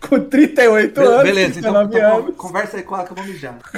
Com, 0.00 0.08
com 0.08 0.20
38 0.24 1.00
Be- 1.00 1.06
anos, 1.06 1.22
Beleza, 1.24 1.58
então, 1.58 1.72
39 1.74 1.96
então 1.98 2.18
anos. 2.18 2.36
conversa 2.36 2.76
aí 2.78 2.82
com 2.82 2.94
ela 2.94 3.04
que 3.04 3.12
eu 3.12 3.16
vou 3.16 3.24
mijar. 3.26 3.58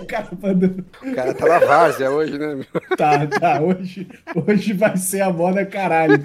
O 0.00 0.06
cara 0.06 0.28
mandou- 0.42 0.84
O 1.02 1.14
cara 1.14 1.32
tá 1.34 1.46
na 1.46 1.58
várzea 1.60 2.10
hoje, 2.10 2.36
né? 2.36 2.54
meu? 2.56 2.96
Tá, 2.96 3.26
tá, 3.28 3.60
hoje, 3.60 4.08
hoje 4.46 4.72
vai 4.72 4.96
ser 4.96 5.20
a 5.20 5.30
moda 5.32 5.64
caralho. 5.64 6.20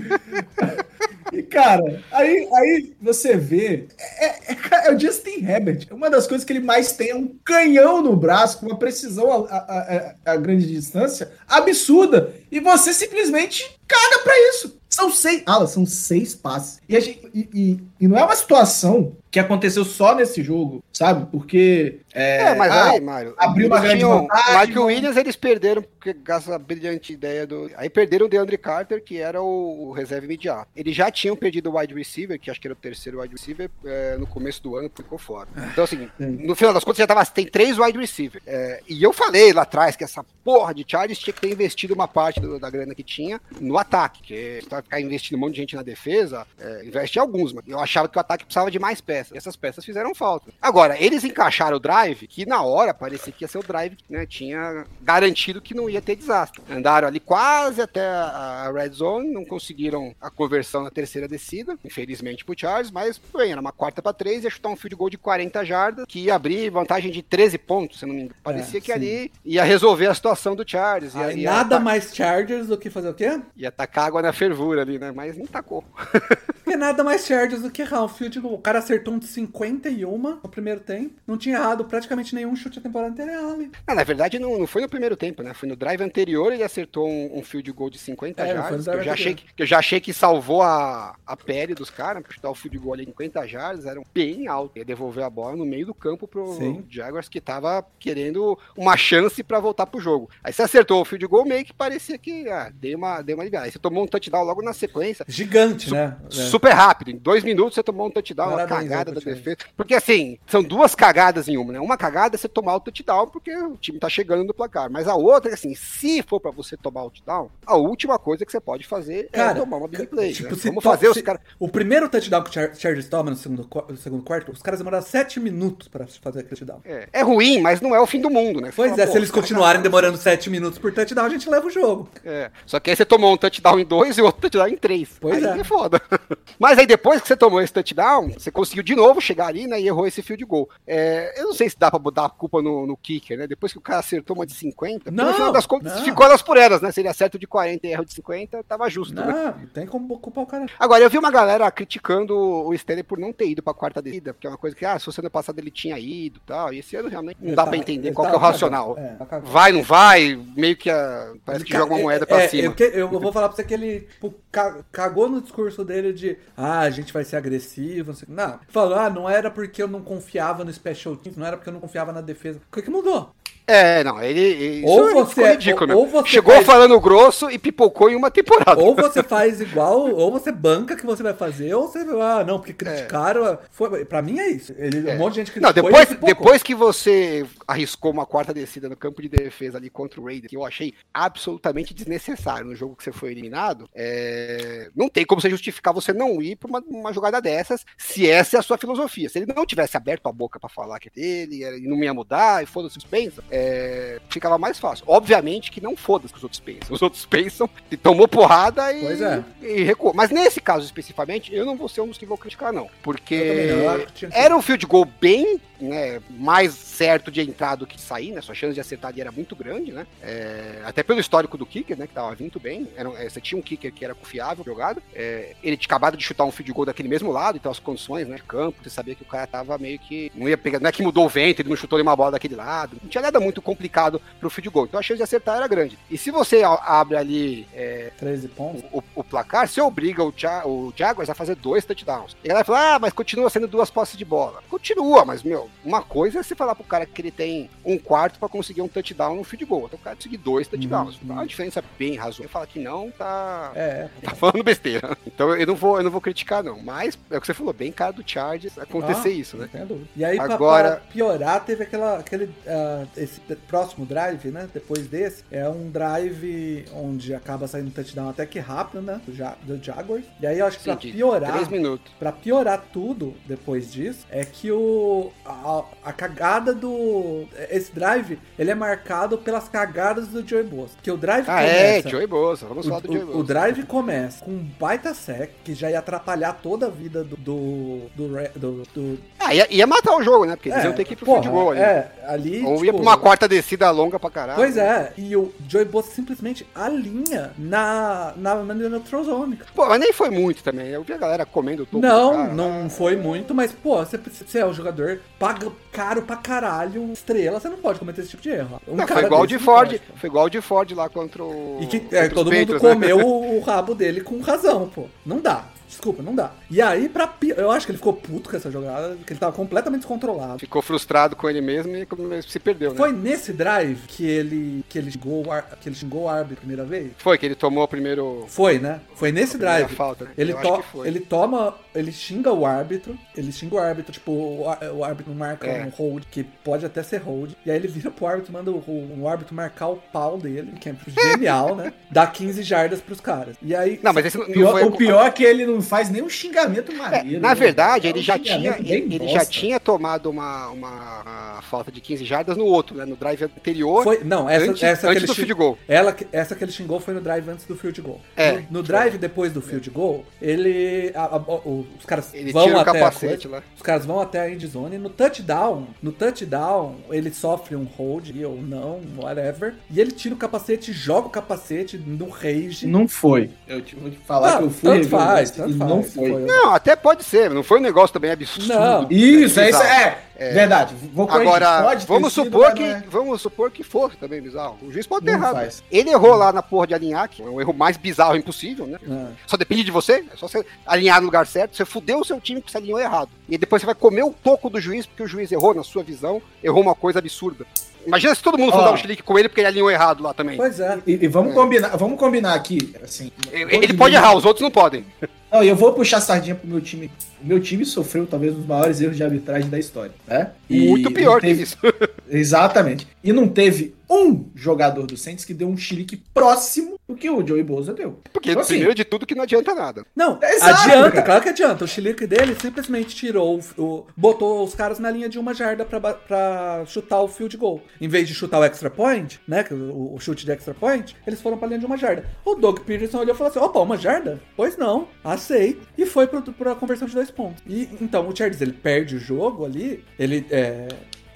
E, 1.33 1.41
cara, 1.41 2.03
aí, 2.11 2.47
aí 2.53 2.93
você 3.01 3.35
vê, 3.35 3.87
é, 3.97 4.25
é- 4.53 4.87
é 4.87 4.91
o 4.93 4.99
Justin 4.99 5.43
Herbert. 5.45 5.87
Uma 5.91 6.09
das 6.09 6.27
coisas 6.27 6.45
que 6.45 6.53
ele 6.53 6.59
mais 6.59 6.91
tem 6.93 7.09
é 7.09 7.15
um 7.15 7.35
canhão 7.43 8.01
no 8.01 8.15
braço, 8.15 8.59
com 8.59 8.67
uma 8.67 8.77
precisão 8.77 9.31
a, 9.49 9.55
a- 9.57 10.15
a- 10.25 10.31
a 10.33 10.37
grande 10.37 10.67
distância 10.67 11.31
absurda. 11.47 12.33
E 12.51 12.59
você 12.59 12.93
simplesmente 12.93 13.63
caga 13.87 14.19
pra 14.23 14.33
isso. 14.49 14.77
São 14.89 15.11
seis. 15.11 15.41
Alan, 15.45 15.67
são 15.67 15.85
seis 15.85 16.33
passes. 16.35 16.79
E, 16.87 16.99
gente- 17.01 17.29
e- 17.33 17.49
e- 17.53 17.79
e 17.99 18.07
não 18.07 18.17
é 18.17 18.23
uma 18.23 18.35
situação 18.35 19.15
que 19.31 19.39
aconteceu 19.39 19.83
só 19.83 20.15
nesse 20.15 20.41
jogo, 20.41 20.81
sabe? 20.93 21.25
Porque. 21.29 21.99
É, 22.13 22.37
É, 22.51 22.55
mas 22.55 22.71
ah, 22.71 22.91
aí, 22.91 23.01
Mário. 23.01 23.33
abriu 23.37 23.67
uma 23.67 23.79
grande 23.81 23.97
tinham- 23.97 24.21
vantagem, 24.21 24.67
Mike 24.67 24.79
Williams 24.79 25.17
eles 25.17 25.35
perderam, 25.35 25.81
porque 25.81 26.13
graças 26.13 26.49
à 26.49 26.57
brilhante 26.57 27.11
ideia 27.11 27.45
do. 27.45 27.69
Aí 27.75 27.89
perderam 27.89 28.27
o 28.27 28.29
DeAndre 28.29 28.57
Carter, 28.57 29.03
que 29.03 29.17
era 29.17 29.41
o, 29.41 29.89
o 29.89 29.91
reserva 29.91 30.25
imediato. 30.25 30.69
Eles 30.73 30.95
já 30.95 31.11
tinham 31.11 31.35
perdido 31.35 31.69
o 31.69 31.77
wide 31.77 31.93
receiver, 31.93 32.39
que 32.39 32.49
acho 32.49 32.61
que 32.61 32.67
era 32.67 32.73
o 32.73 32.77
terceiro 32.77 33.19
wide 33.19 33.33
receiver, 33.35 33.69
é, 33.83 34.15
no 34.17 34.25
começo 34.25 34.63
do 34.63 34.77
ano, 34.77 34.89
ficou 34.95 35.17
fora. 35.17 35.49
Então, 35.73 35.83
assim, 35.83 36.07
no 36.17 36.55
final 36.55 36.73
das 36.73 36.83
contas 36.85 36.99
já 36.99 37.07
tava. 37.07 37.25
Tem 37.25 37.45
três 37.45 37.77
wide 37.77 37.97
receiver. 37.99 38.41
É, 38.47 38.81
e 38.87 39.03
eu 39.03 39.11
falei 39.11 39.51
lá 39.51 39.63
atrás 39.63 39.97
que 39.97 40.03
essa 40.05 40.23
porra 40.45 40.73
de 40.73 40.85
Chargers 40.87 41.19
tinha 41.19 41.33
que 41.33 41.41
ter 41.41 41.51
investido 41.51 41.93
uma 41.93 42.07
parte 42.07 42.39
do- 42.39 42.57
da 42.57 42.69
grana 42.69 42.95
que 42.95 43.03
tinha 43.03 43.41
no 43.59 43.77
ataque, 43.77 44.21
que 44.23 44.59
você 44.61 44.69
vai 44.69 44.81
ficar 44.81 45.01
investindo 45.01 45.35
um 45.35 45.41
monte 45.41 45.55
de 45.55 45.59
gente 45.61 45.75
na 45.75 45.81
defesa, 45.83 46.47
é, 46.57 46.85
investe 46.85 47.19
alguns, 47.19 47.51
mas 47.51 47.65
eu 47.67 47.79
achava 47.85 48.09
que 48.09 48.17
o 48.17 48.19
ataque 48.21 48.43
precisava 48.45 48.69
de 48.69 48.79
mais 48.79 48.99
peças. 48.99 49.33
E 49.33 49.37
essas 49.37 49.55
peças 49.55 49.85
fizeram 49.85 50.13
falta. 50.13 50.51
Agora, 50.61 51.01
eles 51.01 51.23
encaixaram 51.23 51.77
o 51.77 51.79
drive, 51.79 52.27
que 52.27 52.45
na 52.45 52.61
hora 52.61 52.93
parecia 52.93 53.31
que 53.31 53.43
ia 53.43 53.47
ser 53.47 53.59
o 53.59 53.63
drive 53.63 53.95
que 53.95 54.11
né, 54.11 54.25
tinha 54.25 54.85
garantido 55.01 55.61
que 55.61 55.73
não 55.73 55.89
ia 55.89 56.01
ter 56.01 56.15
desastre. 56.15 56.61
Andaram 56.69 57.07
ali 57.07 57.19
quase 57.19 57.81
até 57.81 58.01
a 58.05 58.71
red 58.73 58.89
zone, 58.89 59.31
não 59.31 59.45
conseguiram 59.45 60.13
a 60.19 60.29
conversão 60.29 60.83
na 60.83 60.91
terceira 60.91 61.27
descida, 61.27 61.77
infelizmente 61.85 62.43
pro 62.43 62.57
Charles, 62.57 62.91
mas 62.91 63.21
bem, 63.35 63.51
era 63.51 63.61
uma 63.61 63.71
quarta 63.71 64.01
para 64.01 64.13
três, 64.13 64.43
ia 64.43 64.49
chutar 64.49 64.69
um 64.69 64.75
field 64.75 64.95
goal 64.95 65.09
de 65.09 65.17
40 65.17 65.63
jardas, 65.63 66.05
que 66.07 66.19
ia 66.19 66.35
abrir 66.35 66.69
vantagem 66.69 67.11
de 67.11 67.21
13 67.21 67.57
pontos, 67.57 67.99
se 67.99 68.05
não 68.05 68.13
me 68.13 68.21
engano. 68.23 68.35
Parecia 68.43 68.79
É, 68.79 68.81
que 68.81 68.87
sim. 68.87 68.93
ali 68.93 69.31
ia 69.43 69.63
resolver 69.63 70.07
a 70.07 70.13
situação 70.13 70.55
do 70.55 70.67
Charles. 70.67 71.15
Aí 71.15 71.41
ia 71.41 71.51
nada 71.51 71.79
mais 71.79 72.13
Chargers 72.15 72.67
do 72.67 72.77
que 72.77 72.89
fazer 72.89 73.09
o 73.09 73.13
quê? 73.13 73.39
Ia 73.55 73.71
tacar 73.71 74.05
água 74.07 74.21
na 74.21 74.33
fervura 74.33 74.81
ali, 74.81 74.97
né? 74.97 75.11
Mas 75.11 75.37
não 75.37 75.45
tacou. 75.45 75.83
Porque 76.65 76.75
nada 76.75 77.03
mais 77.03 77.27
Chargers 77.27 77.61
do 77.61 77.69
que 77.69 77.85
field 78.17 78.39
goal. 78.39 78.55
O 78.55 78.59
cara 78.59 78.79
acertou 78.79 79.13
um 79.13 79.19
de 79.19 79.27
51 79.27 80.17
no 80.17 80.49
primeiro 80.49 80.79
tempo. 80.79 81.13
Não 81.27 81.37
tinha 81.37 81.57
errado 81.57 81.85
praticamente 81.85 82.33
nenhum 82.33 82.55
chute 82.55 82.79
a 82.79 82.81
temporada 82.81 83.11
inteira 83.11 83.39
ali. 83.51 83.71
Ah, 83.85 83.93
na 83.93 84.03
verdade, 84.03 84.39
não, 84.39 84.57
não 84.57 84.65
foi 84.65 84.81
no 84.81 84.89
primeiro 84.89 85.15
tempo, 85.15 85.43
né? 85.43 85.53
Foi 85.53 85.69
no 85.69 85.75
drive 85.75 86.01
anterior 86.01 86.51
ele 86.51 86.63
acertou 86.63 87.07
um, 87.07 87.37
um 87.37 87.43
field 87.43 87.71
goal 87.71 87.89
de 87.91 87.99
50 87.99 88.41
É, 88.41 88.53
jardas. 88.55 88.85
Que 88.85 88.89
eu, 88.89 89.03
já 89.03 89.13
achei 89.13 89.31
anterior. 89.33 89.47
que, 89.47 89.53
que 89.53 89.63
eu 89.63 89.67
já 89.67 89.77
achei 89.77 89.99
que 89.99 90.11
salvou 90.11 90.63
a, 90.63 91.15
a 91.25 91.37
pele 91.37 91.75
dos 91.75 91.91
caras, 91.91 92.23
porque 92.23 92.35
chutar 92.35 92.49
o 92.49 92.55
field 92.55 92.77
goal 92.79 92.95
ali 92.95 93.03
em 93.03 93.07
50 93.07 93.47
jardas 93.47 93.85
era 93.85 94.01
bem 94.11 94.47
alto. 94.47 94.79
Ia 94.79 94.85
devolver 94.85 95.23
a 95.23 95.29
bola 95.29 95.55
no 95.55 95.65
meio 95.65 95.85
do 95.85 95.93
campo 95.93 96.27
pro 96.27 96.55
Sim. 96.55 96.83
Jaguars, 96.89 97.29
que 97.29 97.39
tava 97.39 97.85
querendo 97.99 98.57
uma 98.75 98.97
chance 98.97 99.43
pra 99.43 99.59
voltar 99.59 99.85
pro 99.85 100.01
jogo. 100.01 100.31
Aí 100.43 100.51
você 100.51 100.63
acertou 100.63 101.01
o 101.01 101.05
field 101.05 101.27
goal, 101.27 101.45
meio 101.45 101.63
que 101.63 101.73
parecia 101.73 102.17
que 102.17 102.49
ah, 102.49 102.71
deu 102.73 102.97
uma, 102.97 103.21
deu 103.21 103.37
uma 103.37 103.43
ligada. 103.43 103.65
Aí 103.65 103.71
você 103.71 103.77
tomou 103.77 104.03
um 104.03 104.07
touchdown 104.07 104.43
logo 104.43 104.63
na 104.63 104.73
sequência. 104.73 105.23
Gigante, 105.27 105.91
né? 105.91 106.17
É. 106.55 106.57
super 106.57 106.71
rápido. 106.73 107.11
Em 107.11 107.17
dois 107.17 107.43
minutos 107.43 107.75
você 107.75 107.83
tomou 107.83 108.07
um 108.07 108.11
touchdown, 108.11 108.47
uma 108.49 108.57
Parabéns, 108.65 108.89
cagada 108.89 109.11
aí 109.11 109.15
da 109.15 109.21
defesa. 109.31 109.57
Porque 109.75 109.93
assim, 109.93 110.37
são 110.47 110.63
duas 110.63 110.95
cagadas 110.95 111.47
em 111.47 111.57
uma, 111.57 111.73
né? 111.73 111.79
Uma 111.79 111.97
cagada 111.97 112.35
é 112.35 112.37
você 112.37 112.47
tomar 112.47 112.75
o 112.75 112.79
touchdown 112.79 113.27
porque 113.27 113.55
o 113.55 113.75
time 113.77 113.99
tá 113.99 114.09
chegando 114.09 114.43
no 114.43 114.53
placar. 114.53 114.89
Mas 114.89 115.07
a 115.07 115.15
outra 115.15 115.51
é 115.51 115.53
assim, 115.53 115.73
se 115.75 116.21
for 116.23 116.39
pra 116.39 116.51
você 116.51 116.75
tomar 116.77 117.03
o 117.03 117.09
touchdown, 117.09 117.49
a 117.65 117.75
última 117.75 118.17
coisa 118.19 118.45
que 118.45 118.51
você 118.51 118.59
pode 118.59 118.85
fazer 118.85 119.29
Cara, 119.31 119.51
é 119.51 119.61
tomar 119.61 119.77
uma 119.77 119.87
big 119.87 120.07
play. 120.07 120.33
tipo, 120.33 120.49
né? 120.55 120.61
Vamos 120.65 120.83
fazer 120.83 121.07
os 121.09 121.15
se- 121.15 121.23
caras. 121.23 121.41
O 121.59 121.67
primeiro 121.69 122.07
touchdown 122.09 122.43
que 122.43 122.49
o 122.49 122.53
Char- 122.53 122.73
Chargers 122.75 123.07
toma 123.09 123.29
no 123.31 123.35
segundo, 123.35 123.67
no 123.89 123.97
segundo 123.97 124.23
quarto, 124.23 124.51
os 124.51 124.61
caras 124.61 124.79
demoraram 124.79 125.05
7 125.05 125.39
minutos 125.39 125.87
pra 125.87 126.05
fazer 126.07 126.39
aquele 126.41 126.55
touchdown. 126.55 126.81
É, 126.85 127.07
é 127.11 127.21
ruim, 127.21 127.59
mas 127.61 127.81
não 127.81 127.95
é 127.95 127.99
o 127.99 128.05
fim 128.05 128.21
do 128.21 128.29
mundo, 128.29 128.61
né? 128.61 128.69
Você 128.69 128.75
Pois 128.75 128.91
fala, 128.91 129.03
é, 129.03 129.07
se 129.07 129.17
eles 129.17 129.29
os 129.29 129.35
continuarem 129.35 129.81
demorando 129.81 130.17
7 130.17 130.49
minutos 130.49 130.79
por 130.79 130.91
touchdown, 130.93 131.25
a 131.25 131.29
gente 131.29 131.49
leva 131.49 131.67
o 131.67 131.69
jogo. 131.69 132.09
É, 132.23 132.49
só 132.65 132.79
que 132.79 132.89
aí 132.89 132.95
você 132.95 133.05
tomou 133.05 133.33
um 133.33 133.37
touchdown 133.37 133.79
em 133.79 133.85
dois 133.85 134.17
e 134.17 134.21
outro 134.21 134.41
touchdown 134.41 134.67
em 134.67 134.77
três. 134.77 135.09
Pois 135.19 135.43
aí 135.43 135.57
é. 135.57 135.61
é 135.61 135.63
foda. 135.63 136.01
Mas 136.59 136.77
aí 136.77 136.85
depois 136.85 137.21
que 137.21 137.27
você 137.27 137.35
tomou 137.35 137.61
esse 137.61 137.73
touchdown, 137.73 138.29
você 138.29 138.51
conseguiu 138.51 138.83
de 138.83 138.95
novo 138.95 139.19
chegar 139.21 139.47
ali, 139.47 139.67
né, 139.67 139.79
e 139.79 139.87
errou 139.87 140.07
esse 140.07 140.21
field 140.21 140.43
goal. 140.45 140.69
É, 140.87 141.33
eu 141.39 141.45
não 141.45 141.53
sei 141.53 141.69
se 141.69 141.77
dá 141.77 141.89
pra 141.89 141.99
botar 141.99 142.25
a 142.25 142.29
culpa 142.29 142.61
no, 142.61 142.85
no 142.85 142.95
kicker, 142.97 143.37
né? 143.37 143.47
Depois 143.47 143.71
que 143.71 143.77
o 143.77 143.81
cara 143.81 143.99
acertou 143.99 144.35
uma 144.35 144.45
de 144.45 144.53
50, 144.53 144.99
porque 145.05 145.11
Não, 145.11 145.27
no 145.27 145.33
final 145.33 145.51
das 145.51 145.65
contas 145.65 145.99
ficou 146.01 146.25
elas 146.25 146.41
por 146.41 146.57
elas, 146.57 146.81
né? 146.81 146.91
Se 146.91 147.01
ele 147.01 147.07
acerta 147.07 147.37
de 147.39 147.47
40 147.47 147.85
e 147.87 147.91
erra 147.91 148.05
de 148.05 148.13
50, 148.13 148.63
tava 148.63 148.89
justo, 148.89 149.13
né? 149.15 149.25
Não, 149.25 149.45
não 149.61 149.67
tem 149.67 149.85
como 149.85 150.17
culpar 150.19 150.43
o 150.43 150.47
cara. 150.47 150.65
Agora, 150.79 151.03
eu 151.03 151.09
vi 151.09 151.17
uma 151.17 151.31
galera 151.31 151.69
criticando 151.71 152.35
o 152.37 152.73
Stanley 152.73 153.03
por 153.03 153.17
não 153.17 153.31
ter 153.33 153.47
ido 153.49 153.61
pra 153.63 153.73
quarta 153.73 154.01
descida, 154.01 154.33
porque 154.33 154.47
é 154.47 154.49
uma 154.49 154.57
coisa 154.57 154.75
que, 154.75 154.85
ah, 154.85 154.97
se 154.99 155.05
fosse 155.05 155.19
ano 155.19 155.29
passado 155.29 155.57
ele 155.59 155.71
tinha 155.71 155.97
ido 155.99 156.37
e 156.37 156.47
tal, 156.47 156.73
e 156.73 156.79
esse 156.79 156.95
ano 156.95 157.09
realmente 157.09 157.37
não 157.41 157.47
Ele 157.49 157.55
dá 157.55 157.63
tá- 157.63 157.69
pra 157.69 157.77
entender 157.77 158.11
qual 158.13 158.27
tá 158.27 158.33
é 158.33 158.35
o 158.35 158.39
racional. 158.39 158.95
é, 158.97 159.15
tá. 159.25 159.39
Vai, 159.39 159.71
não 159.71 159.83
vai, 159.83 160.39
meio 160.55 160.75
que 160.77 160.89
a, 160.89 161.33
parece 161.45 161.63
Ele 161.63 161.71
que 161.71 161.77
joga 161.77 161.91
uma 161.91 161.97
ca- 161.97 162.03
moeda 162.03 162.23
é, 162.23 162.27
pra 162.27 162.41
é, 162.43 162.47
cima. 162.47 162.75
Eu, 162.79 162.93
eu 163.11 163.19
vou 163.19 163.31
falar 163.31 163.47
pra 163.49 163.55
você 163.55 163.63
que 163.63 163.73
ele 163.73 164.01
tipo, 164.01 164.33
ca- 164.51 164.83
cagou 164.91 165.29
no 165.29 165.41
discurso 165.41 165.83
dele 165.83 166.13
de 166.13 166.34
ah, 166.55 166.79
a 166.81 166.89
gente 166.89 167.11
vai 167.13 167.23
ser 167.23 167.35
agressivo, 167.37 168.09
não 168.09 168.15
sei. 168.15 168.27
Não. 168.31 168.59
Falou, 168.69 168.95
ah, 168.95 169.09
não 169.09 169.29
era 169.29 169.49
porque 169.51 169.81
eu 169.81 169.87
não 169.87 170.01
confiava 170.01 170.63
no 170.63 170.71
special 170.73 171.15
teams, 171.15 171.37
não 171.37 171.45
era 171.45 171.57
porque 171.57 171.69
eu 171.69 171.73
não 171.73 171.79
confiava 171.81 172.11
na 172.11 172.21
defesa. 172.21 172.59
O 172.71 172.75
que, 172.75 172.81
que 172.81 172.89
mudou? 172.89 173.31
É, 173.67 174.03
não, 174.03 174.21
ele. 174.21 174.39
ele 174.39 174.85
Ou 174.85 175.07
isso 175.07 175.15
você- 175.15 175.41
é- 175.41 175.51
ridículo, 175.53 175.93
ou- 175.95 176.01
ou 176.01 176.07
você 176.07 176.27
Chegou 176.29 176.53
faz- 176.53 176.67
falando 176.67 176.99
grosso 176.99 177.49
e 177.49 177.57
pipocou 177.57 178.11
em 178.11 178.15
uma 178.15 178.29
temporada. 178.29 178.79
Ou 178.79 178.93
você 178.95 179.23
faz 179.23 179.59
igual, 179.59 180.07
ou 180.13 180.31
você 180.31 180.51
banca 180.51 180.95
que 180.95 181.03
você 181.03 181.23
vai 181.23 181.33
fazer, 181.33 181.73
ou 181.73 181.87
você. 181.87 181.99
Ah, 182.21 182.43
não, 182.45 182.59
porque 182.59 182.73
criticaram. 182.73 183.57
Foi, 183.71 184.05
pra 184.05 184.21
mim 184.21 184.37
é 184.39 184.49
isso. 184.51 184.71
Ele, 184.77 185.11
Um 185.11 185.17
monte 185.17 185.33
de 185.33 185.39
gente 185.39 185.59
Não, 185.59 185.71
criticou 185.73 185.89
depois, 185.89 186.05
ele 186.11 186.15
pipocou. 186.19 186.35
depois 186.35 186.61
que 186.61 186.75
você 186.75 187.43
arriscou 187.67 188.11
uma 188.11 188.25
quarta 188.27 188.53
descida 188.53 188.87
no 188.87 188.95
campo 188.95 189.19
de 189.19 189.29
defesa 189.29 189.79
ali 189.79 189.89
contra 189.89 190.21
o 190.21 190.25
Raiders, 190.25 190.47
que 190.51 190.55
eu 190.55 190.63
achei 190.63 190.93
absolutamente 191.11 191.91
desnecessário 191.91 192.67
no 192.67 192.75
jogo 192.75 192.95
que 192.95 193.03
você 193.03 193.11
foi 193.11 193.31
eliminado, 193.31 193.89
é, 193.95 194.89
não 194.95 195.09
tem 195.09 195.25
como 195.25 195.41
você 195.41 195.49
justificar 195.49 195.91
você 195.91 196.13
não 196.13 196.24
ir 196.41 196.55
pra 196.55 196.69
uma, 196.69 196.83
uma 196.87 197.13
jogada 197.13 197.41
dessas, 197.41 197.85
se 197.97 198.29
essa 198.29 198.57
é 198.57 198.59
a 198.59 198.63
sua 198.63 198.77
filosofia. 198.77 199.29
Se 199.29 199.39
ele 199.39 199.53
não 199.53 199.65
tivesse 199.65 199.97
aberto 199.97 200.27
a 200.27 200.31
boca 200.31 200.59
pra 200.59 200.69
falar 200.69 200.99
que 200.99 201.09
é 201.09 201.11
dele, 201.11 201.63
e 201.63 201.87
não 201.87 202.03
ia 202.03 202.13
mudar, 202.13 202.63
e 202.63 202.65
foda-se 202.65 202.97
os 202.97 203.03
pensam, 203.03 203.43
é, 203.49 204.19
ficava 204.29 204.57
mais 204.57 204.79
fácil. 204.79 205.05
Obviamente 205.07 205.71
que 205.71 205.81
não 205.81 205.95
foda-se 205.95 206.33
que 206.33 206.37
os 206.37 206.43
outros 206.43 206.59
pensam. 206.59 206.93
Os 206.93 207.01
outros 207.01 207.25
pensam, 207.27 207.69
e 207.89 207.97
tomou 207.97 208.27
porrada 208.27 208.91
e, 208.91 209.01
Pois 209.01 209.21
é. 209.21 209.43
e 209.61 209.83
recuou. 209.83 210.13
Mas 210.13 210.29
nesse 210.29 210.59
caso 210.59 210.85
especificamente, 210.85 211.53
eu 211.53 211.65
não 211.65 211.75
vou 211.75 211.89
ser 211.89 212.01
um 212.01 212.07
dos 212.07 212.17
que 212.17 212.25
vou 212.25 212.37
criticar, 212.37 212.73
não. 212.73 212.89
Porque 213.01 213.71
não, 213.71 214.29
era 214.31 214.55
um 214.55 214.61
field 214.61 214.85
goal 214.85 215.05
bem 215.05 215.59
né, 215.79 216.21
mais 216.29 216.73
certo 216.73 217.31
de 217.31 217.41
entrar 217.41 217.75
do 217.75 217.85
que 217.85 217.95
de 217.95 218.01
sair, 218.01 218.31
né? 218.31 218.41
Sua 218.41 218.55
chance 218.55 218.73
de 218.73 218.79
acertar 218.79 219.11
ali 219.11 219.21
era 219.21 219.31
muito 219.31 219.55
grande, 219.55 219.91
né? 219.91 220.05
É, 220.21 220.81
até 220.85 221.03
pelo 221.03 221.19
histórico 221.19 221.57
do 221.57 221.65
kicker, 221.65 221.97
né? 221.97 222.07
Que 222.07 222.13
tava 222.13 222.33
vindo 222.35 222.59
bem. 222.59 222.87
Era, 222.95 223.09
é, 223.21 223.29
você 223.29 223.41
tinha 223.41 223.57
um 223.57 223.61
kicker 223.61 223.91
que 223.91 224.05
era 224.05 224.15
confiável 224.15 224.63
jogado. 224.63 225.01
É, 225.13 225.55
ele 225.63 225.77
tinha 225.77 225.87
acabado 225.87 226.14
de 226.15 226.23
chutar 226.23 226.45
um 226.45 226.51
field 226.51 226.71
goal 226.73 226.85
daquele 226.85 227.07
mesmo 227.09 227.31
lado, 227.31 227.57
então 227.57 227.71
as 227.71 227.79
condições 227.79 228.27
né, 228.27 228.35
de 228.37 228.43
campo, 228.43 228.79
você 228.83 228.89
sabia 228.89 229.15
que 229.15 229.23
o 229.23 229.25
cara 229.25 229.45
tava 229.47 229.77
meio 229.77 229.99
que. 229.99 230.31
Não 230.35 230.47
ia 230.47 230.57
pegar. 230.57 230.79
Não 230.79 230.89
é 230.89 230.91
que 230.91 231.03
mudou 231.03 231.25
o 231.25 231.29
vento, 231.29 231.61
ele 231.61 231.69
não 231.69 231.75
chutou 231.75 231.97
nenhuma 231.97 232.15
bola 232.15 232.31
daquele 232.31 232.55
lado. 232.55 232.97
Não 233.01 233.09
tinha 233.09 233.21
nada 233.21 233.39
muito 233.39 233.61
complicado 233.61 234.21
pro 234.39 234.49
field 234.49 234.69
goal. 234.69 234.85
Então 234.85 234.99
a 234.99 235.03
chance 235.03 235.17
de 235.17 235.23
acertar 235.23 235.57
era 235.57 235.67
grande. 235.67 235.97
E 236.09 236.17
se 236.17 236.31
você 236.31 236.63
abre 236.63 237.17
ali 237.17 237.67
é, 237.73 238.11
13 238.17 238.47
pontos. 238.49 238.83
o, 238.91 239.03
o 239.15 239.23
placar, 239.23 239.67
você 239.67 239.81
obriga 239.81 240.23
o, 240.23 240.33
Ja- 240.35 240.65
o 240.65 240.93
Jaguars 240.95 241.29
a 241.29 241.35
fazer 241.35 241.55
dois 241.55 241.85
touchdowns. 241.85 242.35
E 242.43 242.47
a 242.47 242.49
galera 242.49 242.65
fala, 242.65 242.95
ah, 242.95 242.99
mas 242.99 243.13
continua 243.13 243.49
sendo 243.49 243.67
duas 243.67 243.89
posses 243.89 244.17
de 244.17 244.25
bola. 244.25 244.61
Continua, 244.69 245.25
mas, 245.25 245.43
meu, 245.43 245.69
uma 245.83 246.01
coisa 246.01 246.39
é 246.39 246.43
você 246.43 246.55
falar 246.55 246.75
pro 246.75 246.83
cara 246.83 247.05
que 247.05 247.21
ele 247.21 247.31
tem 247.31 247.69
um 247.83 247.97
quarto 247.97 248.39
pra 248.39 248.49
conseguir 248.49 248.81
um 248.81 248.87
touchdown 248.87 249.35
no 249.37 249.43
field 249.43 249.65
goal. 249.65 249.85
Então 249.85 249.99
o 249.99 250.01
cara 250.01 250.15
conseguir 250.15 250.37
dois 250.37 250.67
touchdowns. 250.67 251.17
Então, 251.21 251.35
é 251.35 251.39
uma 251.39 251.47
diferença 251.47 251.83
bem 251.97 252.15
razoável. 252.15 252.49
Falar 252.49 252.67
que 252.67 252.79
não, 252.79 253.11
tá, 253.11 253.71
É, 253.75 254.07
tá 254.23 254.35
falando 254.35 254.63
besteira. 254.63 255.17
Então 255.25 255.55
eu 255.55 255.65
não 255.67 255.75
vou, 255.75 255.97
eu 255.97 256.03
não 256.05 256.11
vou 256.11 256.21
criticar, 256.21 256.63
não. 256.63 256.79
Mas 256.79 257.17
é 257.29 257.37
o 257.37 257.41
que 257.41 257.47
você 257.47 257.53
falou, 257.53 257.73
bem 257.73 257.91
cara 257.91 258.11
do 258.13 258.23
Chargers 258.25 258.77
acontecer 258.77 259.29
Ah, 259.29 259.31
isso, 259.31 259.57
né? 259.57 259.69
E 260.15 260.23
aí, 260.23 260.37
pra- 260.37 260.53
Agora- 260.53 260.91
pra 260.91 260.95
piorar, 261.11 261.63
teve 261.65 261.83
aquela, 261.83 262.19
aquele 262.19 262.49
ah, 262.67 263.05
esse 263.17 263.39
próximo 263.67 264.05
drive, 264.05 264.45
né? 264.51 264.69
Depois 264.73 265.07
desse, 265.07 265.43
é 265.51 265.67
um 265.67 265.89
drive 265.89 266.85
onde 266.93 267.33
acaba 267.33 267.67
saindo 267.67 267.87
um 267.87 267.91
touchdown 267.91 268.29
até 268.29 268.45
que 268.45 268.59
rápido, 268.59 269.01
né? 269.01 269.19
Do, 269.25 269.33
Ja- 269.35 269.55
do 269.63 269.83
Jaguars. 269.83 270.23
E 270.39 270.47
aí, 270.47 270.59
eu 270.59 270.65
acho 270.65 270.77
que 270.77 270.83
pra 270.85 270.93
Sim, 270.93 270.99
de 270.99 271.11
piorar, 271.13 271.51
Três 271.53 271.67
minutos. 271.67 272.11
pra 272.19 272.31
piorar 272.31 272.85
tudo 272.93 273.33
depois 273.45 273.91
disso, 273.91 274.25
é 274.29 274.45
que 274.45 274.71
o 274.71 275.31
a, 275.45 275.83
a 276.03 276.13
cagada 276.13 276.73
do 276.73 277.45
esse 277.69 277.91
drive, 277.93 278.39
ele 278.57 278.71
é 278.71 278.75
marcado 278.75 279.37
pelas 279.37 279.67
cagadas 279.67 280.27
do 280.27 280.47
Joey 280.47 280.63
Bosa. 280.63 280.93
Que 281.01 281.11
o 281.11 281.17
drive 281.17 281.45
Ah, 281.47 281.63
é, 281.63 282.01
Joey 282.01 282.27
Bosa. 282.27 282.65
Vamos 282.67 282.87
falar 282.87 282.99
do 283.01 283.07
Joey 283.07 283.19
o, 283.19 283.23
o, 283.23 283.25
Bosa. 283.27 283.39
o 283.39 283.43
drive 283.43 283.83
começa 283.85 284.43
com 284.43 284.51
um 284.51 284.69
baita 284.79 285.13
sec, 285.13 285.51
que 285.63 285.73
já 285.73 285.89
ia 285.95 285.99
atrapalhar 285.99 286.53
toda 286.61 286.87
a 286.87 286.89
vida 286.89 287.23
do. 287.23 287.35
do. 287.35 288.01
do, 288.15 288.27
do- 288.55 288.83
do- 288.93 289.19
Ah, 289.39 289.53
ia, 289.53 289.67
ia 289.73 289.87
matar 289.87 290.15
o 290.15 290.23
jogo, 290.23 290.45
né? 290.45 290.55
Porque 290.55 290.69
eles 290.69 290.83
É, 290.83 290.85
iam 290.87 290.93
ter 290.93 291.03
que 291.05 291.13
ir 291.13 291.15
pro 291.15 291.25
porra, 291.25 291.49
goal 291.49 291.71
ali. 291.71 291.79
É, 291.81 292.11
ali. 292.27 292.61
Ou 292.65 292.73
tipo, 292.73 292.85
ia 292.85 292.93
pra 292.93 293.01
uma 293.01 293.17
quarta 293.17 293.47
descida 293.47 293.89
longa 293.91 294.19
pra 294.19 294.29
caralho. 294.29 294.57
Pois 294.57 294.77
é, 294.77 295.13
e 295.17 295.35
o 295.35 295.51
Joey 295.67 295.85
Bosa 295.85 296.11
simplesmente 296.11 296.65
alinha 296.75 297.51
na, 297.57 298.33
na, 298.37 298.55
na 298.55 298.73
neutrozônica. 298.73 299.65
Pô, 299.73 299.85
mas 299.87 299.99
nem 299.99 300.11
foi 300.13 300.29
muito 300.29 300.63
também. 300.63 300.87
Eu 300.87 301.03
vi 301.03 301.13
a 301.13 301.17
galera 301.17 301.45
comendo 301.45 301.83
o 301.83 301.85
topo 301.85 301.99
do 301.99 302.07
Não, 302.07 302.33
cara, 302.33 302.53
não 302.53 302.83
né? 302.83 302.89
foi 302.89 303.15
muito, 303.15 303.53
mas, 303.53 303.71
pô, 303.71 303.97
você, 303.97 304.17
você 304.17 304.59
é 304.59 304.65
um 304.65 304.73
jogador, 304.73 305.19
paga 305.39 305.71
caro 305.91 306.21
pra 306.23 306.35
caralho, 306.35 307.11
estrela, 307.13 307.59
você 307.59 307.69
não 307.69 307.77
pode 307.77 307.99
cometer 307.99 308.21
esse 308.21 308.31
tipo 308.31 308.43
de 308.43 308.49
erro. 308.49 308.81
Um 308.87 308.95
Não, 308.95 309.07
foi 309.07 309.23
igual 309.23 309.41
o 309.41 309.47
de 309.47 309.59
Ford. 309.59 309.87
pode. 309.89 310.01
Foi 310.15 310.29
igual 310.29 310.45
o 310.45 310.49
de 310.49 310.61
Ford 310.61 310.91
lá 310.91 311.07
contra 311.09 311.43
o. 311.43 311.79
E 311.81 311.85
que 311.87 312.03
é, 312.15 312.27
todo 312.29 312.51
mundo 312.51 312.73
Patriots, 312.73 312.81
né? 312.83 312.89
comeu 312.93 313.19
o, 313.19 313.57
o 313.57 313.61
rabo 313.61 313.93
dele 313.95 314.21
com 314.21 314.39
razão, 314.41 314.89
pô. 314.93 315.05
Não 315.25 315.39
dá. 315.39 315.65
Desculpa, 315.95 316.21
não 316.21 316.35
dá. 316.35 316.51
E 316.69 316.81
aí, 316.81 317.07
pra 317.09 317.33
eu 317.57 317.71
acho 317.71 317.85
que 317.85 317.91
ele 317.91 317.97
ficou 317.97 318.13
puto 318.13 318.49
com 318.49 318.57
essa 318.57 318.69
jogada, 318.69 319.15
que 319.25 319.31
ele 319.33 319.39
tava 319.39 319.51
completamente 319.53 320.01
descontrolado. 320.01 320.59
Ficou 320.59 320.81
frustrado 320.81 321.35
com 321.35 321.49
ele 321.49 321.61
mesmo 321.61 321.95
e 321.95 322.05
se 322.43 322.59
perdeu, 322.59 322.91
né? 322.91 322.97
Foi 322.97 323.11
nesse 323.11 323.53
drive 323.53 323.99
que 324.07 324.25
ele 324.25 324.83
que 324.89 324.97
ele 324.97 325.11
xingou 325.11 325.45
que 325.81 325.89
ele 325.89 325.95
xingou 325.95 326.23
o 326.23 326.29
árbitro 326.29 326.57
a 326.57 326.59
primeira 326.59 326.83
vez? 326.85 327.11
Foi, 327.17 327.37
que 327.37 327.45
ele 327.45 327.55
tomou 327.55 327.83
o 327.83 327.87
primeiro. 327.87 328.45
Foi, 328.47 328.77
né? 328.79 328.99
Foi 329.15 329.31
nesse 329.31 329.57
drive. 329.57 329.89
falta, 329.95 330.25
né? 330.25 330.31
Ele, 330.37 330.53
to- 330.53 331.05
ele 331.05 331.19
toma, 331.19 331.75
ele 331.93 332.11
xinga 332.11 332.51
o 332.51 332.65
árbitro, 332.65 333.17
ele 333.35 333.51
xinga 333.51 333.75
o 333.75 333.79
árbitro, 333.79 334.11
tipo, 334.11 334.31
o, 334.31 335.03
árbitro 335.03 335.33
marca 335.33 335.67
É. 335.67 335.85
um 335.85 335.89
hold, 335.89 336.23
que 336.29 336.43
pode 336.43 336.85
até 336.85 337.01
ser 337.03 337.17
hold, 337.17 337.51
e 337.65 337.71
aí 337.71 337.77
ele 337.77 337.87
vira 337.87 338.11
pro 338.11 338.27
árbitro, 338.27 338.51
manda 338.53 338.71
o, 338.71 339.19
o, 339.21 339.27
árbitro 339.27 339.55
marcar 339.55 339.87
o 339.89 339.95
pau 340.11 340.37
dele, 340.37 340.73
que 340.79 340.89
é 340.89 340.95
genial, 341.31 341.75
né? 341.75 341.93
Dá 342.11 342.27
15 342.27 342.61
jardas 342.63 342.99
pros 343.01 343.19
caras. 343.19 343.55
E 343.61 343.75
aí... 343.75 343.99
Não, 344.03 344.13
mas 344.13 344.25
esse 344.25 344.37
não, 344.37 344.45
não 344.45 344.53
Pior- 344.53 344.71
foi. 344.71 344.83
o 344.83 344.91
pior 344.91 345.25
é 345.27 345.31
que 345.31 345.43
ele 345.43 345.65
não 345.65 345.81
faz 345.85 346.09
nenhum 346.09 346.27
xingamento 346.29 346.91
É, 346.91 346.95
maneiro. 346.95 347.41
na 347.41 347.49
né? 347.49 347.55
verdade, 347.55 348.07
É 348.07 348.09
ele 348.09 348.19
um 348.19 348.23
já 348.23 348.37
tinha, 348.39 348.77
ele, 348.83 349.19
bosta. 349.19 349.33
já 349.39 349.45
tinha 349.45 349.79
tomado 349.79 350.29
uma, 350.29 350.67
uma, 350.69 351.61
falta 351.61 351.91
de 351.91 352.01
15 352.01 352.25
jardas 352.25 352.57
no 352.57 352.65
outro, 352.65 352.95
né? 352.97 353.05
No 353.05 353.15
drive 353.15 353.43
anterior. 353.43 354.03
Foi, 354.03 354.23
não, 354.23 354.49
essa, 354.49 354.69
antes, 354.71 354.83
essa 354.83 355.07
antes 355.07 355.17
que 355.17 355.17
ele 355.19 355.27
do 355.27 355.35
field 355.35 355.53
goal. 355.53 355.77
Ela, 355.87 356.15
essa 356.31 356.55
que 356.55 356.63
ele 356.63 356.71
xingou 356.71 356.99
foi 356.99 357.13
no 357.13 357.21
drive 357.21 357.47
antes 357.49 357.65
do 357.65 357.75
field 357.75 358.01
goal. 358.01 358.21
É. 358.35 358.53
No, 358.53 358.65
no 358.71 358.83
drive 358.83 359.17
depois 359.17 359.51
do 359.53 359.61
field 359.61 359.89
goal, 359.89 360.25
ele. 360.41 361.11
a- 361.15 361.35
a- 361.37 361.61
os 361.97 362.05
caras 362.05 362.33
Ele 362.33 362.51
vão 362.51 362.63
tira 362.65 362.77
o 362.77 362.79
até 362.81 362.89
a 362.91 362.93
capacete 362.93 363.47
coisa, 363.47 363.49
lá. 363.49 363.63
Os 363.75 363.81
caras 363.81 364.05
vão 364.05 364.19
até 364.19 364.39
a 364.41 364.49
end 364.51 364.65
zone. 364.67 364.97
No 364.97 365.09
touchdown, 365.09 365.87
no 366.01 366.11
touchdown, 366.11 366.95
ele 367.09 367.31
sofre 367.33 367.75
um 367.75 367.83
hold 367.85 368.29
ou 368.45 368.61
não, 368.61 369.01
whatever. 369.17 369.75
E 369.89 369.99
ele 369.99 370.11
tira 370.11 370.33
o 370.35 370.37
capacete, 370.37 370.91
joga 370.91 371.27
o 371.27 371.29
capacete 371.29 371.97
no 371.97 372.29
rage. 372.29 372.87
Não 372.87 373.07
foi. 373.07 373.49
Eu 373.67 373.81
tive 373.81 374.09
que 374.11 374.17
falar 374.25 374.51
Não, 374.53 374.57
que 374.59 374.63
eu 374.65 374.69
fui. 374.71 374.89
tanto 374.89 375.09
faz, 375.09 375.49
o 375.49 375.53
tanto 375.53 375.74
não 375.75 376.03
foi. 376.03 376.31
foi. 376.31 376.41
Não, 376.41 376.73
até 376.73 376.95
pode 376.95 377.23
ser, 377.23 377.49
não 377.49 377.63
foi 377.63 377.79
um 377.79 377.81
negócio 377.81 378.13
também 378.13 378.31
absurdo. 378.31 378.67
Não. 378.67 379.07
Isso, 379.09 379.59
é 379.59 379.69
isso. 379.69 379.79
Bizarro. 379.79 380.25
É, 380.37 380.51
verdade. 380.51 380.93
Vou. 381.13 381.29
Agora, 381.31 381.81
Pode 381.83 382.05
vamos 382.05 382.33
sido, 382.33 382.45
supor 382.45 382.65
mas 382.69 382.73
que, 382.73 382.83
é. 382.83 383.03
vamos 383.09 383.41
supor 383.41 383.71
que 383.71 383.83
for 383.83 384.13
também 384.15 384.41
bizarro. 384.41 384.77
O 384.81 384.91
juiz 384.91 385.07
pode 385.07 385.25
ter 385.25 385.31
Não 385.31 385.39
errado. 385.39 385.53
faz. 385.55 385.83
Ele 385.89 386.09
errou 386.09 386.35
lá 386.35 386.51
na 386.51 386.61
porra 386.61 386.87
de 386.87 386.93
alinhar, 386.93 387.29
que 387.29 387.41
é 387.41 387.45
o 387.45 387.61
erro 387.61 387.73
mais 387.73 387.95
bizarro 387.95 388.35
impossível, 388.35 388.85
né? 388.85 388.99
É. 389.01 389.27
Só 389.47 389.55
depende 389.55 389.83
de 389.85 389.91
você, 389.91 390.25
é 390.31 390.35
só 390.35 390.47
você 390.47 390.65
alinhar 390.85 391.19
no 391.21 391.25
lugar 391.27 391.47
certo. 391.47 391.75
Você 391.77 391.85
fudeu 391.85 392.19
o 392.19 392.25
seu 392.25 392.39
time 392.41 392.59
porque 392.59 392.71
você 392.71 392.77
alinhou 392.77 392.99
errado. 392.99 393.29
E 393.47 393.57
depois 393.57 393.81
você 393.81 393.85
vai 393.85 393.95
comer 393.95 394.23
o 394.23 394.31
toco 394.31 394.69
do 394.69 394.79
juiz 394.79 395.05
porque 395.05 395.23
o 395.23 395.27
juiz 395.27 395.51
errou, 395.51 395.73
na 395.73 395.83
sua 395.83 396.03
visão, 396.03 396.41
errou 396.63 396.81
uma 396.81 396.95
coisa 396.95 397.19
absurda. 397.19 397.65
Imagina 398.05 398.35
se 398.35 398.41
todo 398.41 398.57
mundo 398.57 398.71
for 398.71 398.83
dar 398.83 398.93
um 398.93 398.97
chilique 398.97 399.23
com 399.23 399.37
ele 399.37 399.49
porque 399.49 399.61
ele 399.61 399.67
alinhou 399.67 399.89
errado 399.89 400.21
lá 400.21 400.33
também. 400.33 400.57
Pois 400.57 400.79
é. 400.79 400.99
E, 401.07 401.13
e 401.25 401.27
vamos, 401.27 401.53
combinar, 401.53 401.95
vamos 401.97 402.19
combinar 402.19 402.53
aqui, 402.53 402.93
assim. 403.03 403.31
Ele 403.51 403.75
ele 403.75 403.93
pode 403.93 404.15
errar, 404.15 404.35
os 404.35 404.45
outros 404.45 404.61
não 404.61 404.71
podem. 404.71 405.05
Não, 405.51 405.63
e 405.63 405.67
eu 405.67 405.75
vou 405.75 405.93
puxar 405.93 406.17
a 406.17 406.21
sardinha 406.21 406.55
pro 406.55 406.67
meu 406.67 406.81
time. 406.81 407.09
O 407.41 407.45
meu 407.47 407.59
time 407.59 407.85
sofreu 407.85 408.25
talvez 408.25 408.53
um 408.53 408.57
dos 408.57 408.65
maiores 408.67 408.99
erros 409.01 409.17
de 409.17 409.23
arbitragem 409.23 409.69
da 409.69 409.77
história, 409.79 410.13
né? 410.27 410.51
E 410.69 410.87
Muito 410.87 411.11
pior 411.11 411.33
não 411.33 411.39
que 411.41 411.47
teve- 411.47 411.63
isso. 411.63 411.77
Exatamente. 412.29 413.07
E 413.23 413.31
não 413.33 413.47
teve 413.47 413.95
um 414.09 414.45
jogador 414.53 415.07
do 415.07 415.17
Saints 415.17 415.43
que 415.45 415.53
deu 415.53 415.67
um 415.67 415.75
chilique 415.75 416.15
próximo 416.31 416.93
do 417.07 417.15
que 417.15 417.27
o 417.27 417.45
Joey 417.45 417.63
Bosa 417.63 417.91
deu. 417.91 418.19
Porque, 418.31 418.51
Então, 418.51 418.61
assim, 418.61 418.73
primeiro 418.75 418.93
de 418.93 419.03
tudo, 419.03 419.25
que 419.25 419.33
não 419.33 419.43
adianta 419.43 419.73
nada. 419.73 420.05
Não, 420.15 420.39
Exato, 420.43 420.83
adianta, 420.89 421.11
cara. 421.11 421.23
claro 421.23 421.43
que 421.43 421.49
adianta. 421.49 421.85
O 421.85 421.87
chilique 421.87 422.27
dele 422.27 422.55
simplesmente 422.59 423.15
tirou, 423.15 423.59
o, 423.77 424.05
botou 424.15 424.63
os 424.63 424.75
caras 424.75 424.99
na 424.99 425.09
linha 425.09 425.27
de 425.27 425.39
uma 425.39 425.53
jarda 425.55 425.83
pra, 425.85 425.99
pra 425.99 426.83
chutar 426.85 427.21
o 427.21 427.27
field 427.27 427.57
goal. 427.57 427.81
Em 427.99 428.07
vez 428.07 428.27
de 428.27 428.35
chutar 428.35 428.59
o 428.59 428.63
extra 428.63 428.91
point, 428.91 429.39
né, 429.47 429.65
o, 429.71 430.13
o 430.15 430.19
chute 430.19 430.45
de 430.45 430.51
extra 430.51 430.73
point, 430.75 431.15
eles 431.25 431.41
foram 431.41 431.57
pra 431.57 431.67
linha 431.67 431.79
de 431.79 431.85
uma 431.87 431.97
jarda. 431.97 432.25
O 432.45 432.53
Doug 432.55 432.79
Peterson 432.81 433.19
olhou 433.19 433.33
e 433.33 433.37
falou 433.37 433.49
assim, 433.49 433.59
opa, 433.59 433.79
uma 433.79 433.97
jarda? 433.97 434.39
Pois 434.55 434.77
não, 434.77 435.07
aceito. 435.23 435.81
E 435.97 436.05
foi 436.05 436.27
pro, 436.27 436.41
pra 436.43 436.75
conversão 436.75 437.07
de 437.07 437.13
dois 437.15 437.31
pontos. 437.35 437.61
E 437.67 437.89
então, 438.01 438.27
o 438.27 438.35
Chargers, 438.35 438.61
ele 438.61 438.73
perde 438.73 439.15
o 439.15 439.19
jogo 439.19 439.65
ali, 439.65 440.03
ele 440.17 440.45
é... 440.49 440.87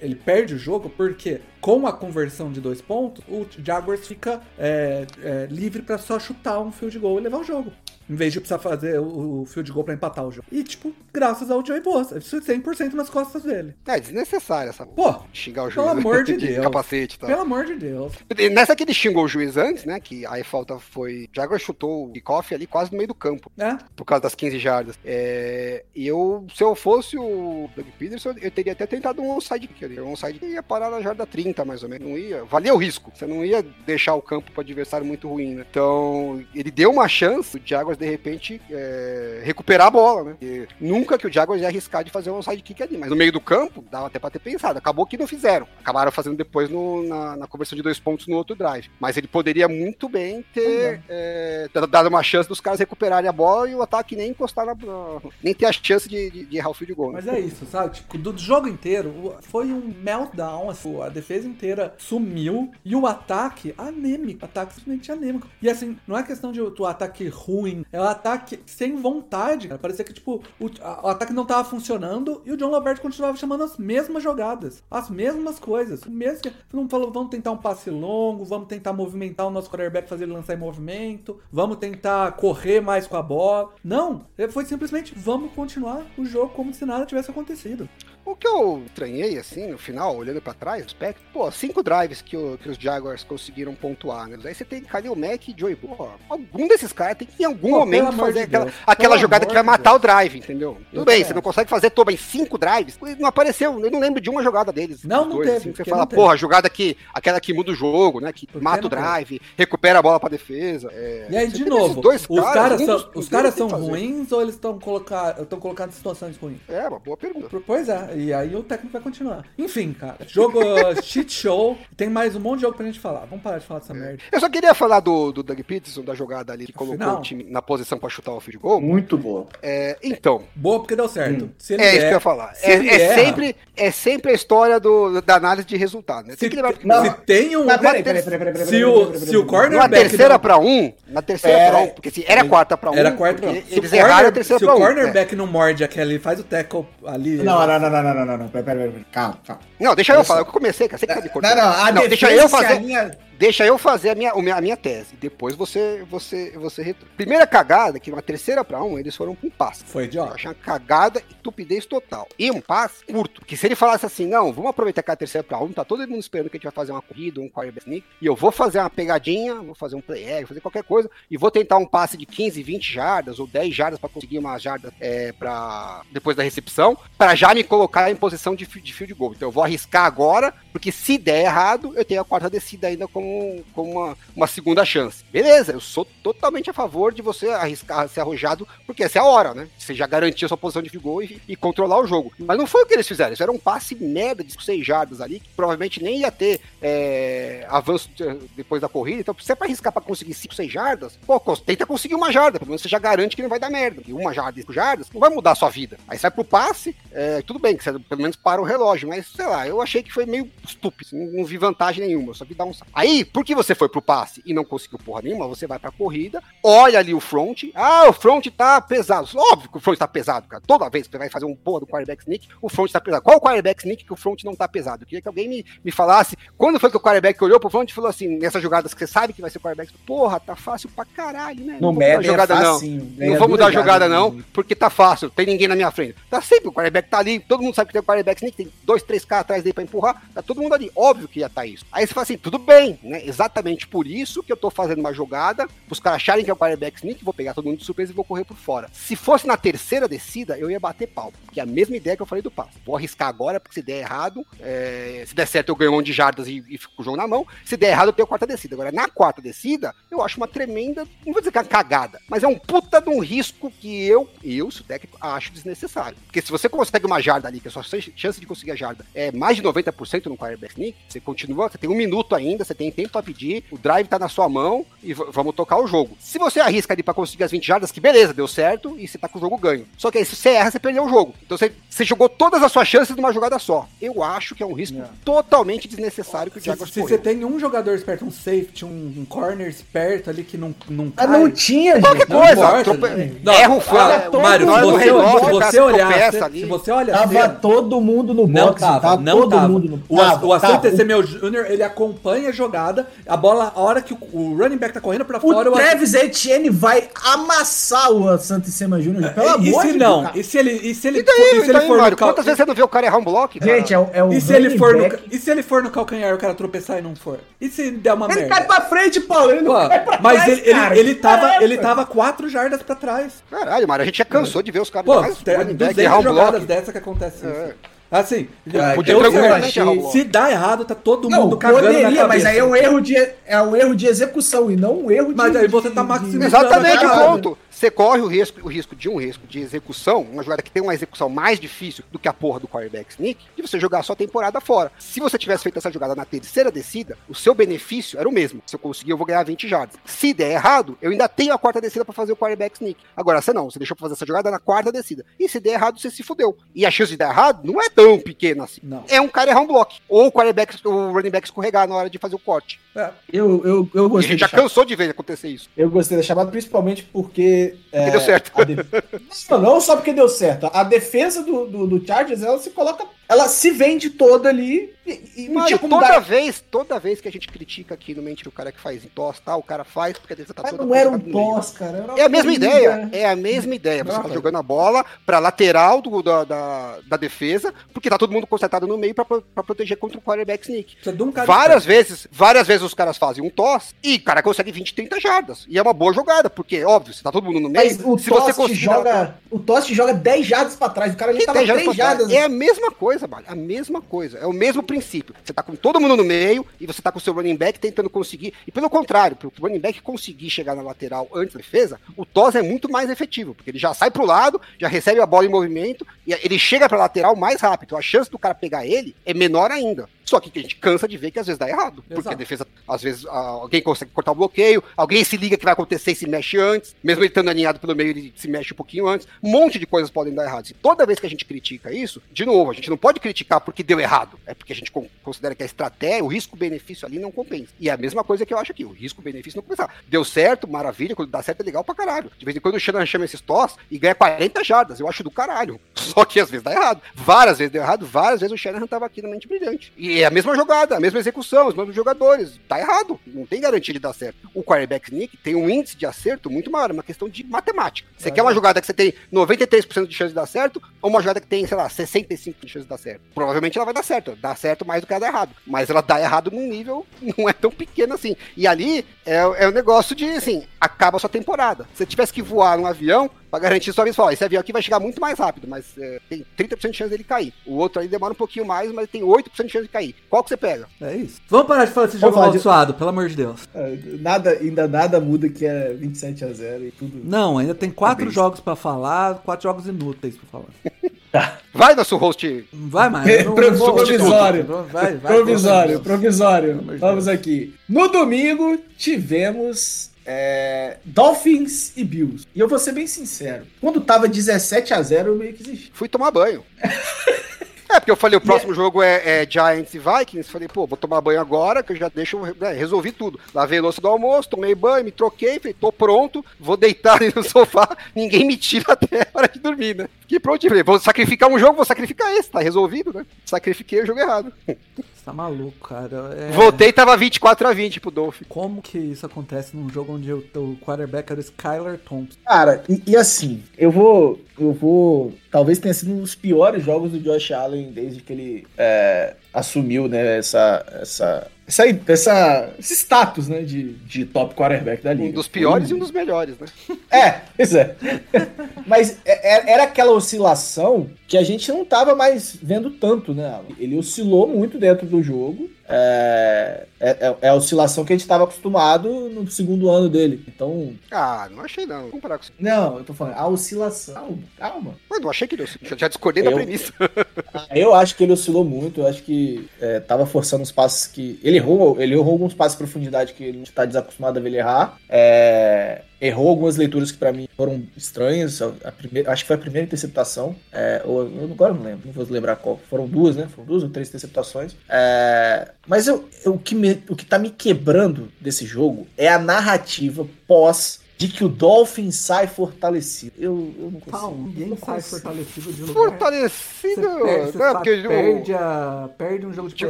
Ele 0.01 0.15
perde 0.15 0.53
o 0.53 0.57
jogo 0.57 0.89
porque, 0.89 1.41
com 1.59 1.85
a 1.85 1.91
conversão 1.91 2.53
de 2.53 2.61
dois 2.61 2.81
pontos, 2.81 3.21
o 3.27 3.45
Jaguars 3.61 4.07
fica 4.07 4.41
é, 4.57 5.05
é, 5.21 5.47
livre 5.51 5.81
pra 5.81 5.97
só 5.97 6.17
chutar 6.17 6.61
um 6.61 6.71
field 6.71 6.97
goal 6.97 7.19
e 7.19 7.23
levar 7.23 7.39
o 7.39 7.43
jogo. 7.43 7.73
Em 8.09 8.15
vez 8.15 8.33
de 8.33 8.39
precisar 8.39 8.59
fazer 8.59 8.99
o, 8.99 9.41
o 9.41 9.45
field 9.45 9.71
goal 9.71 9.83
pra 9.85 9.93
empatar 9.93 10.25
o 10.27 10.31
jogo. 10.31 10.47
E, 10.51 10.63
tipo, 10.63 10.91
graças 11.13 11.51
ao 11.51 11.63
Joey 11.65 11.81
Bosa. 11.81 12.17
Isso 12.17 12.35
é 12.37 12.39
100% 12.39 12.93
nas 12.93 13.09
costas 13.09 13.43
dele. 13.43 13.75
É 13.87 13.99
desnecessário 13.99 14.69
essa 14.69 14.85
Pô, 14.85 15.15
xingar 15.31 15.63
o 15.65 15.69
juiz. 15.69 15.75
pelo 15.87 15.99
amor 15.99 16.23
de 16.25 16.35
Deus. 16.37 16.63
capacete 16.63 17.19
tal. 17.19 17.29
pelo 17.29 17.41
amor 17.41 17.65
de 17.65 17.75
Deus. 17.75 18.13
E 18.37 18.49
Nessa 18.49 18.75
que 18.75 18.83
ele 18.83 18.93
xingou 18.93 19.25
o 19.25 19.27
juiz 19.27 19.57
antes, 19.57 19.85
né? 19.85 19.99
Que 19.99 20.25
aí 20.25 20.43
falta 20.43 20.79
foi. 20.79 21.25
O 21.31 21.35
Jaguar 21.35 21.59
chutou 21.59 22.05
o 22.07 22.11
kickoff 22.11 22.53
ali 22.55 22.65
quase 22.65 22.91
no 22.91 22.97
meio 22.97 23.07
do 23.09 23.13
campo. 23.13 23.51
Né? 23.55 23.77
Por 23.95 24.05
causa 24.05 24.23
das 24.23 24.33
15 24.35 24.57
jardas. 24.57 24.97
É, 25.05 25.83
e 25.95 26.07
eu, 26.07 26.47
se 26.55 26.63
eu 26.63 26.73
fosse 26.75 27.17
o 27.17 27.69
Doug 27.75 27.87
Peterson, 27.99 28.33
eu 28.41 28.49
teria 28.49 28.73
até 28.73 28.87
tentado 28.87 29.21
um 29.21 29.29
onside 29.35 29.67
kick 29.67 29.85
ali. 29.85 29.99
Um 30.01 30.13
onside 30.13 30.43
ia 30.43 30.63
parar 30.63 30.89
na 30.89 31.01
jarda 31.01 31.25
30, 31.27 31.63
mais 31.63 31.83
ou 31.83 31.89
menos. 31.89 32.07
Não 32.07 32.17
ia. 32.17 32.43
Valia 32.45 32.73
o 32.73 32.77
risco. 32.77 33.11
Você 33.13 33.27
não 33.27 33.45
ia 33.45 33.61
deixar 33.85 34.15
o 34.15 34.21
campo 34.21 34.51
pro 34.51 34.61
adversário 34.61 35.05
muito 35.05 35.27
ruim, 35.27 35.55
né? 35.55 35.65
Então, 35.69 36.43
ele 36.55 36.71
deu 36.71 36.89
uma 36.91 37.07
chance 37.07 37.57
o 37.57 37.61
Jaguars, 37.63 37.97
de 37.99 38.09
repente, 38.09 38.61
é, 38.71 39.41
recuperar 39.43 39.87
a 39.87 39.91
bola, 39.91 40.23
né? 40.31 40.37
E 40.41 40.67
nunca 40.79 41.17
que 41.17 41.27
o 41.27 41.31
Jaguars 41.31 41.61
ia 41.61 41.67
arriscar 41.67 42.03
de 42.03 42.09
fazer 42.11 42.29
um 42.29 42.37
onside 42.37 42.61
kick 42.63 42.81
ali. 42.81 42.97
Mas 42.97 43.09
no 43.09 43.15
meio 43.15 43.31
do 43.31 43.41
campo, 43.41 43.83
dava 43.91 44.07
até 44.07 44.17
pra 44.19 44.29
ter 44.29 44.39
pensado. 44.39 44.77
Acabou 44.79 45.05
que 45.05 45.17
não 45.17 45.27
fizeram. 45.27 45.67
Acabaram 45.79 46.11
fazendo 46.11 46.37
depois 46.37 46.69
no- 46.69 47.03
na, 47.07 47.35
na 47.35 47.47
conversão 47.47 47.75
de 47.75 47.83
dois 47.83 47.99
pontos 47.99 48.27
no 48.27 48.35
outro 48.37 48.55
drive. 48.55 48.89
Mas 48.99 49.17
ele 49.17 49.27
poderia 49.27 49.67
muito 49.67 50.07
bem 50.09 50.43
ter 50.53 51.01
é, 51.09 51.67
dado 51.89 52.07
uma 52.09 52.23
chance 52.23 52.47
dos 52.47 52.61
caras 52.61 52.79
recuperarem 52.79 53.29
a 53.29 53.33
bola 53.33 53.69
e 53.69 53.75
o 53.75 53.81
ataque 53.81 54.15
nem 54.15 54.29
encostar 54.31 54.65
na. 54.65 54.73
na- 54.75 55.19
nem 55.43 55.53
ter 55.53 55.65
a 55.65 55.71
chance 55.71 56.07
de, 56.07 56.29
de, 56.29 56.45
de 56.45 56.57
errar 56.57 56.69
o 56.69 56.73
field 56.73 56.93
goal. 56.93 57.11
né? 57.11 57.19
Mas 57.23 57.27
é 57.33 57.39
isso, 57.39 57.65
sabe? 57.65 57.95
Tipo, 57.95 58.17
do 58.17 58.37
jogo 58.37 58.67
inteiro, 58.67 59.35
foi 59.41 59.71
um 59.71 59.93
meltdown, 60.01 60.69
assim, 60.69 61.01
a 61.01 61.09
defesa 61.09 61.47
inteira 61.47 61.93
sumiu 61.97 62.71
e 62.83 62.95
o 62.95 63.05
ataque 63.05 63.73
anêmico, 63.77 64.45
ataque 64.45 64.73
simplesmente 64.75 65.11
anêmico. 65.11 65.47
E 65.61 65.69
assim, 65.69 65.97
não 66.07 66.17
é 66.17 66.23
questão 66.23 66.51
de 66.51 66.61
o 66.61 66.85
ataque 66.85 67.27
ruim, 67.27 67.85
é 67.91 67.99
o 67.99 68.03
ataque 68.03 68.59
sem 68.65 68.95
vontade, 68.95 69.67
cara. 69.67 69.79
Parecia 69.79 70.05
que, 70.05 70.13
tipo, 70.13 70.41
o, 70.59 70.69
a- 70.81 71.05
o 71.05 71.07
ataque 71.09 71.33
não 71.33 71.45
tava 71.45 71.63
funcionando 71.67 72.41
e 72.45 72.51
o 72.51 72.57
John 72.57 72.69
Lambert 72.69 73.01
continuava 73.01 73.37
chamando 73.37 73.63
as 73.63 73.77
mesmas 73.77 74.21
jogadas, 74.23 74.83
as 74.89 75.09
mesmas 75.09 75.59
coisas. 75.59 76.01
O 76.03 76.11
mesmo 76.11 76.41
que 76.43 76.51
não 76.71 76.87
falou, 76.87 77.11
vamos 77.11 77.29
tentar 77.29 77.51
um 77.51 77.57
passe 77.57 77.89
longo, 77.89 78.45
vamos 78.45 78.67
tentar 78.67 78.93
movimentar 78.93 79.47
o 79.47 79.49
nosso 79.49 79.69
quarterback, 79.69 80.07
fazer 80.07 80.25
ele 80.25 80.33
lançar 80.33 80.53
em 80.53 80.57
movimento, 80.57 81.39
vamos 81.51 81.77
tentar 81.77 82.31
correr 82.33 82.81
mais 82.81 83.07
com 83.07 83.17
a 83.17 83.21
bola. 83.21 83.69
Não, 83.83 84.25
foi 84.51 84.65
simplesmente 84.65 85.13
vamos 85.15 85.51
continuar 85.53 86.05
o 86.17 86.25
jogo 86.25 86.49
como 86.53 86.73
se 86.73 86.85
nada 86.85 87.05
tivesse 87.05 87.31
acontecido. 87.31 87.87
O 88.29 88.35
que 88.35 88.47
eu 88.47 88.83
estranhei, 88.85 89.37
assim, 89.37 89.67
no 89.71 89.77
final, 89.77 90.15
olhando 90.15 90.39
pra 90.41 90.53
trás, 90.53 90.85
os 90.85 90.93
Packers, 90.93 91.25
pô, 91.33 91.49
cinco 91.51 91.81
drives 91.81 92.21
que, 92.21 92.37
o- 92.37 92.57
que 92.61 92.69
os 92.69 92.77
Jaguars 92.77 93.23
conseguiram 93.23 93.73
pontuar, 93.73 94.27
né? 94.27 94.37
Aí 94.45 94.53
você 94.53 94.63
tem 94.63 94.81
Khalil 94.81 95.15
Mack 95.15 95.49
e 95.49 95.55
Joey 95.59 95.75
Boa. 95.75 96.11
Algum 96.29 96.67
desses 96.67 96.93
caras 96.93 97.17
tem 97.17 97.27
que 97.27 97.41
em 97.41 97.45
algum 97.45 97.69
Pô, 97.71 97.79
momento 97.79 98.11
fazer 98.13 98.41
aquela, 98.41 98.65
Deus. 98.65 98.77
aquela 98.85 99.09
Pelo 99.15 99.21
jogada 99.21 99.45
que 99.45 99.53
vai 99.53 99.63
matar 99.63 99.93
o 99.95 99.99
drive, 99.99 100.37
entendeu? 100.37 100.77
Tudo 100.91 101.01
Eu 101.01 101.05
bem, 101.05 101.23
você 101.23 101.33
não 101.33 101.41
consegue 101.41 101.69
fazer 101.69 101.89
toma 101.89 102.11
em 102.13 102.17
cinco 102.17 102.57
drives, 102.57 102.97
não 103.17 103.27
apareceu, 103.27 103.79
eu 103.83 103.91
não 103.91 103.99
lembro 103.99 104.21
de 104.21 104.29
uma 104.29 104.43
jogada 104.43 104.71
deles. 104.71 105.03
Não, 105.03 105.25
não 105.25 105.35
dois, 105.37 105.47
teve, 105.49 105.57
assim, 105.69 105.73
você 105.75 105.83
fala, 105.85 106.05
porra, 106.05 106.33
a 106.33 106.37
jogada 106.37 106.69
que, 106.69 106.95
aquela 107.13 107.39
que 107.39 107.51
muda 107.53 107.71
o 107.71 107.75
jogo, 107.75 108.19
né? 108.21 108.31
Que 108.31 108.45
Porque 108.45 108.63
mata 108.63 108.85
o 108.85 108.89
drive, 108.89 109.41
recupera 109.57 109.99
a 109.99 110.01
bola 110.01 110.19
pra 110.19 110.29
defesa. 110.29 110.89
é. 110.93 111.27
E 111.31 111.37
aí, 111.37 111.47
de 111.47 111.65
novo, 111.65 111.99
dois 111.99 112.25
os 112.29 112.39
caras 112.53 112.79
são, 112.81 112.95
dos- 112.97 113.09
os 113.15 113.27
caras 113.29 113.55
são 113.55 113.67
ruins 113.67 114.31
ou 114.31 114.41
eles 114.41 114.53
estão 114.55 114.77
colocados 114.79 115.47
colocados 115.59 115.95
em 115.95 115.97
situações 115.97 116.37
ruins? 116.37 116.59
É, 116.69 116.87
uma 116.87 116.99
boa 116.99 117.17
pergunta. 117.17 117.49
Pois 117.65 117.89
é, 117.89 118.15
e 118.19 118.33
aí 118.33 118.55
o 118.55 118.63
técnico 118.63 118.93
vai 118.93 119.01
continuar. 119.01 119.43
Enfim, 119.57 119.93
cara, 119.93 120.17
jogo 120.27 120.59
shit 121.03 121.31
show. 121.31 121.77
Tem 121.95 122.09
mais 122.09 122.35
um 122.35 122.39
monte 122.39 122.57
de 122.57 122.61
jogo 122.63 122.75
pra 122.77 122.85
gente 122.85 122.99
falar. 122.99 123.21
Vamos 123.29 123.41
parar 123.43 123.57
de 123.59 123.65
falar 123.65 123.79
dessa 123.79 123.93
merda. 123.93 124.19
Eu 124.31 124.39
só 124.39 124.49
queria 124.49 124.73
falar 124.73 124.99
do, 124.99 125.31
do 125.31 125.43
Doug 125.43 125.59
Peterson, 125.61 126.03
da 126.03 126.13
jogada 126.13 126.53
ali 126.53 126.65
que 126.65 126.73
colocou 126.73 126.97
Final. 126.97 127.17
o 127.19 127.21
time 127.21 127.43
na 127.49 127.61
posição 127.61 127.97
pra 127.97 128.09
chutar 128.09 128.31
o 128.33 128.39
field 128.39 128.57
goal. 128.59 128.81
Muito 128.81 129.17
boa. 129.17 129.47
É, 129.61 129.97
então, 130.03 130.43
Boa 130.55 130.79
porque 130.79 130.95
deu 130.95 131.07
certo. 131.07 131.45
Hum. 131.45 131.49
Se 131.57 131.73
ele 131.73 131.83
é 131.83 131.87
isso 131.87 131.95
que 131.97 132.03
eu 132.05 132.09
der- 132.09 132.13
ia 132.13 132.19
falar. 132.19 132.53
se 132.55 132.65
É, 132.65 132.87
é 132.87 133.15
sempre, 133.15 133.55
é 133.75 133.91
sempre 133.91 134.31
a 134.31 134.33
história 134.35 134.79
do, 134.79 135.21
da 135.21 135.35
análise 135.35 135.67
de 135.67 135.77
resultado. 135.77 136.27
Né? 136.27 136.33
Se, 136.33 136.39
Tem 136.39 136.49
que 136.49 136.55
lembrar- 136.55 136.75
Não. 136.83 137.03
se 137.05 137.11
tem 137.25 137.55
um. 137.57 137.65
Mas 137.65 137.77
peraí, 137.77 138.03
peraí, 138.03 138.23
peraí, 138.23 138.39
peraí, 138.39 138.53
peraí, 138.53 138.67
se 138.69 138.83
o, 138.83 139.15
se 139.17 139.37
o 139.37 139.45
peraí. 139.45 139.69
Na 139.69 139.79
cornerback. 139.79 140.09
terceira 140.09 140.33
não- 140.33 140.39
pra 140.39 140.57
um, 140.59 140.93
na 141.07 141.21
terceira 141.21 141.69
pra 141.69 141.79
um, 141.79 141.87
porque 141.89 142.09
se 142.11 142.25
era 142.27 142.43
quarta 142.45 142.77
pra 142.77 142.91
um, 142.91 142.95
Era 142.95 143.11
quarto 143.11 143.41
pra 143.41 143.49
um. 143.51 143.53
Se 143.55 143.75
eles 143.77 143.93
erraram 143.93 144.29
a 144.29 144.31
terceira 144.31 144.59
Se 144.59 144.65
pra 144.65 144.73
o 144.73 144.77
um. 144.77 144.81
cornerback 144.81 145.35
não 145.35 145.47
morde 145.47 145.83
aquele, 145.83 146.13
ele 146.13 146.19
faz 146.19 146.39
o 146.39 146.43
tackle 146.43 146.85
ali. 147.05 147.37
Não, 147.37 147.65
não, 147.67 147.79
não, 147.79 147.89
não, 148.03 148.13
não, 148.13 148.25
não, 148.25 148.25
não, 148.25 148.37
não. 148.37 148.49
Pera, 148.49 148.63
pera, 148.63 148.79
pera. 148.91 149.05
Calma, 149.11 149.37
calma. 149.45 149.61
Não, 149.79 149.95
deixa 149.95 150.13
eu 150.13 150.23
falar, 150.23 150.41
eu 150.41 150.45
comecei, 150.45 150.87
cara, 150.87 150.97
você 150.99 151.07
que 151.07 151.13
tá 151.13 151.19
me 151.21 151.25
Não, 151.27 151.33
cortando. 151.33 151.55
não, 151.57 151.69
a 151.85 151.91
Não, 151.91 152.07
deixa 152.07 152.31
eu 152.31 152.49
fazer. 152.49 152.73
alinha- 152.73 153.17
Deixa 153.39 153.65
eu 153.65 153.77
fazer 153.77 154.09
a 154.09 154.15
minha, 154.15 154.33
a 154.33 154.61
minha 154.61 154.75
tese. 154.75 155.15
Depois 155.15 155.55
você, 155.55 156.05
você, 156.09 156.51
você 156.57 156.83
retro. 156.83 157.07
Primeira 157.15 157.47
cagada, 157.47 157.97
que 157.97 158.11
na 158.11 158.21
terceira 158.21 158.65
pra 158.65 158.83
um, 158.83 158.99
eles 158.99 159.15
foram 159.15 159.33
com 159.33 159.47
um 159.47 159.49
passe. 159.49 159.85
Foi 159.85 160.03
Eu 160.03 160.07
idiota. 160.07 160.33
achei 160.33 160.49
uma 160.49 160.55
cagada 160.55 161.23
e 161.29 161.33
tupidez 161.35 161.85
total. 161.85 162.27
E 162.37 162.51
um 162.51 162.59
passe 162.59 163.05
curto. 163.05 163.45
Que 163.45 163.55
se 163.55 163.65
ele 163.65 163.75
falasse 163.75 164.05
assim, 164.05 164.25
não, 164.27 164.51
vamos 164.51 164.69
aproveitar 164.71 165.01
que 165.01 165.09
é 165.09 165.13
a 165.13 165.15
terceira 165.15 165.41
pra 165.41 165.57
um, 165.57 165.71
tá 165.71 165.85
todo 165.85 166.05
mundo 166.05 166.19
esperando 166.19 166.49
que 166.49 166.57
a 166.57 166.59
gente 166.59 166.65
vai 166.65 166.73
fazer 166.73 166.91
uma 166.91 167.01
corrida, 167.01 167.39
um 167.39 167.47
quarterback 167.47 167.85
sneak, 167.85 168.05
e 168.21 168.25
eu 168.25 168.35
vou 168.35 168.51
fazer 168.51 168.79
uma 168.79 168.89
pegadinha, 168.89 169.55
vou 169.55 169.73
fazer 169.73 169.95
um 169.95 170.01
play 170.01 170.25
air, 170.25 170.39
vou 170.41 170.47
fazer 170.49 170.59
qualquer 170.59 170.83
coisa, 170.83 171.09
e 171.31 171.37
vou 171.37 171.49
tentar 171.49 171.77
um 171.77 171.85
passe 171.85 172.17
de 172.17 172.25
15, 172.25 172.61
20 172.61 172.91
jardas 172.91 173.39
ou 173.39 173.47
10 173.47 173.73
jardas 173.73 173.99
pra 174.01 174.09
conseguir 174.09 174.37
uma 174.37 174.57
jarda 174.57 174.93
é, 174.99 175.31
pra, 175.31 176.01
depois 176.11 176.35
da 176.35 176.43
recepção, 176.43 176.97
pra 177.17 177.35
já 177.35 177.53
me 177.55 177.63
colocar 177.63 178.11
em 178.11 178.17
posição 178.17 178.53
de, 178.53 178.65
de 178.65 178.93
field 178.93 179.13
goal. 179.13 179.31
Então 179.33 179.47
eu 179.47 179.51
vou 179.53 179.63
arriscar 179.63 180.03
agora, 180.05 180.53
porque 180.73 180.91
se 180.91 181.17
der 181.17 181.45
errado, 181.45 181.93
eu 181.95 182.03
tenho 182.03 182.19
a 182.19 182.25
quarta 182.25 182.49
descida 182.49 182.87
ainda 182.87 183.07
como, 183.07 183.28
como 183.73 183.91
uma, 183.91 184.17
uma 184.35 184.47
segunda 184.47 184.83
chance. 184.85 185.23
Beleza, 185.31 185.71
eu 185.73 185.79
sou 185.79 186.05
totalmente 186.23 186.69
a 186.69 186.73
favor 186.73 187.13
de 187.13 187.21
você 187.21 187.49
arriscar 187.49 188.07
ser 188.09 188.21
arrojado, 188.21 188.67
porque 188.85 189.03
essa 189.03 189.19
é 189.19 189.21
a 189.21 189.25
hora, 189.25 189.53
né? 189.53 189.67
Você 189.77 189.93
já 189.93 190.07
garantiu 190.07 190.47
sua 190.47 190.57
posição 190.57 190.81
de 190.81 190.97
goal 190.97 191.21
e, 191.23 191.41
e 191.47 191.55
controlar 191.55 191.99
o 191.99 192.07
jogo. 192.07 192.31
Mas 192.39 192.57
não 192.57 192.67
foi 192.67 192.83
o 192.83 192.85
que 192.85 192.93
eles 192.93 193.07
fizeram, 193.07 193.29
eles 193.29 193.37
fizeram 193.37 193.53
um 193.55 193.59
passe 193.59 193.95
merda 193.95 194.43
de 194.43 194.53
6 194.63 194.85
jardas 194.85 195.21
ali, 195.21 195.39
que 195.39 195.49
provavelmente 195.55 196.01
nem 196.03 196.19
ia 196.19 196.31
ter 196.31 196.59
é, 196.81 197.65
avanço 197.69 198.09
eh, 198.19 198.35
depois 198.55 198.81
da 198.81 198.87
corrida. 198.89 199.21
Então, 199.21 199.35
se 199.39 199.51
é 199.51 199.55
pra 199.55 199.65
arriscar 199.67 199.91
pra 199.93 200.01
conseguir 200.01 200.33
5, 200.33 200.53
6 200.55 200.71
jardas, 200.71 201.17
pô, 201.25 201.39
tenta 201.57 201.85
conseguir 201.85 202.15
uma 202.15 202.31
jarda, 202.31 202.59
pelo 202.59 202.69
menos 202.69 202.81
você 202.81 202.89
já 202.89 202.99
garante 202.99 203.35
que 203.35 203.41
não 203.41 203.49
vai 203.49 203.59
dar 203.59 203.69
merda. 203.69 204.01
E 204.07 204.13
uma 204.13 204.33
jarda 204.33 204.59
e 204.59 204.61
5 204.63 204.73
jardas 204.73 205.07
não 205.13 205.19
vai 205.19 205.29
mudar 205.29 205.51
a 205.51 205.55
sua 205.55 205.69
vida. 205.69 205.97
Aí 206.07 206.17
vai 206.17 206.31
pro 206.31 206.43
passe, 206.43 206.95
é, 207.11 207.41
tudo 207.41 207.59
bem, 207.59 207.75
que 207.77 207.83
você 207.83 207.97
pelo 207.99 208.21
menos 208.21 208.35
para 208.35 208.61
o 208.61 208.65
relógio, 208.65 209.07
mas 209.09 209.27
sei 209.27 209.45
lá, 209.45 209.67
eu 209.67 209.81
achei 209.81 210.01
que 210.03 210.11
foi 210.13 210.25
meio 210.25 210.49
estúpido, 210.63 211.09
não, 211.13 211.25
não 211.39 211.45
vi 211.45 211.57
vantagem 211.57 212.05
nenhuma, 212.05 212.33
só 212.33 212.45
vi 212.45 212.53
dar 212.55 212.65
um. 212.65 212.73
sa- 212.73 212.85
Aí, 213.19 213.25
por 213.25 213.43
que 213.43 213.53
você 213.53 213.75
foi 213.75 213.89
pro 213.89 214.01
passe 214.01 214.41
e 214.45 214.53
não 214.53 214.63
conseguiu 214.63 214.97
porra 214.97 215.23
nenhuma? 215.23 215.45
Você 215.47 215.67
vai 215.67 215.77
pra 215.77 215.91
corrida, 215.91 216.41
olha 216.63 216.99
ali 216.99 217.13
o 217.13 217.19
front, 217.19 217.65
ah, 217.75 218.07
o 218.07 218.13
front 218.13 218.47
tá 218.47 218.79
pesado. 218.79 219.27
Óbvio 219.35 219.69
que 219.69 219.77
o 219.77 219.81
front 219.81 219.97
tá 219.97 220.07
pesado, 220.07 220.47
cara. 220.47 220.63
Toda 220.65 220.89
vez 220.89 221.05
que 221.05 221.11
você 221.11 221.17
vai 221.17 221.29
fazer 221.29 221.45
um 221.45 221.53
porra 221.53 221.81
do 221.81 221.87
quarterback 221.87 222.21
sneak, 222.21 222.47
o 222.61 222.69
front 222.69 222.89
tá 222.89 223.01
pesado. 223.01 223.21
Qual 223.21 223.35
o 223.35 223.41
quarterback 223.41 223.81
sneak 223.81 224.05
que 224.05 224.13
o 224.13 224.15
front 224.15 224.41
não 224.45 224.55
tá 224.55 224.69
pesado? 224.69 225.03
Eu 225.03 225.05
queria 225.05 225.21
que 225.21 225.27
alguém 225.27 225.49
me, 225.49 225.65
me 225.83 225.91
falasse 225.91 226.37
quando 226.57 226.79
foi 226.79 226.89
que 226.89 226.95
o 226.95 226.99
quarterback 226.99 227.43
olhou 227.43 227.59
pro 227.59 227.69
front 227.69 227.89
e 227.89 227.93
falou 227.93 228.09
assim, 228.09 228.37
nessas 228.37 228.63
jogadas 228.63 228.93
que 228.93 228.99
você 228.99 229.07
sabe 229.07 229.33
que 229.33 229.41
vai 229.41 229.49
ser 229.49 229.57
o 229.57 229.61
quarterback, 229.61 229.91
porra, 230.05 230.39
tá 230.39 230.55
fácil 230.55 230.89
pra 230.95 231.03
caralho, 231.03 231.65
né? 231.65 231.77
Vou 231.81 231.91
mudar 231.91 232.05
a 232.05 232.07
médio 232.07 232.21
é 232.21 232.31
jogada 232.31 232.55
não. 232.55 232.73
facinho. 232.75 233.15
Não 233.17 233.47
mudar 233.49 233.65
a 233.65 233.69
duas 233.69 233.73
jogada, 233.73 234.07
não, 234.07 234.41
porque 234.53 234.73
tá 234.73 234.89
fácil, 234.89 235.29
tem 235.29 235.45
ninguém 235.45 235.67
na 235.67 235.75
minha 235.75 235.91
frente. 235.91 236.15
Tá 236.29 236.41
sempre, 236.41 236.69
o 236.69 236.71
quarterback 236.71 237.09
tá 237.09 237.19
ali, 237.19 237.37
todo 237.37 237.61
mundo 237.61 237.75
sabe 237.75 237.87
que 237.87 237.93
tem 237.93 238.01
o 238.01 238.05
quarterback 238.05 238.37
sneak, 238.37 238.55
tem 238.55 238.71
dois, 238.83 239.03
três 239.03 239.25
caras 239.25 239.41
atrás 239.41 239.61
dele 239.61 239.73
pra 239.73 239.83
empurrar, 239.83 240.23
tá 240.33 240.41
todo 240.41 240.61
mundo 240.61 240.73
ali. 240.73 240.89
Óbvio 240.95 241.27
que 241.27 241.39
ia 241.39 241.49
tá 241.49 241.65
isso. 241.65 241.85
Aí 241.91 242.05
você 242.05 242.13
fala 242.13 242.23
assim, 242.23 242.37
tudo 242.37 242.57
bem, 242.57 242.99
né? 243.09 243.25
Exatamente 243.25 243.87
por 243.87 244.07
isso 244.07 244.43
que 244.43 244.51
eu 244.51 244.57
tô 244.57 244.69
fazendo 244.69 244.99
uma 244.99 245.13
jogada, 245.13 245.67
os 245.89 245.99
caras 245.99 246.17
acharem 246.17 246.43
que 246.43 246.51
é 246.51 246.53
o 246.53 246.57
quarterback 246.57 246.97
sneak, 246.97 247.23
vou 247.23 247.33
pegar 247.33 247.53
todo 247.53 247.65
mundo 247.65 247.77
de 247.77 247.85
surpresa 247.85 248.11
e 248.11 248.15
vou 248.15 248.23
correr 248.23 248.43
por 248.43 248.57
fora. 248.57 248.89
Se 248.93 249.15
fosse 249.15 249.47
na 249.47 249.57
terceira 249.57 250.07
descida, 250.07 250.57
eu 250.57 250.69
ia 250.69 250.79
bater 250.79 251.07
pau, 251.07 251.33
que 251.51 251.59
é 251.59 251.63
a 251.63 251.65
mesma 251.65 251.95
ideia 251.95 252.15
que 252.15 252.21
eu 252.21 252.25
falei 252.25 252.41
do 252.41 252.51
passo. 252.51 252.77
Vou 252.85 252.95
arriscar 252.95 253.27
agora, 253.27 253.59
porque 253.59 253.75
se 253.75 253.81
der 253.81 253.99
errado, 253.99 254.45
é, 254.59 255.23
se 255.27 255.35
der 255.35 255.47
certo 255.47 255.69
eu 255.69 255.75
ganho 255.75 255.91
um 255.91 255.95
monte 255.95 256.07
de 256.07 256.13
jardas 256.13 256.47
e, 256.47 256.63
e 256.69 256.77
fico 256.77 256.93
com 256.95 257.01
o 257.01 257.05
jogo 257.05 257.17
na 257.17 257.27
mão, 257.27 257.45
se 257.65 257.75
der 257.75 257.89
errado 257.89 258.09
eu 258.09 258.13
tenho 258.13 258.25
a 258.25 258.29
quarta 258.29 258.45
descida. 258.45 258.75
Agora, 258.75 258.91
na 258.91 259.07
quarta 259.07 259.41
descida, 259.41 259.93
eu 260.09 260.21
acho 260.21 260.37
uma 260.37 260.47
tremenda, 260.47 261.05
não 261.25 261.33
vou 261.33 261.41
dizer 261.41 261.51
que 261.51 261.57
é 261.57 261.61
uma 261.61 261.67
cagada, 261.67 262.19
mas 262.27 262.43
é 262.43 262.47
um 262.47 262.57
puta 262.57 263.01
de 263.01 263.09
um 263.09 263.19
risco 263.19 263.71
que 263.71 264.05
eu, 264.05 264.29
eu, 264.43 264.69
se 264.71 264.81
o 264.81 264.83
técnico, 264.83 265.17
acho 265.19 265.51
desnecessário. 265.51 266.17
Porque 266.25 266.41
se 266.41 266.51
você 266.51 266.69
consegue 266.69 267.05
uma 267.05 267.21
jarda 267.21 267.47
ali, 267.47 267.59
que 267.59 267.67
a 267.67 267.71
sua 267.71 267.83
chance 267.83 268.39
de 268.39 268.45
conseguir 268.45 268.71
a 268.71 268.75
jarda 268.75 269.05
é 269.13 269.31
mais 269.31 269.55
de 269.55 269.63
90% 269.63 270.25
no 270.27 270.37
quarterback 270.37 270.73
sneak, 270.73 270.97
você 271.07 271.19
continua, 271.19 271.69
você 271.69 271.77
tem 271.77 271.89
um 271.89 271.95
minuto 271.95 272.35
ainda, 272.35 272.63
você 272.63 272.73
tem 272.73 272.88
tempo 272.91 273.09
pra 273.09 273.23
pedir, 273.23 273.63
o 273.71 273.77
drive 273.77 274.07
tá 274.07 274.17
na 274.19 274.29
sua 274.29 274.47
mão 274.49 274.85
e 275.03 275.13
vamos 275.13 275.55
tocar 275.55 275.77
o 275.79 275.87
jogo. 275.87 276.11
Se 276.19 276.37
você 276.37 276.59
arrisca 276.59 276.93
ali 276.93 277.03
pra 277.03 277.13
conseguir 277.13 277.43
as 277.43 277.51
20 277.51 277.65
jardas, 277.65 277.91
que 277.91 277.99
beleza, 277.99 278.33
deu 278.33 278.47
certo 278.47 278.95
e 278.99 279.07
você 279.07 279.17
tá 279.17 279.27
com 279.27 279.37
o 279.37 279.41
jogo 279.41 279.57
ganho. 279.57 279.85
Só 279.97 280.11
que 280.11 280.17
aí 280.17 280.25
se 280.25 280.35
você 280.35 280.49
erra, 280.49 280.71
você 280.71 280.79
perdeu 280.79 281.05
o 281.05 281.09
jogo. 281.09 281.33
Então 281.45 281.57
você, 281.57 281.71
você 281.89 282.03
jogou 282.03 282.27
todas 282.29 282.61
as 282.63 282.71
suas 282.71 282.87
chances 282.87 283.15
numa 283.15 283.31
jogada 283.33 283.57
só. 283.59 283.87
Eu 284.01 284.21
acho 284.23 284.55
que 284.55 284.63
é 284.63 284.65
um 284.65 284.73
risco 284.73 284.97
totalmente 285.23 285.87
desnecessário 285.87 286.51
que 286.51 286.57
o 286.57 286.61
Se, 286.61 286.65
Jaguars 286.67 286.91
se 286.91 287.01
você 287.01 287.17
correu. 287.17 287.19
tem 287.35 287.45
um 287.45 287.59
jogador 287.59 287.93
esperto, 287.95 288.25
um 288.25 288.31
safety, 288.31 288.83
um, 288.85 289.13
um 289.17 289.25
corner 289.25 289.67
esperto 289.67 290.29
ali 290.29 290.43
que 290.43 290.57
não, 290.57 290.73
não 290.89 291.11
Ah, 291.15 291.27
cai... 291.27 291.39
não 291.39 291.51
tinha, 291.51 291.99
Qualquer 291.99 292.19
gente. 292.19 292.29
Não 292.29 292.39
coisa, 292.41 292.83
trope- 292.83 293.09
né? 293.09 293.31
erra 293.61 293.75
o 293.75 293.81
fã, 293.81 293.97
Ah, 293.99 294.19
todo 294.31 294.41
Mário, 294.41 294.65
se 294.65 294.71
mundo 294.71 294.91
você, 294.91 295.03
se 295.03 295.11
o 295.11 295.19
cara 295.59 295.71
você 295.71 295.79
olhar, 295.79 296.31
se, 296.31 296.37
ali. 296.43 296.59
se 296.61 296.65
você 296.65 296.91
olha 296.91 297.13
Tava 297.13 297.31
cedo, 297.33 297.59
todo 297.61 298.01
mundo 298.01 298.33
no 298.33 298.47
não 298.47 298.67
box. 298.67 298.79
tava, 298.81 298.99
tava 298.99 299.21
não 299.21 299.39
todo 299.41 299.49
tava. 299.51 299.67
mundo 299.67 299.89
no 299.89 300.03
O, 300.09 300.17
Tava, 300.17 300.45
o 300.45 300.53
Asante 300.53 300.73
tava. 300.81 300.89
TCMeu 300.91 301.23
Jr., 301.23 301.65
ele 301.69 301.83
acompanha 301.83 302.49
a 302.49 302.51
jogada, 302.51 302.78
a 303.27 303.37
bola, 303.37 303.71
a 303.75 303.79
hora 303.79 304.01
que 304.01 304.13
o, 304.13 304.17
o 304.33 304.57
running 304.57 304.77
back 304.77 304.93
tá 304.93 305.01
correndo 305.01 305.25
pra 305.25 305.37
O 305.37 305.41
fora... 305.41 305.71
Travis 305.71 306.13
Etienne 306.13 306.69
vai 306.69 307.09
amassar 307.23 308.11
o 308.11 308.37
Santos 308.37 308.73
Sema 308.73 309.01
Júnior. 309.01 309.33
Pelo 309.33 309.61
e, 309.61 309.67
e 309.67 309.69
amor 309.69 309.81
se 309.81 309.91
de 309.93 309.97
não? 309.97 310.23
Deus. 310.23 310.35
E 310.35 310.43
se 310.43 310.57
ele, 310.57 310.71
e 310.71 310.95
se 310.95 311.07
ele, 311.07 311.19
E 311.19 311.23
daí, 311.23 311.35
for, 311.35 311.43
e 311.43 311.49
se 311.61 311.67
e 311.67 311.69
ele 311.69 311.79
for 311.81 311.97
Mário, 311.97 312.11
no 312.11 312.17
cal... 312.17 312.29
quantas 312.29 312.45
vezes 312.45 312.57
você 312.57 312.65
não 312.65 312.73
vê 312.75 312.83
o 312.83 312.87
cara 312.87 313.05
errar 313.07 313.17
um 313.17 313.23
bloco? 313.23 313.59
cara? 313.59 313.75
Gente, 313.77 313.93
é 313.93 313.99
o, 313.99 314.09
é 314.13 314.23
o 314.23 314.33
E 314.33 314.41
se 314.41 314.53
ele 314.53 314.77
for 314.77 314.93
no, 314.93 314.99
back- 315.03 315.17
ca- 315.17 315.23
e 315.31 315.37
se 315.37 315.49
ele 315.51 315.63
for 315.63 315.83
no 315.83 315.89
calcanhar 315.89 316.29
e 316.31 316.33
o 316.33 316.37
cara 316.37 316.53
tropeçar 316.53 316.99
e 316.99 317.01
não 317.01 317.15
for? 317.15 317.39
E 317.59 317.67
se 317.69 317.91
der 317.91 318.13
uma 318.13 318.25
Ele 318.27 318.35
merda? 318.41 318.55
cai 318.55 318.65
pra 318.65 318.81
frente, 318.81 319.19
Paulo. 319.21 319.51
Ele 319.51 319.61
não 319.61 319.73
Pô, 319.73 319.87
cai 319.89 320.03
pra 320.03 320.19
mas 320.21 320.43
trás, 320.43 320.51
ele, 320.51 320.61
ele, 320.61 320.71
cara. 320.79 320.97
ele, 320.97 321.15
tava, 321.15 321.53
é 321.55 321.63
ele 321.63 321.77
tava 321.77 322.05
quatro 322.05 322.49
jardas 322.49 322.81
pra 322.81 322.95
trás. 322.95 323.33
Caralho, 323.49 323.87
Mário, 323.87 324.03
a 324.03 324.05
gente 324.05 324.17
já 324.17 324.25
cansou 324.25 324.61
de 324.61 324.71
ver 324.71 324.81
os 324.81 324.89
caras 324.89 325.05
Pô, 325.05 325.21
mais 325.21 325.37
tem 325.37 325.55
running 325.55 325.73
back 325.75 325.93
200 325.95 325.97
errar 326.03 326.19
um 326.19 326.23
jogadas 326.23 326.63
dessa 326.65 326.91
que 326.91 326.97
acontece 326.97 327.45
É. 327.45 327.49
isso. 327.49 327.73
Assim, 328.11 328.47
Ah, 328.73 328.91
eu- 328.91 328.95
podia 328.95 329.13
eu- 329.13 330.09
se 330.11 330.23
dá 330.23 330.49
errado, 330.51 330.83
tá 330.83 330.95
todo 330.95 331.29
Não, 331.29 331.43
mundo 331.43 331.57
cagando 331.57 331.83
na 331.83 331.87
poderia, 331.89 332.05
cabeça. 332.07 332.27
mas 332.27 332.45
aí 332.45 332.57
é 332.57 332.63
um 332.63 332.75
erro 332.75 332.99
de, 332.99 333.15
é 333.45 333.61
um 333.61 333.75
erro 333.75 333.95
de 333.95 334.07
execução 334.07 334.71
e 334.71 334.75
não 334.75 335.05
um 335.05 335.11
erro 335.11 335.27
de... 335.29 335.35
Mas 335.35 335.55
aí 335.55 335.67
você 335.67 335.91
tá 335.91 336.03
maximizando 336.03 336.45
Exatamente, 336.45 337.05
ponto. 337.07 337.57
Você 337.69 337.89
corre 337.89 338.19
o 338.19 338.27
risco, 338.27 338.59
o 338.61 338.67
risco 338.67 338.93
de 338.95 339.07
um 339.07 339.15
risco 339.17 339.47
de 339.47 339.59
execução, 339.59 340.21
uma 340.33 340.43
jogada 340.43 340.61
que 340.61 340.69
tem 340.71 340.83
uma 340.83 340.93
execução 340.93 341.29
mais 341.29 341.59
difícil 341.59 342.03
do 342.11 342.19
que 342.19 342.27
a 342.27 342.33
porra 342.33 342.59
do 342.59 342.67
quarterback 342.67 343.11
sneak, 343.11 343.39
de 343.55 343.61
você 343.61 343.79
jogar 343.79 344.03
só 344.03 344.11
a 344.13 344.15
temporada 344.17 344.59
fora. 344.59 344.91
Se 344.99 345.19
você 345.21 345.37
tivesse 345.37 345.63
feito 345.63 345.77
essa 345.77 345.89
jogada 345.91 346.13
na 346.13 346.25
terceira 346.25 346.69
descida, 346.71 347.17
o 347.29 347.35
seu 347.35 347.53
benefício 347.55 348.19
era 348.19 348.27
o 348.27 348.31
mesmo. 348.33 348.61
Se 348.65 348.75
eu 348.75 348.79
conseguir, 348.79 349.11
eu 349.11 349.17
vou 349.17 349.25
ganhar 349.25 349.43
20 349.43 349.65
jardas. 349.67 349.95
Se 350.03 350.33
der 350.33 350.51
errado, 350.51 350.97
eu 351.01 351.11
ainda 351.11 351.29
tenho 351.29 351.53
a 351.53 351.57
quarta 351.57 351.79
descida 351.79 352.03
pra 352.03 352.13
fazer 352.13 352.33
o 352.33 352.35
quarterback 352.35 352.75
sneak. 352.75 352.99
Agora, 353.15 353.39
você 353.41 353.53
não, 353.53 353.69
você 353.71 353.79
deixou 353.79 353.95
pra 353.95 354.05
fazer 354.05 354.15
essa 354.15 354.25
jogada 354.25 354.51
na 354.51 354.59
quarta 354.59 354.91
descida. 354.91 355.23
E 355.39 355.47
se 355.47 355.59
der 355.61 355.73
errado, 355.73 355.99
você 356.01 356.09
se 356.11 356.21
fudeu. 356.23 356.57
E 356.75 356.85
a 356.85 356.91
chance 356.91 357.11
de 357.11 357.17
dar 357.17 357.29
errado 357.29 357.61
não 357.63 357.81
é 357.81 357.87
tão 358.03 358.19
pequena 358.19 358.63
assim. 358.63 358.81
Não. 358.83 359.03
É 359.09 359.19
um 359.19 359.27
cara 359.27 359.51
errar 359.51 359.61
um 359.61 359.67
bloco. 359.67 359.93
Ou 360.07 360.27
o 360.27 360.31
quarterback, 360.31 360.75
o 360.87 361.11
running 361.11 361.29
back 361.29 361.47
escorregar 361.47 361.87
na 361.87 361.95
hora 361.95 362.09
de 362.09 362.17
fazer 362.17 362.35
o 362.35 362.39
corte. 362.39 362.79
É. 362.95 363.09
Eu, 363.31 363.61
eu, 363.65 363.89
eu 363.93 364.05
a 364.05 364.09
gostei 364.09 364.31
gente 364.31 364.39
já 364.39 364.47
chamada. 364.47 364.63
cansou 364.69 364.85
de 364.85 364.95
ver 364.95 365.09
acontecer 365.09 365.49
isso. 365.49 365.69
Eu 365.75 365.89
gostei 365.89 366.17
da 366.17 366.23
chamada, 366.23 366.49
principalmente 366.51 367.03
porque... 367.03 367.75
Porque 367.91 368.11
deu 368.11 368.21
certo. 368.21 368.65
def- 368.65 368.87
Não, 369.49 369.61
não 369.61 369.81
só 369.81 369.95
porque 369.95 370.13
deu 370.13 370.27
certo. 370.29 370.69
A 370.73 370.83
defesa 370.83 371.43
do, 371.43 371.65
do, 371.67 371.87
do 371.87 372.05
Chargers, 372.05 372.41
ela 372.43 372.57
se 372.59 372.69
coloca... 372.71 373.05
Ela 373.29 373.47
se 373.47 373.69
vende 373.69 374.09
toda 374.09 374.49
ali 374.49 374.91
e, 375.05 375.45
e 375.45 375.65
tinha 375.65 375.77
como 375.77 375.95
toda 375.95 376.07
dar... 376.07 376.19
vez, 376.19 376.63
toda 376.71 376.99
vez 376.99 377.21
que 377.21 377.27
a 377.27 377.31
gente 377.31 377.47
critica 377.47 377.93
aqui 377.93 378.13
no 378.13 378.21
mente 378.21 378.47
o 378.47 378.51
cara 378.51 378.71
que 378.71 378.79
faz 378.79 379.03
em 379.03 379.11
tá? 379.43 379.55
O 379.55 379.63
cara 379.63 379.83
faz 379.83 380.17
porque 380.17 380.33
a 380.33 380.35
defesa 380.35 380.53
tá 380.53 380.63
Mas 380.63 380.71
toda 380.71 380.85
não 380.85 380.95
era 380.95 381.09
um 381.09 381.19
toss, 381.19 381.71
cara. 381.71 382.05
É 382.17 382.23
a 382.23 382.29
mesma 382.29 382.53
ideia, 382.53 383.09
é 383.11 383.29
a 383.29 383.35
mesma 383.35 383.73
ideia. 383.73 384.03
Você 384.03 384.19
tá 384.19 384.29
jogando 384.29 384.57
a 384.57 384.63
bola 384.63 385.05
pra 385.25 385.39
lateral 385.39 386.01
do, 386.01 386.21
da, 386.21 386.43
da, 386.43 386.97
da 387.07 387.17
defesa, 387.17 387.73
porque 387.93 388.09
tá 388.09 388.17
todo 388.17 388.33
mundo 388.33 388.47
concentrado 388.47 388.87
no 388.87 388.97
meio 388.97 389.13
pra, 389.13 389.25
pra 389.25 389.63
proteger 389.63 389.97
contra 389.97 390.17
o 390.17 390.21
quarterback 390.21 390.63
sneak. 390.63 390.97
Um 391.19 391.31
Várias 391.45 391.85
vezes, 391.85 392.27
várias 392.31 392.67
vezes 392.67 392.83
os 392.83 392.93
caras 392.93 393.17
fazem 393.17 393.43
um 393.43 393.49
toss 393.49 393.93
e 394.03 394.15
o 394.15 394.23
cara 394.23 394.41
consegue 394.41 394.71
20, 394.71 394.93
30 394.93 395.19
jardas. 395.19 395.65
E 395.67 395.77
é 395.77 395.81
uma 395.81 395.93
boa 395.93 396.13
jogada, 396.13 396.49
porque, 396.49 396.83
óbvio, 396.83 397.13
se 397.13 397.23
tá 397.23 397.31
todo 397.31 397.45
mundo 397.45 397.59
no 397.59 397.69
meio, 397.69 397.85
Mas 397.85 398.05
o 398.05 398.17
se 398.17 398.29
você 398.29 398.29
Toss 398.29 398.45
te 398.45 398.53
conseguir 398.53 398.79
joga. 398.79 399.35
O 399.49 399.59
Toss 399.59 399.85
te 399.85 399.93
joga 399.93 400.13
10 400.13 400.45
jardas 400.45 400.75
pra 400.75 400.89
trás. 400.89 401.13
O 401.13 401.17
cara 401.17 401.33
Que 401.33 401.45
tava 401.45 401.59
10 401.59 401.67
jardas 401.67 401.83
3 401.83 401.97
pra 401.97 402.05
trás. 402.05 402.19
jardas. 402.19 402.35
É 402.35 402.43
a 402.43 402.49
mesma 402.49 402.91
coisa, 402.91 403.18
A 403.47 403.55
mesma 403.55 404.01
coisa. 404.01 404.37
É 404.37 404.45
o 404.45 404.53
mesmo 404.53 404.83
princípio. 404.83 405.35
Você 405.43 405.53
tá 405.53 405.63
com 405.63 405.75
todo 405.75 405.99
mundo 405.99 406.17
no 406.17 406.23
meio 406.23 406.65
e 406.79 406.85
você 406.85 407.01
tá 407.01 407.11
com 407.11 407.17
o 407.17 407.21
seu 407.21 407.33
running 407.33 407.55
back 407.55 407.79
tentando 407.79 408.09
conseguir. 408.09 408.53
E 408.67 408.71
pelo 408.71 408.89
contrário, 408.89 409.35
pro 409.35 409.51
running 409.59 409.79
back 409.79 410.01
conseguir 410.01 410.49
chegar 410.49 410.75
na 410.75 410.81
lateral 410.81 411.27
antes 411.33 411.53
da 411.53 411.59
defesa, 411.59 411.99
o 412.15 412.25
TOS 412.25 412.55
é 412.55 412.61
muito 412.61 412.89
mais 412.89 413.09
efetivo, 413.09 413.53
porque 413.53 413.71
ele 413.71 413.79
já 413.79 413.93
sai 413.93 414.11
pro 414.11 414.25
lado, 414.25 414.61
já 414.77 414.87
recebe 414.87 415.19
a 415.21 415.25
bola 415.25 415.45
em 415.45 415.49
movimento 415.49 416.05
e 416.25 416.33
ele 416.33 416.59
chega 416.59 416.87
pra 416.87 416.97
lateral 416.97 417.35
mais 417.35 417.61
rápido. 417.61 417.97
A 417.97 418.01
chance 418.01 418.29
do 418.29 418.39
cara 418.39 418.55
pegar 418.55 418.85
ele 418.85 419.15
é 419.25 419.33
menor 419.33 419.71
ainda. 419.71 420.07
Só 420.29 420.39
que 420.39 420.51
a 420.57 420.61
gente 420.61 420.75
cansa 420.75 421.07
de 421.07 421.17
ver 421.17 421.31
que 421.31 421.39
às 421.39 421.47
vezes 421.47 421.57
dá 421.57 421.67
errado. 421.67 422.03
Porque 422.03 422.19
Exato. 422.21 422.35
a 422.35 422.37
defesa, 422.37 422.67
às 422.87 423.01
vezes, 423.01 423.25
alguém 423.25 423.81
consegue 423.81 424.11
cortar 424.11 424.31
o 424.31 424.35
bloqueio, 424.35 424.83
alguém 424.95 425.23
se 425.23 425.35
liga 425.37 425.57
que 425.57 425.63
vai 425.63 425.73
acontecer 425.73 426.11
e 426.11 426.15
se 426.15 426.27
mexe 426.27 426.57
antes, 426.59 426.95
mesmo 427.03 427.21
ele 427.23 427.29
estando 427.29 427.49
alinhado 427.49 427.79
pelo 427.79 427.95
meio, 427.95 428.11
ele 428.11 428.31
se 428.35 428.47
mexe 428.47 428.71
um 428.73 428.75
pouquinho 428.77 429.07
antes. 429.07 429.27
Um 429.41 429.49
monte 429.49 429.79
de 429.79 429.87
coisas 429.87 430.11
podem 430.11 430.33
dar 430.33 430.45
errado. 430.45 430.67
E 430.69 430.73
toda 430.75 431.05
vez 431.05 431.19
que 431.19 431.25
a 431.25 431.29
gente 431.29 431.45
critica 431.45 431.91
isso, 431.91 432.21
de 432.31 432.45
novo, 432.45 432.69
a 432.69 432.73
gente 432.73 432.89
não 432.89 432.97
pode 432.97 433.19
criticar 433.19 433.59
porque 433.59 433.81
deu 433.81 433.99
errado. 433.99 434.39
É 434.45 434.53
porque 434.53 434.71
a 434.71 434.75
gente 434.75 434.91
con- 434.91 435.07
considera 435.23 435.55
que 435.55 435.63
a 435.63 435.65
estratégia, 435.65 436.23
o 436.23 436.27
risco-benefício 436.27 437.07
ali 437.07 437.17
não 437.17 437.31
compensa. 437.31 437.69
E 437.79 437.89
é 437.89 437.91
a 437.91 437.97
mesma 437.97 438.23
coisa 438.23 438.45
que 438.45 438.53
eu 438.53 438.57
acho 438.59 438.71
aqui, 438.71 438.85
o 438.85 438.91
risco-benefício 438.91 439.57
não 439.57 439.63
compensa. 439.63 439.89
Deu 440.07 440.23
certo, 440.23 440.67
maravilha, 440.67 441.15
quando 441.15 441.29
dá 441.31 441.41
certo 441.41 441.61
é 441.61 441.63
legal 441.63 441.83
pra 441.83 441.95
caralho. 441.95 442.31
De 442.37 442.45
vez 442.45 442.55
em 442.55 442.59
quando 442.59 442.75
o 442.75 442.79
Shannon 442.79 443.05
chama 443.05 443.25
esses 443.25 443.41
toss 443.41 443.75
e 443.89 443.97
ganha 443.97 444.13
40 444.13 444.63
jardas, 444.63 444.99
eu 444.99 445.07
acho 445.07 445.23
do 445.23 445.31
caralho. 445.31 445.79
Só 445.95 446.23
que 446.25 446.39
às 446.39 446.49
vezes 446.51 446.63
dá 446.63 446.71
errado. 446.71 447.01
Várias 447.15 447.57
vezes 447.57 447.71
deu 447.71 447.81
errado, 447.81 448.05
várias 448.05 448.41
vezes 448.41 448.53
o 448.53 448.57
Shanahan 448.57 448.85
tava 448.87 449.05
aqui 449.05 449.21
na 449.21 449.29
mente 449.29 449.47
brilhante. 449.47 449.91
E 449.97 450.18
é 450.21 450.25
a 450.25 450.31
mesma 450.31 450.55
jogada, 450.55 450.97
a 450.97 450.99
mesma 450.99 451.19
execução, 451.19 451.67
os 451.67 451.75
mesmos 451.75 451.95
jogadores. 451.95 452.59
Tá 452.67 452.79
errado. 452.79 453.19
Não 453.27 453.45
tem 453.45 453.61
garantia 453.61 453.93
de 453.93 453.99
dar 453.99 454.13
certo. 454.13 454.49
O 454.53 454.63
quarterback 454.63 455.09
sneak 455.09 455.37
tem 455.37 455.55
um 455.55 455.69
índice 455.69 455.97
de 455.97 456.05
acerto 456.05 456.49
muito 456.49 456.71
maior, 456.71 456.89
é 456.89 456.93
uma 456.93 457.03
questão 457.03 457.29
de 457.29 457.43
matemática. 457.43 458.09
Você 458.17 458.31
quer 458.31 458.41
uma 458.41 458.53
jogada 458.53 458.81
que 458.81 458.87
você 458.87 458.93
tem 458.93 459.13
93% 459.31 460.07
de 460.07 460.15
chance 460.15 460.29
de 460.29 460.35
dar 460.35 460.45
certo, 460.45 460.81
ou 461.01 461.09
uma 461.09 461.21
jogada 461.21 461.39
que 461.39 461.47
tem, 461.47 461.65
sei 461.65 461.77
lá, 461.77 461.87
65% 461.87 462.55
de 462.61 462.69
chance 462.69 462.85
de 462.85 462.89
dar 462.89 462.97
certo? 462.97 463.21
Provavelmente 463.33 463.77
ela 463.77 463.85
vai 463.85 463.93
dar 463.93 464.03
certo. 464.03 464.35
Dá 464.35 464.55
certo 464.55 464.85
mais 464.85 465.01
do 465.01 465.07
que 465.07 465.13
ela 465.13 465.21
dá 465.21 465.27
errado. 465.27 465.51
Mas 465.65 465.89
ela 465.89 466.01
dá 466.01 466.19
errado 466.19 466.51
num 466.51 466.67
nível 466.67 467.05
não 467.37 467.47
é 467.47 467.53
tão 467.53 467.71
pequeno 467.71 468.13
assim. 468.13 468.35
E 468.55 468.67
ali 468.67 469.05
é, 469.25 469.37
é 469.37 469.67
o 469.67 469.71
negócio 469.71 470.15
de, 470.15 470.25
assim, 470.29 470.65
acaba 470.79 471.17
a 471.17 471.19
sua 471.19 471.29
temporada. 471.29 471.83
Se 471.93 471.99
você 471.99 472.05
tivesse 472.05 472.33
que 472.33 472.41
voar 472.41 472.77
num 472.77 472.85
avião, 472.85 473.29
pra 473.49 473.59
garantir 473.59 473.91
sua 473.93 474.05
ó, 474.17 474.31
esse 474.31 474.43
avião 474.43 474.59
aqui 474.61 474.71
vai 474.73 474.81
chegar 474.81 474.99
muito 474.99 475.19
mais 475.19 475.37
rápido, 475.39 475.67
mas 475.67 475.85
é, 475.97 476.19
tem 476.29 476.45
30% 476.57 476.91
de 476.91 476.97
chance 476.97 477.09
dele 477.09 477.23
cair. 477.23 477.53
O 477.65 477.75
outro 477.75 478.01
aí 478.01 478.07
demora 478.07 478.33
um 478.33 478.35
pouquinho 478.35 478.65
mais, 478.65 478.91
mas 478.91 479.09
tem 479.09 479.21
8% 479.21 479.65
de 479.65 479.71
chance 479.71 479.83
de 479.85 479.89
cair. 479.91 480.15
Qual 480.29 480.43
que 480.43 480.49
você 480.49 480.57
pega? 480.57 480.87
É 481.01 481.15
isso. 481.15 481.39
Vamos 481.49 481.67
parar 481.67 481.85
de 481.85 481.91
falar 481.91 482.05
desse 482.07 482.17
jogo 482.19 482.33
falar 482.33 482.45
de- 482.45 482.49
amaldiçoado, 482.49 482.93
pelo 482.93 483.09
amor 483.09 483.29
de 483.29 483.35
Deus. 483.35 483.67
É, 483.73 483.97
Nada, 484.19 484.51
ainda 484.51 484.87
nada 484.87 485.19
muda 485.19 485.49
que 485.49 485.65
é 485.65 485.93
27 485.93 486.45
a 486.45 486.53
0 486.53 486.85
e 486.85 486.91
tudo. 486.91 487.21
Não, 487.23 487.57
ainda 487.57 487.73
tem 487.75 487.89
quatro 487.89 488.25
bem. 488.25 488.33
jogos 488.33 488.59
pra 488.59 488.75
falar, 488.75 489.35
quatro 489.45 489.63
jogos 489.63 489.87
inúteis 489.87 490.35
pra 490.35 490.47
falar. 490.49 491.49
Vai, 491.73 491.93
nosso 491.95 492.17
host. 492.17 492.65
Vai 492.73 493.09
mais. 493.11 493.45
não- 493.45 493.55
não 493.55 493.55
provisório. 493.55 494.65
Vai, 494.91 495.15
vai. 495.17 495.33
provisório, 495.35 495.99
provisório. 495.99 496.83
Vamos 496.99 497.27
aqui. 497.27 497.73
No 497.87 498.07
domingo, 498.07 498.77
tivemos 498.97 500.09
é, 500.31 500.97
Dolphins 501.03 501.91
e 501.97 502.03
Bills. 502.03 502.45
E 502.53 502.59
eu 502.59 502.67
vou 502.67 502.77
ser 502.77 502.91
bem 502.91 503.07
sincero. 503.07 503.65
Quando 503.81 503.99
tava 503.99 504.27
17 504.27 504.93
a 504.93 505.01
0 505.01 505.29
eu 505.29 505.35
meio 505.35 505.53
que 505.53 505.63
desisti. 505.63 505.91
Fui 505.91 506.07
tomar 506.07 506.29
banho. 506.29 506.63
É, 507.91 507.99
porque 507.99 508.11
eu 508.11 508.15
falei, 508.15 508.37
o 508.37 508.41
próximo 508.41 508.71
jogo 508.71 509.01
é, 509.01 509.41
é 509.41 509.47
Giants 509.49 509.95
e 509.95 509.97
Vikings. 509.97 510.51
Falei, 510.51 510.67
pô, 510.67 510.85
vou 510.85 510.95
tomar 510.95 511.21
banho 511.21 511.41
agora, 511.41 511.81
que 511.81 511.91
eu 511.91 511.95
já 511.95 512.07
deixo, 512.07 512.39
né, 512.39 512.71
resolvi 512.71 513.11
tudo. 513.11 513.39
Lavei 513.51 513.81
louça 513.81 513.99
do 513.99 514.07
almoço, 514.07 514.47
tomei 514.47 514.75
banho, 514.75 515.05
me 515.05 515.09
troquei, 515.09 515.57
falei, 515.57 515.73
tô 515.73 515.91
pronto, 515.91 516.45
vou 516.59 516.77
deitar 516.77 517.15
ali 517.19 517.33
no 517.35 517.41
sofá, 517.41 517.97
ninguém 518.15 518.45
me 518.45 518.55
tira 518.57 518.93
até 518.93 519.21
a 519.23 519.27
hora 519.33 519.49
de 519.49 519.59
dormir, 519.59 519.95
né? 519.95 520.07
Fiquei 520.21 520.39
pronto, 520.39 520.67
falei, 520.67 520.83
vou 520.83 520.99
sacrificar 520.99 521.49
um 521.49 521.57
jogo, 521.57 521.77
vou 521.77 521.85
sacrificar 521.85 522.31
esse, 522.33 522.51
tá 522.51 522.59
resolvido, 522.59 523.11
né? 523.11 523.25
Sacrifiquei 523.43 524.03
o 524.03 524.05
jogo 524.05 524.19
errado. 524.19 524.53
Tá 525.29 525.33
maluco, 525.33 525.87
cara. 525.87 526.35
É- 526.35 526.51
Voltei, 526.51 526.91
tava 526.91 527.15
24 527.15 527.67
a 527.67 527.73
20 527.73 527.99
pro 527.99 528.09
Dolphin. 528.09 528.45
Como 528.49 528.81
que 528.81 528.97
isso 528.97 529.25
acontece 529.25 529.77
num 529.77 529.87
jogo 529.87 530.13
onde 530.13 530.33
o, 530.33 530.43
o 530.55 530.75
quarterback 530.81 531.31
era 531.31 531.39
o 531.39 531.43
Skylar 531.43 531.99
Thompson? 531.99 532.39
Cara, 532.43 532.83
e, 532.89 533.03
e 533.05 533.15
assim, 533.15 533.63
eu 533.77 533.91
vou. 533.91 534.39
Eu 534.57 534.73
vou. 534.73 535.33
Talvez 535.51 535.77
tenha 535.79 535.93
sido 535.93 536.11
um 536.13 536.21
dos 536.21 536.33
piores 536.35 536.83
jogos 536.83 537.11
do 537.11 537.19
Josh 537.19 537.51
Allen 537.51 537.91
desde 537.91 538.21
que 538.21 538.33
ele. 538.33 538.67
é, 538.77 539.35
assumiu 539.53 540.07
né, 540.07 540.37
essa, 540.37 540.85
essa, 541.01 541.47
essa, 541.67 541.83
essa, 542.07 542.73
esse 542.79 542.93
status 542.95 543.47
né, 543.47 543.61
de, 543.61 543.93
de 543.93 544.25
top 544.25 544.55
quarterback 544.55 545.03
da 545.03 545.13
liga. 545.13 545.29
Um 545.29 545.31
dos 545.31 545.47
piores 545.47 545.89
e 545.89 545.93
um 545.93 545.99
dos 545.99 546.11
melhores, 546.11 546.55
né? 546.59 546.67
É, 547.11 547.41
pois 547.55 547.73
é. 547.73 547.95
Mas 548.85 549.17
é- 549.25 549.55
é- 549.55 549.71
era 549.73 549.83
aquela 549.83 550.11
oscilação 550.11 551.09
que 551.27 551.37
a 551.37 551.43
gente 551.43 551.71
não 551.71 551.83
tava 551.85 552.15
mais 552.15 552.57
vendo 552.61 552.91
tanto, 552.91 553.33
né? 553.33 553.47
Alan? 553.47 553.65
Ele 553.77 553.97
oscilou 553.97 554.47
muito 554.47 554.77
dentro 554.77 555.05
do 555.07 555.21
jogo. 555.21 555.69
É, 555.89 556.85
é, 556.99 557.09
é- 557.09 557.37
é 557.41 557.49
a 557.49 557.55
oscilação 557.55 558.05
que 558.05 558.13
a 558.13 558.15
gente 558.15 558.21
estava 558.21 558.43
acostumado 558.43 559.09
no 559.29 559.49
segundo 559.49 559.89
ano 559.89 560.07
dele. 560.09 560.43
Então. 560.47 560.93
Ah, 561.11 561.47
não 561.51 561.63
achei 561.63 561.85
não. 561.85 562.01
Vou 562.03 562.11
comparar 562.11 562.37
com 562.37 562.43
isso. 562.43 562.53
Não, 562.59 562.97
eu 562.99 563.03
tô 563.03 563.13
falando, 563.13 563.33
a 563.35 563.47
oscilação. 563.47 564.13
Calma, 564.13 564.39
calma. 564.57 564.93
Mas 565.09 565.19
não 565.21 565.29
achei 565.29 565.47
que 565.47 565.55
ele. 565.55 565.65
Já 565.81 565.95
já 565.97 566.07
discordei 566.07 566.43
da 566.43 566.51
premissa. 566.51 566.93
Eu 567.73 567.93
acho 567.93 568.15
que 568.15 568.23
ele 568.23 568.33
oscilou 568.33 568.63
muito, 568.63 569.01
eu 569.01 569.07
acho 569.07 569.21
que 569.23 569.67
é, 569.79 569.99
tava 569.99 570.25
forçando 570.25 570.63
os 570.63 570.71
passes 570.71 571.07
que. 571.07 571.39
Ele 571.43 571.57
errou, 571.57 571.99
ele 572.01 572.13
errou 572.13 572.31
alguns 572.33 572.53
passes 572.53 572.77
de 572.77 572.83
profundidade 572.83 573.33
que 573.33 573.43
ele 573.43 573.63
tá 573.73 573.85
desacostumado 573.85 574.39
a 574.39 574.41
ver 574.41 574.49
ele 574.49 574.57
errar. 574.57 574.97
É, 575.07 576.01
errou 576.21 576.49
algumas 576.49 576.75
leituras 576.77 577.11
que 577.11 577.17
pra 577.17 577.31
mim 577.31 577.47
foram 577.55 577.83
estranhas. 577.95 578.61
A 578.61 578.91
primeira, 578.91 579.31
acho 579.31 579.43
que 579.43 579.47
foi 579.47 579.55
a 579.55 579.59
primeira 579.59 579.85
interceptação. 579.85 580.55
É, 580.71 581.01
ou, 581.05 581.23
eu 581.23 581.43
agora 581.51 581.73
não 581.73 581.83
lembro, 581.83 582.01
não 582.07 582.13
vou 582.13 582.25
lembrar 582.29 582.55
qual. 582.57 582.79
Foram 582.89 583.07
duas, 583.07 583.35
né? 583.35 583.47
Foram 583.55 583.67
duas 583.67 583.83
ou 583.83 583.89
três 583.89 584.07
interceptações. 584.09 584.75
É, 584.87 585.69
mas 585.87 586.07
eu, 586.07 586.27
eu- 586.45 586.53
o, 586.55 586.59
que 586.59 586.75
me, 586.75 587.01
o 587.09 587.15
que 587.15 587.25
tá 587.25 587.37
me 587.39 587.49
quebrando 587.49 588.29
desse 588.39 588.65
jogo 588.65 589.07
é 589.17 589.27
a 589.29 589.39
narrativa 589.39 590.25
pós 590.47 590.98
de 591.19 591.27
que 591.27 591.43
o 591.43 591.49
Dolphin 591.49 592.11
sai 592.11 592.47
fortalecido. 592.47 593.33
Eu, 593.37 593.73
eu 593.77 593.91
não 593.91 593.99
consigo. 593.99 594.35
Ninguém 594.47 594.67
não 594.67 594.77
sai 594.77 594.95
consigo. 594.95 595.15
fortalecido 595.21 595.73
de 595.73 595.81
lugar. 595.81 595.93
Fortalecido. 595.93 597.01
Você 597.01 597.19
perde, 597.25 597.51
você 597.51 597.57
Não, 597.57 597.65
sa- 597.65 597.73
porque 597.75 597.91
o- 597.91 598.07
perde, 598.07 598.53
a- 598.53 599.09
perde 599.17 599.45
um 599.45 599.53
jogo 599.53 599.67
de 599.67 599.75
Tipo- 599.75 599.89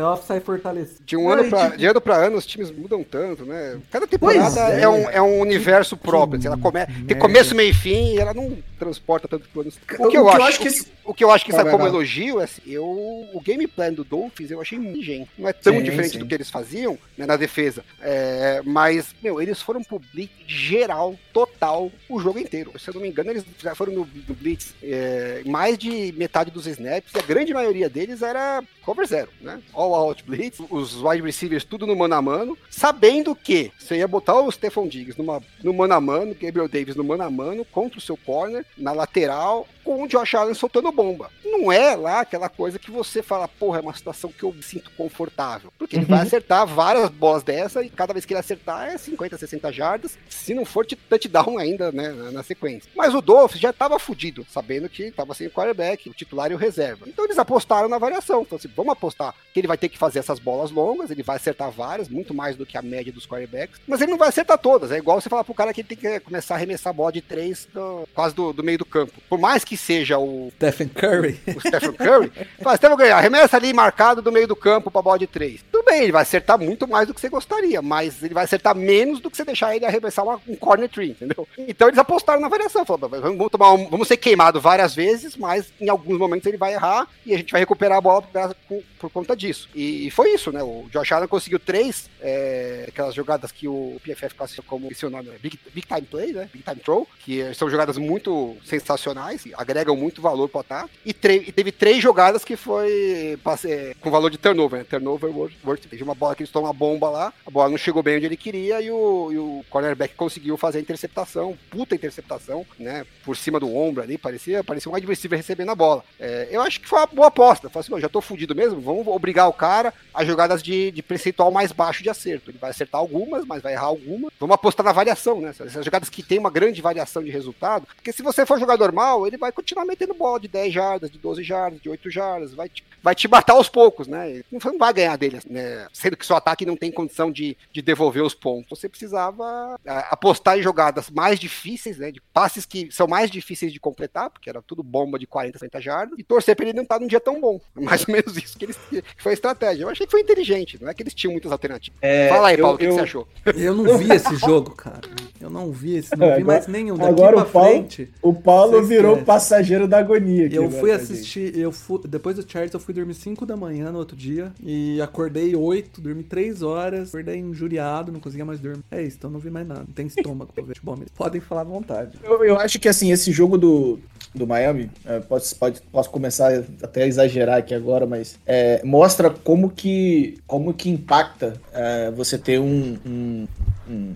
playoff, 0.00 0.26
sai 0.26 0.40
fortalecido. 0.40 1.00
De 1.04 1.16
um 1.18 1.28
ano 1.28 1.44
pra, 1.50 1.64
tipo- 1.66 1.76
de 1.76 1.86
ano 1.86 2.00
pra 2.00 2.16
ano, 2.16 2.36
os 2.38 2.46
times 2.46 2.70
mudam 2.70 3.04
tanto, 3.04 3.44
né? 3.44 3.78
Cada 3.90 4.06
temporada 4.06 4.58
é. 4.72 4.80
é. 4.80 4.88
um, 4.88 5.10
é 5.10 5.20
um 5.20 5.38
universo 5.40 5.98
próprio. 5.98 6.38
assim, 6.38 6.46
ela 6.48 6.56
come, 6.56 6.80
tem 7.06 7.18
começo, 7.18 7.54
meio 7.54 7.70
e 7.72 7.74
fim, 7.74 8.14
e 8.14 8.18
ela 8.18 8.32
não 8.32 8.56
transporta 8.78 9.28
tanto 9.28 9.46
pro 9.50 9.60
ano. 9.60 9.70
O 9.98 10.06
O 10.06 10.08
que 10.08 10.16
eu, 10.16 10.28
acho, 10.30 10.42
acho 10.42 10.58
que 10.60 10.64
o, 10.64 10.68
esse- 10.68 10.84
que, 10.86 10.90
o 11.04 11.12
que 11.12 11.24
eu 11.24 11.30
acho 11.30 11.44
que 11.44 11.52
sai 11.52 11.70
como 11.70 11.86
elogio 11.86 12.40
é 12.40 12.44
assim, 12.44 12.62
eu, 12.66 12.84
o 12.86 13.40
game 13.44 13.66
plan 13.66 13.92
do 13.92 14.02
Dolphins 14.02 14.50
eu 14.50 14.62
achei 14.62 14.78
muito 14.78 14.98
ingênuo. 14.98 15.28
Não 15.38 15.46
é 15.46 15.52
tão 15.52 15.74
Sim, 15.74 15.82
diferente 15.82 16.12
sim. 16.12 16.18
do 16.20 16.26
que 16.26 16.34
eles 16.34 16.48
faziam 16.48 16.96
né, 17.18 17.26
na 17.26 17.36
defesa. 17.36 17.84
É, 18.00 18.62
mas, 18.64 19.14
meu, 19.22 19.42
eles 19.42 19.60
foram 19.60 19.82
pro 19.84 19.98
blitz 20.14 20.32
geral, 20.46 21.14
total, 21.32 21.90
o 22.08 22.20
jogo 22.20 22.38
inteiro. 22.38 22.72
Se 22.78 22.90
eu 22.90 22.94
não 22.94 23.00
me 23.00 23.08
engano, 23.08 23.30
eles 23.30 23.44
já 23.58 23.74
foram 23.74 23.92
no, 23.92 24.08
no 24.28 24.34
blitz 24.34 24.74
é, 24.82 25.42
mais 25.44 25.78
de 25.78 26.12
metade 26.16 26.50
dos 26.50 26.66
snaps, 26.66 27.12
e 27.14 27.18
a 27.18 27.22
grande 27.22 27.52
maioria 27.52 27.88
deles 27.88 28.22
era 28.22 28.62
cover 28.88 29.06
zero, 29.06 29.28
né? 29.42 29.60
All 29.74 29.94
out 29.94 30.24
blitz, 30.24 30.58
os 30.70 31.02
wide 31.02 31.22
receivers 31.22 31.62
tudo 31.62 31.86
no 31.86 31.94
mano 31.94 32.14
a 32.14 32.22
mano, 32.22 32.56
sabendo 32.70 33.34
que 33.34 33.70
você 33.78 33.98
ia 33.98 34.08
botar 34.08 34.40
o 34.40 34.50
Stephon 34.50 34.88
Diggs 34.88 35.18
numa, 35.18 35.42
no 35.62 35.74
mano 35.74 35.92
a 35.92 36.00
mano, 36.00 36.34
Gabriel 36.34 36.66
Davis 36.66 36.96
no 36.96 37.04
mano 37.04 37.22
a 37.22 37.30
mano, 37.30 37.66
contra 37.66 37.98
o 37.98 38.00
seu 38.00 38.16
corner, 38.16 38.64
na 38.78 38.92
lateral, 38.92 39.68
com 39.84 40.02
o 40.02 40.08
Josh 40.08 40.34
Allen 40.34 40.54
soltando 40.54 40.90
bomba. 40.90 41.30
Não 41.44 41.70
é 41.70 41.94
lá 41.96 42.20
aquela 42.20 42.48
coisa 42.48 42.78
que 42.78 42.90
você 42.90 43.22
fala, 43.22 43.46
porra, 43.46 43.78
é 43.78 43.82
uma 43.82 43.94
situação 43.94 44.32
que 44.32 44.42
eu 44.42 44.52
me 44.52 44.62
sinto 44.62 44.90
confortável. 44.92 45.70
Porque 45.78 45.96
ele 45.96 46.04
vai 46.06 46.20
acertar 46.20 46.66
várias 46.66 47.10
bolas 47.10 47.42
dessa 47.42 47.82
e 47.82 47.90
cada 47.90 48.12
vez 48.14 48.24
que 48.24 48.32
ele 48.32 48.40
acertar 48.40 48.88
é 48.88 48.96
50, 48.96 49.36
60 49.36 49.72
jardas, 49.72 50.18
se 50.28 50.54
não 50.54 50.64
for 50.64 50.86
touchdown 50.86 51.58
ainda, 51.58 51.92
né, 51.92 52.08
na, 52.10 52.30
na 52.30 52.42
sequência. 52.42 52.90
Mas 52.94 53.14
o 53.14 53.20
Dolphins 53.20 53.60
já 53.60 53.72
tava 53.72 53.98
fudido, 53.98 54.46
sabendo 54.50 54.88
que 54.88 55.10
tava 55.10 55.34
sem 55.34 55.46
o 55.46 55.50
quarterback, 55.50 56.08
o 56.08 56.14
titular 56.14 56.50
e 56.50 56.54
o 56.54 56.58
reserva. 56.58 57.06
Então 57.06 57.24
eles 57.24 57.38
apostaram 57.38 57.88
na 57.88 57.98
variação. 57.98 58.42
Então, 58.42 58.56
assim, 58.56 58.68
vamos 58.78 58.92
apostar 58.92 59.34
que 59.52 59.60
ele 59.60 59.68
vai 59.68 59.76
ter 59.76 59.88
que 59.88 59.98
fazer 59.98 60.18
essas 60.20 60.38
bolas 60.38 60.70
longas, 60.70 61.10
ele 61.10 61.22
vai 61.22 61.36
acertar 61.36 61.70
várias, 61.70 62.08
muito 62.08 62.32
mais 62.32 62.56
do 62.56 62.64
que 62.64 62.76
a 62.78 62.82
média 62.82 63.12
dos 63.12 63.26
quarterbacks, 63.26 63.80
mas 63.86 64.00
ele 64.00 64.10
não 64.12 64.18
vai 64.18 64.28
acertar 64.28 64.56
todas. 64.58 64.90
É 64.92 64.98
igual 64.98 65.20
você 65.20 65.28
falar 65.28 65.44
pro 65.44 65.54
cara 65.54 65.72
que 65.74 65.80
ele 65.80 65.88
tem 65.88 65.98
que 65.98 66.20
começar 66.20 66.54
a 66.54 66.56
arremessar 66.56 66.90
a 66.90 66.94
bola 66.94 67.12
de 67.12 67.20
três 67.20 67.66
do- 67.72 68.08
quase 68.14 68.34
do, 68.34 68.52
do 68.52 68.62
meio 68.62 68.78
do 68.78 68.84
campo. 68.84 69.12
Por 69.28 69.38
mais 69.38 69.64
que 69.64 69.76
seja 69.76 70.18
o, 70.18 70.50
Stephen 70.56 70.88
Curry. 70.88 71.40
o 71.56 71.60
Stephen 71.60 71.92
Curry, 71.92 72.32
fala, 72.62 72.76
Stephen 72.76 72.96
Curry, 72.96 73.10
arremessa 73.10 73.56
ali 73.56 73.72
marcado 73.72 74.22
do 74.22 74.30
meio 74.32 74.46
do 74.46 74.56
campo 74.56 74.90
pra 74.90 75.02
bola 75.02 75.18
de 75.18 75.26
três. 75.26 75.64
Tudo 75.72 75.84
bem, 75.84 76.02
ele 76.02 76.12
vai 76.12 76.22
acertar 76.22 76.58
muito 76.58 76.86
mais 76.86 77.06
do 77.08 77.14
que 77.14 77.20
você 77.20 77.28
gostaria, 77.28 77.82
mas 77.82 78.22
ele 78.22 78.34
vai 78.34 78.44
acertar 78.44 78.74
menos 78.76 79.20
do 79.20 79.30
que 79.30 79.36
você 79.36 79.44
deixar 79.44 79.74
ele 79.74 79.84
arremessar 79.84 80.24
uma- 80.24 80.40
um 80.46 80.54
corner 80.56 80.88
tree, 80.88 81.10
entendeu? 81.10 81.46
Então 81.58 81.88
eles 81.88 81.98
apostaram 81.98 82.40
na 82.40 82.48
variação, 82.48 82.84
falaram, 82.84 83.08
vamos, 83.08 83.36
vamos 83.36 83.50
tomar 83.50 83.72
um- 83.72 83.88
vamos 83.88 84.06
ser 84.08 84.16
queimado 84.16 84.60
várias 84.60 84.94
vezes, 84.94 85.36
mas 85.36 85.72
em 85.80 85.88
alguns 85.88 86.18
momentos 86.18 86.46
ele 86.46 86.56
vai 86.56 86.74
errar 86.74 87.08
e 87.26 87.34
a 87.34 87.38
gente 87.38 87.50
vai 87.52 87.60
recuperar 87.60 87.98
a 87.98 88.00
bola 88.00 88.22
por, 88.68 88.82
por- 88.98 89.10
conta 89.10 89.34
disso. 89.36 89.68
E, 89.74 90.06
foi 90.10 90.32
isso, 90.34 90.52
né? 90.52 90.62
O 90.62 90.86
Josh 90.92 91.12
Allen 91.12 91.28
conseguiu 91.28 91.58
três, 91.58 92.08
é, 92.20 92.84
aquelas 92.88 93.14
jogadas 93.14 93.50
que 93.50 93.66
o 93.66 94.00
PFF 94.04 94.34
classificou 94.34 94.78
como, 94.78 94.88
é 95.04 95.06
o 95.08 95.10
nome, 95.10 95.28
né? 95.30 95.36
Big, 95.40 95.58
Big 95.74 95.86
Time 95.86 96.02
Play, 96.02 96.32
né? 96.32 96.48
Big 96.52 96.62
Time 96.64 96.80
Throw, 96.80 97.08
que 97.24 97.52
são 97.54 97.70
jogadas 97.70 97.96
muito 97.96 98.56
sensacionais, 98.64 99.44
agregam 99.54 99.96
muito 99.96 100.20
valor 100.22 100.48
pro 100.48 100.60
ataque. 100.60 100.90
E, 101.04 101.10
e 101.10 101.52
teve 101.52 101.72
três 101.72 102.02
jogadas 102.02 102.44
que 102.44 102.56
foi 102.56 103.38
passe- 103.42 103.70
é, 103.70 103.94
com 104.00 104.10
valor 104.10 104.30
de 104.30 104.38
turnover, 104.38 104.78
né? 104.80 104.86
Turnover 104.88 105.30
worth. 105.64 105.86
Teve 105.88 106.02
uma 106.02 106.14
bola 106.14 106.34
que 106.34 106.42
eles 106.42 106.52
tomam 106.52 106.68
uma 106.68 106.74
bomba 106.74 107.08
lá, 107.10 107.32
a 107.46 107.50
bola 107.50 107.70
não 107.70 107.78
chegou 107.78 108.02
bem 108.02 108.16
onde 108.16 108.26
ele 108.26 108.36
queria 108.36 108.80
e 108.80 108.90
o, 108.90 109.32
e 109.32 109.38
o 109.38 109.64
cornerback 109.70 110.14
conseguiu 110.14 110.56
fazer 110.56 110.78
a 110.78 110.80
interceptação, 110.80 111.56
puta 111.70 111.94
interceptação, 111.94 112.64
né? 112.78 113.04
Por 113.24 113.36
cima 113.36 113.58
do 113.60 113.74
ombro 113.74 114.02
ali, 114.02 114.18
parecia, 114.18 114.62
parecia 114.64 114.90
um 114.90 114.94
receiver 114.94 115.36
recebendo 115.38 115.70
a 115.70 115.74
bola. 115.74 116.04
É, 116.18 116.48
eu 116.50 116.60
acho 116.62 116.80
que 116.80 116.88
foi 116.88 116.98
uma 116.98 117.06
boa 117.06 117.28
aposta. 117.28 117.68
Falei 117.68 117.80
assim, 117.84 117.92
"Não, 117.92 118.00
já 118.00 118.08
tô 118.08 118.20
fudido 118.20 118.54
mesmo, 118.58 118.80
vamos 118.80 119.06
obrigar 119.06 119.48
o 119.48 119.52
cara 119.52 119.94
a 120.12 120.24
jogadas 120.24 120.62
de, 120.62 120.90
de 120.90 121.02
percentual 121.02 121.50
mais 121.50 121.70
baixo 121.70 122.02
de 122.02 122.10
acerto. 122.10 122.50
Ele 122.50 122.58
vai 122.58 122.70
acertar 122.70 123.00
algumas, 123.00 123.44
mas 123.44 123.62
vai 123.62 123.74
errar 123.74 123.86
algumas. 123.86 124.32
Vamos 124.38 124.54
apostar 124.54 124.84
na 124.84 124.92
variação, 124.92 125.40
né? 125.40 125.50
Essas 125.50 125.84
jogadas 125.84 126.08
que 126.08 126.22
tem 126.22 126.38
uma 126.38 126.50
grande 126.50 126.82
variação 126.82 127.22
de 127.22 127.30
resultado, 127.30 127.86
porque 127.86 128.12
se 128.12 128.22
você 128.22 128.44
for 128.44 128.58
jogador 128.58 128.92
mal, 128.92 129.26
ele 129.26 129.36
vai 129.36 129.52
continuar 129.52 129.84
metendo 129.84 130.12
bola 130.12 130.40
de 130.40 130.48
10 130.48 130.72
jardas, 130.74 131.10
de 131.10 131.18
12 131.18 131.42
jardas, 131.44 131.80
de 131.80 131.88
8 131.88 132.10
jardas, 132.10 132.52
vai 132.52 132.68
te, 132.68 132.84
vai 133.02 133.14
te 133.14 133.28
matar 133.28 133.54
aos 133.54 133.68
poucos, 133.68 134.06
né? 134.06 134.42
Você 134.52 134.70
não 134.70 134.78
vai 134.78 134.92
ganhar 134.92 135.16
dele, 135.16 135.38
né? 135.48 135.86
Sendo 135.92 136.16
que 136.16 136.26
seu 136.26 136.36
ataque 136.36 136.66
não 136.66 136.76
tem 136.76 136.90
condição 136.90 137.30
de, 137.30 137.56
de 137.72 137.80
devolver 137.82 138.22
os 138.22 138.34
pontos. 138.34 138.78
Você 138.78 138.88
precisava 138.88 139.44
ah, 139.86 140.08
apostar 140.10 140.58
em 140.58 140.62
jogadas 140.62 141.10
mais 141.10 141.38
difíceis, 141.38 141.98
né? 141.98 142.10
De 142.10 142.20
passes 142.32 142.64
que 142.66 142.90
são 142.90 143.06
mais 143.06 143.30
difíceis 143.30 143.72
de 143.72 143.80
completar, 143.80 144.30
porque 144.30 144.48
era 144.50 144.62
tudo 144.62 144.82
bomba 144.82 145.18
de 145.18 145.26
40, 145.26 145.58
50 145.58 145.80
jardas, 145.80 146.18
e 146.18 146.22
torcer 146.22 146.54
pra 146.56 146.64
ele 146.66 146.76
não 146.76 146.82
estar 146.82 146.98
num 146.98 147.06
dia 147.06 147.20
tão 147.20 147.40
bom. 147.40 147.60
Mais 147.74 148.06
ou 148.06 148.12
menos 148.12 148.36
isso 148.36 148.58
que, 148.58 148.64
eles, 148.66 148.76
que 148.88 149.02
foi 149.18 149.32
a 149.32 149.34
estratégia. 149.34 149.84
Eu 149.84 149.88
achei 149.88 150.06
que 150.06 150.10
foi 150.10 150.20
inteligente, 150.20 150.78
não 150.80 150.88
é 150.88 150.94
que 150.94 151.02
eles 151.02 151.14
tinham 151.14 151.32
muitas 151.32 151.50
alternativas. 151.52 151.98
É, 152.02 152.28
Fala 152.28 152.48
aí, 152.48 152.56
eu- 152.56 152.62
Paulo, 152.62 152.76
o 152.76 152.78
que, 152.78 152.86
que 152.86 152.92
você 152.92 153.00
achou? 153.00 153.28
Eu 153.56 153.74
não 153.74 153.98
vi 153.98 154.12
esse 154.12 154.36
jogo, 154.36 154.72
cara. 154.72 155.00
Eu 155.40 155.48
não 155.50 155.70
vi 155.72 155.96
esse, 155.96 156.10
não 156.16 156.26
vi 156.26 156.32
Agora- 156.32 156.44
mais 156.44 156.66
nenhum. 156.66 156.96
Daqui 156.96 157.10
agora 157.10 157.36
pra 157.36 157.44
o 157.44 157.50
Paulo- 157.50 157.68
frente, 157.70 158.12
O 158.22 158.34
Paulo 158.34 158.82
virou 158.82 159.12
esquece. 159.12 159.26
passageiro 159.26 159.86
da 159.88 159.98
agonia. 159.98 160.46
aqui 160.46 160.56
eu 160.56 160.64
agora 160.64 160.80
fui 160.80 160.90
assistir, 160.92 161.56
eu 161.56 161.70
fui, 161.72 162.00
depois 162.06 162.36
do 162.36 162.42
Chargers 162.50 162.74
eu 162.74 162.80
fui 162.80 162.87
dormir 162.92 163.14
5 163.14 163.46
da 163.46 163.56
manhã 163.56 163.90
no 163.90 163.98
outro 163.98 164.16
dia 164.16 164.52
e 164.62 165.00
acordei 165.00 165.54
8, 165.54 166.00
dormi 166.00 166.22
3 166.22 166.62
horas, 166.62 167.08
acordei 167.08 167.38
injuriado, 167.38 168.12
não 168.12 168.20
conseguia 168.20 168.44
mais 168.44 168.60
dormir. 168.60 168.82
É 168.90 169.02
isso, 169.02 169.16
então 169.18 169.30
não 169.30 169.40
vi 169.40 169.50
mais 169.50 169.66
nada. 169.66 169.80
Não 169.80 169.94
tem 169.94 170.06
estômago 170.06 170.52
pra 170.52 170.62
ver 170.62 170.74
futebol 170.74 170.96
mesmo. 170.96 171.12
Podem 171.16 171.40
falar 171.40 171.62
à 171.62 171.64
vontade. 171.64 172.18
Eu, 172.22 172.44
eu 172.44 172.58
acho 172.58 172.78
que 172.78 172.88
assim, 172.88 173.12
esse 173.12 173.32
jogo 173.32 173.56
do, 173.56 173.98
do 174.34 174.46
Miami, 174.46 174.90
é, 175.04 175.20
pode, 175.20 175.54
pode, 175.54 175.80
posso 175.92 176.10
começar 176.10 176.52
até 176.82 177.02
a 177.02 177.06
exagerar 177.06 177.58
aqui 177.58 177.74
agora, 177.74 178.06
mas 178.06 178.38
é, 178.46 178.80
mostra 178.84 179.30
como 179.30 179.70
que, 179.70 180.38
como 180.46 180.72
que 180.74 180.90
impacta 180.90 181.54
é, 181.72 182.10
você 182.10 182.38
ter 182.38 182.58
um, 182.58 182.98
um, 183.04 183.48
um, 183.88 184.12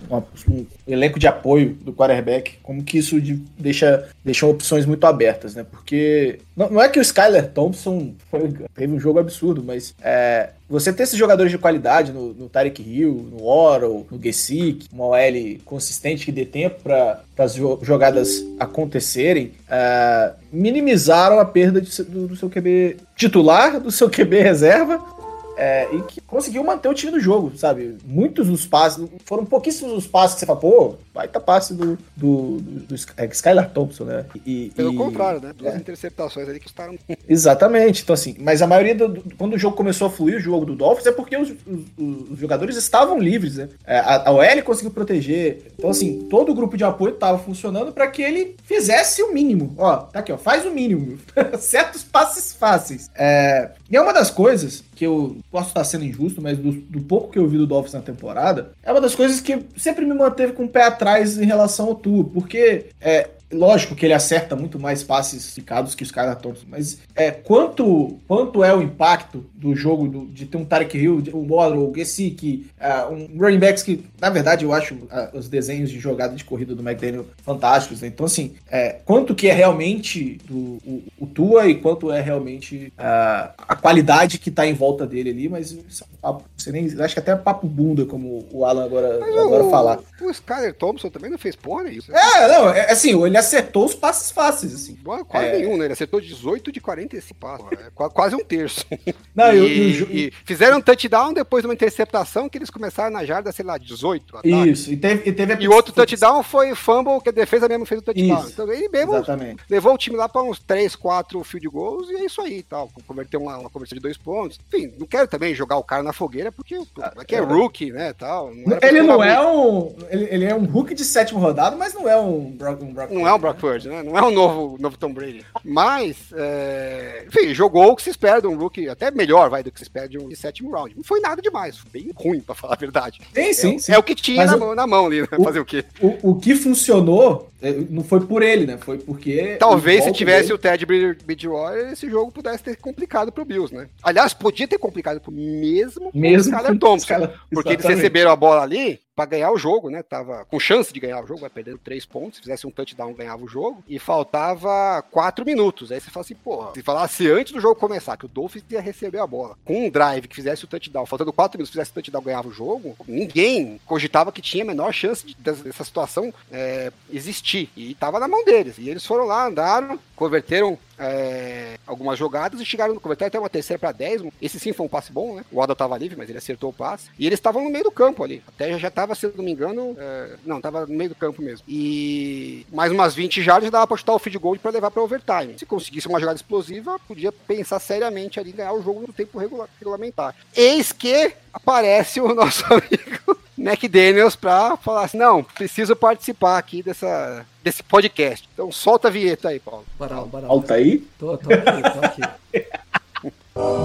um 0.49 0.66
elenco 0.86 1.19
de 1.19 1.27
apoio 1.27 1.70
do 1.81 1.93
quarterback, 1.93 2.55
como 2.62 2.82
que 2.82 2.99
isso 2.99 3.20
de- 3.20 3.43
deixa, 3.59 4.09
deixa 4.24 4.47
opções 4.47 4.85
muito 4.86 5.05
abertas, 5.07 5.55
né? 5.55 5.65
Porque 5.69 6.39
não, 6.57 6.70
não 6.70 6.82
é 6.82 6.89
que 6.89 6.99
o 6.99 7.03
Skyler 7.03 7.49
Thompson 7.51 8.12
foi- 8.31 8.53
teve 8.74 8.93
um 8.93 9.01
jogo 9.01 9.19
absurdo, 9.19 9.62
mas 9.65 9.94
é, 10.03 10.51
você 10.69 10.93
ter 10.93 11.03
esses 11.05 11.19
jogadores 11.19 11.51
de 11.51 11.59
qualidade 11.59 12.12
no, 12.12 12.32
no 12.32 12.49
Tarek 12.49 12.82
Hill, 12.82 13.28
no 13.31 13.44
Oro, 13.44 14.07
no 14.11 14.23
Gesick, 14.23 14.86
uma 14.93 15.07
OL 15.07 15.59
consistente 15.65 16.24
que 16.24 16.32
dê 16.32 16.44
tempo 16.44 16.81
para 16.82 17.20
as 17.39 17.55
jogadas 17.55 18.44
acontecerem, 18.59 19.53
é, 19.70 20.32
minimizaram 20.53 21.39
a 21.39 21.44
perda 21.44 21.81
de 21.81 22.03
do, 22.05 22.28
do 22.28 22.36
seu 22.36 22.49
QB 22.51 22.97
titular, 23.16 23.81
do 23.81 23.90
seu 23.90 24.09
QB 24.11 24.40
reserva. 24.43 25.22
É, 25.56 25.88
e 25.94 26.02
que 26.02 26.20
conseguiu 26.20 26.62
manter 26.64 26.88
o 26.88 26.94
time 26.94 27.12
no 27.12 27.20
jogo, 27.20 27.52
sabe? 27.56 27.96
Muitos 28.04 28.46
dos 28.48 28.66
passes, 28.66 29.06
foram 29.24 29.44
pouquíssimos 29.44 29.92
os 29.92 30.06
passes 30.06 30.34
que 30.34 30.40
você 30.40 30.46
fala, 30.46 30.58
pô, 30.58 30.94
baita 31.14 31.38
passe 31.40 31.74
do, 31.74 31.98
do, 32.16 32.58
do, 32.58 32.80
do 32.86 32.94
é, 33.16 33.26
Skylar 33.26 33.70
Thompson, 33.70 34.04
né? 34.04 34.24
E- 34.46 34.70
Pelo 34.74 34.92
e- 34.92 34.96
contrário, 34.96 35.40
né? 35.40 35.52
Duas 35.56 35.74
é. 35.74 35.76
interceptações 35.76 36.48
ali 36.48 36.58
que 36.58 36.64
custaram. 36.66 36.96
Exatamente. 37.28 38.02
Então, 38.02 38.14
assim, 38.14 38.36
mas 38.38 38.62
a 38.62 38.66
maioria 38.66 38.94
do, 38.94 39.08
do- 39.08 39.36
Quando 39.36 39.54
o 39.54 39.58
jogo 39.58 39.76
começou 39.76 40.06
a 40.06 40.10
fluir, 40.10 40.36
o 40.36 40.40
jogo 40.40 40.64
do 40.66 40.74
Dolphins, 40.76 41.06
é 41.06 41.12
porque 41.12 41.36
os, 41.36 41.50
os- 41.50 42.30
os 42.30 42.38
jogadores 42.38 42.76
estavam 42.76 43.18
livres, 43.18 43.56
né? 43.56 43.68
É, 43.86 43.98
A, 43.98 44.28
a 44.28 44.32
OL 44.32 44.62
conseguiu 44.64 44.90
proteger. 44.90 45.72
Então, 45.78 45.90
assim, 45.90 46.26
todo 46.30 46.52
o 46.52 46.54
grupo 46.54 46.76
de 46.76 46.84
apoio 46.84 47.14
estava 47.14 47.38
funcionando 47.38 47.92
para 47.92 48.06
que 48.08 48.22
ele 48.22 48.56
fizesse 48.64 49.22
o 49.22 49.32
mínimo. 49.32 49.74
Ó, 49.78 49.96
tá 49.96 50.20
aqui, 50.20 50.32
ó, 50.32 50.38
faz 50.38 50.64
o 50.64 50.70
mínimo. 50.70 51.18
Certos 51.58 52.02
passes 52.02 52.52
fáceis. 52.54 53.10
É, 53.14 53.70
E 53.93 53.97
é 53.97 54.01
uma 54.01 54.14
das 54.14 54.31
coisas 54.31 54.82
que 54.97 55.05
eu 55.05 55.36
posso 55.51 55.69
estar 55.69 55.85
sendo 55.85 56.06
injusto, 56.06 56.40
mas 56.40 56.56
do, 56.56 56.73
do 56.73 57.02
pouco 57.02 57.31
que 57.31 57.39
eu 57.39 57.47
vi 57.47 57.59
do 57.59 57.66
Dolphins 57.66 57.93
na 57.93 58.01
temporada, 58.01 58.73
é 58.82 58.90
uma 58.90 59.02
das 59.02 59.14
coisas 59.14 59.39
que 59.39 59.66
sempre 59.77 60.06
me 60.06 60.14
manteve 60.14 60.55
com 60.55 60.64
o 60.64 60.69
pé 60.69 60.85
atrás 60.85 61.39
em 61.39 61.44
relação 61.44 61.89
ao 61.89 61.94
Tua, 61.94 62.24
porque 62.24 62.86
é, 62.98 63.28
Lógico 63.52 63.94
que 63.94 64.06
ele 64.06 64.14
acerta 64.14 64.56
muito 64.56 64.78
mais 64.78 65.02
passes 65.02 65.52
ficados 65.52 65.94
que 65.94 66.02
os 66.02 66.10
caras 66.10 66.32
Thompson, 66.40 66.66
mas 66.68 66.98
é, 67.14 67.30
quanto, 67.30 68.18
quanto 68.26 68.64
é 68.64 68.74
o 68.74 68.82
impacto 68.82 69.44
do 69.54 69.74
jogo 69.74 70.08
do, 70.08 70.26
de 70.26 70.46
ter 70.46 70.56
um 70.56 70.64
Tarek 70.64 70.96
Hill, 70.96 71.22
um 71.34 71.46
Waddle, 71.46 71.90
o 71.90 71.94
Gesicki, 71.94 72.66
uh, 72.80 73.12
um 73.12 73.38
running 73.38 73.58
backs 73.58 73.82
que, 73.82 74.04
na 74.20 74.30
verdade, 74.30 74.64
eu 74.64 74.72
acho 74.72 74.94
uh, 74.94 75.08
os 75.34 75.48
desenhos 75.48 75.90
de 75.90 76.00
jogada 76.00 76.34
de 76.34 76.44
corrida 76.44 76.74
do 76.74 76.82
McDaniel 76.82 77.26
fantásticos, 77.44 78.00
né? 78.00 78.08
Então, 78.08 78.26
assim, 78.26 78.54
é, 78.68 78.96
quanto 79.04 79.34
que 79.34 79.48
é 79.48 79.52
realmente 79.52 80.40
do, 80.48 80.78
o, 80.84 81.02
o 81.20 81.26
Tua 81.26 81.66
e 81.66 81.76
quanto 81.76 82.10
é 82.10 82.20
realmente 82.20 82.92
uh, 82.98 83.52
a 83.58 83.76
qualidade 83.76 84.38
que 84.38 84.50
tá 84.50 84.66
em 84.66 84.74
volta 84.74 85.06
dele 85.06 85.30
ali, 85.30 85.48
mas 85.48 85.70
isso 85.70 86.04
é 86.04 86.06
um 86.06 86.20
papo, 86.20 86.44
você 86.56 86.72
nem, 86.72 86.86
acho 87.00 87.14
que 87.14 87.20
até 87.20 87.32
é 87.32 87.36
papo 87.36 87.66
bunda, 87.66 88.04
como 88.06 88.46
o 88.50 88.64
Alan 88.64 88.84
agora, 88.84 89.16
agora 89.16 89.64
o, 89.64 89.70
falar. 89.70 89.98
O 90.20 90.30
Skyler 90.30 90.74
Thompson 90.74 91.10
também 91.10 91.30
não 91.30 91.38
fez 91.38 91.54
porra 91.54 91.88
isso. 91.88 92.10
É, 92.12 92.48
não, 92.48 92.70
é, 92.70 92.90
assim, 92.90 93.20
ele 93.24 93.36
acertou 93.47 93.85
os 93.85 93.94
passes 93.94 94.31
fáceis, 94.31 94.74
assim. 94.74 94.98
Quase 95.28 95.47
é... 95.47 95.59
nenhum, 95.59 95.77
né? 95.77 95.85
Ele 95.85 95.93
acertou 95.93 96.20
18 96.20 96.73
de 96.73 96.81
45 96.81 97.35
passes. 97.39 97.66
É 97.73 98.09
quase 98.09 98.35
um 98.35 98.44
terço. 98.44 98.85
Não, 99.35 99.52
e, 99.52 99.59
eu, 99.59 99.64
eu, 99.64 100.10
e, 100.10 100.32
fizeram 100.44 100.78
um 100.78 100.81
touchdown 100.81 101.32
depois 101.32 101.62
de 101.62 101.69
uma 101.69 101.74
interceptação 101.74 102.48
que 102.48 102.59
eles 102.59 102.70
começaram 102.70 103.10
na 103.10 103.24
jarda, 103.24 103.52
sei 103.52 103.64
lá, 103.64 103.78
18. 103.78 104.36
Ataque. 104.36 104.70
Isso, 104.70 104.93
e 104.93 104.97
teve, 104.97 105.28
e 105.28 105.32
teve 105.32 105.56
E 105.62 105.69
o 105.69 105.73
outro 105.73 105.93
touchdown 105.93 106.43
foi 106.43 106.74
fumble, 106.74 107.20
que 107.20 107.28
a 107.28 107.32
defesa 107.32 107.69
mesmo 107.69 107.86
fez 107.86 108.01
o 108.01 108.05
touchdown. 108.05 108.40
Isso, 108.40 108.51
então 108.52 108.73
ele 108.73 108.89
mesmo 108.89 109.14
exatamente. 109.14 109.62
levou 109.69 109.94
o 109.94 109.98
time 109.98 110.16
lá 110.16 110.28
para 110.28 110.43
uns 110.43 110.59
3, 110.59 110.94
4 110.97 111.43
field 111.44 111.69
goals 111.69 112.10
e 112.10 112.16
é 112.16 112.24
isso 112.24 112.40
aí, 112.40 112.62
tal. 112.62 112.90
Converteu 113.06 113.40
uma, 113.40 113.59
uma 113.59 113.70
conversão 113.70 113.97
de 113.97 114.02
dois 114.02 114.16
pontos. 114.16 114.59
Enfim, 114.69 114.93
não 114.98 115.06
quero 115.06 115.27
também 115.27 115.55
jogar 115.55 115.77
o 115.77 115.85
cara 115.85 116.02
na 116.02 116.12
fogueira, 116.12 116.52
porque 116.52 116.78
aqui 117.16 117.35
é, 117.35 117.39
é 117.39 117.40
rookie, 117.40 117.90
né, 117.90 118.12
tal. 118.12 118.52
Não 118.55 118.78
ele 118.82 119.02
não 119.02 119.23
é 119.23 119.40
um... 119.40 119.94
Ele, 120.10 120.28
ele, 120.31 120.44
é 120.44 120.55
um 120.55 120.64
rookie 120.64 120.94
de 120.94 121.05
sétimo 121.05 121.40
rodado, 121.40 121.77
mas 121.77 121.94
não 121.94 122.09
é 122.09 122.16
um 122.19 122.51
Brock, 122.51 122.82
um 122.82 122.93
Brock 122.93 123.10
Não 123.10 123.27
é 123.27 123.31
um 123.34 123.38
Brock 123.38 123.59
Purdy, 123.59 123.88
né? 123.88 124.02
Não 124.02 124.16
é 124.16 124.22
um 124.22 124.30
novo, 124.30 124.76
novo 124.78 124.96
Tom 124.96 125.12
Brady. 125.12 125.44
Mas, 125.64 126.16
é... 126.34 127.24
enfim, 127.26 127.54
jogou 127.54 127.92
o 127.92 127.96
que 127.96 128.02
se 128.02 128.10
espera 128.10 128.40
de 128.40 128.46
um 128.46 128.56
rookie, 128.56 128.88
até 128.88 129.10
melhor, 129.10 129.50
vai, 129.50 129.62
do 129.62 129.70
que 129.70 129.78
se 129.78 129.84
espera 129.84 130.09
de 130.09 130.18
um 130.18 130.28
de 130.28 130.36
sétimo 130.36 130.70
round. 130.70 130.94
Não 130.96 131.04
foi 131.04 131.20
nada 131.20 131.40
demais, 131.40 131.78
foi 131.78 131.90
bem 131.90 132.10
ruim, 132.14 132.40
pra 132.40 132.54
falar 132.54 132.74
a 132.74 132.76
verdade. 132.76 133.20
Sim, 133.34 133.52
sim. 133.52 133.74
É, 133.76 133.78
sim. 133.78 133.92
é 133.92 133.98
o 133.98 134.02
que 134.02 134.14
tinha 134.14 134.44
na, 134.44 134.56
o, 134.56 134.74
na, 134.74 134.86
mão 134.86 135.06
ali, 135.06 135.22
né? 135.22 135.28
o, 135.36 135.44
fazer 135.44 135.60
o 135.60 135.64
quê? 135.64 135.84
O, 136.00 136.30
o 136.30 136.34
que 136.38 136.54
funcionou 136.54 137.52
é, 137.62 137.72
não 137.88 138.02
foi 138.02 138.20
por 138.20 138.42
ele, 138.42 138.66
né? 138.66 138.76
Foi 138.76 138.98
porque. 138.98 139.56
Talvez 139.59 140.02
se 140.02 140.12
tivesse 140.12 140.48
dele... 140.48 140.54
o 140.54 140.59
Ted 140.59 140.84
Bridgewater, 140.84 141.92
esse 141.92 142.10
jogo 142.10 142.32
pudesse 142.32 142.64
ter 142.64 142.76
complicado 142.76 143.30
pro 143.30 143.44
Bills, 143.44 143.72
né? 143.72 143.86
Aliás, 144.02 144.34
podia 144.34 144.66
ter 144.66 144.78
complicado 144.78 145.20
pro 145.20 145.30
mesmo, 145.30 146.10
mesmo 146.12 146.56
o 146.56 146.78
Thompson. 146.78 147.28
Porque 147.52 147.74
eles 147.74 147.84
receberam 147.84 148.32
a 148.32 148.36
bola 148.36 148.62
ali, 148.62 148.98
para 149.23 149.27
ganhar 149.27 149.53
o 149.53 149.59
jogo, 149.59 149.89
né? 149.89 150.03
Tava 150.03 150.44
com 150.47 150.59
chance 150.59 150.93
de 150.93 150.99
ganhar 150.99 151.23
o 151.23 151.27
jogo, 151.27 151.40
vai 151.40 151.51
perdendo 151.51 151.78
três 151.78 152.05
pontos. 152.05 152.36
Se 152.36 152.43
fizesse 152.43 152.66
um 152.66 152.70
touchdown, 152.70 153.12
ganhava 153.12 153.43
o 153.44 153.49
jogo. 153.49 153.82
E 153.89 153.99
faltava 153.99 155.03
quatro 155.11 155.44
minutos. 155.44 155.93
Aí 155.93 156.01
você 156.01 156.11
fala 156.11 156.24
assim, 156.24 156.35
porra, 156.35 156.73
se 156.74 156.82
falasse 156.82 157.31
antes 157.31 157.53
do 157.53 157.61
jogo 157.61 157.77
começar 157.77 158.16
que 158.16 158.27
o 158.27 158.28
Dolphins 158.28 158.65
ia 158.70 158.81
receber 158.81 159.19
a 159.19 159.27
bola, 159.27 159.57
com 159.65 159.86
um 159.86 159.90
drive 159.90 160.27
que 160.27 160.35
fizesse 160.35 160.65
o 160.65 160.69
touchdown, 160.69 161.07
faltando 161.07 161.32
quatro 161.32 161.57
minutos, 161.59 161.73
fizesse 161.73 161.90
o 161.90 161.94
touchdown, 161.94 162.23
ganhava 162.23 162.49
o 162.49 162.53
jogo, 162.53 162.97
ninguém 163.07 163.81
cogitava 163.86 164.32
que 164.32 164.43
tinha 164.43 164.65
a 164.65 164.66
menor 164.66 164.93
chance 164.93 165.24
de, 165.24 165.35
dessa 165.35 165.85
situação 165.85 166.32
é, 166.51 166.93
existir. 167.12 167.70
E 167.77 167.94
tava 167.94 168.19
na 168.19 168.27
mão 168.27 168.44
deles. 168.44 168.77
E 168.78 168.89
eles 168.89 169.07
foram 169.07 169.24
lá, 169.24 169.47
andaram, 169.47 169.99
converteram 170.16 170.78
é, 170.98 171.78
algumas 171.86 172.19
jogadas 172.19 172.60
e 172.60 172.64
chegaram 172.64 172.94
no 172.94 173.01
converter 173.01 173.27
até 173.27 173.39
uma 173.39 173.51
terceira 173.51 173.78
para 173.78 173.93
10. 173.93 174.23
Esse 174.40 174.59
sim 174.59 174.73
foi 174.73 174.86
um 174.86 174.89
passe 174.89 175.12
bom, 175.12 175.36
né? 175.36 175.44
O 175.51 175.60
Alda 175.60 175.74
tava 175.74 175.98
livre, 175.98 176.16
mas 176.16 176.28
ele 176.28 176.39
acertou 176.39 176.70
o 176.70 176.73
passe. 176.73 177.09
E 177.19 177.27
eles 177.27 177.39
estavam 177.39 177.64
no 177.64 177.70
meio 177.70 177.85
do 177.85 177.90
campo 177.90 178.23
ali. 178.23 178.43
Até 178.47 178.78
já 178.78 178.90
tava, 178.90 179.14
se 179.14 179.27
não 179.36 179.44
me 179.44 179.52
engano, 179.52 179.97
é, 179.98 180.36
não, 180.44 180.60
tava 180.60 180.86
no 180.86 180.94
meio 180.94 181.10
do 181.10 181.16
campo 181.16 181.43
mesmo. 181.43 181.64
E 181.69 182.66
mais 182.73 182.93
umas 182.93 183.14
20 183.14 183.43
jardas 183.43 183.70
dava 183.70 183.86
pra 183.86 183.97
chutar 183.97 184.14
o 184.14 184.19
feed 184.19 184.39
goal 184.39 184.56
para 184.56 184.70
levar 184.70 184.90
para 184.90 185.02
overtime. 185.02 185.59
Se 185.59 185.66
conseguisse 185.66 186.09
uma 186.09 186.20
jogada 186.20 186.36
explosiva, 186.36 186.98
podia 187.01 187.32
pensar 187.32 187.78
seriamente 187.78 188.39
ali 188.39 188.51
em 188.51 188.56
ganhar 188.56 188.73
o 188.73 188.82
jogo 188.82 189.02
no 189.06 189.12
tempo 189.12 189.39
regula 189.39 189.69
regulamentar. 189.78 190.35
Eis 190.55 190.93
que 190.93 191.35
aparece 191.52 192.20
o 192.20 192.34
nosso 192.34 192.64
amigo 192.72 193.38
McDaniels 193.56 194.34
para 194.34 194.76
falar 194.76 195.04
assim: 195.04 195.18
não, 195.18 195.42
preciso 195.44 195.94
participar 195.94 196.58
aqui 196.58 196.82
dessa, 196.82 197.46
desse 197.62 197.82
podcast. 197.82 198.48
Então 198.52 198.72
solta 198.72 199.08
a 199.08 199.10
vinheta 199.10 199.48
aí, 199.48 199.60
Paulo. 199.60 199.84
Baral, 199.98 200.26
baral. 200.26 200.50
Alta 200.50 200.74
aí? 200.74 200.98
Tô, 201.18 201.36
tô 201.36 201.52
aqui, 201.52 201.82
tô 201.82 202.06
aqui. 202.06 202.22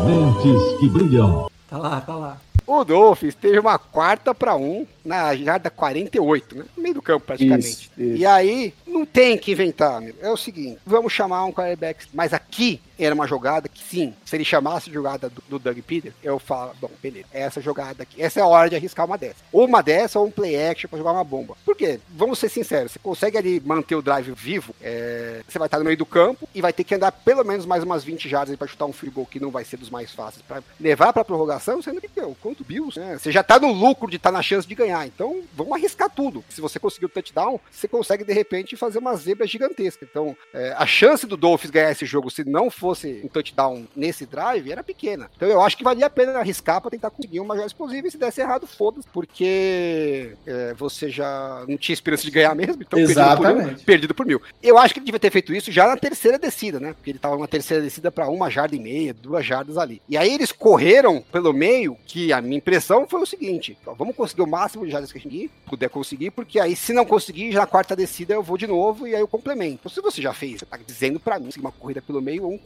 Mentes 0.06 0.80
que 0.80 0.90
brilham. 0.90 1.50
Tá 1.70 1.78
lá, 1.78 2.02
tá 2.02 2.16
lá. 2.16 2.38
O 2.66 2.84
Dolphins 2.84 3.34
teve 3.34 3.58
uma 3.60 3.80
quarta 3.80 4.36
para 4.36 4.56
um 4.58 4.86
na 5.04 5.34
jarda 5.36 5.70
48, 5.70 6.56
né? 6.56 6.66
No 6.76 6.84
meio 6.84 6.96
do 6.96 7.02
campo, 7.02 7.26
praticamente. 7.26 7.66
Isso, 7.66 7.92
isso. 7.98 8.18
E 8.18 8.26
aí, 8.26 8.74
não 8.86 9.06
tem 9.06 9.38
que 9.38 9.54
inventar, 9.54 9.96
amigo. 9.96 10.18
É 10.22 10.30
o 10.30 10.36
seguinte, 10.36 10.78
vamos 10.86 11.14
chamar 11.14 11.46
um 11.46 11.54
quarterback. 11.54 12.06
Mas 12.14 12.34
aqui 12.34 12.82
era 12.98 13.14
uma 13.14 13.28
jogada 13.28 13.68
que, 13.68 13.84
sim, 13.84 14.14
se 14.26 14.36
ele 14.36 14.46
chamasse 14.46 14.88
de 14.90 14.94
jogada 14.94 15.30
do, 15.30 15.44
do 15.48 15.60
Doug 15.60 15.78
Peter, 15.80 16.14
eu 16.24 16.40
falo, 16.40 16.74
bom, 16.80 16.90
beleza, 17.02 17.28
essa 17.32 17.62
jogada 17.62 18.04
aqui, 18.04 18.22
essa 18.22 18.40
é 18.40 18.44
a 18.44 18.48
hora 18.48 18.70
de 18.70 18.76
arriscar 18.76 19.06
uma 19.06 19.18
dessa. 19.18 19.38
Ou 19.52 19.66
uma 19.66 19.82
dessa, 19.82 20.20
ou 20.20 20.28
um 20.28 20.32
play 20.32 20.70
action 20.70 20.90
pra 20.90 20.98
jogar 20.98 21.12
uma 21.12 21.24
bomba. 21.24 21.56
Por 21.66 21.76
quê? 21.76 22.00
Vamos 22.10 22.40
ser 22.40 22.50
sinceros, 22.50 22.92
você 22.92 23.00
consegue 23.00 23.38
ali 23.38 23.62
manter 23.66 23.96
o 23.96 24.02
drive 24.02 24.32
vivo, 24.32 24.76
é, 24.82 25.42
você 25.48 25.60
vai 25.60 25.68
estar 25.68 25.80
no 25.80 25.86
meio 25.86 25.98
do 25.98 26.06
campo 26.06 26.48
e 26.54 26.62
vai 26.62 26.74
ter 26.74 26.84
que 26.84 26.96
andar 26.96 27.12
pelo 27.12 27.44
menos 27.44 27.66
mais 27.66 27.84
umas 27.84 28.04
20 28.04 28.28
jardas 28.28 28.56
para 28.56 28.68
chutar 28.68 28.86
um 28.86 28.94
free 28.94 29.10
goal 29.10 29.26
que 29.26 29.40
não 29.40 29.52
vai 29.52 29.64
ser 29.64 29.78
dos 29.78 29.90
mais 29.90 30.12
fáceis. 30.12 30.42
para 30.42 30.64
levar 30.80 31.14
pra 31.14 31.24
prorrogação, 31.24 31.82
sendo 31.82 32.02
que, 32.02 32.10
meu, 32.16 32.36
quanto 32.42 32.64
Bills, 32.64 33.00
né? 33.00 33.18
Você 33.18 33.32
já 33.32 33.44
tá 33.44 33.60
no 33.60 33.72
lucro 33.72 34.10
de 34.10 34.18
estar 34.18 34.32
tá 34.32 34.38
na 34.38 34.42
chance 34.42 34.68
de 34.68 34.76
ganhar, 34.76 35.06
então 35.06 35.42
vamos 35.54 35.74
arriscar 35.74 36.10
tudo. 36.10 36.44
Se 36.50 36.62
você 36.62 36.80
conseguir 36.80 37.06
o 37.06 37.10
touchdown, 37.10 37.60
você 37.72 37.88
consegue 37.88 38.24
de 38.24 38.34
repente 38.34 38.76
fazer 38.76 39.00
uma 39.00 39.16
zebra 39.16 39.48
gigantesca. 39.48 40.06
Então, 40.10 40.36
é, 40.54 40.74
a 40.78 40.86
chance 40.86 41.26
do 41.26 41.38
Dolphins 41.38 41.72
ganhar 41.72 41.92
esse 41.92 42.06
jogo 42.06 42.30
se 42.30 42.44
não 42.44 42.70
for 42.70 42.87
fosse 42.88 43.22
um 43.24 43.28
touchdown 43.28 43.86
nesse 43.96 44.26
drive, 44.26 44.72
era 44.72 44.84
pequena. 44.84 45.30
Então 45.36 45.48
eu 45.48 45.62
acho 45.62 45.76
que 45.76 45.84
valia 45.84 46.06
a 46.06 46.10
pena 46.10 46.40
arriscar 46.40 46.80
para 46.80 46.92
tentar 46.92 47.10
conseguir 47.10 47.40
uma 47.40 47.54
jogada 47.54 47.68
explosiva 47.68 48.08
e 48.08 48.12
se 48.12 48.18
desse 48.18 48.40
errado, 48.40 48.66
foda-se, 48.66 49.08
porque 49.12 50.34
é, 50.46 50.74
você 50.74 51.10
já 51.10 51.66
não 51.68 51.78
tinha 51.78 51.94
esperança 51.94 52.24
de 52.24 52.32
ganhar 52.32 52.56
mesmo, 52.56 52.82
então 52.82 53.00
Exatamente. 53.00 53.58
Perdido, 53.58 53.78
por, 53.78 53.86
perdido 53.86 54.16
por 54.16 54.26
mil. 54.26 54.42
Eu 54.64 54.78
acho 54.78 54.94
que 54.94 55.00
ele 55.00 55.06
devia 55.06 55.20
ter 55.20 55.32
feito 55.32 55.54
isso 55.54 55.72
já 55.72 55.88
na 55.88 55.98
terceira 55.98 56.40
descida, 56.40 56.80
né? 56.80 56.94
Porque 56.94 57.12
ele 57.12 57.20
tava 57.20 57.36
uma 57.36 57.48
terceira 57.48 57.84
descida 57.84 58.12
para 58.12 58.30
uma 58.30 58.50
jarda 58.50 58.76
e 58.76 58.80
meia, 58.80 59.14
duas 59.14 59.46
jardas 59.46 59.78
ali. 59.78 60.02
E 60.08 60.18
aí 60.18 60.34
eles 60.34 60.52
correram 60.52 61.24
pelo 61.32 61.54
meio, 61.54 61.98
que 62.06 62.32
a 62.32 62.42
minha 62.42 62.58
impressão 62.58 63.08
foi 63.08 63.22
o 63.22 63.26
seguinte: 63.26 63.78
ó, 63.86 63.94
vamos 63.94 64.16
conseguir 64.16 64.42
o 64.42 64.48
máximo 64.48 64.86
de 64.86 64.92
jardas 64.92 65.12
que 65.12 65.18
a 65.18 65.22
gente 65.22 65.52
puder 65.66 65.90
conseguir, 65.90 66.32
porque 66.32 66.60
aí 66.60 66.76
se 66.76 66.94
não 66.94 67.06
conseguir, 67.06 67.52
já 67.52 67.60
na 67.60 67.68
quarta 67.68 67.96
descida 67.96 68.34
eu 68.34 68.44
vou 68.44 68.58
de 68.58 68.68
novo 68.68 69.08
e 69.08 69.14
aí 69.14 69.22
eu 69.22 69.28
complemento. 69.28 69.80
Então, 69.82 69.92
se 69.92 70.02
você 70.02 70.22
já 70.22 70.34
fez, 70.34 70.60
você 70.60 70.66
tá 70.66 70.78
dizendo 70.78 71.20
para 71.20 71.40
mim 71.40 71.50
uma 71.58 71.72
corrida 71.72 72.02
pelo 72.02 72.22
meio 72.22 72.44
ou 72.44 72.54
um 72.54 72.58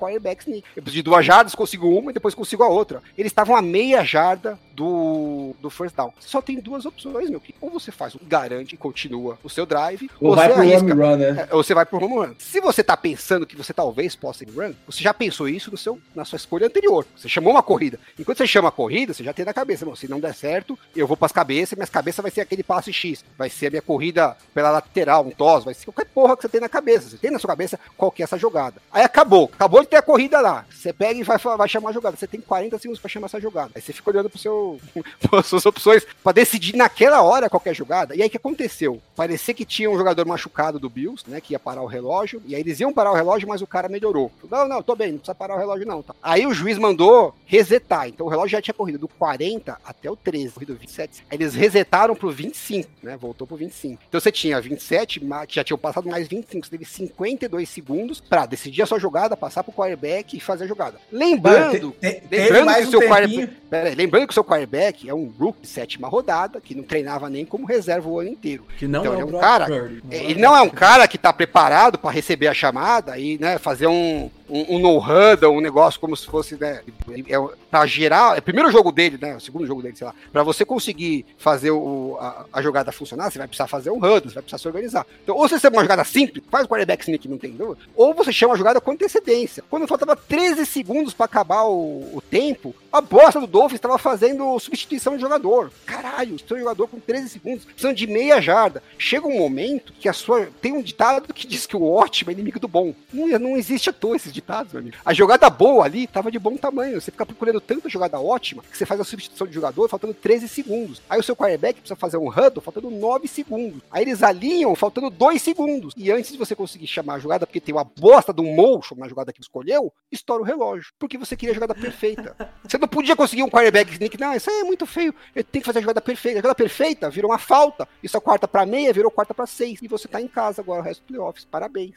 né? 0.49 0.61
Eu 0.75 0.83
preciso 0.83 0.95
de 0.95 1.01
duas 1.03 1.25
jardas, 1.25 1.55
consigo 1.55 1.89
uma 1.89 2.11
e 2.11 2.13
depois 2.13 2.35
consigo 2.35 2.63
a 2.63 2.67
outra. 2.67 3.01
Eles 3.17 3.31
estavam 3.31 3.55
a 3.55 3.61
meia 3.61 4.03
jarda 4.03 4.59
do, 4.73 5.56
do 5.61 5.69
first 5.69 5.95
down. 5.95 6.11
Só 6.19 6.41
tem 6.41 6.60
duas 6.60 6.85
opções, 6.85 7.30
meu 7.30 7.39
querido. 7.39 7.60
Ou 7.61 7.69
você 7.69 7.91
faz 7.91 8.15
um 8.15 8.19
garante 8.23 8.76
e 8.76 8.77
continua 8.77 9.38
o 9.43 9.49
seu 9.49 9.65
drive, 9.65 10.10
ou, 10.19 10.30
ou 10.30 10.35
vai 10.35 10.48
você 10.48 10.53
pro 10.53 10.61
arrisca. 10.61 10.81
home 10.81 10.93
run, 10.93 11.15
né? 11.18 11.48
É, 11.49 11.56
ou 11.56 11.64
você 11.64 11.73
vai 11.73 11.85
pro 11.85 12.03
home 12.03 12.15
run. 12.15 12.35
Se 12.38 12.60
você 12.60 12.84
tá 12.84 12.95
pensando 12.95 13.45
que 13.45 13.56
você 13.56 13.73
talvez 13.73 14.15
possa 14.15 14.43
ir 14.43 14.49
run, 14.49 14.73
você 14.85 15.03
já 15.03 15.14
pensou 15.14 15.48
isso 15.48 15.72
no 15.72 15.77
seu, 15.77 15.99
na 16.15 16.26
sua 16.26 16.38
escolha 16.38 16.68
anterior. 16.68 17.06
Você 17.15 17.30
chamou 17.30 17.53
uma 17.53 17.64
corrida. 17.64 17.99
Enquanto 18.18 18.38
você 18.38 18.48
chama 18.48 18.69
a 18.69 18.72
corrida, 18.72 19.14
você 19.14 19.23
já 19.23 19.34
tem 19.34 19.45
na 19.45 19.53
cabeça, 19.53 19.85
não, 19.85 19.95
se 19.95 20.07
não 20.07 20.19
der 20.19 20.34
certo, 20.34 20.77
eu 20.95 21.07
vou 21.07 21.18
pras 21.18 21.31
cabeças, 21.31 21.77
minhas 21.77 21.89
cabeças 21.89 22.22
vai 22.22 22.31
ser 22.31 22.41
aquele 22.41 22.64
passe 22.64 22.91
X. 22.91 23.23
Vai 23.38 23.49
ser 23.49 23.68
a 23.68 23.69
minha 23.69 23.81
corrida 23.81 24.35
pela 24.53 24.72
lateral, 24.72 25.26
um 25.26 25.31
toss, 25.31 25.64
vai 25.64 25.73
ser 25.73 25.85
qualquer 25.85 26.06
porra 26.06 26.35
que 26.35 26.43
você 26.43 26.49
tem 26.49 26.61
na 26.61 26.69
cabeça. 26.69 27.10
Você 27.10 27.18
tem 27.18 27.31
na 27.31 27.39
sua 27.39 27.49
cabeça 27.49 27.80
qual 27.98 28.11
que 28.11 28.22
é 28.22 28.26
essa 28.26 28.38
jogada. 28.38 28.81
Aí 28.91 29.03
acabou. 29.03 29.49
Acabou 29.53 29.81
de 29.81 29.88
ter 29.88 29.98
a 29.98 30.02
corrida 30.02 30.39
lá. 30.39 30.65
Você 30.69 30.93
pega 30.93 31.19
e 31.19 31.23
vai, 31.23 31.38
vai 31.38 31.69
chamar 31.69 31.89
a 31.89 31.93
jogada. 31.93 32.18
Você 32.18 32.27
tem 32.27 32.41
40 32.41 32.77
segundos 32.80 32.99
para 32.99 33.10
chamar 33.10 33.27
essa 33.27 33.39
jogada. 33.39 33.72
Aí 33.76 33.81
você 33.81 33.93
fica 33.93 34.10
olhando 34.10 34.30
pro 34.30 34.39
seu, 34.39 34.52
as 35.31 35.45
suas 35.45 35.65
opções 35.65 36.05
para 36.23 36.33
decidir 36.33 36.75
naquela 36.75 37.21
hora 37.21 37.49
qualquer 37.49 37.73
jogada. 37.75 38.15
E 38.15 38.21
aí 38.21 38.27
o 38.27 38.31
que 38.31 38.38
aconteceu? 38.38 39.01
Parecia 39.15 39.53
que 39.53 39.65
tinha 39.65 39.89
um 39.89 39.97
jogador 39.97 40.25
machucado 40.25 40.79
do 40.79 40.89
Bills, 40.89 41.23
né? 41.29 41.39
Que 41.41 41.53
ia 41.53 41.59
parar 41.59 41.81
o 41.81 41.85
relógio. 41.88 42.41
E 42.45 42.55
aí 42.55 42.61
eles 42.61 42.79
iam 42.79 42.93
parar 42.93 43.11
o 43.11 43.15
relógio, 43.15 43.47
mas 43.47 43.61
o 43.61 43.67
cara 43.67 43.89
melhorou. 43.89 44.31
Não, 44.49 44.67
não, 44.67 44.81
tô 44.81 44.95
bem, 44.95 45.11
não 45.11 45.17
precisa 45.19 45.35
parar 45.35 45.55
o 45.55 45.59
relógio, 45.59 45.88
não. 45.88 46.01
Tá. 46.01 46.15
Aí 46.21 46.45
o 46.45 46.53
juiz 46.53 46.77
mandou 46.77 47.33
resetar. 47.45 48.07
Então 48.07 48.25
o 48.25 48.29
relógio 48.29 48.49
já 48.51 48.61
tinha 48.61 48.73
corrido 48.73 48.97
do 48.99 49.07
40 49.07 49.77
até 49.85 50.09
o 50.09 50.15
13, 50.15 50.53
corrido 50.53 50.75
27. 50.75 51.23
Aí 51.29 51.38
eles 51.38 51.53
resetaram 51.53 52.15
pro 52.15 52.31
25, 52.31 52.89
né? 53.03 53.17
Voltou 53.17 53.45
pro 53.47 53.57
25. 53.57 54.01
Então 54.07 54.19
você 54.19 54.31
tinha 54.31 54.59
27, 54.59 55.19
que 55.47 55.55
já 55.55 55.63
tinham 55.63 55.77
passado 55.77 56.09
mais 56.09 56.27
25. 56.27 56.65
Você 56.65 56.71
teve 56.71 56.85
52 56.85 57.67
segundos 57.69 58.19
para 58.21 58.45
decidir 58.45 58.81
a 58.81 58.85
sua 58.85 58.99
jogada, 58.99 59.38
passar 59.38 59.63
pro 59.63 59.73
quarterback 59.73 60.35
e 60.35 60.39
fazer 60.39 60.65
a 60.65 60.67
jogada. 60.67 60.99
Lembrando, 61.11 61.91
Tem- 61.99 62.19
tem- 62.21 62.49
lembrando 62.51 62.75
que 62.75 62.88
o 62.88 62.89
seu 62.91 63.01
quarterback, 63.01 63.47
pera 63.69 63.89
aí, 63.89 63.95
lembrando 63.95 64.27
que 64.27 64.31
o 64.31 64.33
seu 64.33 64.43
quarterback 64.51 65.07
é 65.09 65.13
um 65.13 65.31
rookie 65.39 65.61
de 65.61 65.67
sétima 65.67 66.07
rodada, 66.09 66.59
que 66.59 66.75
não 66.75 66.83
treinava 66.83 67.29
nem 67.29 67.45
como 67.45 67.65
reserva 67.65 68.09
o 68.09 68.19
ano 68.19 68.29
inteiro. 68.29 68.65
Que 68.77 68.87
não 68.87 68.99
Então, 69.01 69.13
é 69.15 69.21
é 69.21 69.23
um 69.23 69.27
Brock 69.27 69.41
cara- 69.41 69.65
Purdy. 69.65 70.01
Ele 70.11 70.41
não 70.41 70.55
é 70.55 70.61
um 70.61 70.69
cara 70.69 71.07
que 71.07 71.17
tá 71.17 71.31
preparado 71.31 71.97
para 71.97 72.11
receber 72.11 72.47
a 72.47 72.53
chamada 72.53 73.17
e 73.17 73.37
né, 73.39 73.57
fazer 73.57 73.87
um, 73.87 74.29
um, 74.51 74.75
um 74.75 74.79
no-huddle, 74.79 75.55
um 75.55 75.61
negócio 75.61 75.99
como 75.99 76.15
se 76.15 76.27
fosse, 76.27 76.55
né, 76.59 76.81
é, 77.27 77.55
pra 77.69 77.85
gerar, 77.85 78.35
é 78.35 78.39
o 78.39 78.43
primeiro 78.43 78.69
jogo 78.69 78.91
dele, 78.91 79.17
né, 79.19 79.37
o 79.37 79.39
segundo 79.39 79.65
jogo 79.65 79.81
dele, 79.81 79.95
sei 79.95 80.05
lá, 80.05 80.13
pra 80.31 80.43
você 80.43 80.65
conseguir 80.65 81.25
fazer 81.37 81.71
o, 81.71 82.17
a, 82.19 82.45
a 82.51 82.61
jogada 82.61 82.91
funcionar, 82.91 83.31
você 83.31 83.37
vai 83.37 83.47
precisar 83.47 83.67
fazer 83.67 83.89
um 83.89 83.97
huddle, 83.97 84.29
você 84.29 84.35
vai 84.35 84.43
precisar 84.43 84.57
se 84.57 84.67
organizar. 84.67 85.07
Então, 85.23 85.35
ou 85.35 85.47
você 85.47 85.59
tem 85.59 85.71
uma 85.71 85.81
jogada 85.81 86.03
simples, 86.03 86.43
faz 86.51 86.65
o 86.65 86.67
quarterback 86.67 87.03
sneak, 87.03 87.27
não 87.27 87.37
tem 87.37 87.51
dúvida, 87.51 87.79
ou 87.95 88.13
você 88.13 88.31
chama 88.33 88.53
a 88.53 88.57
jogada 88.57 88.81
com 88.81 88.91
antecedência. 88.91 89.63
Quando 89.69 89.87
faltava 89.87 90.15
13 90.15 90.65
segundos 90.65 91.13
pra 91.13 91.25
acabar 91.25 91.63
o, 91.63 92.17
o 92.17 92.21
tempo, 92.21 92.75
a 92.91 92.99
bosta 92.99 93.39
do 93.39 93.47
Dolphins 93.47 93.77
estava 93.77 93.97
fazendo 93.97 94.59
substituição 94.59 95.15
de 95.15 95.21
jogador. 95.21 95.71
Caralho, 95.85 96.37
seu 96.45 96.59
jogador 96.59 96.87
com 96.87 96.99
13 96.99 97.29
segundos, 97.29 97.63
precisando 97.63 97.95
de 97.95 98.05
meia 98.05 98.41
jarda. 98.41 98.83
Chega 98.97 99.27
um 99.27 99.37
momento 99.37 99.93
que 99.93 100.09
a 100.09 100.13
sua. 100.13 100.49
Tem 100.61 100.73
um 100.73 100.81
ditado 100.81 101.33
que 101.33 101.47
diz 101.47 101.65
que 101.65 101.77
o 101.77 101.89
ótimo 101.89 102.31
é 102.31 102.33
inimigo 102.33 102.59
do 102.59 102.67
bom. 102.67 102.93
Não, 103.13 103.27
não 103.39 103.57
existe 103.57 103.89
à 103.89 103.93
toa 103.93 104.15
esses 104.15 104.33
meu 104.73 104.81
amigo. 104.81 104.97
A 105.05 105.13
jogada 105.13 105.49
boa 105.49 105.85
ali 105.85 106.03
estava 106.03 106.31
de 106.31 106.39
bom 106.39 106.57
tamanho. 106.57 106.99
Você 106.99 107.11
fica 107.11 107.26
procurando 107.26 107.61
tanta 107.61 107.89
jogada 107.89 108.19
ótima 108.19 108.63
que 108.63 108.77
você 108.77 108.85
faz 108.85 108.99
a 108.99 109.03
substituição 109.03 109.47
de 109.47 109.53
jogador 109.53 109.88
faltando 109.88 110.13
13 110.13 110.47
segundos. 110.47 111.01
Aí 111.09 111.19
o 111.19 111.23
seu 111.23 111.35
quarterback 111.35 111.80
precisa 111.80 111.95
fazer 111.95 112.18
um 112.18 112.30
huddle 112.30 112.61
faltando 112.61 112.89
9 112.89 113.27
segundos. 113.27 113.81
Aí 113.89 114.03
eles 114.03 114.23
alinham 114.23 114.76
faltando 114.76 115.09
2 115.09 115.41
segundos. 115.41 115.93
E 115.97 116.11
antes 116.11 116.31
de 116.31 116.38
você 116.38 116.55
conseguir 116.55 116.88
chamar 116.88 117.15
a 117.15 117.19
jogada, 117.19 117.45
porque 117.45 117.61
tem 117.61 117.73
uma 117.73 117.84
bosta 117.84 118.34
de 118.34 118.41
um 118.41 118.53
motion 118.53 118.95
na 118.95 119.07
jogada 119.07 119.34
que 119.34 119.41
escolheu, 119.41 119.93
estoura 120.11 120.41
o 120.41 120.45
relógio. 120.45 120.93
Porque 120.99 121.18
você 121.18 121.35
queria 121.35 121.51
a 121.51 121.55
jogada 121.55 121.76
perfeita. 121.76 122.35
Você 122.63 122.77
não 122.77 122.88
podia 122.88 123.15
conseguir 123.15 123.43
um 123.43 123.49
quarterback 123.49 123.91
sneak. 123.91 124.18
Não, 124.19 124.34
isso 124.34 124.49
aí 124.49 124.61
é 124.61 124.63
muito 124.63 124.85
feio. 124.85 125.13
Ele 125.35 125.43
tem 125.43 125.61
que 125.61 125.65
fazer 125.65 125.80
a 125.80 125.81
jogada 125.81 125.99
perfeita. 125.99 126.39
A 126.39 126.41
jogada 126.41 126.55
perfeita 126.55 127.09
virou 127.09 127.31
uma 127.31 127.38
falta. 127.38 127.88
Isso 128.01 128.18
a 128.18 128.22
quarta 128.22 128.47
para 128.47 128.65
meia 128.65 128.93
virou 128.93 129.11
quarta 129.11 129.34
para 129.34 129.45
seis. 129.45 129.80
E 129.81 129.88
você 129.88 130.07
tá 130.07 130.22
em 130.22 130.27
casa 130.27 130.61
agora 130.61 130.81
o 130.81 130.84
resto 130.84 131.01
do 131.01 131.07
playoffs. 131.07 131.45
Parabéns. 131.45 131.91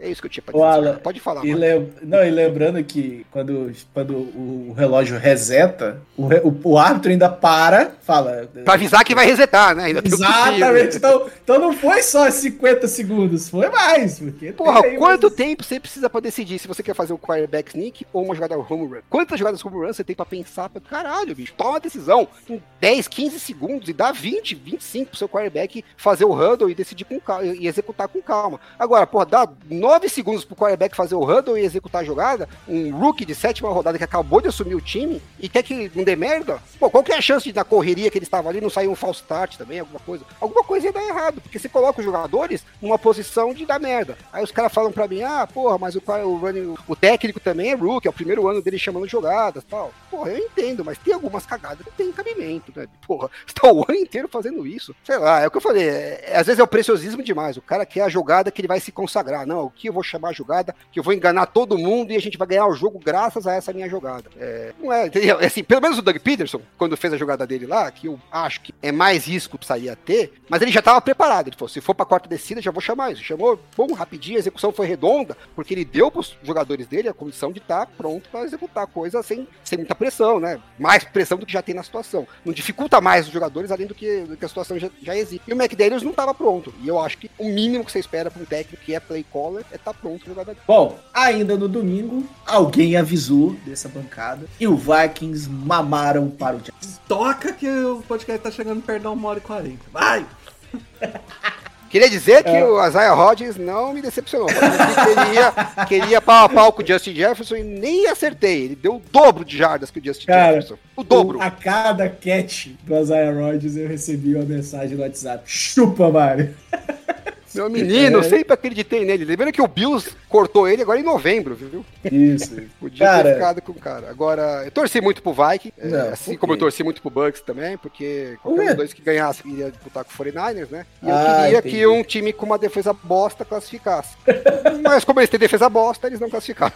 É 0.00 0.08
isso 0.08 0.20
que 0.20 0.26
eu 0.26 0.30
tinha 0.30 0.42
pra 0.42 0.52
dizer. 0.52 0.64
Alan, 0.64 0.96
Pode 0.98 1.20
falar. 1.20 1.44
E, 1.44 1.54
lem- 1.54 1.92
não, 2.02 2.24
e 2.24 2.30
lembrando 2.30 2.82
que 2.82 3.26
quando, 3.30 3.70
quando 3.92 4.14
o 4.16 4.74
relógio 4.76 5.18
reseta, 5.18 6.00
o, 6.16 6.26
re- 6.26 6.40
o- 6.42 6.78
árbitro 6.78 7.10
ainda 7.10 7.28
para, 7.28 7.92
fala. 8.02 8.48
Pra 8.64 8.74
avisar 8.74 9.04
que 9.04 9.14
vai 9.14 9.26
resetar, 9.26 9.74
né? 9.74 9.84
Ainda 9.84 10.00
Exatamente. 10.04 10.96
Então, 10.96 11.26
então 11.44 11.58
não 11.58 11.72
foi 11.72 12.02
só 12.02 12.30
50 12.30 12.88
segundos, 12.88 13.48
foi 13.48 13.68
mais. 13.68 14.18
Porque 14.18 14.52
Porra, 14.52 14.82
tem 14.82 14.96
quanto 14.96 15.24
umas- 15.24 15.34
tempo 15.36 15.62
você 15.64 15.78
precisa 15.78 16.08
pra 16.08 16.20
decidir 16.20 16.58
se 16.58 16.66
você 16.68 16.82
quer 16.82 16.94
fazer 16.94 17.12
um 17.12 17.18
quarterback 17.18 17.68
sneak 17.70 18.06
ou 18.12 18.24
uma 18.24 18.34
jogada 18.34 18.56
home 18.56 18.86
run? 18.86 19.00
Quantas 19.10 19.38
jogadas 19.38 19.64
home 19.64 19.76
run 19.76 19.92
você 19.92 20.02
tem 20.04 20.16
pra 20.16 20.24
pensar? 20.24 20.68
Pra... 20.70 20.80
Caralho, 20.80 21.34
bicho, 21.34 21.52
toma 21.56 21.70
uma 21.70 21.80
decisão 21.80 22.26
em 22.48 22.62
10, 22.80 23.06
15 23.08 23.38
segundos 23.38 23.88
e 23.88 23.92
dá 23.92 24.12
20, 24.12 24.54
25 24.54 25.10
pro 25.10 25.18
seu 25.18 25.28
quarterback 25.28 25.84
fazer 25.96 26.24
o 26.24 26.32
huddle 26.32 26.70
e 26.70 26.74
decidir 26.74 27.04
com 27.04 27.20
calma, 27.20 27.44
e 27.44 27.66
executar 27.66 28.08
com 28.08 28.22
calma. 28.22 28.58
Agora, 28.78 29.06
porra, 29.06 29.26
dá 29.26 29.48
9 29.68 29.89
segundos 30.08 30.44
pro 30.44 30.54
quarterback 30.56 30.94
fazer 30.96 31.14
o 31.14 31.24
huddle 31.24 31.56
e 31.58 31.62
executar 31.64 32.02
a 32.02 32.04
jogada, 32.04 32.48
um 32.68 32.96
rookie 32.96 33.24
de 33.24 33.34
sétima 33.34 33.70
rodada 33.70 33.98
que 33.98 34.04
acabou 34.04 34.40
de 34.40 34.48
assumir 34.48 34.74
o 34.74 34.80
time 34.80 35.20
e 35.38 35.48
quer 35.48 35.62
que 35.62 35.90
não 35.94 36.04
dê 36.04 36.14
merda? 36.16 36.60
Pô, 36.78 36.90
qual 36.90 37.02
que 37.02 37.12
é 37.12 37.16
a 37.16 37.20
chance 37.20 37.50
de 37.50 37.54
na 37.54 37.64
correria 37.64 38.10
que 38.10 38.18
ele 38.18 38.24
estava 38.24 38.48
ali 38.48 38.60
não 38.60 38.70
sair 38.70 38.88
um 38.88 38.94
false 38.94 39.20
start 39.20 39.56
também, 39.56 39.80
alguma 39.80 40.00
coisa? 40.00 40.24
Alguma 40.40 40.62
coisa 40.64 40.86
ia 40.86 40.92
dar 40.92 41.02
errado, 41.02 41.40
porque 41.40 41.58
você 41.58 41.68
coloca 41.68 41.98
os 42.00 42.04
jogadores 42.04 42.64
numa 42.80 42.98
posição 42.98 43.52
de 43.54 43.66
dar 43.66 43.78
merda. 43.80 44.16
Aí 44.32 44.42
os 44.44 44.50
caras 44.52 44.72
falam 44.72 44.92
pra 44.92 45.08
mim, 45.08 45.22
ah, 45.22 45.46
porra, 45.46 45.78
mas 45.78 45.94
o, 45.96 46.02
o, 46.24 46.36
running- 46.36 46.74
o 46.86 46.96
técnico 46.96 47.40
também 47.40 47.70
é 47.70 47.74
rookie, 47.74 48.06
é 48.08 48.10
o 48.10 48.14
primeiro 48.14 48.46
ano 48.48 48.62
dele 48.62 48.78
chamando 48.78 49.06
jogadas 49.08 49.64
tal. 49.64 49.92
Porra, 50.10 50.30
eu 50.32 50.38
entendo, 50.38 50.84
mas 50.84 50.98
tem 50.98 51.14
algumas 51.14 51.46
cagadas 51.46 51.84
que 51.86 51.92
tem 51.92 52.12
cabimento, 52.12 52.72
né? 52.74 52.86
Porra, 53.06 53.30
você 53.46 53.54
tá 53.54 53.70
o 53.72 53.84
ano 53.88 53.98
inteiro 53.98 54.28
fazendo 54.28 54.66
isso. 54.66 54.94
Sei 55.04 55.18
lá, 55.18 55.40
é 55.40 55.46
o 55.46 55.50
que 55.50 55.56
eu 55.56 55.60
falei, 55.62 55.88
é- 55.88 56.32
às 56.36 56.46
vezes 56.46 56.58
é 56.60 56.62
o 56.62 56.66
preciosismo 56.66 57.22
demais. 57.22 57.56
O 57.56 57.62
cara 57.62 57.84
quer 57.86 58.02
a 58.02 58.08
jogada 58.08 58.50
que 58.50 58.60
ele 58.60 58.68
vai 58.68 58.80
se 58.80 58.92
consagrar. 58.92 59.46
Não, 59.46 59.70
o 59.80 59.82
que 59.82 59.88
eu 59.88 59.92
vou 59.92 60.02
chamar 60.02 60.30
a 60.30 60.32
jogada, 60.32 60.74
que 60.92 60.98
eu 60.98 61.02
vou 61.02 61.14
enganar 61.14 61.46
todo 61.46 61.78
mundo 61.78 62.12
e 62.12 62.16
a 62.16 62.20
gente 62.20 62.36
vai 62.36 62.46
ganhar 62.46 62.66
o 62.66 62.74
jogo 62.74 63.00
graças 63.02 63.46
a 63.46 63.54
essa 63.54 63.72
minha 63.72 63.88
jogada. 63.88 64.24
É, 64.38 64.72
não 64.78 64.92
é? 64.92 65.10
É 65.40 65.46
assim, 65.46 65.64
pelo 65.64 65.80
menos 65.80 65.98
o 65.98 66.02
Doug 66.02 66.16
Peterson, 66.18 66.60
quando 66.76 66.96
fez 66.96 67.14
a 67.14 67.16
jogada 67.16 67.46
dele 67.46 67.66
lá, 67.66 67.90
que 67.90 68.06
eu 68.06 68.20
acho 68.30 68.60
que 68.60 68.74
é 68.82 68.92
mais 68.92 69.26
risco 69.26 69.52
que 69.52 69.58
precisaria 69.58 69.96
ter, 69.96 70.34
mas 70.48 70.60
ele 70.60 70.70
já 70.70 70.80
estava 70.80 71.00
preparado. 71.00 71.48
Ele 71.48 71.56
falou: 71.56 71.68
se 71.68 71.80
for 71.80 71.94
pra 71.94 72.04
quarta 72.04 72.28
descida, 72.28 72.60
já 72.60 72.70
vou 72.70 72.80
chamar 72.80 73.12
isso. 73.12 73.22
Chamou, 73.22 73.58
bom, 73.76 73.92
rapidinho, 73.92 74.36
a 74.36 74.40
execução 74.40 74.72
foi 74.72 74.86
redonda, 74.86 75.36
porque 75.54 75.72
ele 75.72 75.84
deu 75.84 76.10
pros 76.10 76.36
jogadores 76.42 76.86
dele 76.86 77.08
a 77.08 77.14
condição 77.14 77.50
de 77.50 77.58
estar 77.58 77.86
pronto 77.86 78.28
para 78.28 78.44
executar 78.44 78.84
a 78.84 78.86
coisa 78.86 79.22
sem, 79.22 79.48
sem 79.64 79.78
muita 79.78 79.94
pressão, 79.94 80.38
né? 80.38 80.60
Mais 80.78 81.04
pressão 81.04 81.38
do 81.38 81.46
que 81.46 81.52
já 81.52 81.62
tem 81.62 81.74
na 81.74 81.82
situação. 81.82 82.26
Não 82.44 82.52
dificulta 82.52 83.00
mais 83.00 83.26
os 83.26 83.32
jogadores 83.32 83.70
além 83.70 83.86
do 83.86 83.94
que, 83.94 84.20
do 84.22 84.36
que 84.36 84.44
a 84.44 84.48
situação 84.48 84.78
já, 84.78 84.90
já 85.02 85.16
existe. 85.16 85.42
E 85.48 85.52
o 85.52 85.56
McDaniels 85.56 86.02
não 86.02 86.10
estava 86.10 86.34
pronto. 86.34 86.72
E 86.82 86.88
eu 86.88 86.98
acho 86.98 87.18
que 87.18 87.30
o 87.38 87.44
mínimo 87.44 87.84
que 87.84 87.92
você 87.92 87.98
espera 87.98 88.30
para 88.30 88.42
um 88.42 88.46
técnico 88.46 88.84
que 88.84 88.94
é 88.94 89.00
play 89.00 89.24
caller 89.24 89.64
é 89.72 89.76
estar 89.76 89.94
pronto 89.94 90.24
pra 90.24 90.34
jogada 90.34 90.56
Bom, 90.66 90.98
ainda 91.12 91.56
no 91.56 91.68
domingo, 91.68 92.26
alguém 92.46 92.96
avisou 92.96 93.56
dessa 93.64 93.88
bancada 93.88 94.46
e 94.58 94.66
o 94.66 94.76
Vikings 94.76 95.48
mamaram 95.48 96.28
para 96.28 96.56
o 96.56 96.60
Giants. 96.60 97.00
Toca 97.06 97.52
que 97.52 97.68
o 97.68 98.02
podcast 98.06 98.42
tá 98.42 98.50
chegando 98.50 98.82
perto 98.82 99.02
da 99.02 99.10
1 99.10 99.24
hora 99.24 99.38
e 99.38 99.42
40. 99.42 99.78
Vai! 99.92 100.26
Queria 101.90 102.08
dizer 102.08 102.44
que 102.44 102.50
o 102.50 102.86
Isaiah 102.86 103.12
Rodgers 103.12 103.56
não 103.56 103.92
me 103.92 104.00
decepcionou. 104.00 104.46
Queria, 104.46 105.86
queria 105.86 106.20
pau 106.20 106.44
a 106.44 106.48
pau 106.48 106.72
com 106.72 106.84
o 106.84 106.86
Justin 106.86 107.12
Jefferson 107.12 107.56
e 107.56 107.64
nem 107.64 108.06
acertei. 108.06 108.66
Ele 108.66 108.76
deu 108.76 108.94
o 108.94 109.02
dobro 109.10 109.44
de 109.44 109.58
jardas 109.58 109.90
que 109.90 109.98
o 109.98 110.04
Justin 110.04 110.26
Cara, 110.26 110.60
Jefferson. 110.60 110.78
O 110.94 111.02
dobro. 111.02 111.42
A 111.42 111.50
cada 111.50 112.08
catch 112.08 112.68
do 112.84 112.96
Isaiah 112.96 113.32
Rodgers 113.32 113.76
eu 113.76 113.88
recebi 113.88 114.36
uma 114.36 114.44
mensagem 114.44 114.96
no 114.96 115.02
WhatsApp. 115.02 115.42
Chupa, 115.46 116.08
Mário. 116.08 116.54
Meu 117.54 117.68
menino, 117.68 118.18
eu 118.18 118.20
É. 118.20 118.28
sempre 118.28 118.52
acreditei 118.54 119.04
nele. 119.04 119.24
Lembrando 119.24 119.52
que 119.52 119.60
o 119.62 119.66
Bills 119.68 120.10
cortou 120.28 120.68
ele 120.68 120.82
agora 120.82 120.98
em 121.00 121.02
novembro, 121.02 121.54
viu? 121.54 121.84
Isso. 122.04 122.56
Podia 122.78 123.06
Cara. 123.06 123.22
ter 123.24 123.34
ficado 123.34 123.62
com 123.62 123.72
o 123.72 123.74
cara. 123.74 124.08
Agora, 124.10 124.62
eu 124.64 124.70
torci 124.70 125.00
muito 125.00 125.22
pro 125.22 125.32
Viking, 125.34 125.72
é, 125.78 125.86
Não, 125.88 126.08
assim 126.12 126.36
como 126.36 126.52
eu 126.52 126.58
torci 126.58 126.82
muito 126.82 127.00
pro 127.02 127.10
Bucks 127.10 127.40
também, 127.40 127.76
porque 127.76 128.36
Por 128.42 128.50
qualquer 128.50 128.62
um 128.62 128.66
dos 128.68 128.76
dois 128.76 128.92
que 128.92 129.02
ganhasse 129.02 129.46
iria 129.48 129.70
disputar 129.70 130.04
com 130.04 130.10
o 130.10 130.14
49ers, 130.16 130.70
né? 130.70 130.86
E 131.02 131.08
eu 131.08 131.14
Ah, 131.14 131.40
queria 131.44 131.58
entendi. 131.58 131.76
que 131.76 131.86
um 131.86 132.02
time 132.04 132.32
com 132.32 132.46
uma 132.46 132.58
defesa 132.58 132.92
bosta 132.92 133.44
classificasse. 133.44 134.16
Mas 134.82 135.04
como 135.04 135.20
eles 135.20 135.30
têm 135.30 135.40
defesa 135.40 135.68
bosta, 135.68 136.06
eles 136.06 136.20
não 136.20 136.30
classificaram. 136.30 136.74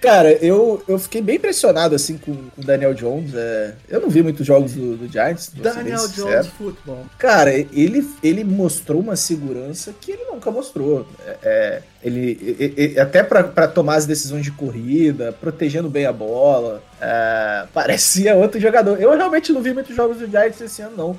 Cara, 0.00 0.32
eu, 0.32 0.82
eu 0.86 0.98
fiquei 0.98 1.22
bem 1.22 1.36
impressionado 1.36 1.94
assim 1.94 2.18
com 2.18 2.32
o 2.32 2.50
Daniel 2.56 2.94
Jones. 2.94 3.34
é, 3.34 3.74
eu 3.88 4.00
não 4.00 4.08
vi 4.08 4.22
muitos 4.22 4.46
jogos 4.46 4.72
do, 4.72 4.96
do 4.96 5.10
Giants. 5.10 5.50
Daniel. 5.54 6.06
Jones 6.08 6.46
Futebol. 6.48 7.06
Cara, 7.18 7.52
ele, 7.52 8.08
ele 8.22 8.44
mostrou 8.44 9.00
uma 9.00 9.16
segurança 9.16 9.94
que 10.00 10.12
ele 10.12 10.24
nunca 10.24 10.50
mostrou. 10.50 11.06
É, 11.42 11.82
ele, 12.02 12.38
e- 12.76 12.94
e- 12.94 13.00
até 13.00 13.22
para 13.22 13.66
tomar 13.68 13.96
as 13.96 14.06
decisões 14.06 14.44
de 14.44 14.50
corrida, 14.52 15.32
protegendo 15.40 15.88
bem 15.88 16.06
a 16.06 16.12
bola, 16.12 16.82
é, 17.00 17.64
parecia 17.74 18.34
outro 18.36 18.60
jogador. 18.60 19.00
Eu 19.00 19.16
realmente 19.16 19.52
não 19.52 19.60
vi 19.62 19.72
muitos 19.72 19.94
jogos 19.94 20.18
do 20.18 20.26
Giants 20.26 20.60
esse 20.60 20.82
ano, 20.82 20.96
não. 20.96 21.18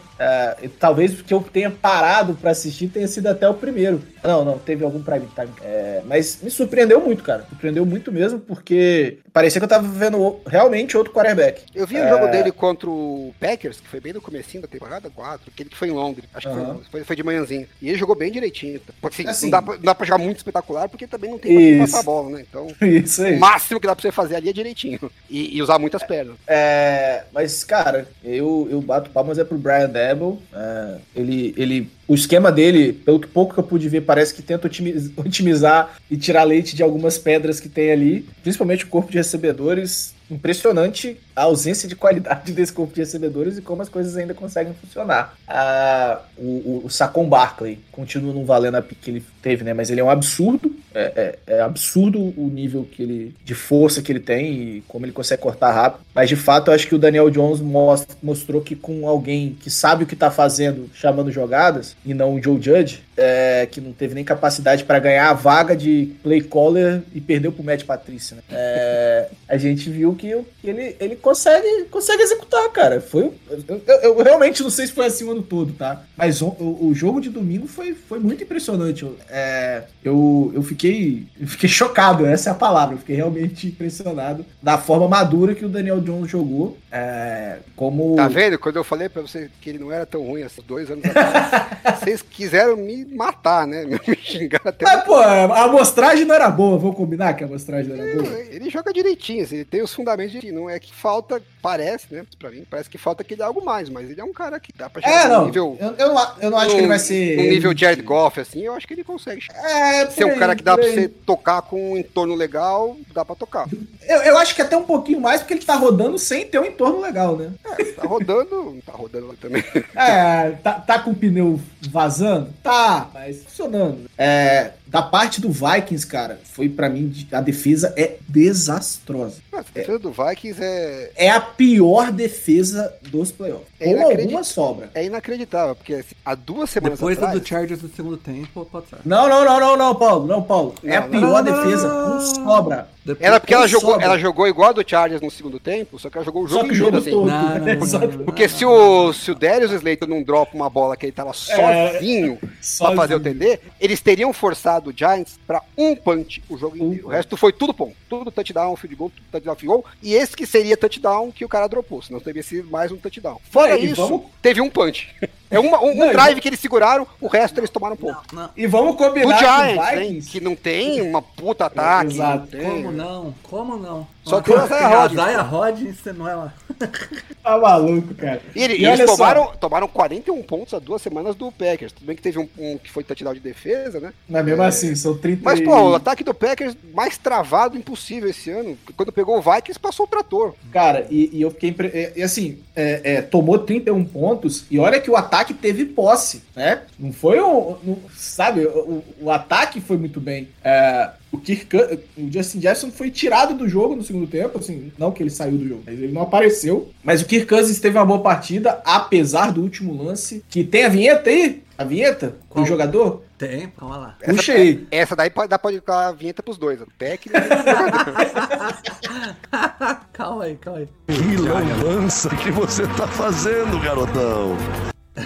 E 0.62 0.68
talvez 0.68 1.14
porque 1.14 1.34
eu 1.34 1.42
tenha 1.42 1.70
parado 1.72 2.34
para 2.36 2.52
assistir 2.52 2.88
tenha 2.88 3.08
sido 3.08 3.28
até 3.28 3.48
o 3.50 3.54
primeiro. 3.54 4.02
Não, 4.24 4.44
não, 4.44 4.58
teve 4.58 4.84
algum 4.84 5.02
prime 5.02 5.28
time. 5.36 5.50
É, 5.62 6.02
mas 6.06 6.40
me 6.42 6.50
surpreendeu 6.50 7.00
muito, 7.02 7.24
cara. 7.24 7.46
Surpreendeu 7.50 7.86
muito 7.86 8.12
mesmo, 8.12 8.40
porque 8.40 9.20
parecia 9.32 9.60
que 9.62 9.66
eu 9.66 9.70
tava 9.70 9.88
vendo 9.88 10.40
realmente 10.46 10.98
outro 10.98 11.14
quarterback. 11.14 11.64
Eu 11.74 11.86
vi 11.88 11.96
o 11.96 12.04
É. 12.04 12.10
jogo 12.10 12.28
dele 12.28 12.52
contra 12.52 12.90
o 12.90 13.34
Packers, 13.40 13.80
que 13.80 13.88
foi 13.88 14.00
bem 14.00 14.14
no 14.14 14.22
comecinho 14.22 14.62
da 14.62 14.68
temporada 14.68 15.10
4, 15.10 15.50
aquele 15.54 15.70
que 15.70 15.78
foi 15.78 15.88
em 15.90 15.92
Londres, 15.92 16.26
acho 16.34 16.48
que 16.50 16.56
foi 16.56 16.78
foi, 16.92 17.04
foi 17.04 17.16
de 17.16 17.24
manhãzinha. 17.24 17.68
E 17.82 17.90
ele 17.90 17.98
jogou 17.98 18.16
bem 18.16 18.32
direitinho. 18.32 18.82
Porque, 19.02 19.22
assim, 19.22 19.30
Assim. 19.30 19.46
não, 19.46 19.52
dá 19.52 19.62
pra, 19.62 19.76
não 19.76 19.82
dá 19.84 19.96
pra 19.96 20.06
jogar 20.06 20.18
muito 20.24 20.38
espetacular, 20.38 20.77
porque 20.86 21.08
também 21.08 21.30
não 21.32 21.40
tem 21.40 21.78
pra 21.78 21.86
passar 21.86 22.00
a 22.00 22.04
bola, 22.04 22.30
né? 22.32 22.46
Então, 22.50 22.68
Isso 22.86 23.24
aí. 23.24 23.38
o 23.38 23.40
máximo 23.40 23.80
que 23.80 23.88
dá 23.88 23.96
pra 23.96 24.02
você 24.02 24.12
fazer 24.12 24.36
ali 24.36 24.50
é 24.50 24.54
direitinho. 24.54 25.00
E, 25.30 25.58
e 25.58 25.62
usar 25.62 25.78
muitas 25.78 26.04
pernas. 26.04 26.36
É, 26.48 27.24
mas, 27.34 27.64
cara, 27.64 28.08
eu, 28.24 28.66
eu 28.72 28.82
bato 28.82 29.10
palmas 29.10 29.38
é 29.38 29.44
pro 29.44 29.58
Brian 29.58 29.90
Debo. 29.90 30.42
É, 30.54 30.96
ele, 31.16 31.54
ele, 31.58 31.92
o 32.08 32.16
esquema 32.16 32.50
dele, 32.50 32.94
pelo 32.94 33.20
que 33.20 33.28
pouco 33.28 33.54
que 33.54 33.60
eu 33.60 33.64
pude 33.64 33.90
ver, 33.90 34.02
parece 34.02 34.34
que 34.34 34.42
tenta 34.42 34.68
otimiz- 34.68 35.12
otimizar 35.18 35.98
e 36.10 36.16
tirar 36.16 36.44
leite 36.44 36.76
de 36.78 36.82
algumas 36.84 37.18
pedras 37.18 37.60
que 37.60 37.68
tem 37.68 37.92
ali, 37.92 38.26
principalmente 38.42 38.86
o 38.86 38.88
corpo 38.88 39.12
de 39.12 39.18
recebedores. 39.18 40.16
Impressionante 40.30 41.18
a 41.36 41.44
ausência 41.44 41.88
de 41.88 41.96
qualidade 41.96 42.52
desse 42.54 42.74
corpo 42.74 42.94
de 42.94 43.02
recebedores 43.02 43.58
e 43.58 43.62
como 43.62 43.82
as 43.82 43.90
coisas 43.90 44.16
ainda 44.18 44.34
conseguem 44.34 44.74
funcionar. 44.74 45.36
Ah, 45.48 46.22
o, 46.38 46.82
o, 46.86 46.90
Saquon 46.90 47.28
Barkley 47.30 47.80
continua 47.92 48.34
não 48.34 48.46
valendo 48.46 48.76
a 48.76 48.82
pique 48.82 49.02
que 49.02 49.12
ele 49.12 49.24
teve, 49.42 49.64
né? 49.64 49.74
Mas 49.74 49.90
ele 49.90 50.02
é 50.02 50.04
um 50.04 50.10
absurdo. 50.10 50.76
É, 50.94 51.36
é- 51.48 51.58
é 51.58 51.62
absurdo 51.62 52.20
o 52.20 52.50
nível 52.52 52.88
que 52.90 53.04
ele, 53.04 53.36
de 53.46 53.54
força 53.54 54.02
que 54.02 54.12
ele 54.12 54.20
tem 54.20 54.52
e 54.78 54.84
como 54.88 55.06
ele 55.06 55.12
consegue 55.14 55.42
cortar 55.42 55.72
rápido. 55.72 56.04
Mas 56.14 56.28
de 56.28 56.36
fato, 56.36 56.70
eu 56.72 56.74
acho 56.74 56.88
que 56.88 56.96
o 56.96 57.00
Daniel 57.00 57.30
Jones 57.30 57.60
most- 57.62 58.18
mostrou 58.22 58.62
que 58.62 58.76
com 58.76 59.08
alguém 59.08 59.56
que 59.62 59.70
sabe 59.70 60.04
o 60.04 60.08
que 60.08 60.16
tá 60.16 60.32
fazendo, 60.32 60.90
chamando 60.94 61.32
jogadas, 61.32 61.96
e 62.06 62.14
não 62.16 62.34
o 62.36 62.42
Joe 62.42 62.60
Judge, 62.62 63.04
é, 63.16 63.68
que 63.70 63.80
não 63.80 63.92
teve 63.94 64.16
nem 64.16 64.24
capacidade 64.24 64.84
para 64.84 64.98
ganhar 65.00 65.30
a 65.30 65.34
vaga 65.34 65.76
de 65.76 66.16
play 66.24 66.42
caller 66.42 67.02
e 67.14 67.22
perdeu 67.22 67.52
pro 67.52 67.64
Matt 67.64 67.84
Patrícia. 67.84 68.36
Né? 68.38 68.42
É, 68.52 69.30
a 69.48 69.58
gente 69.58 69.90
viu 69.90 70.16
que, 70.18 70.36
ele, 70.64 70.96
ele 71.00 71.16
consegue, 71.16 71.86
consegue 71.92 72.24
executar, 72.24 72.68
cara. 72.72 73.00
Foi, 73.00 73.32
eu, 73.50 73.82
eu- 73.88 73.98
eu 74.18 74.24
realmente 74.24 74.62
não 74.64 74.70
sei 74.70 74.88
se 74.88 74.94
foi 74.94 75.06
assim 75.06 75.24
o 75.26 75.32
ano 75.32 75.42
todo, 75.44 75.72
tá? 75.74 76.04
Mas 76.18 76.42
o, 76.42 76.48
o- 76.48 76.92
jogo 76.94 77.22
de 77.22 77.30
domingo 77.30 77.68
foi, 77.68 77.94
foi 77.94 78.20
muito 78.20 78.44
impressionante. 78.44 79.04
Eu, 79.04 79.16
é, 79.30 79.84
eu, 80.04 80.52
eu, 80.56 80.64
fiquei, 80.64 81.26
eu 81.40 81.48
fiquei 81.48 81.70
chocado, 81.70 82.26
essa 82.26 82.50
é 82.50 82.52
a 82.52 82.56
palavra. 82.56 82.96
Eu 82.96 83.00
fiquei 83.00 83.16
realmente 83.16 83.68
impressionado 83.68 84.46
da 84.62 84.78
forma 84.78 85.08
madura 85.08 85.54
que 85.56 85.64
o 85.66 85.70
Daniel 85.70 86.02
Jones 86.02 86.30
jogou. 86.30 86.78
É, 86.92 87.60
como. 87.76 88.16
Tá 88.16 88.28
vendo? 88.28 88.58
Quando 88.58 88.78
eu 88.78 88.84
falei 88.84 89.08
pra 89.10 89.22
você 89.22 89.50
que 89.62 89.70
ele 89.70 89.80
não 89.80 89.92
era 89.92 90.06
tão 90.06 90.24
ruim 90.26 90.42
assim, 90.44 90.62
dois 90.68 90.90
anos 90.90 91.06
atrás, 91.06 92.00
vocês 92.00 92.22
quiseram 92.22 92.76
me 92.78 93.06
matar, 93.06 93.68
né? 93.68 93.86
Me 94.08 94.16
xingar 94.16 94.62
até. 94.66 94.86
Mas, 94.86 95.04
pô, 95.04 95.16
a 95.16 95.64
amostragem 95.66 96.26
não 96.26 96.34
era 96.34 96.50
boa, 96.50 96.78
vamos 96.78 96.96
combinar 96.96 97.34
que 97.36 97.44
a 97.44 97.48
amostragem 97.48 97.94
não 97.94 98.04
era 98.04 98.22
boa? 98.24 98.40
Ele 98.50 98.70
joga 98.70 98.92
direitinho, 98.92 99.44
assim, 99.44 99.56
ele 99.58 99.66
tem 99.66 99.82
os 99.84 99.94
fundamentos 100.08 100.40
de 100.40 100.52
não 100.54 100.70
é 100.70 100.80
que 100.80 100.94
falta, 100.94 101.42
parece, 101.62 102.08
né? 102.12 102.26
Pra 102.40 102.50
mim, 102.50 102.66
parece 102.70 102.90
que 102.90 102.98
falta 102.98 103.24
que 103.24 103.34
ele 103.34 103.42
é 103.42 103.46
algo 103.46 103.64
mais, 103.64 103.90
mas 103.90 104.10
ele 104.10 104.22
é 104.22 104.24
um 104.24 104.32
cara 104.32 104.58
que 104.58 104.72
dá 104.76 104.90
pra 104.90 105.02
É, 105.04 105.26
num 105.26 105.34
não. 105.34 105.46
nível. 105.46 105.78
Eu, 105.80 105.94
eu 105.98 106.14
não, 106.14 106.32
eu 106.40 106.52
não 106.52 106.58
acho 106.58 106.72
que 106.72 106.78
ele 106.78 106.88
vai 106.88 107.00
ser. 107.00 107.38
Um 107.38 107.44
nível 107.44 107.74
de 107.74 107.82
Jared 107.82 108.02
Goff, 108.02 108.40
assim, 108.40 108.62
eu 108.62 108.74
acho 108.74 108.88
que 108.88 108.94
ele 108.94 109.04
consegue. 109.04 109.42
É, 109.54 110.06
Ser 110.10 110.26
um 110.26 110.38
cara 110.38 110.56
que 110.56 110.64
dá 110.64 110.78
pra 110.78 110.88
você 110.88 111.10
tocar 111.10 111.62
com 111.62 111.92
um 111.94 111.98
entorno 111.98 112.36
legal, 112.36 112.96
dá 113.14 113.26
pra 113.26 113.36
tocar. 113.36 113.68
Eu, 114.08 114.22
eu 114.22 114.38
acho 114.38 114.56
que 114.56 114.62
até 114.62 114.78
um 114.78 114.84
pouquinho 114.84 115.20
mais, 115.20 115.42
porque 115.42 115.56
ele 115.56 115.66
tá 115.66 115.76
rodando 115.76 116.18
sem 116.18 116.46
ter 116.46 116.60
um 116.60 116.66
entorno 116.66 117.02
legal, 117.02 117.36
né? 117.36 117.52
É, 117.78 117.84
tá 117.84 118.08
rodando, 118.08 118.78
tá 118.86 118.94
rodando 118.94 119.36
também. 119.42 119.64
É, 119.96 120.52
tá, 120.64 120.74
tá 120.74 121.00
com 121.00 121.12
o 121.12 121.16
pneu 121.16 121.60
vazando? 121.90 122.54
Tá, 122.64 123.10
mas 123.14 123.44
funcionando. 123.44 124.10
É, 124.18 124.72
da 124.88 125.02
parte 125.02 125.42
do 125.42 125.50
Vikings, 125.50 126.06
cara, 126.06 126.40
foi 126.44 126.70
pra 126.70 126.90
mim, 126.90 127.14
a 127.32 127.42
defesa 127.42 127.94
é 127.98 128.18
desastrosa. 128.28 129.38
A 129.52 129.62
defesa 129.62 130.00
do 130.00 130.12
Vikings 130.12 130.62
é, 130.62 131.12
É 131.16 131.30
a 131.30 131.42
pior 131.42 132.12
defesa 132.12 132.94
dos 133.04 133.32
playoffs. 133.32 133.68
É 133.80 133.92
inacredit- 133.92 134.22
alguma 134.24 134.44
sobra. 134.44 134.90
é 134.96 135.06
inacreditável, 135.06 135.76
porque 135.76 135.94
assim, 135.96 136.16
há 136.26 136.34
duas 136.34 136.70
semanas 136.70 136.98
Depois 136.98 137.18
atrás... 137.18 137.40
do 137.40 137.48
Chargers 137.48 137.82
do 137.82 137.88
segundo 137.90 138.18
tempo, 138.18 138.66
pode 138.72 138.88
ser. 138.90 138.98
Não, 139.06 139.30
não, 139.30 139.46
não, 139.46 139.60
não, 139.60 139.78
não, 139.78 139.96
Paulo. 139.96 140.26
Não, 140.26 140.42
Paulo. 140.42 140.74
É 140.84 140.98
a 140.98 141.02
Não, 141.02 141.10
pior 141.10 141.22
não, 141.22 141.30
não, 141.32 141.44
defesa 141.44 141.88
não, 141.88 142.04
com 142.06 142.10
não. 142.16 142.20
sobra. 142.22 142.90
Depois- 143.06 143.26
Era 143.26 143.40
porque 143.40 143.54
ela 143.54 143.68
jogou, 143.68 143.92
sobra. 143.92 144.06
ela 144.06 144.18
jogou 144.20 144.48
igual 144.48 144.70
a 144.70 144.74
do 144.74 144.84
Chargers 144.90 145.22
no 145.22 145.32
segundo 145.32 145.60
tempo, 145.62 145.98
só 145.98 146.10
que 146.10 146.18
ela 146.18 146.26
jogou 146.26 146.44
o 146.44 146.48
Só 146.50 146.56
jogo 146.56 146.66
que 146.66 146.72
o 146.72 146.76
inteiro, 146.76 146.86
jogo 146.86 146.98
assim. 146.98 147.12
todo. 147.12 147.26
Não, 147.28 147.60
não, 147.66 147.76
não, 147.80 147.86
Só 147.86 148.00
não, 148.00 148.08
que- 148.10 148.18
não. 148.18 148.26
Porque 148.26 148.50
se 148.50 148.66
o, 148.66 149.14
se 149.14 149.32
o 149.32 149.36
Darius 149.36 149.72
Slater 149.72 150.10
não 150.10 150.22
dropa 150.24 150.56
uma 150.56 150.70
bola 150.70 150.98
que 150.98 151.06
ele 151.06 151.14
tava 151.14 151.30
É, 151.30 151.34
sozinho 151.34 152.36
pra 152.38 152.50
sozinho. 152.62 152.98
fazer 152.98 153.16
o 153.16 153.20
TD, 153.22 153.60
eles 153.80 154.02
teriam 154.02 154.34
forçado 154.34 154.90
o 154.90 154.94
Giants 154.94 155.40
pra 155.48 155.62
um 155.78 155.96
punch 155.96 156.44
o 156.50 156.58
jogo 156.58 156.76
Um 156.78 156.88
inteiro. 156.88 157.08
O 157.08 157.10
resto 157.10 157.38
foi 157.38 157.54
tudo 157.54 157.74
ponto. 157.74 157.96
Tudo 158.10 158.30
touchdown, 158.32 158.76
field 158.76 158.96
goal, 158.96 159.10
tudo 159.10 159.26
touchdown, 159.32 159.56
field 159.56 159.68
goal. 159.68 159.86
E 160.04 160.14
esse 160.14 160.36
que 160.36 160.46
seria 160.46 160.76
touchdown 160.76 161.32
que 161.32 161.46
o 161.46 161.50
cara 161.50 161.68
dropou, 161.68 162.02
senão 162.02 162.20
teria 162.20 162.44
sido 162.44 162.70
mais 162.70 162.92
um 162.92 162.98
touchdown. 162.98 163.40
Fora 163.50 163.67
É, 163.70 163.80
e 163.80 163.86
isso, 163.92 163.96
vamos- 164.08 164.26
teve 164.42 164.62
um 164.62 164.70
punch. 164.70 165.10
É 165.50 165.58
uma- 165.60 165.80
um, 165.82 165.92
um 165.92 165.96
Não, 165.96 166.08
e 166.08 166.12
drive 166.12 166.42
que 166.42 166.50
eles 166.50 166.60
seguraram, 166.60 167.08
o 167.22 167.28
resto 167.28 167.58
eles 167.60 167.70
tomaram 167.70 167.96
ponto. 167.96 168.18
Não, 168.34 168.50
E 168.58 168.68
vamos 168.68 168.92
Do 168.92 168.98
combinar 168.98 169.38
Giants, 169.38 169.76
com 169.76 169.82
o 169.82 169.86
hein, 169.88 170.00
Vikings. 170.08 170.30
que 170.30 170.40
não 170.42 170.56
tem 170.58 171.02
uma 171.02 171.22
puta 171.22 171.66
ataque. 171.68 172.16
Exato. 172.16 172.40
não 172.40 172.48
tem- 172.48 172.62
como 172.84 172.92
não? 172.92 173.36
Como 173.44 173.78
não? 173.78 174.08
Só 174.26 174.42
tem 174.42 174.54
o 174.56 174.66
Isaiah 174.66 174.88
Rodgers, 174.90 175.14
Isaiah. 175.22 175.42
Rodgers, 175.42 175.98
você 176.00 176.12
não 176.12 176.28
é 176.28 176.36
lá. 176.36 176.54
Tá 177.48 177.58
maluco, 177.58 178.14
cara. 178.14 178.42
E, 178.54 178.60
E 178.66 178.82
e 178.82 178.86
eles 178.86 179.10
só. 179.10 179.16
tomaram, 179.16 179.54
tomaram 179.58 179.88
41 179.88 180.44
pontos 180.44 180.74
há 180.74 180.80
duas 180.80 181.02
semanas 181.02 181.34
do 181.34 181.50
Packers. 181.50 181.94
Tudo 181.94 182.06
bem 182.06 182.16
que 182.16 182.22
teve 182.22 182.38
um, 182.40 182.50
um 182.58 182.78
que 182.78 182.92
foi 182.92 183.06
touchdown 183.06 183.34
de 183.34 183.40
defesa, 183.40 184.02
né? 184.02 184.12
Mas 184.28 184.44
mesmo 184.44 184.64
assim, 184.64 184.94
são 184.96 185.18
30 185.18 185.44
Mas, 185.44 185.62
pô, 185.62 185.72
o 185.92 185.96
ataque 185.96 186.26
do 186.26 186.34
Packers 186.34 186.76
mais 186.94 187.18
travado 187.18 187.78
impossível 187.78 188.30
esse 188.30 188.50
ano. 188.50 188.78
Quando 188.98 189.14
pegou 189.14 189.38
o 189.38 189.42
Vikings, 189.42 189.80
passou 189.80 190.06
o 190.06 190.10
trator. 190.10 190.56
Cara, 190.74 191.08
e, 191.10 191.30
e 191.38 191.42
eu 191.42 191.50
fiquei. 191.52 191.70
impre- 191.70 191.88
E, 192.16 192.20
e 192.20 192.24
assim, 192.24 192.60
é, 192.76 193.02
é, 193.16 193.22
tomou 193.22 193.60
31 193.60 194.04
pontos, 194.04 194.66
e 194.70 194.78
olha 194.78 195.00
que 195.00 195.10
o 195.10 195.16
ataque 195.16 195.54
teve 195.54 195.86
posse, 195.86 196.44
né? 196.54 196.82
Não 197.00 197.14
foi 197.14 197.40
um. 197.42 197.78
não- 197.82 198.00
sabe, 198.14 198.66
o, 198.66 198.70
o- 198.70 199.04
o 199.22 199.32
ataque 199.32 199.80
foi 199.80 199.96
muito 199.98 200.20
bem. 200.20 200.50
É, 200.62 201.12
o, 201.32 201.38
Kirk, 201.38 201.76
o 202.18 202.32
Justin 202.32 202.62
Jefferson 202.62 202.92
foi 202.92 203.12
tirado 203.12 203.54
do 203.54 203.68
jogo 203.68 203.96
no 203.96 204.04
segundo 204.04 204.28
tempo, 204.28 204.60
assim, 204.60 204.92
não 204.98 205.12
que 205.12 205.22
ele 205.22 205.30
saiu 205.30 205.58
do 205.58 205.68
jogo, 205.68 205.84
mas 205.86 206.00
ele 206.00 206.12
não 206.12 206.22
apareceu. 206.22 206.90
Mas 207.04 207.22
o 207.22 207.26
Kirk 207.26 207.48
Cousins 207.48 207.80
teve 207.80 207.98
uma 207.98 208.06
boa 208.06 208.22
partida, 208.22 208.82
apesar 208.86 209.52
do 209.52 209.62
último 209.62 210.02
lance. 210.02 210.44
Que 210.50 210.64
tem 210.64 210.86
a 210.86 210.90
vinheta 210.90 211.30
aí? 211.30 211.64
A 211.78 211.84
vinheta 211.84 212.36
Qual? 212.50 212.66
do 212.66 212.68
jogador? 212.68 213.24
Tem, 213.38 213.68
calma 213.78 213.98
lá. 213.98 214.18
Puxa 214.26 214.54
aí. 214.54 214.88
Essa 214.90 215.16
daí 215.16 215.30
pode, 215.30 215.48
dá 215.48 215.60
pra 215.60 215.70
colocar 215.70 216.08
a 216.08 216.12
vinheta 216.12 216.42
pros 216.42 216.58
dois. 216.58 216.82
O 216.82 216.88
técnico 216.98 217.38
e 217.38 217.42
calma 220.12 220.46
aí, 220.46 220.56
calma 220.56 220.80
aí. 220.80 220.88
Que 221.08 221.38
lambança 221.38 222.36
que 222.38 222.50
você 222.50 222.88
tá 222.88 223.08
fazendo, 223.08 223.80
garotão? 223.80 224.58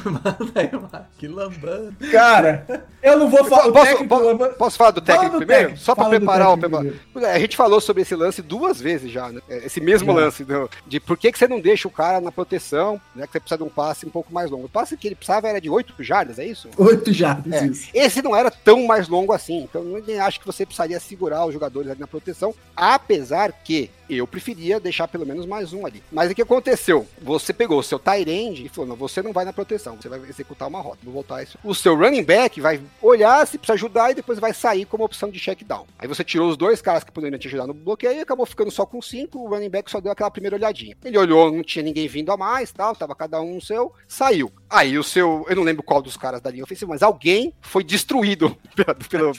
Manda 0.05 0.51
aí, 0.55 0.71
mano. 0.71 1.05
Que 1.17 1.27
lambando. 1.27 1.95
Cara, 2.11 2.87
eu 3.03 3.19
não 3.19 3.29
vou 3.29 3.43
falar. 3.45 3.71
Posso, 3.71 3.85
técnico- 3.85 4.07
po- 4.37 4.49
posso 4.57 4.77
falar 4.77 4.91
do 4.91 5.01
técnico 5.01 5.27
Fala 5.27 5.33
do 5.33 5.45
primeiro? 5.45 5.63
técnico, 5.69 5.83
Só 5.85 5.93
do 5.95 6.09
preparar 6.09 6.53
o 6.53 6.57
preparo. 6.57 6.95
É, 7.17 7.33
A 7.33 7.39
gente 7.39 7.57
falou 7.57 7.81
sobre 7.81 8.01
esse 8.03 8.15
lance 8.15 8.41
duas 8.41 8.79
vezes 8.79 9.11
já, 9.11 9.29
né? 9.29 9.41
É, 9.49 9.65
Esse 9.65 9.81
mesmo 9.81 10.07
Já. 10.13 10.19
lance 10.19 10.43
do- 10.45 10.69
de 10.87 10.99
por 10.99 11.17
que, 11.17 11.31
que 11.31 11.37
você 11.37 11.47
não 11.47 11.59
deixa 11.59 11.87
o 11.87 11.91
cara 11.91 12.21
na 12.21 12.31
proteção, 12.31 12.99
né? 13.15 13.25
Que 13.27 13.33
você 13.33 13.39
precisa 13.39 13.57
de 13.57 13.63
um 13.63 13.69
passe 13.69 14.05
um 14.05 14.09
pouco 14.09 14.33
mais 14.33 14.49
longo. 14.49 14.65
O 14.65 14.69
passe 14.69 14.95
que 14.95 15.07
ele 15.07 15.15
precisava 15.15 15.47
era 15.49 15.59
de 15.59 15.69
8 15.69 15.93
jardas, 16.03 16.39
é 16.39 16.45
isso? 16.45 16.69
Oito 16.77 17.11
jardas, 17.11 17.51
É, 17.53 17.65
isso. 17.67 17.89
esse 17.93 18.21
não 18.21 18.35
era 18.35 18.49
tão 18.49 18.85
mais 18.87 19.07
longo 19.07 19.33
assim, 19.33 19.63
então 19.63 19.83
eu 19.83 20.03
nem 20.07 20.19
acho 20.19 20.39
que 20.39 20.45
você 20.45 20.65
precisaria 20.65 20.99
segurar 20.99 21.45
os 21.45 21.53
jogadores 21.53 21.89
ali 21.91 21.99
na 21.99 22.07
proteção, 22.07 22.53
apesar 22.75 23.51
que 23.51 23.89
eu 24.17 24.27
preferia 24.27 24.79
deixar 24.79 25.07
pelo 25.07 25.25
menos 25.25 25.45
mais 25.45 25.73
um 25.73 25.85
ali. 25.85 26.03
Mas 26.11 26.31
o 26.31 26.35
que 26.35 26.41
aconteceu? 26.41 27.07
Você 27.21 27.53
pegou 27.53 27.79
o 27.79 27.83
seu 27.83 28.01
end 28.27 28.65
e 28.65 28.69
falou, 28.69 28.89
não, 28.89 28.95
você 28.95 29.21
não 29.21 29.33
vai 29.33 29.45
na 29.45 29.53
proteção, 29.53 29.97
você 29.99 30.09
vai 30.09 30.19
executar 30.27 30.67
uma 30.67 30.81
rota, 30.81 30.99
vou 31.03 31.13
voltar 31.13 31.43
isso. 31.43 31.57
O 31.63 31.73
seu 31.73 31.95
running 31.95 32.23
back 32.23 32.59
vai 32.59 32.81
olhar 33.01 33.45
se 33.47 33.57
precisa 33.57 33.73
ajudar 33.73 34.11
e 34.11 34.15
depois 34.15 34.39
vai 34.39 34.53
sair 34.53 34.85
como 34.85 35.03
opção 35.03 35.29
de 35.29 35.39
check 35.39 35.63
down. 35.63 35.85
Aí 35.97 36.07
você 36.07 36.23
tirou 36.23 36.49
os 36.49 36.57
dois 36.57 36.81
caras 36.81 37.03
que 37.03 37.11
poderiam 37.11 37.39
te 37.39 37.47
ajudar 37.47 37.67
no 37.67 37.73
bloqueio 37.73 38.17
e 38.17 38.21
acabou 38.21 38.45
ficando 38.45 38.71
só 38.71 38.85
com 38.85 39.01
cinco, 39.01 39.39
o 39.39 39.49
running 39.49 39.69
back 39.69 39.89
só 39.89 39.99
deu 39.99 40.11
aquela 40.11 40.31
primeira 40.31 40.55
olhadinha. 40.55 40.95
Ele 41.03 41.17
olhou, 41.17 41.51
não 41.51 41.63
tinha 41.63 41.83
ninguém 41.83 42.07
vindo 42.07 42.31
a 42.31 42.37
mais, 42.37 42.71
tal, 42.71 42.95
tava 42.95 43.15
cada 43.15 43.41
um 43.41 43.55
no 43.55 43.61
seu, 43.61 43.93
saiu. 44.07 44.51
Aí 44.71 44.97
o 44.97 45.03
seu, 45.03 45.45
eu 45.49 45.55
não 45.55 45.63
lembro 45.63 45.83
qual 45.83 46.01
dos 46.01 46.15
caras 46.15 46.39
da 46.41 46.49
linha 46.49 46.63
ofensiva, 46.63 46.89
mas 46.91 47.03
alguém 47.03 47.53
foi 47.61 47.83
destruído 47.83 48.55
pela, 48.75 48.95
pela, 48.95 49.31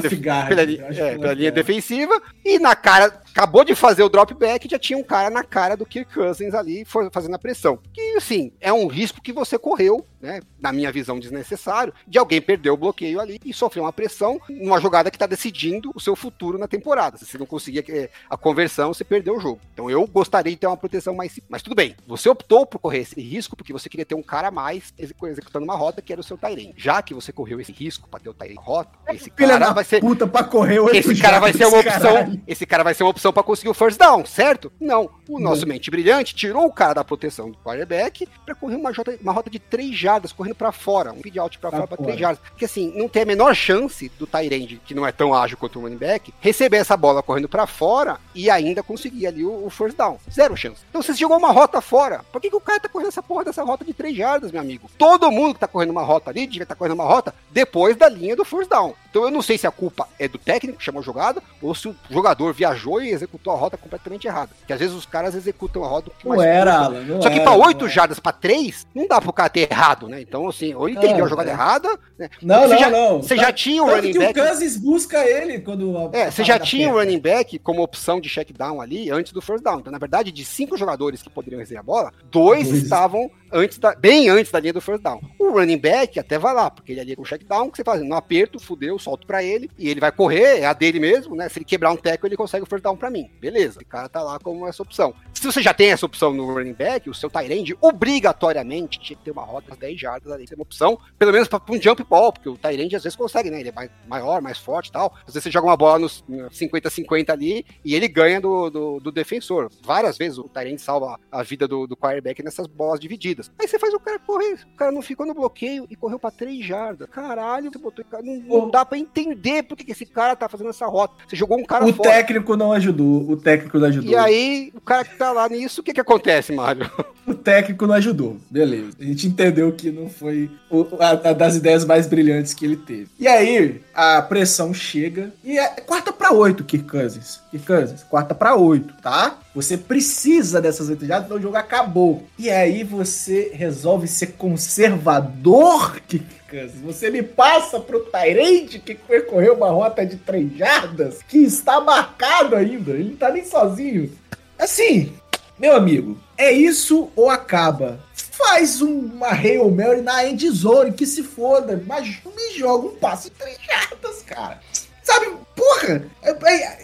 def- 0.00 0.10
pela, 0.48 0.62
é, 0.62 1.18
pela 1.18 1.34
linha 1.34 1.52
defensiva 1.52 2.20
e 2.44 2.58
na 2.58 2.74
cara, 2.74 3.06
acabou 3.30 3.62
de 3.64 3.74
fazer 3.74 4.02
o 4.02 4.08
drop 4.08 4.32
back, 4.34 4.68
já 4.70 4.78
tinha 4.78 4.98
um 4.98 5.02
cara 5.02 5.28
na 5.30 5.44
cara 5.44 5.76
do 5.76 5.84
Kirk 5.84 6.12
Cousins 6.14 6.54
ali 6.54 6.84
fazendo 7.12 7.34
a 7.34 7.38
pressão. 7.38 7.78
Que 7.92 8.16
assim, 8.16 8.52
é 8.60 8.72
um 8.72 8.86
risco 8.86 9.20
que 9.20 9.32
você 9.32 9.58
correu, 9.58 10.04
né, 10.20 10.40
na 10.60 10.72
minha 10.72 10.92
visão 10.92 11.18
desnecessário, 11.18 11.92
de 12.06 12.18
alguém 12.18 12.40
perder 12.40 12.70
o 12.70 12.76
bloqueio 12.76 13.20
ali 13.20 13.38
e 13.44 13.52
sofrer 13.54 13.80
uma 13.80 13.92
pressão 13.92 14.40
numa 14.48 14.80
jogada 14.80 15.10
que 15.10 15.16
está 15.16 15.26
decidindo 15.26 15.90
o 15.94 16.00
seu 16.00 16.14
futuro 16.14 16.58
na 16.58 16.68
temporada. 16.68 17.16
Se 17.18 17.24
você 17.26 17.38
não 17.38 17.46
conseguir 17.46 17.84
eh, 17.88 18.10
a 18.28 18.36
conversão, 18.36 18.92
você 18.92 19.04
perdeu 19.04 19.36
o 19.36 19.40
jogo. 19.40 19.60
Então 19.72 19.90
eu 19.90 20.06
gostaria 20.06 20.52
de 20.52 20.58
ter 20.58 20.66
uma 20.66 20.76
proteção 20.76 21.14
mais 21.14 21.32
simples. 21.32 21.48
Mas 21.48 21.62
tudo 21.62 21.74
bem, 21.74 21.96
você 22.06 22.28
optou 22.28 22.66
por 22.66 22.78
correr 22.78 22.98
esse 23.00 23.20
risco 23.20 23.56
porque 23.56 23.72
você 23.72 23.88
queria 23.88 24.04
ter 24.04 24.14
um 24.14 24.22
cara 24.22 24.48
a 24.48 24.50
mais 24.50 24.92
execu- 24.98 25.26
executando 25.26 25.64
uma 25.64 25.74
rota 25.76 26.02
que 26.02 26.12
era 26.12 26.20
o 26.20 26.24
seu 26.24 26.36
Tyrene. 26.36 26.74
Já 26.76 27.00
que 27.02 27.14
você 27.14 27.32
correu 27.32 27.60
esse 27.60 27.72
risco 27.72 28.08
para 28.08 28.20
ter 28.20 28.28
o 28.28 28.34
Tyrene 28.34 28.58
rota, 28.60 28.90
esse 29.10 29.30
Filha 29.30 29.58
cara 29.58 29.72
vai 29.72 29.84
ser 29.84 30.00
puta 30.00 30.26
pra 30.26 30.44
correr 30.44 30.80
esse 30.94 31.14
cara 31.20 31.38
vai 31.40 31.52
ser 31.52 31.66
uma 31.66 31.78
opção. 31.78 32.00
caralho. 32.14 32.40
Esse 32.46 32.66
cara 32.66 32.82
vai 32.84 32.94
ser 32.94 33.02
uma 33.04 33.10
opção 33.10 33.32
para 33.32 33.42
conseguir 33.42 33.68
o 33.70 33.74
first 33.74 33.98
down, 33.98 34.24
certo? 34.26 34.70
Não. 34.80 35.10
O 35.28 35.38
nosso 35.40 35.66
mente 35.66 35.90
brilhante 35.90 36.34
tirou 36.34 36.66
o 36.66 36.72
cara 36.72 36.94
da 36.94 37.04
proteção 37.04 37.50
do 37.50 37.58
quarterback 37.58 38.26
para 38.44 38.54
correr 38.54 38.76
uma, 38.76 38.92
jota- 38.92 39.16
uma 39.22 39.32
rota 39.32 39.48
de 39.50 39.58
3 39.58 39.94
jardas, 40.10 40.32
correndo 40.32 40.54
para 40.56 40.72
fora, 40.72 41.12
um 41.12 41.20
feed 41.22 41.38
out 41.38 41.58
para 41.58 41.70
fora 41.70 41.86
para. 41.86 41.96
3 41.96 42.18
jardas. 42.18 42.42
Porque 42.50 42.64
assim, 42.64 42.92
não 42.96 43.08
tem 43.08 43.22
a 43.22 43.26
menor 43.26 43.54
chance 43.54 44.08
do 44.18 44.26
Tyrande, 44.26 44.80
que 44.84 44.94
não 44.94 45.06
é 45.06 45.12
tão 45.12 45.32
ágil 45.34 45.56
quanto 45.56 45.78
o 45.78 45.82
running 45.82 45.96
back, 45.96 46.32
receber 46.40 46.78
essa 46.78 46.96
bola 46.96 47.22
correndo 47.22 47.48
para 47.48 47.66
fora 47.66 48.18
e 48.34 48.50
ainda 48.50 48.82
conseguir 48.82 49.26
ali 49.26 49.44
o, 49.44 49.66
o 49.66 49.70
first 49.70 49.96
down. 49.96 50.18
Zero 50.30 50.56
chance. 50.56 50.80
Então 50.88 51.02
você 51.02 51.14
jogou 51.14 51.38
uma 51.38 51.52
rota 51.52 51.80
fora. 51.80 52.24
Por 52.32 52.40
que, 52.40 52.50
que 52.50 52.56
o 52.56 52.60
cara 52.60 52.80
tá 52.80 52.88
correndo 52.88 53.08
essa 53.08 53.22
porra 53.22 53.44
dessa 53.44 53.62
rota 53.62 53.84
de 53.84 53.92
3 53.92 54.16
jardas, 54.16 54.50
meu 54.50 54.60
amigo? 54.60 54.90
Todo 54.98 55.30
mundo 55.30 55.54
que 55.54 55.60
tá 55.60 55.68
correndo 55.68 55.90
uma 55.90 56.02
rota 56.02 56.30
ali 56.30 56.46
devia 56.46 56.62
estar 56.64 56.74
correndo 56.74 56.94
uma 56.94 57.04
rota 57.04 57.34
depois 57.50 57.96
da 57.96 58.08
linha 58.08 58.34
do 58.34 58.44
first 58.44 58.68
down. 58.68 58.94
Então 59.10 59.24
eu 59.24 59.30
não 59.30 59.42
sei 59.42 59.58
se 59.58 59.66
a 59.66 59.70
culpa 59.70 60.08
é 60.18 60.28
do 60.28 60.38
técnico 60.38 60.78
que 60.78 60.84
chamou 60.84 61.00
a 61.00 61.04
jogada 61.04 61.42
ou 61.60 61.74
se 61.74 61.88
o 61.88 61.96
jogador 62.08 62.52
viajou 62.54 63.02
e 63.02 63.10
executou 63.10 63.52
a 63.52 63.56
rota 63.56 63.76
completamente 63.76 64.26
errada. 64.26 64.50
Porque 64.58 64.72
às 64.72 64.78
vezes 64.78 64.94
os 64.94 65.04
caras 65.06 65.34
executam 65.34 65.84
a 65.84 65.88
rota 65.88 66.10
que 66.18 66.28
Não 66.28 66.36
mais 66.36 66.48
era. 66.48 66.78
Alan. 66.84 67.00
não 67.02 67.20
Só 67.22 67.28
que 67.28 67.40
8 67.40 67.84
era. 67.84 67.88
jardas 67.92 68.20
pra 68.20 68.32
3, 68.32 68.86
não 68.94 69.06
dá 69.06 69.20
pro 69.20 69.32
cara 69.32 69.48
ter 69.48 69.68
errado, 69.70 69.99
né? 70.08 70.20
Então, 70.20 70.48
assim, 70.48 70.74
ou 70.74 70.88
entendeu 70.88 71.18
Não, 71.18 71.24
a 71.26 71.28
jogada 71.28 71.50
é. 71.50 71.52
errada, 71.52 71.98
né? 72.18 72.28
Não, 72.42 72.62
você 72.62 72.74
não, 72.74 72.80
já, 72.80 72.90
não. 72.90 73.22
Você 73.22 73.36
já 73.36 73.52
tinha 73.52 73.82
o 73.82 73.86
running 73.86 74.12
back. 74.12 74.40
o 74.40 74.42
Kansas 74.42 74.76
busca 74.76 75.24
ele 75.24 75.60
quando. 75.60 76.10
É, 76.12 76.30
você 76.30 76.44
já 76.44 76.58
tinha 76.58 76.92
o 76.92 76.98
running 76.98 77.18
back 77.18 77.58
como 77.58 77.82
opção 77.82 78.20
de 78.20 78.28
check 78.28 78.52
down 78.52 78.80
ali 78.80 79.10
antes 79.10 79.32
do 79.32 79.40
first 79.42 79.64
down. 79.64 79.80
Então, 79.80 79.92
na 79.92 79.98
verdade, 79.98 80.32
de 80.32 80.44
cinco 80.44 80.76
jogadores 80.76 81.22
que 81.22 81.30
poderiam 81.30 81.60
receber 81.60 81.80
a 81.80 81.82
bola, 81.82 82.12
dois 82.30 82.68
Dois. 82.68 82.82
estavam 82.82 83.30
antes 83.52 83.78
da, 83.78 83.94
bem 83.94 84.28
antes 84.28 84.52
da 84.52 84.60
linha 84.60 84.72
do 84.72 84.80
first 84.80 85.02
down. 85.02 85.20
O 85.38 85.50
running 85.50 85.78
back 85.78 86.18
até 86.18 86.38
vai 86.38 86.54
lá, 86.54 86.70
porque 86.70 86.92
ele 86.92 87.00
é 87.00 87.02
ali 87.02 87.16
com 87.16 87.22
o 87.22 87.26
check 87.26 87.44
down, 87.44 87.70
que 87.70 87.76
você 87.76 87.84
faz 87.84 88.02
no 88.02 88.14
aperto, 88.14 88.58
fudeu, 88.58 88.98
solto 88.98 89.26
pra 89.26 89.42
ele, 89.42 89.70
e 89.78 89.88
ele 89.88 90.00
vai 90.00 90.12
correr, 90.12 90.60
é 90.60 90.66
a 90.66 90.72
dele 90.72 91.00
mesmo, 91.00 91.34
né? 91.34 91.48
Se 91.48 91.58
ele 91.58 91.64
quebrar 91.64 91.90
um 91.90 91.96
tackle, 91.96 92.28
ele 92.28 92.36
consegue 92.36 92.62
o 92.62 92.66
first 92.66 92.82
down 92.82 92.96
pra 92.96 93.10
mim. 93.10 93.30
Beleza, 93.40 93.80
o 93.80 93.86
cara 93.86 94.08
tá 94.08 94.22
lá 94.22 94.38
como 94.38 94.66
essa 94.66 94.82
opção. 94.82 95.14
Se 95.34 95.44
você 95.44 95.62
já 95.62 95.72
tem 95.72 95.90
essa 95.90 96.06
opção 96.06 96.32
no 96.32 96.52
running 96.52 96.74
back, 96.74 97.08
o 97.08 97.14
seu 97.14 97.30
end, 97.50 97.76
obrigatoriamente, 97.80 99.00
tinha 99.00 99.16
que 99.16 99.24
ter 99.24 99.30
uma 99.30 99.42
rota 99.42 99.74
10 99.74 99.98
jardas 99.98 100.30
ali, 100.30 100.46
tem 100.46 100.56
uma 100.56 100.62
opção, 100.62 100.98
pelo 101.18 101.32
menos 101.32 101.48
pra 101.48 101.60
um 101.68 101.80
jump 101.80 102.04
ball, 102.04 102.32
porque 102.32 102.48
o 102.48 102.58
end 102.62 102.94
às 102.94 103.02
vezes 103.02 103.16
consegue, 103.16 103.50
né? 103.50 103.60
Ele 103.60 103.70
é 103.70 103.72
mais, 103.72 103.90
maior, 104.06 104.42
mais 104.42 104.58
forte 104.58 104.88
e 104.88 104.92
tal. 104.92 105.14
Às 105.26 105.34
vezes 105.34 105.44
você 105.44 105.50
joga 105.50 105.66
uma 105.66 105.76
bola 105.76 105.98
nos 105.98 106.22
50-50 106.28 107.30
ali 107.30 107.64
e 107.84 107.94
ele 107.94 108.08
ganha 108.08 108.40
do, 108.40 108.70
do, 108.70 109.00
do 109.00 109.10
defensor. 109.10 109.70
Várias 109.82 110.18
vezes 110.18 110.38
o 110.38 110.50
end 110.66 110.80
salva 110.80 111.18
a 111.32 111.42
vida 111.42 111.66
do, 111.66 111.86
do 111.86 111.96
quarterback 111.96 112.42
nessas 112.42 112.66
bolas 112.66 113.00
divididas. 113.00 113.39
Aí 113.58 113.68
você 113.68 113.78
faz 113.78 113.92
o 113.94 114.00
cara 114.00 114.18
correr, 114.18 114.54
o 114.72 114.76
cara 114.76 114.90
não 114.92 115.02
ficou 115.02 115.24
no 115.26 115.34
bloqueio 115.34 115.86
e 115.90 115.96
correu 115.96 116.18
pra 116.18 116.30
3 116.30 116.64
jardas. 116.64 117.08
Caralho, 117.10 117.70
você 117.72 117.78
botou. 117.78 118.04
Não, 118.22 118.36
não 118.60 118.70
dá 118.70 118.84
pra 118.84 118.98
entender 118.98 119.62
por 119.62 119.76
que 119.76 119.90
esse 119.90 120.04
cara 120.06 120.34
tá 120.36 120.48
fazendo 120.48 120.70
essa 120.70 120.86
rota. 120.86 121.14
Você 121.28 121.36
jogou 121.36 121.58
um 121.58 121.64
cara 121.64 121.84
O 121.86 121.92
fora. 121.92 122.10
técnico 122.10 122.56
não 122.56 122.72
ajudou. 122.72 123.30
O 123.30 123.36
técnico 123.36 123.78
não 123.78 123.86
ajudou. 123.88 124.10
E 124.10 124.16
aí, 124.16 124.72
o 124.74 124.80
cara 124.80 125.04
que 125.04 125.16
tá 125.16 125.32
lá 125.32 125.48
nisso, 125.48 125.80
o 125.80 125.84
que 125.84 125.92
que 125.92 126.00
acontece, 126.00 126.52
Mário? 126.52 126.90
O 127.26 127.34
técnico 127.34 127.86
não 127.86 127.94
ajudou. 127.94 128.38
Beleza. 128.50 128.90
A 128.98 129.04
gente 129.04 129.28
entendeu 129.28 129.70
que 129.72 129.92
não 129.92 130.08
foi 130.08 130.50
o- 130.68 130.84
a, 130.98 131.10
a 131.10 131.32
das 131.32 131.54
ideias 131.54 131.84
mais 131.84 132.08
brilhantes 132.08 132.52
que 132.54 132.64
ele 132.64 132.74
teve. 132.76 133.06
E 133.20 133.28
aí, 133.28 133.80
a 133.94 134.20
pressão 134.20 134.74
chega. 134.74 135.32
E 135.44 135.56
é 135.56 135.68
quarta 135.68 136.12
pra 136.12 136.32
oito, 136.32 136.64
Kirk 136.64 136.88
Cousins. 136.90 137.40
Kirk 137.52 137.64
Cousins, 137.64 138.02
quarta 138.02 138.34
pra 138.34 138.56
oito, 138.56 138.92
tá? 139.00 139.38
Você 139.54 139.76
precisa 139.76 140.60
dessas 140.60 140.88
oito 140.88 141.06
jardas, 141.06 141.28
senão 141.28 141.38
o 141.38 141.42
jogo 141.42 141.56
acabou. 141.56 142.24
E 142.36 142.50
aí 142.50 142.82
você 142.82 143.29
resolve 143.52 144.06
ser 144.08 144.28
conservador, 144.32 146.00
Cousins. 146.48 146.80
Você 146.82 147.10
me 147.10 147.22
passa 147.22 147.78
pro 147.78 148.00
Tyrande 148.06 148.78
que 148.78 148.94
percorreu 148.94 149.54
uma 149.54 149.70
rota 149.70 150.04
de 150.04 150.16
três 150.16 150.56
jardas 150.56 151.18
que 151.28 151.38
está 151.38 151.80
marcado 151.80 152.56
ainda. 152.56 152.90
Ele 152.92 153.10
não 153.10 153.16
tá 153.16 153.30
nem 153.30 153.44
sozinho. 153.44 154.12
Assim, 154.58 155.12
meu 155.58 155.74
amigo, 155.76 156.18
é 156.36 156.50
isso 156.52 157.08
ou 157.14 157.30
acaba? 157.30 158.00
Faz 158.14 158.80
uma 158.80 159.28
Hail 159.28 159.70
Mary 159.70 160.00
na 160.00 160.26
end 160.26 160.48
zone, 160.50 160.92
que 160.92 161.06
se 161.06 161.22
foda, 161.22 161.82
mas 161.86 162.06
me 162.24 162.58
joga 162.58 162.88
um 162.88 162.96
passe 162.96 163.28
de 163.30 163.36
três 163.36 163.58
jardas, 163.64 164.22
cara. 164.22 164.58
Sabe, 165.02 165.26
porra, 165.54 166.04
eu, 166.22 166.36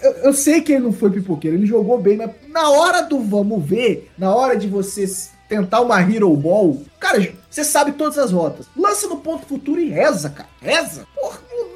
eu- 0.02 0.12
eu 0.24 0.32
sei 0.32 0.60
que 0.60 0.72
ele 0.72 0.84
não 0.84 0.92
foi 0.92 1.10
pipoqueiro, 1.10 1.56
ele 1.56 1.66
jogou 1.66 1.98
bem, 1.98 2.16
mas 2.16 2.30
na 2.48 2.70
hora 2.70 3.02
do 3.02 3.20
vamos 3.20 3.64
ver, 3.64 4.10
na 4.18 4.34
hora 4.34 4.56
de 4.56 4.68
você 4.68 5.04
s- 5.04 5.30
tentar 5.48 5.80
uma 5.80 6.00
Hero 6.00 6.34
Ball, 6.36 6.80
cara, 6.98 7.32
você 7.48 7.64
sabe 7.64 7.92
todas 7.92 8.18
as 8.18 8.32
rotas. 8.32 8.66
Lança 8.76 9.06
no 9.08 9.16
ponto 9.16 9.46
futuro 9.46 9.80
e 9.80 9.88
reza, 9.88 10.30
cara. 10.30 10.48
Reza. 10.60 11.06
Porra, 11.14 11.25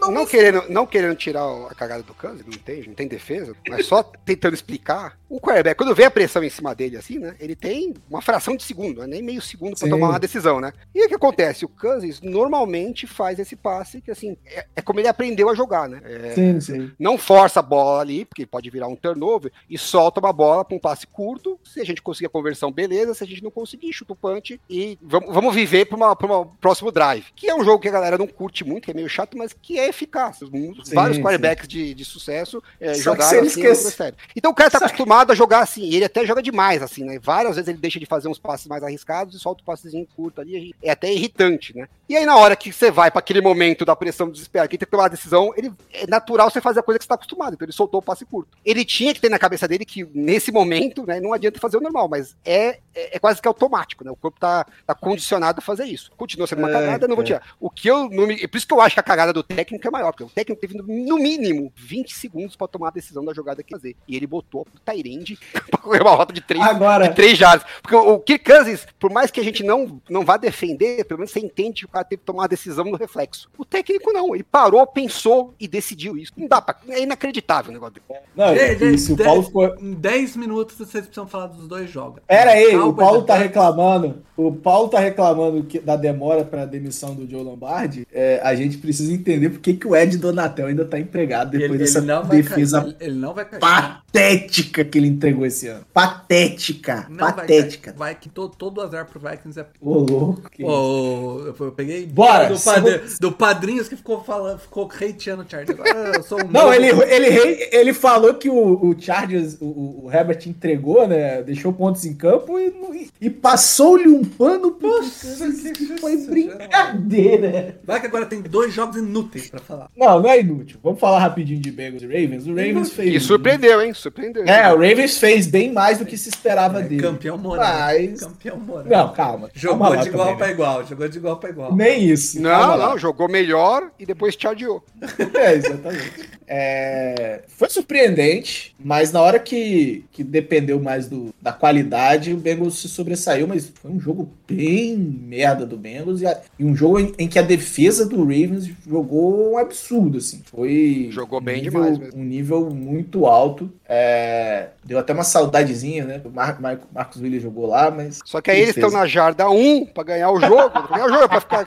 não, 0.00 0.10
Não 0.10 0.26
querendo, 0.26 0.64
não 0.68 0.86
querendo 0.86 1.14
tirar 1.16 1.44
a 1.70 1.74
cagada 1.74 2.02
do 2.02 2.14
Kansas, 2.14 2.44
não 2.46 2.58
tem, 2.58 2.86
não 2.86 2.94
tem 2.94 3.06
defesa, 3.06 3.54
mas 3.68 3.86
só 3.86 4.02
tentando 4.02 4.54
explicar. 4.54 5.18
O 5.28 5.40
quarterback, 5.40 5.76
quando 5.76 5.94
vem 5.94 6.06
a 6.06 6.10
pressão 6.10 6.42
em 6.42 6.50
cima 6.50 6.74
dele 6.74 6.96
assim, 6.96 7.18
né? 7.18 7.36
Ele 7.38 7.54
tem 7.54 7.94
uma 8.08 8.20
fração 8.20 8.56
de 8.56 8.64
segundo, 8.64 8.96
não 8.96 9.04
é 9.04 9.06
nem 9.06 9.22
meio 9.22 9.40
segundo 9.40 9.76
pra 9.76 9.86
Sim. 9.86 9.90
tomar 9.90 10.08
uma 10.08 10.18
decisão, 10.18 10.60
né? 10.60 10.72
E 10.94 11.04
o 11.04 11.08
que 11.08 11.14
acontece? 11.14 11.64
O 11.64 11.68
Kansas 11.68 12.20
normalmente 12.20 13.06
faz 13.06 13.38
esse 13.38 13.54
passe 13.54 14.00
que, 14.00 14.10
assim, 14.10 14.36
é, 14.44 14.66
é 14.76 14.82
como 14.82 14.98
ele 14.98 15.08
aprendeu 15.08 15.48
a 15.48 15.54
jogar, 15.54 15.88
né? 15.88 16.00
É, 16.04 16.34
Sim, 16.34 16.60
sim. 16.60 16.90
não 16.98 17.16
força 17.16 17.60
a 17.60 17.62
bola 17.62 18.00
ali, 18.00 18.24
porque 18.24 18.44
pode 18.44 18.68
virar 18.70 18.88
um 18.88 18.96
turnover, 18.96 19.52
e 19.68 19.78
solta 19.78 20.18
uma 20.20 20.32
bola 20.32 20.64
para 20.64 20.76
um 20.76 20.80
passe 20.80 21.06
curto. 21.06 21.58
Se 21.64 21.80
a 21.80 21.84
gente 21.84 22.02
conseguir 22.02 22.26
a 22.26 22.30
conversão, 22.30 22.72
beleza. 22.72 23.14
Se 23.14 23.22
a 23.22 23.26
gente 23.26 23.42
não 23.42 23.50
conseguir, 23.50 23.92
chuta 23.92 24.12
o 24.12 24.16
punch 24.16 24.60
e 24.68 24.98
vamos, 25.00 25.32
vamos 25.32 25.54
viver 25.54 25.84
para 25.86 25.96
um 25.96 26.46
próximo 26.60 26.90
drive. 26.90 27.26
Que 27.36 27.48
é 27.48 27.54
um 27.54 27.64
jogo 27.64 27.80
que 27.80 27.88
a 27.88 27.92
galera 27.92 28.18
não 28.18 28.26
curte 28.26 28.64
muito, 28.64 28.84
que 28.84 28.90
é 28.90 28.94
meio 28.94 29.08
chato, 29.08 29.36
mas 29.36 29.52
que 29.52 29.78
é 29.78 29.89
eficaz. 29.90 30.38
Sim, 30.38 30.72
vários 30.92 31.18
quarterbacks 31.18 31.68
de, 31.68 31.94
de 31.94 32.04
sucesso 32.04 32.62
é, 32.80 32.92
que 32.92 33.00
jogaram 33.00 33.38
assim. 33.40 33.46
esquece-. 33.46 34.14
Então 34.34 34.50
o 34.50 34.54
cara 34.54 34.70
tá 34.70 34.78
Só 34.78 34.86
que- 34.86 34.92
acostumado 34.92 35.30
a 35.32 35.34
jogar 35.34 35.60
assim, 35.60 35.82
e 35.82 35.96
ele 35.96 36.04
até 36.04 36.24
joga 36.24 36.42
demais, 36.42 36.82
assim, 36.82 37.04
né? 37.04 37.18
Várias 37.22 37.56
vezes 37.56 37.68
ele 37.68 37.78
deixa 37.78 38.00
de 38.00 38.06
fazer 38.06 38.28
uns 38.28 38.38
passes 38.38 38.66
mais 38.66 38.82
arriscados 38.82 39.34
e 39.34 39.38
solta 39.38 39.62
um 39.62 39.64
passezinho 39.66 40.06
curto 40.16 40.40
ali. 40.40 40.74
É 40.82 40.90
até 40.90 41.12
irritante, 41.12 41.76
né? 41.76 41.88
E 42.08 42.16
aí, 42.16 42.26
na 42.26 42.36
hora 42.36 42.56
que 42.56 42.72
você 42.72 42.90
vai 42.90 43.10
para 43.10 43.20
aquele 43.20 43.40
momento 43.40 43.84
da 43.84 43.94
pressão 43.94 44.28
desesperada, 44.30 44.68
que 44.68 44.76
tem 44.78 44.84
que 44.86 44.90
tomar 44.90 45.04
uma 45.04 45.10
decisão, 45.10 45.52
ele 45.56 45.72
é 45.92 46.06
natural 46.06 46.50
você 46.50 46.60
fazer 46.60 46.80
a 46.80 46.82
coisa 46.82 46.98
que 46.98 47.04
você 47.04 47.08
tá 47.08 47.14
acostumado. 47.14 47.54
Então 47.54 47.64
ele 47.64 47.72
soltou 47.72 48.00
o 48.00 48.02
passe 48.02 48.24
curto. 48.24 48.48
Ele 48.64 48.84
tinha 48.84 49.14
que 49.14 49.20
ter 49.20 49.28
na 49.28 49.38
cabeça 49.38 49.68
dele 49.68 49.84
que, 49.84 50.04
nesse 50.14 50.50
momento, 50.50 51.06
né, 51.06 51.20
não 51.20 51.32
adianta 51.32 51.60
fazer 51.60 51.76
o 51.76 51.80
normal, 51.80 52.08
mas 52.08 52.36
é, 52.44 52.78
é, 52.94 53.16
é 53.16 53.18
quase 53.18 53.40
que 53.40 53.46
automático, 53.46 54.04
né? 54.04 54.10
O 54.10 54.16
corpo 54.16 54.40
tá, 54.40 54.66
tá 54.86 54.94
condicionado 54.94 55.60
a 55.60 55.62
fazer 55.62 55.84
isso. 55.84 56.10
Continua 56.16 56.46
sendo 56.46 56.60
uma 56.60 56.70
É, 56.70 56.72
cagada, 56.72 57.06
não 57.08 57.14
vou 57.14 57.22
é. 57.22 57.26
tirar. 57.26 57.42
O 57.60 57.70
que 57.70 57.88
eu. 57.88 58.08
Não 58.10 58.26
me, 58.26 58.46
por 58.48 58.56
isso 58.58 58.66
que 58.66 58.74
eu 58.74 58.80
acho 58.80 58.94
que 58.94 59.00
a 59.00 59.04
cagada 59.04 59.32
do 59.32 59.42
técnico 59.42 59.79
é 59.88 59.90
maior, 59.90 60.12
porque 60.12 60.24
o 60.24 60.28
técnico 60.30 60.60
teve 60.60 60.76
no 60.76 61.16
mínimo 61.18 61.72
20 61.76 62.14
segundos 62.14 62.56
para 62.56 62.68
tomar 62.68 62.88
a 62.88 62.92
decisão 62.92 63.24
da 63.24 63.32
jogada 63.34 63.62
que 63.62 63.72
ia 63.74 63.78
fazer. 63.78 63.96
E 64.06 64.16
ele 64.16 64.26
botou 64.26 64.62
o 64.74 64.78
Tyrande 64.80 65.38
pra 65.70 65.78
correr 65.80 66.02
uma 66.02 66.14
rota 66.14 66.32
de 66.32 66.40
três 66.40 66.64
Agora, 66.64 67.08
de 67.08 67.14
três 67.14 67.36
jardas. 67.38 67.66
Porque 67.82 67.94
o, 67.94 68.14
o 68.14 68.20
Kirk 68.20 68.44
Cousins, 68.44 68.86
por 68.98 69.10
mais 69.10 69.30
que 69.30 69.40
a 69.40 69.44
gente 69.44 69.62
não, 69.62 70.00
não 70.08 70.24
vá 70.24 70.36
defender, 70.36 71.04
pelo 71.04 71.18
menos 71.18 71.30
você 71.32 71.40
entende 71.40 71.80
que 71.80 71.86
o 71.86 71.88
cara 71.88 72.04
teve 72.04 72.20
que 72.20 72.26
tomar 72.26 72.42
uma 72.42 72.48
decisão 72.48 72.84
no 72.84 72.96
reflexo. 72.96 73.48
O 73.58 73.64
técnico 73.64 74.12
não, 74.12 74.34
ele 74.34 74.44
parou, 74.44 74.86
pensou 74.86 75.54
e 75.58 75.66
decidiu 75.68 76.16
isso. 76.16 76.32
Não 76.36 76.46
dá 76.48 76.60
pra. 76.60 76.76
É 76.88 77.02
inacreditável 77.02 77.70
o 77.70 77.74
negócio 77.74 77.94
dele. 77.94 78.20
não, 78.36 78.54
Gente, 78.56 78.84
e 78.94 78.98
se 78.98 79.12
o 79.12 79.16
dez- 79.16 79.26
Paulo 79.28 79.42
ficou, 79.42 79.76
Em 79.80 79.92
10 79.94 80.36
minutos 80.36 80.76
vocês 80.76 81.04
precisam 81.06 81.26
falar 81.26 81.46
dos 81.48 81.66
dois 81.68 81.90
jogos. 81.90 82.20
Pera 82.26 82.52
aí, 82.52 82.74
o 82.76 82.80
Cowboys 82.82 82.96
Paulo 83.06 83.22
tá 83.22 83.34
Bucks. 83.34 83.46
reclamando. 83.48 84.22
O 84.36 84.52
Paulo 84.52 84.88
tá 84.88 84.98
reclamando 84.98 85.62
que- 85.64 85.80
da 85.80 85.96
demora 85.96 86.44
pra 86.44 86.64
demissão 86.64 87.14
do 87.14 87.28
Joe 87.28 87.42
Lombardi. 87.42 88.06
É, 88.12 88.40
a 88.42 88.54
gente 88.54 88.78
precisa 88.78 89.12
entender 89.12 89.50
por 89.50 89.60
que, 89.74 89.80
que 89.80 89.86
o 89.88 89.96
Ed 89.96 90.16
Donatel 90.18 90.66
ainda 90.66 90.84
tá 90.84 90.98
empregado 90.98 91.50
depois 91.50 91.70
Ele, 91.70 91.78
dessa 91.78 91.98
ele 91.98 92.06
vai 92.06 92.36
defesa 92.42 92.80
cair. 92.82 92.96
Ele 93.00 93.14
não 93.14 93.34
vai 93.34 93.44
cair. 93.44 93.60
patética 93.60 94.84
que 94.84 94.98
ele 94.98 95.08
entregou 95.08 95.46
esse 95.46 95.66
ano. 95.68 95.84
Patética. 95.92 97.06
Não 97.08 97.18
vai 97.18 97.32
patética. 97.32 97.92
cair. 97.92 97.98
Vai 97.98 98.14
que 98.14 98.28
todo, 98.28 98.54
todo 98.56 98.80
azar 98.80 99.06
pro 99.06 99.20
Vikings 99.20 99.60
é. 99.60 99.66
Ô, 99.80 99.98
louco. 99.98 100.50
que. 100.50 100.64
Ô, 100.64 101.42
eu, 101.46 101.56
eu 101.58 101.72
peguei 101.72 102.06
Bora, 102.06 102.48
do, 102.48 102.60
padre- 102.60 103.00
do 103.20 103.32
padrinhos 103.32 103.88
que 103.88 103.96
ficou 103.96 104.22
falando, 104.22 104.58
ficou 104.58 104.88
hateando 104.90 105.42
o 105.42 105.46
Chargers. 105.48 105.78
Agora 105.78 106.16
eu 106.16 106.22
sou 106.22 106.40
um 106.42 106.48
Não, 106.48 106.72
ele, 106.72 106.86
ele, 106.88 107.68
ele 107.72 107.92
falou 107.92 108.34
que 108.34 108.48
o, 108.48 108.88
o 108.90 109.00
Chargers, 109.00 109.56
o, 109.60 110.04
o 110.04 110.10
Herbert 110.12 110.40
entregou, 110.46 111.06
né? 111.06 111.42
Deixou 111.42 111.72
pontos 111.72 112.04
em 112.04 112.14
campo 112.14 112.58
e, 112.58 113.10
e 113.20 113.30
passou-lhe 113.30 114.08
um 114.08 114.24
pano 114.24 114.76
Nossa, 114.80 115.50
que 115.72 115.98
foi 115.98 116.16
nossa, 116.16 116.30
brincadeira. 116.30 117.78
Vai 117.84 118.00
que 118.00 118.06
agora 118.06 118.26
tem 118.26 118.40
dois 118.42 118.72
jogos 118.72 118.96
inúteis 118.96 119.48
pra 119.48 119.59
falar. 119.64 119.88
Não, 119.96 120.20
não 120.20 120.30
é 120.30 120.40
inútil. 120.40 120.78
Vamos 120.82 121.00
falar 121.00 121.18
rapidinho 121.18 121.60
de 121.60 121.70
Bengals 121.70 122.02
e 122.02 122.06
Ravens. 122.06 122.46
O 122.46 122.50
Ravens 122.50 122.90
fez. 122.92 123.14
E 123.14 123.20
surpreendeu, 123.20 123.80
hein? 123.82 123.92
Surpreendeu. 123.94 124.44
É, 124.44 124.72
o 124.72 124.76
Ravens 124.76 125.18
fez 125.18 125.46
bem 125.46 125.72
mais 125.72 125.98
do 125.98 126.06
que 126.06 126.16
se 126.16 126.28
esperava 126.28 126.80
É, 126.80 126.82
dele. 126.82 127.02
campeão 127.02 127.36
moral. 127.38 127.66
Mas. 127.66 128.20
Campeão 128.20 128.58
moral. 128.58 128.86
Não, 128.86 129.12
calma. 129.12 129.50
Jogou 129.54 129.78
calma 129.88 129.96
de 130.02 130.08
igual 130.08 130.24
também, 130.26 130.38
pra 130.38 130.46
né? 130.46 130.52
igual, 130.52 130.86
jogou 130.86 131.08
de 131.08 131.18
igual 131.18 131.36
pra 131.38 131.50
igual. 131.50 131.74
Nem 131.74 132.04
isso. 132.04 132.40
Não, 132.40 132.76
não, 132.76 132.98
jogou 132.98 133.28
melhor 133.28 133.90
e 133.98 134.06
depois 134.06 134.36
chargeou. 134.38 134.82
É, 135.34 135.54
exatamente. 135.54 136.30
É, 136.52 137.42
foi 137.46 137.70
surpreendente, 137.70 138.74
mas 138.82 139.12
na 139.12 139.22
hora 139.22 139.38
que, 139.38 140.04
que 140.10 140.24
dependeu 140.24 140.80
mais 140.80 141.08
do, 141.08 141.32
da 141.40 141.52
qualidade, 141.52 142.32
o 142.32 142.36
Bengals 142.36 142.80
se 142.80 142.88
sobressaiu, 142.88 143.46
mas 143.46 143.70
foi 143.80 143.88
um 143.92 144.00
jogo 144.00 144.28
bem 144.48 144.96
merda 144.96 145.64
do 145.64 145.76
Bengals 145.76 146.20
e, 146.22 146.26
a- 146.26 146.40
e 146.58 146.64
um 146.64 146.74
jogo 146.74 146.98
em, 146.98 147.12
em 147.20 147.28
que 147.28 147.38
a 147.38 147.42
defesa 147.42 148.04
do 148.04 148.18
Ravens 148.18 148.68
jogou 148.84 149.52
um 149.52 149.58
absurdo, 149.58 150.18
assim. 150.18 150.40
Foi 150.44 151.08
Jogou 151.12 151.40
um 151.40 151.42
bem 151.44 151.62
nível- 151.62 151.82
demais 151.82 151.98
mesmo. 151.98 152.20
Um 152.20 152.24
nível 152.24 152.68
muito 152.70 153.26
alto. 153.26 153.70
É, 153.88 154.70
deu 154.84 154.98
até 154.98 155.12
uma 155.12 155.24
saudadezinha, 155.24 156.04
né? 156.04 156.20
O 156.24 156.30
Mar, 156.30 156.60
Mar- 156.60 156.80
Marcos 156.92 157.20
Williams 157.20 157.42
jogou 157.42 157.66
lá, 157.66 157.90
mas 157.90 158.20
Só 158.24 158.40
que 158.40 158.50
aí 158.50 158.58
Ele 158.58 158.66
eles 158.66 158.76
estão 158.76 158.90
na 158.90 159.06
jarda 159.06 159.48
1 159.48 159.86
pra 159.86 160.02
ganhar 160.02 160.30
o 160.30 160.40
jogo. 160.40 160.70
pra 160.70 160.82
ganhar 160.82 161.06
o 161.06 161.08
jogo, 161.12 161.28
pra, 161.28 161.40
ficar, 161.40 161.66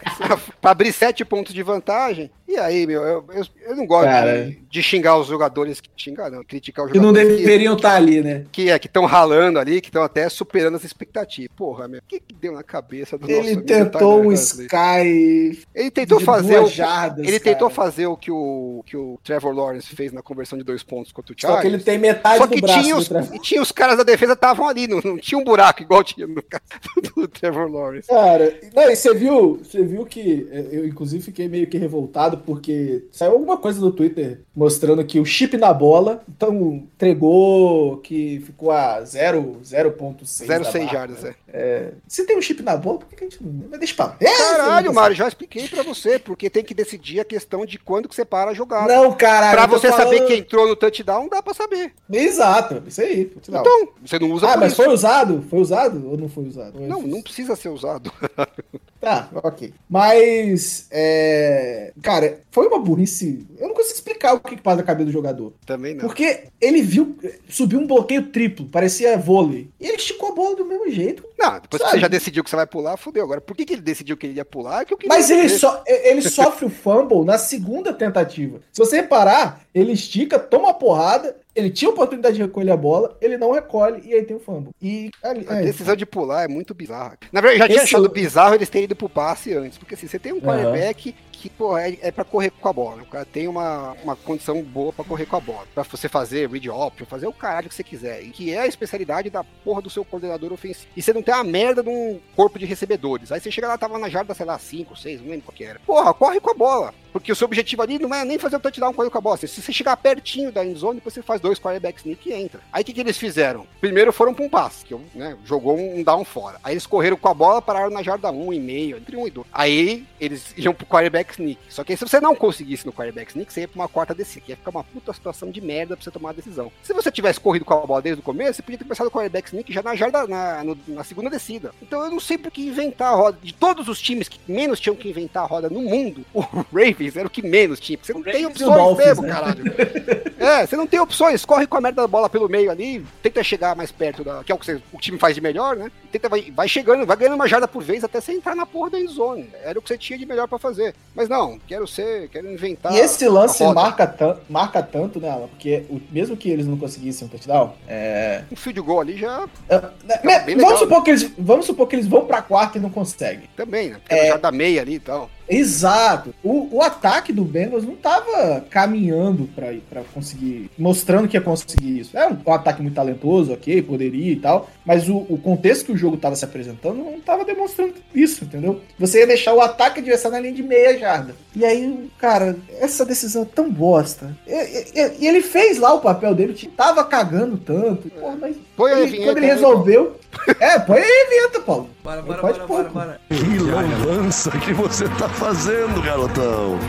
pra 0.61 0.72
abrir 0.72 0.91
7 0.91 1.23
pontos 1.26 1.53
de 1.53 1.64
vantagem. 1.64 2.31
E 2.48 2.57
aí, 2.57 2.85
meu, 2.85 3.02
eu, 3.02 3.26
eu, 3.34 3.45
eu 3.68 3.76
não 3.76 3.85
gosto 3.88 4.10
de, 4.10 4.60
de 4.69 4.84
xingar 4.84 5.18
os 5.18 5.27
jogadores 5.27 5.81
que 5.81 5.90
xingar, 5.95 6.30
não, 6.30 6.44
criticar 6.44 6.85
os 6.85 6.91
que 6.91 6.99
não 6.99 7.07
jogadores 7.07 7.38
que, 7.38 7.41
deveriam 7.44 7.76
estar 7.76 7.95
ali, 7.95 8.22
né? 8.22 8.44
que 8.52 8.69
é, 8.69 8.77
que 8.77 8.85
estão 8.88 9.06
ralando 9.06 9.57
ali, 9.57 9.81
que 9.81 9.88
estão 9.88 10.03
até 10.03 10.27
superando 10.30 10.76
as 10.76 10.84
expectativas. 10.84 11.49
Porra, 11.56 11.88
meu, 11.88 11.99
o 11.99 12.03
que, 12.07 12.19
que 12.19 12.35
deu 12.35 12.53
na 12.53 12.61
cabeça 12.61 13.18
do 13.18 13.27
nosso 13.27 13.34
Ele 13.49 13.61
tentou 13.61 14.22
um? 14.22 14.31
Sky. 14.31 15.64
Ele 15.73 15.91
tentou 15.91 16.19
fazer 16.19 16.60
o, 16.60 16.68
jardas, 16.68 17.26
ele 17.27 17.40
tentou 17.40 17.69
cara. 17.69 17.76
fazer 17.84 18.07
o 18.07 18.18
que 18.18 18.31
o 18.31 18.84
que 18.85 18.98
o 18.98 19.19
Trevor 19.23 19.53
Lawrence 19.56 19.95
fez 19.95 20.11
na 20.11 20.22
conversão 20.22 20.57
de 20.57 20.64
dois 20.64 20.84
pontos 20.84 21.11
contra 21.11 21.34
o 21.34 21.35
Só 21.40 21.60
que 21.61 21.68
ele 21.68 21.80
tem 21.80 21.98
metade 21.98 22.38
Só 22.38 22.45
do 22.45 22.53
que 22.53 22.61
braço 22.61 22.81
tinha 22.81 22.95
do 22.95 23.03
os, 23.04 23.08
Trevor. 23.10 23.36
e 23.36 23.40
tinha 23.42 23.62
os 23.62 23.72
caras 23.72 23.98
da 23.98 24.04
defesa 24.04 24.34
estavam 24.34 24.68
ali, 24.68 24.88
não, 24.88 25.00
não 25.04 25.18
tinha 25.18 25.38
um 25.40 25.44
buraco 25.44 25.82
igual 25.82 26.04
tinha 26.04 26.26
no 26.28 26.42
caso 26.42 26.64
do 27.16 27.28
Trevor 27.28 27.72
Lawrence. 27.72 28.08
Cara, 28.08 28.60
não, 28.76 28.90
e 28.90 28.96
você 28.96 29.14
viu, 29.14 29.58
você 29.64 29.84
viu 29.84 30.06
que 30.06 30.48
é, 30.52 30.68
eu 30.72 30.86
inclusive 30.88 31.24
fiquei 31.24 31.48
meio 31.48 31.68
que 31.68 31.78
revoltado 31.78 32.38
porque 32.40 33.06
saiu 33.12 33.34
alguma 33.34 33.58
coisa 33.58 33.80
no 33.80 33.92
Twitter 33.92 34.42
mostrando 34.56 35.04
que 35.06 35.20
o 35.20 35.26
chip 35.26 35.56
na 35.58 35.74
bola 35.74 36.24
então 36.28 36.84
entregou 36.94 37.98
que 37.98 38.42
ficou 38.46 38.72
a 38.72 39.02
0, 39.04 39.58
0.6. 39.64 40.46
da 40.48 40.60
0,6 40.60 40.64
marca. 40.80 40.88
jardas, 40.94 41.24
é. 41.26 41.36
É, 41.56 41.92
se 42.08 42.26
tem 42.26 42.38
um 42.38 42.42
chip 42.42 42.64
na 42.64 42.76
bola, 42.76 43.00
por 43.00 43.08
que 43.10 43.24
a 43.24 43.30
gente 43.30 43.44
não. 43.44 43.66
Mas 43.70 43.80
deixa 43.80 43.94
pra. 43.96 44.16
É, 44.20 44.26
Caralho, 44.26 44.94
Mário, 44.94 45.16
já 45.16 45.28
expliquei 45.28 45.68
pra 45.68 45.84
você, 45.84 46.18
porque 46.18 46.50
tem 46.50 46.64
que 46.64 46.74
decidir 46.74 47.20
a 47.20 47.26
questão 47.26 47.64
de 47.66 47.78
quando 47.78 48.10
que 48.10 48.16
você 48.16 48.26
para 48.26 48.52
a 48.52 48.54
jogada. 48.54 48.88
Não, 48.94 49.12
caralho. 49.14 49.56
Pra 49.56 49.68
você 49.68 49.90
saber 49.92 50.04
falando- 50.18 50.28
quem 50.28 50.40
entrou 50.40 50.68
no 50.68 50.76
touchdown, 50.76 51.28
dá 51.30 51.44
pra 51.44 51.54
saber. 51.54 51.94
Exato, 52.12 52.82
isso 52.94 53.02
aí. 53.02 53.32
Não. 53.49 53.61
Então, 53.61 53.88
você 54.06 54.20
não 54.20 54.32
usa 54.32 54.48
ah, 54.48 54.53
por 54.53 54.60
mas 54.60 54.74
isso. 54.74 54.82
foi 54.82 54.94
usado? 54.94 55.44
Foi 55.49 55.60
usado 55.60 56.10
ou 56.10 56.18
não 56.18 56.30
foi 56.30 56.45
usado? 56.45 56.80
Não, 56.80 57.02
não 57.02 57.22
precisa 57.22 57.56
ser 57.56 57.70
usado. 57.70 58.11
Tá, 59.04 59.28
ok. 59.44 59.74
Mas, 59.90 60.88
é... 60.90 61.92
Cara, 62.02 62.40
foi 62.52 62.68
uma 62.68 62.80
burrice. 62.80 63.46
Eu 63.60 63.68
não 63.68 63.76
consigo 63.76 63.96
explicar 63.96 64.34
o 64.34 64.40
que 64.40 64.56
que 64.56 64.62
passa 64.62 64.78
na 64.78 64.84
cabeça 64.84 65.08
do 65.08 65.12
jogador. 65.12 65.52
Também 65.66 65.94
não. 65.94 66.06
Porque 66.06 66.44
ele 66.62 66.82
viu, 66.82 67.18
subiu 67.50 67.80
um 67.80 67.88
bloqueio 67.88 68.28
triplo, 68.28 68.66
parecia 68.68 69.18
vôlei. 69.18 69.68
E 69.78 69.88
ele 69.88 69.98
esticou 69.98 70.30
a 70.30 70.36
bola 70.36 70.56
do 70.56 70.64
mesmo 70.66 70.90
jeito. 70.90 71.24
Não, 71.38 71.60
depois 71.60 71.82
que 71.82 71.90
Sabe? 71.90 71.92
você 71.98 72.00
já 72.00 72.08
decidiu 72.08 72.44
que 72.46 72.50
você 72.50 72.56
vai 72.56 72.66
pular, 72.66 72.96
fudeu. 72.96 73.26
Agora, 73.26 73.42
por 73.42 73.58
que, 73.58 73.66
que 73.66 73.74
ele 73.74 73.82
decidiu 73.82 74.16
que 74.16 74.26
ele 74.26 74.36
ia 74.38 74.46
pular? 74.46 74.84
É 74.84 74.86
que 74.86 74.94
eu 74.94 75.00
Mas 75.06 75.30
ele, 75.30 75.50
so, 75.50 75.68
ele 75.86 76.22
sofre 76.22 76.66
o 76.66 76.70
fumble 76.70 77.26
na 77.26 77.38
segunda 77.38 77.92
tentativa. 77.92 78.62
Se 78.72 78.80
você 78.80 79.02
reparar, 79.02 79.62
ele 79.76 79.92
estica, 79.92 80.40
toma 80.40 80.70
a 80.70 80.74
porrada, 80.74 81.36
ele 81.56 81.70
tinha 81.70 81.90
a 81.90 81.94
oportunidade 81.94 82.36
de 82.36 82.42
recolher 82.42 82.72
a 82.72 82.78
bola, 82.78 83.16
ele 83.22 83.38
não 83.38 83.52
recolhe 83.52 84.02
e 84.06 84.14
aí 84.14 84.24
tem 84.24 84.36
o 84.36 84.40
fumble. 84.40 84.72
E 84.82 85.12
ali, 85.22 85.46
A 85.48 85.62
é, 85.62 85.64
decisão 85.64 85.96
de 85.96 86.06
pular 86.06 86.44
é 86.44 86.48
muito 86.48 86.74
bizarra. 86.74 87.18
Na 87.32 87.42
verdade, 87.42 87.56
eu 87.56 87.60
já 87.60 87.68
tinha 87.68 87.84
Esse- 87.84 87.96
achado 87.96 88.10
bizarro 88.10 88.56
eles 88.56 88.70
terem 88.70 88.88
pro 88.95 89.10
passe 89.10 89.53
antes. 89.53 89.78
Porque 89.78 89.95
assim, 89.95 90.07
você 90.07 90.20
tem 90.20 90.34
um 90.34 90.40
quarterback 90.40 91.15
que, 91.44 91.49
pô, 91.49 91.78
é, 91.78 91.98
é 92.02 92.10
pra 92.10 92.24
correr 92.24 92.52
com 92.52 92.70
a 92.70 92.72
bola. 92.72 93.02
O 93.02 93.06
cara 93.06 93.26
tem 93.26 93.49
uma, 93.49 93.98
uma 94.02 94.15
condição 94.15 94.61
boa 94.64 94.94
pra 94.94 95.03
correr 95.03 95.26
com 95.26 95.36
a 95.36 95.41
bola. 95.41 95.68
Pra 95.76 95.84
você 95.84 96.07
fazer 96.07 96.49
read 96.49 96.70
option, 96.70 97.06
fazer 97.06 97.28
o 97.28 97.34
caralho 97.34 97.68
que 97.68 97.76
você 97.76 97.84
quiser. 97.84 98.24
E 98.24 98.30
que 98.30 98.53
é 98.53 98.60
a 98.60 98.68
especialidade 98.68 99.30
da 99.30 99.44
porra 99.44 99.82
do 99.82 99.90
seu 99.90 100.06
coordenador 100.06 100.53
ofensivo. 100.53 100.88
E 100.95 101.02
você 101.02 101.11
não 101.11 101.22
tem 101.22 101.34
a 101.34 101.44
merda 101.44 101.84
de 101.84 101.90
um 101.90 102.18
corpo 102.34 102.57
de 102.57 102.65
recebedores. 102.65 103.30
Aí 103.30 103.41
você 103.41 103.52
chega 103.52 103.68
lá, 103.68 103.78
tava 103.78 103.99
na 103.99 104.07
jarda, 104.07 104.34
sei 104.34 104.45
lá, 104.45 104.57
5, 104.57 104.95
6, 104.95 105.22
não 105.22 105.32
lembro 105.32 105.45
qual 105.48 105.56
que 105.56 105.65
era. 105.65 105.82
Porra, 105.86 106.14
corre 106.14 106.40
com 106.40 106.52
a 106.52 106.53
bola. 106.53 106.94
Porque 107.14 107.32
o 107.32 107.36
seu 107.36 107.45
objetivo 107.45 107.82
ali 107.84 107.99
não 107.99 108.14
é 108.14 108.26
nem 108.26 108.40
fazer 108.40 108.56
o 108.56 108.60
touchdown 108.60 108.91
correndo 108.91 109.11
com 109.11 109.18
a 109.20 109.22
bola. 109.22 109.38
Se 109.38 109.48
você 109.48 109.72
chegar 109.72 109.95
pertinho 109.95 110.52
da 110.52 110.65
endzone, 110.65 110.95
depois 110.95 111.14
você 111.14 111.22
faz 111.22 111.40
dois 111.40 111.60
quarterback 111.60 111.99
sneak 111.99 112.28
e 112.28 112.34
entra. 112.34 112.60
Aí 112.72 112.82
o 112.82 112.86
que, 112.86 112.91
que 112.91 112.99
eles 112.99 113.18
fizeram? 113.18 113.68
Primeiro 113.80 114.11
foram 114.11 114.34
pra 114.34 114.44
um 114.44 114.49
passe, 114.49 114.84
que 114.84 114.95
né, 115.14 115.38
jogou 115.45 115.78
um 115.78 116.02
down 116.02 116.26
fora. 116.26 116.60
Aí 116.64 116.74
eles 116.74 116.88
correram 116.88 117.15
com 117.15 117.30
a 117.30 117.34
bola, 117.34 117.61
pararam 117.61 117.91
na 117.91 118.02
jarda 118.02 118.30
1,5, 118.30 118.98
entre 118.98 119.15
1 119.15 119.28
e 119.28 119.30
2. 119.30 119.48
Aí 119.53 120.07
eles 120.20 120.53
iam 120.57 120.74
pro 120.74 120.88
quarterback 120.88 121.33
sneak. 121.34 121.60
Só 121.70 121.84
que 121.84 121.94
aí, 121.94 121.98
se 121.98 122.06
você 122.08 122.20
não 122.20 122.36
conseguisse 122.36 122.86
no 122.86 122.92
quarterback 122.94 123.30
sneak, 123.32 123.52
você 123.52 123.62
ia 123.62 123.68
pra 123.68 123.82
uma 123.82 123.88
quarta 123.88 124.14
descida. 124.14 124.46
que 124.46 124.52
Ia 124.52 124.58
ficar 124.58 124.72
uma 124.72 124.84
puta 124.84 125.14
situação 125.14 125.50
de 125.52 125.62
merda 125.62 125.96
pra 125.96 126.04
você 126.04 126.12
tomar 126.12 126.30
a 126.32 126.34
decisão. 126.34 126.72
Se 126.84 126.94
você 126.94 127.12
tivesse 127.12 127.40
corrido 127.40 127.66
com 127.66 127.74
a 127.74 127.86
bola 127.86 128.02
desde 128.02 128.20
o 128.20 128.24
começo, 128.24 128.54
você 128.58 128.62
podia 128.62 128.78
ter 128.78 128.84
começado 128.84 129.08
o 129.08 129.12
quarterback 129.12 129.48
sneak 129.48 129.72
já 129.74 129.82
na 129.82 129.96
jarda, 129.96 130.28
na, 130.28 130.64
no- 130.64 130.78
na 130.88 131.04
segunda 131.04 131.30
descida. 131.30 131.72
Então 131.82 132.04
eu 132.04 132.10
não 132.12 132.20
sei 132.20 132.38
por 132.38 132.52
que 132.52 132.62
inventar 132.68 133.14
a 133.14 133.16
roda. 133.16 133.38
De 133.42 133.54
todos 133.54 133.88
os 133.88 134.02
times 134.02 134.28
que 134.28 134.40
menos 134.52 134.80
tinham 134.80 134.96
que 134.96 135.10
inventar 135.10 135.44
a 135.44 135.48
roda 135.48 135.70
no 135.70 135.82
mundo, 135.82 136.26
o 136.34 136.42
Ravens 136.42 137.16
era 137.16 137.28
o 137.28 137.32
que 137.32 137.42
menos 137.42 137.80
tinha. 137.80 137.98
porque 137.98 138.12
Você 138.12 138.18
não 138.18 138.24
tem 138.24 138.46
o 138.46 138.50
opções 138.50 138.70
Dolphins, 138.76 139.06
mesmo, 139.08 139.22
né? 139.24 139.34
caralho. 139.34 139.64
É, 140.44 140.66
você 140.68 140.76
não 140.76 140.86
tem 140.86 141.00
opções. 141.00 141.46
Corre 141.46 141.66
com 141.66 141.78
a 141.78 141.82
merda 141.82 142.02
da 142.02 142.08
bola 142.08 142.28
pelo 142.30 142.50
meio 142.50 142.70
ali, 142.70 143.06
tenta 143.22 143.42
chegar 143.42 143.76
mais 143.78 143.94
perto 143.94 144.26
da. 144.26 144.44
Que 144.44 144.52
é 144.52 144.56
o 144.56 144.58
que 144.58 144.66
você- 144.66 144.82
o 144.92 145.00
time 145.00 145.18
faz 145.18 145.34
de 145.36 145.40
melhor, 145.40 145.74
né? 145.78 145.90
Tenta, 146.12 146.28
vai, 146.28 146.52
vai 146.52 146.68
chegando, 146.68 147.06
vai 147.06 147.16
ganhando 147.16 147.36
uma 147.36 147.48
jarda 147.48 147.66
por 147.66 147.82
vez 147.82 148.04
até 148.04 148.20
você 148.20 148.34
entrar 148.34 148.54
na 148.54 148.66
porra 148.66 148.90
da 148.90 149.00
endzone. 149.00 149.50
Era 149.64 149.80
o 149.80 149.82
que 149.82 149.88
você 149.88 149.98
tinha 149.98 150.20
de 150.20 150.26
melhor 150.26 150.48
pra 150.50 150.60
fazer. 150.60 150.94
Mas 151.16 151.23
não, 151.30 151.60
quero 151.68 151.88
ser, 151.88 152.30
quero 152.30 152.52
inventar. 152.52 152.94
E 152.94 153.00
esse 153.00 153.28
lance 153.28 153.64
marca, 153.74 154.40
marca 154.50 154.82
tanto, 154.84 155.20
né, 155.20 155.30
Alan? 155.30 155.48
Porque 155.48 155.84
o- 155.90 156.02
mesmo 156.12 156.36
que 156.38 156.50
eles 156.50 156.66
não 156.68 156.78
conseguissem 156.78 157.26
um 157.28 157.30
touchdown, 157.30 157.74
é, 157.88 158.44
Um 158.52 158.56
field 158.56 158.82
goal 158.82 159.02
ali 159.02 159.18
já 159.18 159.48
é, 159.70 159.76
né, 160.04 160.40
bem 160.45 160.56
vamos, 160.56 160.64
legal, 160.64 160.78
supor 160.78 161.04
que 161.04 161.10
eles, 161.12 161.32
vamos 161.38 161.66
supor 161.66 161.88
que 161.88 161.95
eles 161.95 162.08
vão 162.08 162.26
pra 162.26 162.41
quarta 162.41 162.78
e 162.78 162.82
não 162.82 162.90
conseguem. 162.90 163.50
também, 163.56 163.90
né? 163.90 163.98
Porque 164.02 164.14
É. 164.16 164.20
era 164.20 164.28
jarda 164.30 164.52
meia 164.52 164.82
ali 164.82 164.95
e 164.95 165.00
tal. 165.00 165.30
Exato. 165.49 166.34
O, 166.44 166.78
o 166.78 166.82
ataque 166.82 167.32
do 167.34 167.44
Bengals 167.44 167.84
não 167.86 167.95
tava 167.95 168.61
caminhando 168.70 169.48
pra, 169.56 169.74
pra 169.90 170.02
conseguir, 170.14 170.70
mostrando 170.78 171.28
que 171.28 171.38
ia 171.38 171.41
conseguir 171.41 171.99
isso. 171.99 172.18
É 172.18 172.28
um, 172.28 172.38
um 172.45 172.53
ataque 172.53 172.82
muito 172.82 172.95
talentoso, 172.95 173.53
ok, 173.53 173.82
poderia 173.82 174.32
e 174.32 174.36
tal, 174.36 174.70
mas 174.86 175.07
o, 175.10 175.18
o 175.30 175.38
contexto 175.38 175.86
que 175.86 175.91
o 175.91 175.98
jogo 175.98 176.18
tava 176.18 176.36
se 176.36 176.45
apresentando 176.45 176.95
não 176.98 177.20
tava 177.20 177.45
demonstrando 177.45 177.94
isso, 178.14 178.44
entendeu? 178.45 178.82
Você 178.99 179.20
ia 179.20 179.28
deixar 179.28 179.53
o 179.53 179.61
ataque 179.61 179.99
adversário 179.99 180.36
na 180.38 180.41
linha 180.41 180.53
de 180.53 180.64
meia 180.64 180.98
jarda. 180.98 181.36
E 181.56 181.64
aí, 181.64 182.10
cara, 182.18 182.56
essa 182.80 183.06
decisão 183.06 183.44
é 183.44 183.45
tão 183.45 183.70
bosta. 183.72 184.36
E, 184.48 184.52
e- 184.99 185.14
e 185.20 185.28
ele 185.28 185.41
fez 185.41 185.78
lá 185.78 185.94
o 185.94 186.02
papel 186.02 186.34
dele, 186.34 186.53
tava 186.76 187.03
cagando 187.03 187.57
tanto. 187.57 188.10
Porra, 188.10 188.38
mas 188.40 188.56
Põe 188.76 188.91
a 188.91 188.99
ele- 189.02 189.11
vinheta 189.11 189.26
quando 189.32 189.38
ele 189.38 189.45
aí, 189.45 189.52
resolveu. 189.53 190.15
é, 190.60 190.80
põe 190.80 190.98
aí 190.99 191.26
a 191.26 191.30
vinheta, 191.30 191.60
Paulo. 191.60 191.90
Bora, 192.03 192.24
pode 192.24 192.41
bora, 192.41 192.53
pouco. 192.65 192.68
bora, 192.68 192.90
bora. 192.90 193.22
Que 193.30 193.60
lambança 193.60 194.52
que 194.60 194.74
você 194.74 195.06
tá 195.10 195.30
fazendo, 195.34 196.02
garotão. 196.02 196.80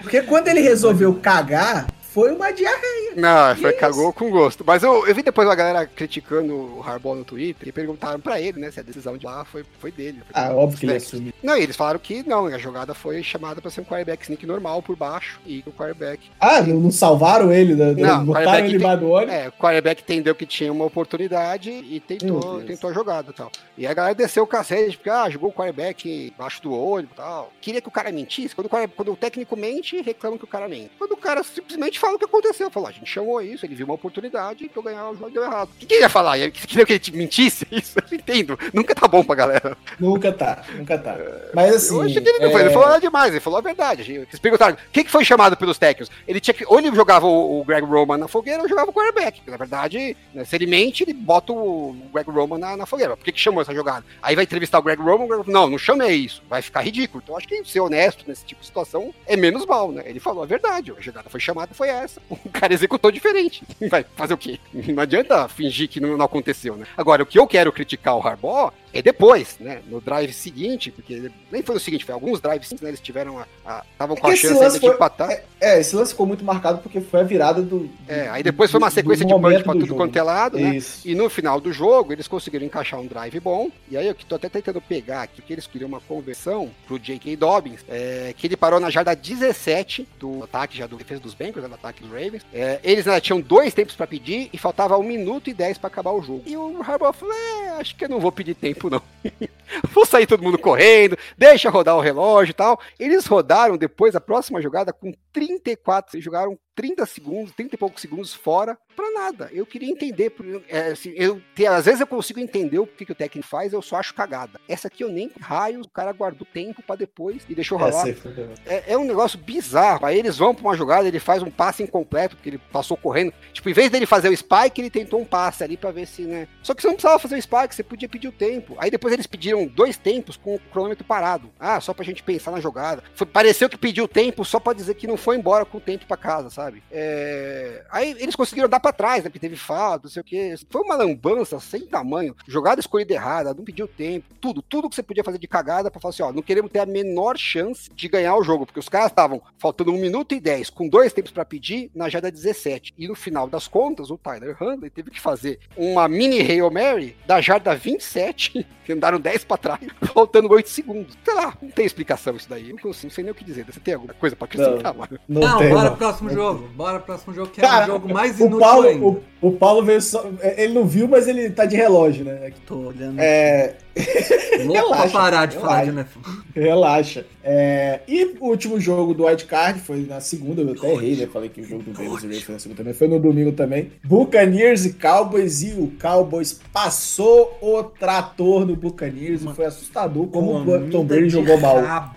Porque 0.00 0.22
quando 0.22 0.48
ele 0.48 0.60
resolveu 0.60 1.14
cagar, 1.14 1.86
foi 2.12 2.32
uma 2.32 2.50
diarreia. 2.52 3.12
Não, 3.16 3.56
foi, 3.56 3.70
Isso. 3.70 3.78
cagou 3.80 4.12
com 4.12 4.30
gosto. 4.30 4.64
Mas 4.66 4.82
eu, 4.82 5.06
eu 5.06 5.14
vi 5.14 5.22
depois 5.22 5.46
uma 5.48 5.54
galera 5.54 5.86
criticando 5.86 6.54
o 6.54 6.82
Harbaugh 6.84 7.14
no 7.16 7.24
Twitter 7.24 7.68
e 7.68 7.72
perguntaram 7.72 8.20
pra 8.20 8.40
ele, 8.40 8.58
né, 8.60 8.70
se 8.70 8.80
a 8.80 8.82
decisão 8.82 9.16
de 9.16 9.26
lá 9.26 9.44
foi, 9.44 9.64
foi 9.78 9.90
dele. 9.90 10.20
Foi 10.30 10.42
Ah, 10.42 10.52
óbvio 10.54 10.78
que 10.78 10.86
ele 10.86 10.96
assumiu. 10.96 11.32
Não, 11.42 11.56
e 11.56 11.62
eles 11.62 11.76
falaram 11.76 11.98
que 11.98 12.22
não, 12.28 12.46
a 12.46 12.58
jogada 12.58 12.94
foi 12.94 13.22
chamada 13.22 13.60
pra 13.60 13.70
ser 13.70 13.80
um 13.80 13.84
quarterback 13.84 14.22
sneak 14.24 14.46
normal 14.46 14.82
por 14.82 14.96
baixo 14.96 15.40
e 15.46 15.62
o 15.66 15.72
quarterback. 15.72 16.30
Ah, 16.40 16.60
não, 16.62 16.80
não 16.80 16.90
salvaram 16.90 17.52
ele, 17.52 17.74
né? 17.74 17.92
Não, 17.96 18.24
botaram 18.24 18.58
ele 18.60 18.68
tem- 18.68 18.76
embaixo 18.76 19.00
do 19.00 19.10
ônibus. 19.10 19.34
É, 19.34 19.48
o 19.48 19.52
quarterback 19.52 20.02
entendeu 20.02 20.34
que 20.34 20.46
tinha 20.46 20.72
uma 20.72 20.84
oportunidade 20.84 21.70
e 21.70 22.00
tentou, 22.00 22.60
tentou 22.62 22.90
a 22.90 22.92
jogada 22.92 23.30
e 23.30 23.34
tal. 23.34 23.50
E 23.76 23.86
a 23.86 23.94
galera 23.94 24.14
desceu 24.14 24.42
o 24.44 24.46
cacete, 24.46 24.96
porque, 24.96 25.10
ah, 25.10 25.28
jogou 25.28 25.50
o 25.50 25.52
quarterback 25.52 26.32
embaixo 26.34 26.62
do 26.62 26.72
olho 26.74 27.08
e 27.10 27.14
tal. 27.16 27.52
Queria 27.60 27.80
que 27.80 27.88
o 27.88 27.92
cara 27.92 28.10
mentisse. 28.12 28.54
Quando 28.54 28.66
o, 28.66 28.88
quando 28.88 29.12
o 29.12 29.16
técnico 29.16 29.56
mente, 29.56 30.00
reclama 30.02 30.38
que 30.38 30.44
o 30.44 30.48
cara 30.48 30.68
mente. 30.68 30.90
Quando 30.98 31.12
o 31.12 31.16
cara 31.16 31.42
simplesmente 31.42 31.98
fala 32.00 32.14
o 32.14 32.18
que 32.18 32.24
aconteceu, 32.24 32.70
falou, 32.70 32.88
a 32.88 32.92
gente 32.92 33.08
chamou 33.08 33.40
isso, 33.42 33.66
ele 33.66 33.74
viu 33.74 33.86
uma 33.86 33.94
oportunidade 33.94 34.64
e 34.64 34.70
eu 34.74 34.82
ganhar 34.82 35.10
o 35.10 35.14
jogo 35.14 35.28
e 35.28 35.32
deu 35.32 35.44
errado. 35.44 35.68
O 35.68 35.78
que, 35.78 35.86
que 35.86 35.94
ele 35.94 36.02
ia 36.02 36.08
falar? 36.08 36.38
Ele 36.38 36.50
queria 36.50 36.86
que 36.86 36.92
ele 36.94 36.98
te 36.98 37.12
mentisse? 37.12 37.66
Isso, 37.70 37.98
eu 37.98 38.16
entendo. 38.16 38.58
Nunca 38.72 38.94
tá 38.94 39.06
bom 39.06 39.22
pra 39.22 39.34
galera. 39.34 39.76
Nunca 39.98 40.32
tá, 40.32 40.64
nunca 40.74 40.96
tá. 40.98 41.16
Mas 41.54 41.74
assim. 41.74 41.94
eu 41.94 42.02
achei 42.02 42.20
que 42.20 42.28
ele 42.28 42.38
não 42.38 42.50
foi, 42.50 42.62
é, 42.62 42.64
ele 42.64 42.72
falou 42.72 42.88
nada 42.88 43.00
demais, 43.00 43.30
ele 43.30 43.40
falou 43.40 43.58
a 43.58 43.62
verdade. 43.62 44.12
Eles 44.12 44.38
perguntaram, 44.38 44.74
o 44.74 44.90
que, 44.90 45.04
que 45.04 45.10
foi 45.10 45.24
chamado 45.24 45.56
pelos 45.56 45.78
técnicos? 45.78 46.10
Ele 46.26 46.40
tinha 46.40 46.54
que, 46.54 46.64
ou 46.66 46.78
ele 46.78 46.94
jogava 46.94 47.26
o, 47.26 47.60
o 47.60 47.64
Greg 47.64 47.84
Roman 47.84 48.16
na 48.16 48.28
fogueira 48.28 48.62
ou 48.62 48.68
jogava 48.68 48.90
o 48.90 48.94
quarterback. 48.94 49.42
Na 49.46 49.56
verdade, 49.56 50.16
né, 50.32 50.44
se 50.44 50.56
ele 50.56 50.66
mente, 50.66 51.04
ele 51.04 51.12
bota 51.12 51.52
o 51.52 51.94
Greg 52.12 52.30
Roman 52.30 52.58
na, 52.58 52.76
na 52.76 52.86
fogueira. 52.86 53.16
Por 53.16 53.24
que, 53.24 53.32
que 53.32 53.40
chamou 53.40 53.60
essa 53.60 53.74
jogada? 53.74 54.04
Aí 54.22 54.34
vai 54.34 54.44
entrevistar 54.44 54.78
o 54.78 54.82
Greg 54.82 55.00
Roman, 55.00 55.24
o 55.24 55.28
Greg, 55.28 55.50
não, 55.50 55.68
não 55.68 55.78
chamei 55.78 56.16
isso. 56.16 56.42
Vai 56.48 56.62
ficar 56.62 56.80
ridículo. 56.80 57.22
Então 57.22 57.36
acho 57.36 57.46
que 57.46 57.64
ser 57.64 57.80
honesto 57.80 58.24
nesse 58.26 58.44
tipo 58.44 58.60
de 58.60 58.66
situação 58.66 59.12
é 59.26 59.36
menos 59.36 59.66
mal, 59.66 59.92
né? 59.92 60.02
Ele 60.06 60.20
falou 60.20 60.42
a 60.42 60.46
verdade, 60.46 60.92
a 60.96 61.00
jogada 61.00 61.28
foi 61.28 61.40
chamada, 61.40 61.74
foi 61.74 61.89
essa. 61.90 62.20
O 62.30 62.48
cara 62.50 62.72
executou 62.72 63.10
diferente. 63.10 63.62
Vai 63.88 64.04
fazer 64.16 64.34
o 64.34 64.38
quê? 64.38 64.58
Não 64.72 65.02
adianta 65.02 65.48
fingir 65.48 65.88
que 65.88 66.00
não, 66.00 66.16
não 66.16 66.24
aconteceu, 66.24 66.76
né? 66.76 66.86
Agora, 66.96 67.22
o 67.22 67.26
que 67.26 67.38
eu 67.38 67.46
quero 67.46 67.72
criticar 67.72 68.16
o 68.16 68.26
Harbaugh 68.26 68.72
é 68.92 69.02
depois, 69.02 69.56
né? 69.60 69.80
No 69.88 70.00
drive 70.00 70.32
seguinte, 70.32 70.90
porque 70.90 71.30
nem 71.50 71.62
foi 71.62 71.74
no 71.74 71.80
seguinte, 71.80 72.04
foi 72.04 72.14
alguns 72.14 72.40
drives 72.40 72.70
né? 72.80 72.88
Eles 72.88 73.00
tiveram 73.00 73.38
a. 73.66 73.82
Estavam 73.92 74.16
com 74.16 74.28
É 74.28 74.32
a 74.32 74.36
chance 74.36 74.48
ainda 74.54 74.64
lance 74.64 74.80
de 74.80 74.86
foi- 74.86 74.94
empatar. 74.94 75.30
É, 75.30 75.44
é, 75.60 75.80
esse 75.80 75.94
lance 75.94 76.12
ficou 76.12 76.26
muito 76.26 76.44
marcado 76.44 76.78
porque 76.78 77.00
foi 77.00 77.20
a 77.20 77.24
virada 77.24 77.62
do. 77.62 77.80
do- 77.80 77.90
É, 78.08 78.28
aí 78.28 78.42
depois 78.42 78.70
foi 78.70 78.78
uma 78.78 78.90
sequência 78.90 79.24
de 79.24 79.32
punch 79.32 79.62
pra 79.62 79.72
do 79.72 79.78
tudo 79.80 79.88
jogo. 79.88 80.00
quanto 80.00 80.16
é 80.16 80.22
lado, 80.22 80.58
né? 80.58 80.76
Isso. 80.76 81.06
E 81.08 81.14
no 81.14 81.28
final 81.30 81.60
do 81.60 81.72
jogo, 81.72 82.12
eles 82.12 82.26
conseguiram 82.28 82.64
encaixar 82.66 82.98
um 83.00 83.06
drive 83.06 83.38
bom. 83.40 83.70
E 83.90 83.96
aí 83.96 84.06
eu 84.06 84.14
que 84.14 84.24
tô 84.24 84.34
até 84.34 84.48
tentando 84.48 84.80
pegar 84.80 85.22
aqui, 85.22 85.40
que 85.42 85.52
eles 85.52 85.66
queriam 85.66 85.88
uma 85.88 86.00
conversão 86.00 86.70
pro 86.86 86.98
J.K. 86.98 87.36
Dobbins, 87.36 87.80
é, 87.88 88.34
que 88.36 88.46
ele 88.46 88.56
parou 88.56 88.80
na 88.80 88.90
jarda 88.90 89.14
17 89.14 90.06
do 90.18 90.42
ataque 90.44 90.76
já 90.76 90.86
do 90.86 90.96
defesa 90.96 91.20
dos 91.20 91.34
Bengals, 91.34 91.62
né, 91.62 91.68
do 91.68 91.74
ataque 91.74 92.02
dos 92.02 92.10
Ravens. 92.10 92.42
É, 92.52 92.80
eles 92.82 93.06
ainda 93.06 93.20
tinham 93.20 93.40
dois 93.40 93.72
tempos 93.74 93.94
pra 93.94 94.06
pedir 94.06 94.48
e 94.52 94.58
faltava 94.58 94.96
1 94.98 95.02
minuto 95.02 95.48
e 95.50 95.54
10 95.54 95.78
pra 95.78 95.88
acabar 95.88 96.12
o 96.12 96.22
jogo. 96.22 96.42
E 96.46 96.56
o 96.56 96.80
Harbaugh 96.82 97.12
falou: 97.12 97.34
é, 97.34 97.68
acho 97.80 97.94
que 97.96 98.04
eu 98.04 98.08
não 98.08 98.20
vou 98.20 98.32
pedir 98.32 98.54
tempo, 98.54 98.79
não. 98.88 99.02
vou 99.92 100.06
sair 100.06 100.26
todo 100.26 100.42
mundo 100.42 100.58
correndo, 100.58 101.18
deixa 101.36 101.68
rodar 101.68 101.96
o 101.96 102.00
relógio 102.00 102.52
e 102.52 102.54
tal. 102.54 102.80
Eles 102.98 103.26
rodaram 103.26 103.76
depois 103.76 104.16
a 104.16 104.20
próxima 104.20 104.62
jogada 104.62 104.92
com 104.92 105.12
34, 105.32 106.16
eles 106.16 106.24
jogaram 106.24 106.58
30 106.80 107.04
segundos, 107.04 107.52
30 107.52 107.74
e 107.74 107.78
poucos 107.78 108.00
segundos 108.00 108.32
fora 108.32 108.78
pra 108.96 109.10
nada. 109.10 109.50
Eu 109.52 109.66
queria 109.66 109.90
entender, 109.90 110.32
é, 110.66 110.92
assim, 110.92 111.12
eu, 111.14 111.38
às 111.70 111.84
vezes 111.84 112.00
eu 112.00 112.06
consigo 112.06 112.40
entender 112.40 112.78
o 112.78 112.86
que, 112.86 113.04
que 113.04 113.12
o 113.12 113.14
técnico 113.14 113.46
faz, 113.46 113.74
eu 113.74 113.82
só 113.82 113.96
acho 113.96 114.14
cagada. 114.14 114.58
Essa 114.66 114.88
aqui 114.88 115.04
eu 115.04 115.10
nem 115.10 115.30
raio, 115.38 115.82
o 115.82 115.88
cara 115.90 116.10
guardou 116.10 116.46
tempo 116.50 116.82
pra 116.82 116.96
depois 116.96 117.42
e 117.50 117.54
deixou 117.54 117.76
rolar. 117.76 118.04
Aí 118.06 118.14
foi- 118.14 118.32
É, 118.64 118.94
é 118.94 118.98
um 118.98 119.04
negócio 119.04 119.38
bizarro. 119.38 120.06
Aí 120.06 120.18
eles 120.18 120.38
vão 120.38 120.54
pra 120.54 120.64
uma 120.64 120.74
jogada, 120.76 121.06
ele 121.06 121.20
faz 121.20 121.42
um 121.42 121.50
passe 121.50 121.82
incompleto, 121.82 122.34
porque 122.36 122.48
ele 122.48 122.58
passou 122.72 122.96
correndo. 122.96 123.34
Tipo, 123.52 123.68
em 123.68 123.74
vez 123.74 123.90
dele 123.90 124.06
fazer 124.06 124.30
o 124.30 124.36
spike, 124.36 124.80
ele 124.80 124.88
tentou 124.90 125.20
um 125.20 125.24
passe 125.26 125.62
ali 125.62 125.76
pra 125.76 125.90
ver 125.90 126.06
se, 126.06 126.22
né? 126.22 126.48
Só 126.62 126.72
que 126.72 126.80
você 126.80 126.88
não 126.88 126.94
precisava 126.94 127.18
fazer 127.18 127.36
o 127.36 127.42
spike, 127.42 127.74
você 127.74 127.82
podia 127.82 128.08
pedir 128.08 128.28
o 128.28 128.32
tempo. 128.32 128.74
Aí 128.78 128.90
depois 128.90 129.12
eles 129.12 129.26
pediram 129.26 129.66
dois 129.66 129.98
tempos 129.98 130.38
com 130.38 130.54
o 130.54 130.58
cronômetro 130.58 131.04
parado. 131.04 131.50
Ah, 131.60 131.78
só 131.78 131.92
pra 131.92 132.06
gente 132.06 132.22
pensar 132.22 132.52
na 132.52 132.60
jogada. 132.60 133.02
Foi, 133.14 133.26
pareceu 133.26 133.68
que 133.68 133.76
pediu 133.76 134.08
tempo 134.08 134.44
só 134.46 134.58
pra 134.58 134.72
dizer 134.72 134.94
que 134.94 135.06
não 135.06 135.18
foi 135.18 135.36
embora 135.36 135.66
com 135.66 135.76
o 135.76 135.80
tempo 135.80 136.06
pra 136.06 136.16
casa, 136.16 136.48
sabe? 136.48 136.69
É... 136.90 137.84
Aí 137.90 138.16
eles 138.18 138.36
conseguiram 138.36 138.68
dar 138.68 138.80
pra 138.80 138.92
trás, 138.92 139.24
né? 139.24 139.30
Porque 139.30 139.38
teve 139.38 139.56
falta, 139.56 140.04
não 140.04 140.10
sei 140.10 140.20
o 140.20 140.24
quê. 140.24 140.54
Foi 140.68 140.82
uma 140.82 140.96
lambança 140.96 141.58
sem 141.60 141.86
tamanho. 141.86 142.34
Jogada 142.46 142.80
escolhida 142.80 143.14
errada, 143.14 143.54
não 143.54 143.64
pediu 143.64 143.88
tempo. 143.88 144.26
Tudo, 144.40 144.62
tudo 144.62 144.88
que 144.88 144.94
você 144.94 145.02
podia 145.02 145.24
fazer 145.24 145.38
de 145.38 145.48
cagada 145.48 145.90
pra 145.90 146.00
falar 146.00 146.10
assim, 146.10 146.22
ó, 146.22 146.32
não 146.32 146.42
queremos 146.42 146.70
ter 146.70 146.80
a 146.80 146.86
menor 146.86 147.36
chance 147.36 147.90
de 147.94 148.08
ganhar 148.08 148.36
o 148.36 148.44
jogo. 148.44 148.66
Porque 148.66 148.80
os 148.80 148.88
caras 148.88 149.10
estavam 149.10 149.42
faltando 149.58 149.92
um 149.92 149.98
minuto 149.98 150.34
e 150.34 150.40
dez, 150.40 150.70
com 150.70 150.88
dois 150.88 151.12
tempos 151.12 151.32
pra 151.32 151.44
pedir, 151.44 151.90
na 151.94 152.08
jada 152.08 152.30
17. 152.30 152.94
E 152.96 153.08
no 153.08 153.14
final 153.14 153.48
das 153.48 153.66
contas, 153.66 154.10
o 154.10 154.18
Tyler 154.18 154.56
Handley 154.60 154.90
teve 154.90 155.10
que 155.10 155.20
fazer 155.20 155.58
uma 155.76 156.08
mini 156.08 156.40
Hail 156.40 156.70
Mary 156.70 157.16
da 157.26 157.40
jarda 157.40 157.74
27, 157.74 158.66
que 158.84 158.92
andaram 158.92 159.20
10 159.20 159.44
pra 159.44 159.56
trás, 159.56 159.80
faltando 160.12 160.52
8 160.52 160.68
segundos. 160.68 161.16
Sei 161.24 161.34
lá, 161.34 161.56
não 161.60 161.70
tem 161.70 161.86
explicação 161.86 162.36
isso 162.36 162.48
daí. 162.48 162.72
Não, 162.72 162.78
consigo, 162.78 163.06
não 163.06 163.14
sei 163.14 163.24
nem 163.24 163.32
o 163.32 163.34
que 163.34 163.44
dizer. 163.44 163.64
Você 163.64 163.80
tem 163.80 163.94
alguma 163.94 164.14
coisa 164.14 164.36
pra 164.36 164.46
acrescentar, 164.46 164.94
mano? 164.94 165.18
Não, 165.28 165.58
tem, 165.58 165.70
bora 165.70 165.82
não. 165.82 165.88
pro 165.90 165.98
próximo 165.98 166.30
jogo. 166.30 166.49
Bora 166.54 166.98
pro 166.98 167.06
próximo 167.06 167.34
jogo, 167.34 167.48
que 167.48 167.60
é 167.60 167.64
Cara, 167.66 167.84
o 167.84 167.86
jogo 167.86 168.12
mais 168.12 168.38
o 168.40 168.44
inútil 168.46 168.58
Paulo, 168.58 168.88
ainda. 168.88 169.04
o, 169.06 169.22
o 169.40 169.52
Paulo 169.52 169.82
veio 169.82 170.00
só. 170.00 170.24
Ele 170.56 170.74
não 170.74 170.86
viu, 170.86 171.08
mas 171.08 171.26
ele 171.26 171.50
tá 171.50 171.64
de 171.64 171.76
relógio, 171.76 172.24
né? 172.24 172.52
Tô 172.66 172.88
olhando. 172.88 173.18
É, 173.18 173.74
louco 174.64 174.72
pra 174.72 174.96
relaxa, 174.96 175.12
parar 175.12 175.46
de 175.46 175.56
falar 175.56 175.84
de 175.84 175.90
relaxa. 175.90 176.10
NFL. 176.18 176.30
relaxa. 176.54 177.26
É, 177.42 178.00
e 178.06 178.36
o 178.38 178.48
último 178.48 178.78
jogo 178.78 179.14
do 179.14 179.24
Wild 179.24 179.46
Card 179.46 179.80
foi 179.80 180.04
na 180.06 180.20
segunda, 180.20 180.60
eu 180.60 180.72
até 180.72 180.92
errei, 180.92 181.16
né? 181.16 181.26
Falei 181.26 181.48
que 181.48 181.62
o 181.62 181.64
jogo 181.64 181.82
do 181.82 181.92
Ravens 181.92 182.36
e 182.36 182.40
foi 182.42 182.54
na 182.54 182.58
segunda 182.58 182.78
também. 182.78 182.92
Foi 182.94 183.08
no 183.08 183.18
domingo 183.18 183.52
também. 183.52 183.92
Buccaneers 184.04 184.84
e 184.84 184.92
Cowboys. 184.92 185.62
E 185.62 185.72
o 185.72 185.92
Cowboys 186.00 186.60
passou 186.72 187.56
o 187.62 187.82
trator 187.82 188.66
no 188.66 188.76
Buccaneers. 188.76 189.42
E 189.42 189.54
foi 189.54 189.64
assustador 189.64 190.26
como 190.26 190.58
o 190.58 190.90
Tom 190.90 191.04
Brady 191.04 191.30
jogou 191.30 191.58
mal. 191.58 192.14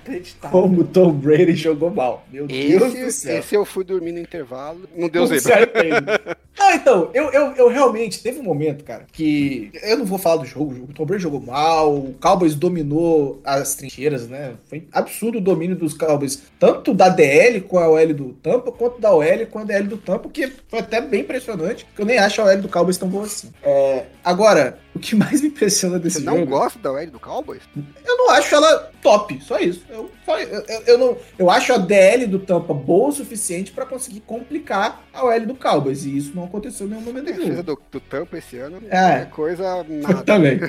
Como 0.51 0.81
o 0.81 0.83
Tom 0.83 1.13
Brady 1.13 1.55
jogou 1.55 1.89
mal. 1.89 2.25
Meu 2.31 2.47
Deus 2.47 2.91
do 2.93 2.97
Esse, 2.97 3.11
céu. 3.21 3.39
esse 3.39 3.55
eu 3.55 3.65
fui 3.65 3.83
dormir 3.83 4.11
no 4.11 4.19
intervalo. 4.19 4.81
Não 4.95 5.07
deu 5.07 5.25
zebra. 5.25 5.83
Não, 6.57 6.71
então, 6.75 7.09
eu, 7.13 7.31
eu, 7.31 7.51
eu 7.55 7.67
realmente 7.69 8.21
teve 8.21 8.39
um 8.39 8.43
momento, 8.43 8.83
cara, 8.83 9.05
que 9.11 9.71
eu 9.83 9.97
não 9.97 10.05
vou 10.05 10.17
falar 10.17 10.37
do 10.37 10.45
jogo. 10.45 10.73
O 10.89 10.93
Tom 10.93 11.05
Brady 11.05 11.23
jogou 11.23 11.39
mal, 11.41 11.93
o 11.95 12.13
Cowboys 12.21 12.55
dominou 12.55 13.39
as 13.43 13.75
trincheiras, 13.75 14.27
né? 14.27 14.53
Foi 14.65 14.87
absurdo 14.91 15.37
o 15.37 15.41
domínio 15.41 15.75
dos 15.75 15.93
Cowboys, 15.93 16.43
tanto 16.59 16.93
da 16.93 17.09
DL 17.09 17.61
com 17.61 17.77
a 17.79 17.87
OL 17.89 18.13
do 18.13 18.33
Tampa, 18.33 18.71
quanto 18.71 18.99
da 18.99 19.13
OL 19.13 19.45
com 19.51 19.59
a 19.59 19.63
DL 19.63 19.87
do 19.87 19.97
Tampa, 19.97 20.29
que 20.29 20.51
foi 20.67 20.79
até 20.79 20.99
bem 21.01 21.21
impressionante, 21.21 21.85
que 21.95 22.01
eu 22.01 22.05
nem 22.05 22.17
acho 22.17 22.41
a 22.41 22.45
OL 22.45 22.57
do 22.61 22.69
Cowboys 22.69 22.97
tão 22.97 23.07
boa 23.09 23.25
assim. 23.25 23.51
É, 23.63 24.05
agora, 24.23 24.79
o 24.95 24.99
que 24.99 25.15
mais 25.15 25.41
me 25.41 25.47
impressiona 25.47 25.99
desse 25.99 26.19
Você 26.19 26.25
jogo... 26.25 26.37
não 26.37 26.45
gosta 26.45 26.79
da 26.79 26.91
OL 26.91 27.07
do 27.07 27.19
Cowboys? 27.19 27.61
Eu 28.05 28.17
não 28.17 28.29
acho 28.31 28.53
ela 28.55 28.91
top, 29.01 29.39
só 29.43 29.59
isso. 29.59 29.83
Eu, 29.89 30.09
só- 30.25 30.39
eu, 30.39 30.63
eu- 30.87 30.97
não, 30.97 31.17
eu 31.37 31.49
acho 31.49 31.73
a 31.73 31.77
DL 31.77 32.25
do 32.27 32.39
Tampa 32.39 32.73
boa 32.73 33.09
o 33.09 33.11
suficiente 33.11 33.71
pra 33.71 33.85
conseguir 33.85 34.21
complicar 34.21 35.03
a 35.13 35.25
OL 35.25 35.45
do 35.45 35.55
Cowboys. 35.55 36.05
E 36.05 36.15
isso 36.17 36.31
não 36.35 36.45
aconteceu 36.45 36.85
em 36.87 36.91
nenhum 36.91 37.02
Momento 37.03 37.25
defesa 37.25 37.49
nenhum. 37.49 37.63
do, 37.63 37.79
do 37.91 37.99
Tampa 37.99 38.37
esse 38.37 38.57
ano 38.57 38.81
É. 38.89 39.21
é 39.21 39.25
coisa 39.25 39.83
nada. 39.87 40.21
Também. 40.23 40.59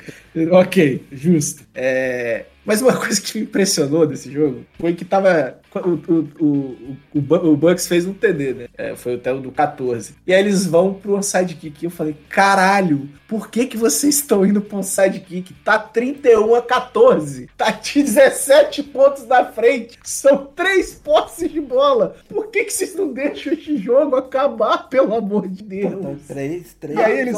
ok, 0.51 1.07
justo. 1.13 1.65
É, 1.75 2.45
mas 2.65 2.81
uma 2.83 2.97
coisa 2.97 3.21
que 3.21 3.39
me 3.39 3.45
impressionou 3.45 4.07
desse 4.07 4.31
jogo 4.33 4.65
foi 4.79 4.95
que 4.95 5.05
tava. 5.05 5.59
O, 5.75 5.89
o, 6.13 6.29
o, 6.41 6.97
o, 7.15 7.21
Bu- 7.21 7.49
o 7.53 7.57
Bucks 7.57 7.87
fez 7.89 8.07
um 8.07 8.13
TD, 8.15 8.55
né? 8.55 8.67
É, 8.79 8.95
foi 8.95 9.15
até 9.15 9.33
o 9.33 9.41
do 9.41 9.51
14. 9.51 10.15
E 10.27 10.33
aí 10.33 10.41
eles 10.41 10.65
vão 10.67 10.95
pro 10.95 11.17
onside 11.17 11.55
kick. 11.57 11.83
E 11.83 11.87
eu 11.87 11.91
falei, 11.91 12.17
caralho, 12.29 13.09
por 13.27 13.49
que 13.51 13.67
que 13.67 13.77
vocês 13.77 14.15
estão 14.17 14.47
indo 14.47 14.61
pro 14.61 14.79
onside 14.79 15.21
kick? 15.21 15.53
Tá 15.65 15.79
31 15.79 16.55
a 16.55 16.63
14. 16.63 17.49
Tá 17.57 17.71
17 17.71 18.83
pontos 18.85 19.27
na 19.27 19.45
frente. 19.47 19.99
São 20.05 20.47
três 20.55 20.95
posses 20.95 21.51
de 21.51 21.61
bola. 21.61 22.15
Por 22.29 22.49
que 22.49 22.65
que 22.65 22.73
vocês 22.73 22.95
não 22.95 23.13
deixam 23.13 23.53
esse 23.53 23.77
jogo 23.79 24.17
acabar, 24.17 24.89
pelo 24.89 25.15
amor 25.15 25.49
de 25.49 25.63
Deus? 25.65 26.21
Três, 26.29 26.75
três. 26.79 26.99
E 26.99 27.03
aí 27.03 27.21
eles- 27.21 27.37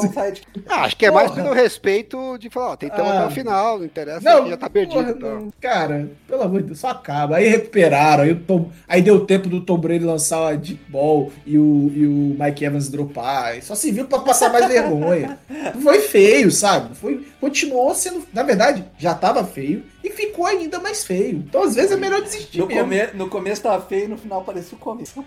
Ah, 0.67 0.81
acho 0.83 0.95
que 0.95 1.05
é 1.05 1.11
mais 1.11 1.31
pelo 1.31 1.53
respeito 1.53 2.37
de 2.37 2.49
falar, 2.49 2.71
ó, 2.71 2.75
tentamos 2.75 3.11
Ah. 3.11 3.17
até 3.19 3.27
o 3.27 3.31
final, 3.31 3.79
não 3.79 3.85
interessa, 3.85 4.21
Não, 4.21 4.47
já 4.47 4.57
tá 4.57 4.69
perdido. 4.69 4.93
porra, 4.99 5.11
então. 5.11 5.39
não. 5.41 5.53
Cara, 5.59 6.09
pelo 6.27 6.43
amor 6.43 6.61
de 6.61 6.67
Deus, 6.67 6.79
só 6.79 6.89
acaba. 6.89 7.37
Aí 7.37 7.47
recuperaram, 7.47 8.26
Tom- 8.35 8.69
aí 8.87 9.01
deu 9.01 9.19
tempo 9.25 9.47
do 9.49 9.61
Tom 9.61 9.77
Brady 9.77 10.03
lançar 10.05 10.47
a 10.53 10.55
deep 10.55 10.79
ball 10.89 11.31
e 11.45 11.57
o, 11.57 11.91
e 11.95 12.05
o 12.05 12.35
Mike 12.43 12.63
Evans 12.65 12.89
dropar. 12.89 13.61
Só 13.61 13.75
se 13.75 13.91
viu 13.91 14.05
pra 14.05 14.19
passar 14.19 14.51
mais 14.51 14.67
vergonha. 14.67 15.37
Foi 15.81 15.99
feio, 15.99 16.51
sabe? 16.51 16.95
Foi, 16.95 17.25
continuou 17.39 17.93
sendo, 17.95 18.23
na 18.33 18.43
verdade, 18.43 18.83
já 18.97 19.13
tava 19.13 19.43
feio 19.43 19.83
e 20.07 20.11
ficou 20.11 20.45
ainda 20.45 20.79
mais 20.79 21.03
feio. 21.03 21.37
Então, 21.47 21.63
às 21.63 21.75
vezes, 21.75 21.91
é 21.91 21.95
melhor 21.97 22.21
desistir 22.21 22.59
No, 22.59 22.67
mesmo. 22.67 22.83
come... 22.83 23.07
no 23.13 23.29
começo 23.29 23.61
tava 23.63 23.85
feio, 23.85 24.09
no 24.09 24.17
final 24.17 24.43
parecia 24.43 24.75
o 24.75 24.79
começo. 24.79 25.23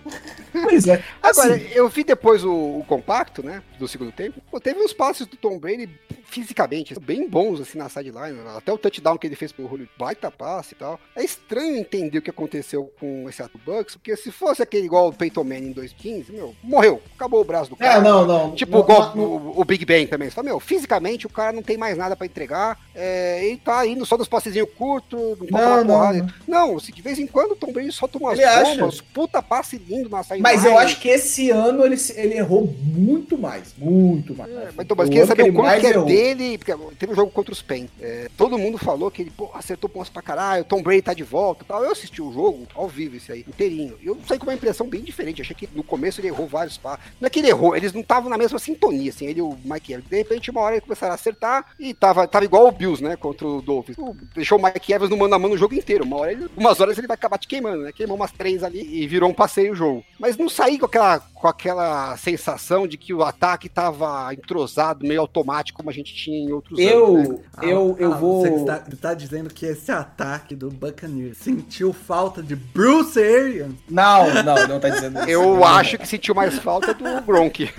Pois 0.53 0.87
é. 0.87 1.03
Agora, 1.23 1.55
Assim, 1.55 1.67
eu 1.73 1.89
vi 1.89 2.05
depois 2.05 2.45
o, 2.45 2.51
o 2.79 2.85
compacto, 2.87 3.43
né, 3.43 3.63
do 3.79 3.87
segundo 3.89 4.13
tempo. 4.13 4.41
Pô, 4.51 4.61
teve 4.61 4.81
uns 4.81 4.93
passes 4.93 5.27
do 5.27 5.37
Tom 5.37 5.59
Brady 5.59 5.89
fisicamente 6.25 6.95
bem 7.01 7.29
bons, 7.29 7.61
assim, 7.61 7.77
na 7.77 7.89
sideline. 7.89 8.39
Até 8.57 8.73
o 8.73 8.79
touchdown 8.79 9.19
que 9.19 9.27
ele 9.27 9.35
fez 9.35 9.51
pro 9.51 9.69
Julio, 9.69 9.89
baita 9.99 10.31
passe 10.31 10.75
e 10.75 10.77
tal. 10.77 10.99
É 11.17 11.25
estranho 11.25 11.77
entender 11.77 12.19
o 12.19 12.23
que 12.23 12.31
aconteceu 12.31 12.93
com 13.01 13.29
esse 13.29 13.43
ato 13.43 13.59
Bucks, 13.67 13.97
porque 13.97 14.17
se 14.17 14.31
fosse 14.31 14.63
aquele 14.63 14.87
igual 14.87 15.09
o 15.09 15.13
Peyton 15.13 15.43
Manning 15.43 15.71
em 15.71 15.73
2015, 15.73 16.33
meu, 16.33 16.55
morreu. 16.63 17.03
Acabou 17.17 17.41
o 17.41 17.45
braço 17.45 17.71
do 17.71 17.77
cara. 17.77 17.99
é, 17.99 18.01
não, 18.01 18.25
não. 18.25 18.55
Tipo, 18.55 18.73
não, 18.79 18.81
igual 18.85 19.17
não- 19.17 19.25
o, 19.25 19.61
o 19.61 19.65
Big 19.65 19.85
Ben 19.85 20.07
também. 20.07 20.29
Você 20.29 20.35
fala, 20.37 20.47
meu, 20.51 20.61
fisicamente 20.61 21.27
o 21.27 21.31
cara 21.31 21.53
não 21.53 21.63
tem 21.63 21.77
mais 21.77 21.99
nada 21.99 22.15
pra 22.15 22.27
entregar. 22.27 22.79
É, 22.95 23.45
ele 23.45 23.57
tá 23.59 23.85
indo 23.85 24.07
só 24.07 24.17
nos 24.17 24.29
passezinhos 24.29 24.69
curtos, 24.71 25.21
não 25.39 25.47
Não, 25.51 25.59
falar 25.59 25.85
não, 25.85 25.87
porrada. 25.95 26.35
Não, 26.47 26.79
se 26.79 26.93
de 26.93 27.03
vez 27.03 27.19
em 27.19 27.27
quando 27.27 27.53
o 27.53 27.57
Tom 27.57 27.73
Brady 27.73 27.93
solta 27.93 28.19
umas 28.19 28.39
Ele 28.39 28.47
acha. 28.47 28.75
bombas, 28.77 29.01
puta 29.01 29.43
passe 29.43 29.77
lindo 29.79 30.09
na 30.09 30.23
sideline. 30.23 30.43
Mas 30.43 30.65
eu 30.65 30.79
acho 30.79 30.99
que 31.01 31.09
esse 31.09 31.51
ano 31.51 31.85
ele, 31.85 31.97
ele 32.15 32.35
errou 32.35 32.67
muito 32.83 33.37
mais. 33.39 33.75
Muito 33.77 34.35
mais. 34.35 34.51
É, 34.51 34.71
mas, 34.77 34.85
então, 34.85 34.97
mas 34.97 35.09
O 35.09 35.11
queria 35.11 35.27
saber 35.27 35.45
que 35.45 35.51
o 35.51 35.53
ele 35.53 35.57
quanto 35.59 35.81
que 35.81 35.87
é 35.87 35.91
errou. 35.91 36.07
dele, 36.07 36.59
porque 36.59 36.75
teve 36.99 37.13
um 37.13 37.17
jogo 37.17 37.31
contra 37.31 37.53
os 37.53 37.63
Pen. 37.63 37.89
É, 38.01 38.29
todo 38.37 38.59
mundo 38.59 38.79
falou 38.79 39.11
que 39.11 39.23
ele 39.23 39.31
pô, 39.31 39.51
acertou 39.55 39.89
pontos 39.91 40.11
pra 40.11 40.23
caralho, 40.23 40.63
o 40.63 40.65
Tom 40.67 40.83
Brady 40.83 41.03
tá 41.03 41.15
de 41.15 41.23
volta 41.23 41.63
e 41.63 41.67
tal. 41.67 41.85
Eu 41.85 41.93
assisti 41.93 42.21
o 42.23 42.33
jogo 42.33 42.67
ao 42.75 42.89
vivo, 42.89 43.17
esse 43.17 43.31
aí, 43.33 43.41
inteirinho. 43.47 43.97
E 44.03 44.07
eu 44.07 44.17
saí 44.27 44.39
com 44.39 44.47
uma 44.47 44.55
impressão 44.55 44.87
bem 44.89 45.03
diferente. 45.03 45.43
Achei 45.43 45.55
que 45.57 45.69
no 45.75 45.83
começo 45.83 46.21
ele 46.21 46.29
errou 46.29 46.47
vários 46.47 46.77
passos. 46.77 47.05
Não 47.21 47.27
é 47.27 47.31
que 47.31 47.39
ele 47.41 47.49
errou, 47.49 47.77
eles 47.77 47.93
não 47.93 48.01
estavam 48.01 48.29
na 48.31 48.39
mesma 48.39 48.59
sintonia, 48.59 49.11
assim, 49.11 49.27
ele 49.27 49.41
e 49.41 49.43
o 49.43 49.57
Mike 49.65 49.93
Evans. 49.93 50.09
De 50.09 50.17
repente, 50.17 50.51
uma 50.51 50.61
hora 50.61 50.75
eles 50.77 50.85
começaram 50.85 51.13
a 51.13 51.15
acertar 51.15 51.67
e 51.79 51.95
tava, 51.95 52.27
tava 52.27 52.45
igual 52.45 52.67
o 52.69 52.73
Bills, 52.73 53.03
né, 53.03 53.17
contra 53.17 53.47
o 53.47 53.61
Dolphins. 53.63 53.97
O- 53.99 54.17
Deixou 54.35 54.59
o 54.61 54.63
Mike 54.63 54.93
Evans 54.93 55.11
no 55.11 55.17
mano 55.17 55.35
a 55.35 55.39
mano 55.39 55.55
o 55.55 55.59
jogo 55.59 55.75
inteiro. 55.75 56.05
Uma 56.05 56.19
hora 56.19 56.33
ele, 56.33 56.49
umas 56.57 56.81
horas 56.81 56.99
ele 56.99 57.07
vai 57.07 57.15
acabar 57.15 57.39
te 57.39 57.49
queimando, 57.49 57.83
né? 57.83 57.93
Queimou 57.93 58.17
umas 58.17 58.33
três 58.33 58.63
ali 58.63 59.03
e 59.03 59.07
virou 59.07 59.31
um 59.31 59.35
passeio 59.35 59.73
o 59.73 59.77
jogo. 59.77 60.05
Mas 60.19 60.37
não 60.37 60.49
saí 60.49 60.79
com 60.79 60.87
aquela, 60.87 61.23
com 61.41 61.49
aquela 61.49 62.17
sensação 62.19 62.87
de 62.87 62.99
que 62.99 63.15
o 63.15 63.23
ataque 63.23 63.69
tava 63.69 64.33
entrosado, 64.35 65.07
meio 65.07 65.21
automático, 65.23 65.77
como 65.79 65.89
a 65.89 65.93
gente 65.93 66.15
tinha 66.15 66.37
em 66.39 66.53
outros 66.53 66.79
Eu, 66.79 67.17
anos, 67.17 67.29
né? 67.29 67.39
eu, 67.63 67.97
eu 67.99 68.13
Ah, 68.13 68.19
vou. 68.19 68.43
Você 68.43 68.49
está, 68.55 68.85
está 68.93 69.15
dizendo 69.15 69.49
que 69.49 69.65
esse 69.65 69.91
ataque 69.91 70.55
do 70.55 70.71
Buccaneers 70.71 71.39
sentiu 71.39 71.93
falta 71.93 72.43
de 72.43 72.55
Bruce 72.55 73.19
Arians? 73.19 73.75
Não, 73.89 74.43
não, 74.43 74.69
não 74.69 74.81
tá 74.81 74.91
dizendo 74.91 75.19
isso. 75.21 75.31
Eu 75.31 75.43
Não, 75.55 75.65
acho 75.65 75.97
que 75.99 76.07
sentiu 76.07 76.35
mais 76.35 76.59
falta 76.59 76.93
do 76.95 77.23
Gronk. 77.23 77.71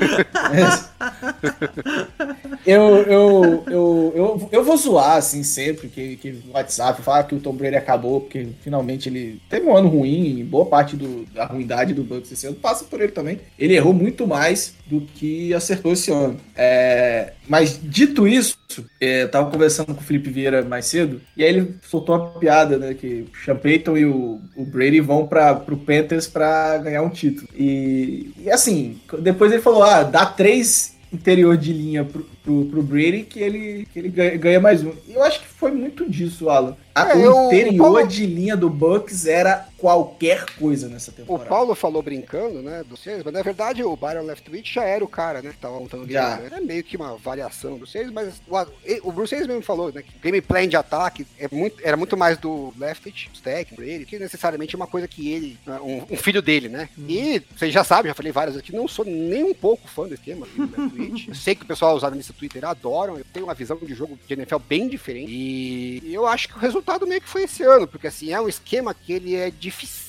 Eu, 2.66 2.98
eu, 3.08 3.64
eu, 3.68 4.14
eu, 4.16 4.50
eu 4.52 4.64
vou 4.64 4.78
zoar, 4.78 5.18
assim, 5.18 5.44
sempre 5.44 5.90
que, 5.90 6.16
que 6.18 6.32
no 6.32 6.52
WhatsApp 6.54 7.02
falar 7.02 7.24
que 7.24 7.34
o 7.36 7.40
Tom 7.40 7.54
Brady 7.54 7.76
acabou, 7.76 8.22
porque 8.22 8.50
finalmente 8.62 9.10
ele 9.10 9.42
teve 9.50 9.66
um 9.66 9.76
ano 9.76 9.90
ruim, 9.90 10.40
e 10.40 10.44
boa 10.44 10.66
parte 10.68 10.96
do, 10.96 11.26
da 11.28 11.46
ruindade 11.46 11.94
do 11.94 12.04
Bucks 12.04 12.32
esse 12.32 12.46
ano 12.46 12.56
passa 12.58 12.86
por 12.86 13.02
ele 13.02 13.12
também. 13.12 13.40
Ele 13.62 13.76
errou 13.76 13.94
muito 13.94 14.26
mais 14.26 14.74
do 14.88 15.02
que 15.02 15.54
acertou 15.54 15.94
esse 15.94 16.12
ano. 16.12 16.36
É, 16.56 17.34
mas 17.48 17.80
dito 17.82 18.28
isso, 18.28 18.58
é, 19.00 19.22
eu 19.22 19.30
tava 19.30 19.52
conversando 19.52 19.94
com 19.94 20.02
o 20.02 20.04
Felipe 20.04 20.32
Vieira 20.32 20.64
mais 20.64 20.86
cedo, 20.88 21.22
e 21.38 21.44
aí 21.44 21.50
ele 21.50 21.76
soltou 21.84 22.16
uma 22.16 22.40
piada, 22.40 22.80
né, 22.80 22.96
que 22.96 23.28
o 23.32 23.46
Sean 23.46 23.56
Payton 23.56 23.98
e 23.98 24.06
o, 24.06 24.42
o 24.56 24.66
Brady 24.66 25.00
vão 25.00 25.28
para 25.28 25.54
pro 25.54 25.78
Panthers 25.78 26.26
pra 26.26 26.80
ganhar 26.80 27.04
um 27.04 27.10
título. 27.10 27.48
E, 27.56 28.34
e 28.36 28.50
assim, 28.50 29.00
depois 29.20 29.52
ele 29.52 29.62
falou, 29.62 29.84
ah, 29.84 30.02
dá 30.02 30.26
três 30.26 30.96
interior 31.14 31.56
de 31.56 31.72
linha 31.72 32.04
pro, 32.04 32.26
pro, 32.44 32.66
pro 32.66 32.82
Brady 32.84 33.24
que 33.24 33.40
ele, 33.40 33.88
que 33.92 34.00
ele 34.00 34.10
ganha, 34.10 34.38
ganha 34.38 34.60
mais 34.60 34.84
um. 34.84 34.94
E 35.08 35.14
eu 35.14 35.24
acho 35.24 35.40
que 35.42 35.48
foi 35.48 35.72
muito 35.72 36.10
disso, 36.10 36.50
Alan. 36.50 36.76
A- 36.94 37.10
É, 37.12 37.16
o 37.30 37.48
interior 37.48 37.74
o 37.76 37.94
Paulo- 37.94 38.08
de 38.08 38.26
linha 38.26 38.58
do 38.58 38.70
Bucks 38.70 39.26
era 39.26 39.68
qualquer 39.78 40.46
coisa 40.60 40.88
nessa 40.90 41.10
O 41.12 41.14
temporada. 41.14 41.50
Paulo 41.50 41.74
falou 41.74 42.02
brincando, 42.02 42.62
né, 42.62 42.84
do 42.88 42.98
Seis, 42.98 43.24
mas 43.24 43.34
na 43.34 43.42
verdade 43.42 43.82
o 43.84 43.96
Byron 43.96 44.24
Leftwich 44.24 44.74
já 44.74 44.84
era 44.84 45.04
o 45.04 45.08
cara, 45.08 45.42
né, 45.42 45.52
que 45.52 45.58
tava 45.58 45.80
montando 45.80 46.04
o 46.04 46.10
Já. 46.10 46.36
game. 46.38 46.50
É 46.54 46.60
meio 46.60 46.84
que 46.84 46.98
uma 46.98 47.16
variação 47.18 47.78
do 47.78 47.88
Seis, 47.88 48.12
mas 48.12 48.42
o, 48.48 49.08
o 49.10 49.12
Bruce 49.12 49.30
Seis 49.36 49.48
mesmo 49.48 49.62
falou, 49.64 49.92
né, 49.92 50.02
que 50.02 50.10
o 50.18 50.22
game 50.22 50.42
plan 50.42 50.68
de 50.68 50.76
ataque 50.76 51.26
é 51.40 51.48
muito, 51.52 51.78
era 51.84 51.96
muito 51.96 52.18
mais 52.18 52.38
do 52.38 52.74
Leftwich, 52.78 53.30
técnicos, 53.42 53.86
ele, 53.88 54.06
que 54.06 54.20
necessariamente 54.20 54.76
uma 54.76 54.86
coisa 54.88 55.08
que 55.08 55.32
ele, 55.32 55.58
né, 55.66 55.80
um, 55.82 56.04
um 56.14 56.18
filho 56.18 56.42
dele, 56.42 56.68
né. 56.70 56.90
E 57.08 57.42
vocês 57.56 57.74
já 57.74 57.84
sabem, 57.86 58.10
já 58.10 58.16
falei 58.16 58.32
várias 58.34 58.56
vezes 58.56 58.68
aqui, 58.68 58.76
não 58.76 58.88
sou 58.88 59.06
nem 59.06 59.44
um 59.46 59.54
pouco 59.54 59.88
fã 59.88 60.08
do 60.08 60.14
esquema 60.14 60.46
do 60.46 60.62
Leftwich. 60.62 61.34
Sei 61.42 61.56
que 61.56 61.64
o 61.64 61.68
pessoal, 61.68 61.96
os 61.96 62.04
analistas 62.04 62.31
Twitter 62.34 62.66
adoram, 62.66 63.18
eu 63.18 63.26
tenho 63.34 63.45
uma 63.45 63.53
visão 63.53 63.78
de 63.78 63.94
jogo 63.94 64.18
de 64.28 64.34
NFL 64.34 64.60
bem 64.60 64.88
diferente. 64.88 65.32
E 65.32 66.14
eu 66.14 66.28
acho 66.28 66.48
que 66.49 66.56
o 66.56 66.60
resultado 66.60 67.08
meio 67.08 67.22
que 67.22 67.30
foi 67.30 67.44
esse 67.44 67.64
ano, 67.64 67.88
porque 67.88 68.08
assim, 68.08 68.32
é 68.32 68.40
um 68.41 68.49
esquema 68.49 68.94
que 68.94 69.14
ele 69.14 69.36
é 69.36 69.49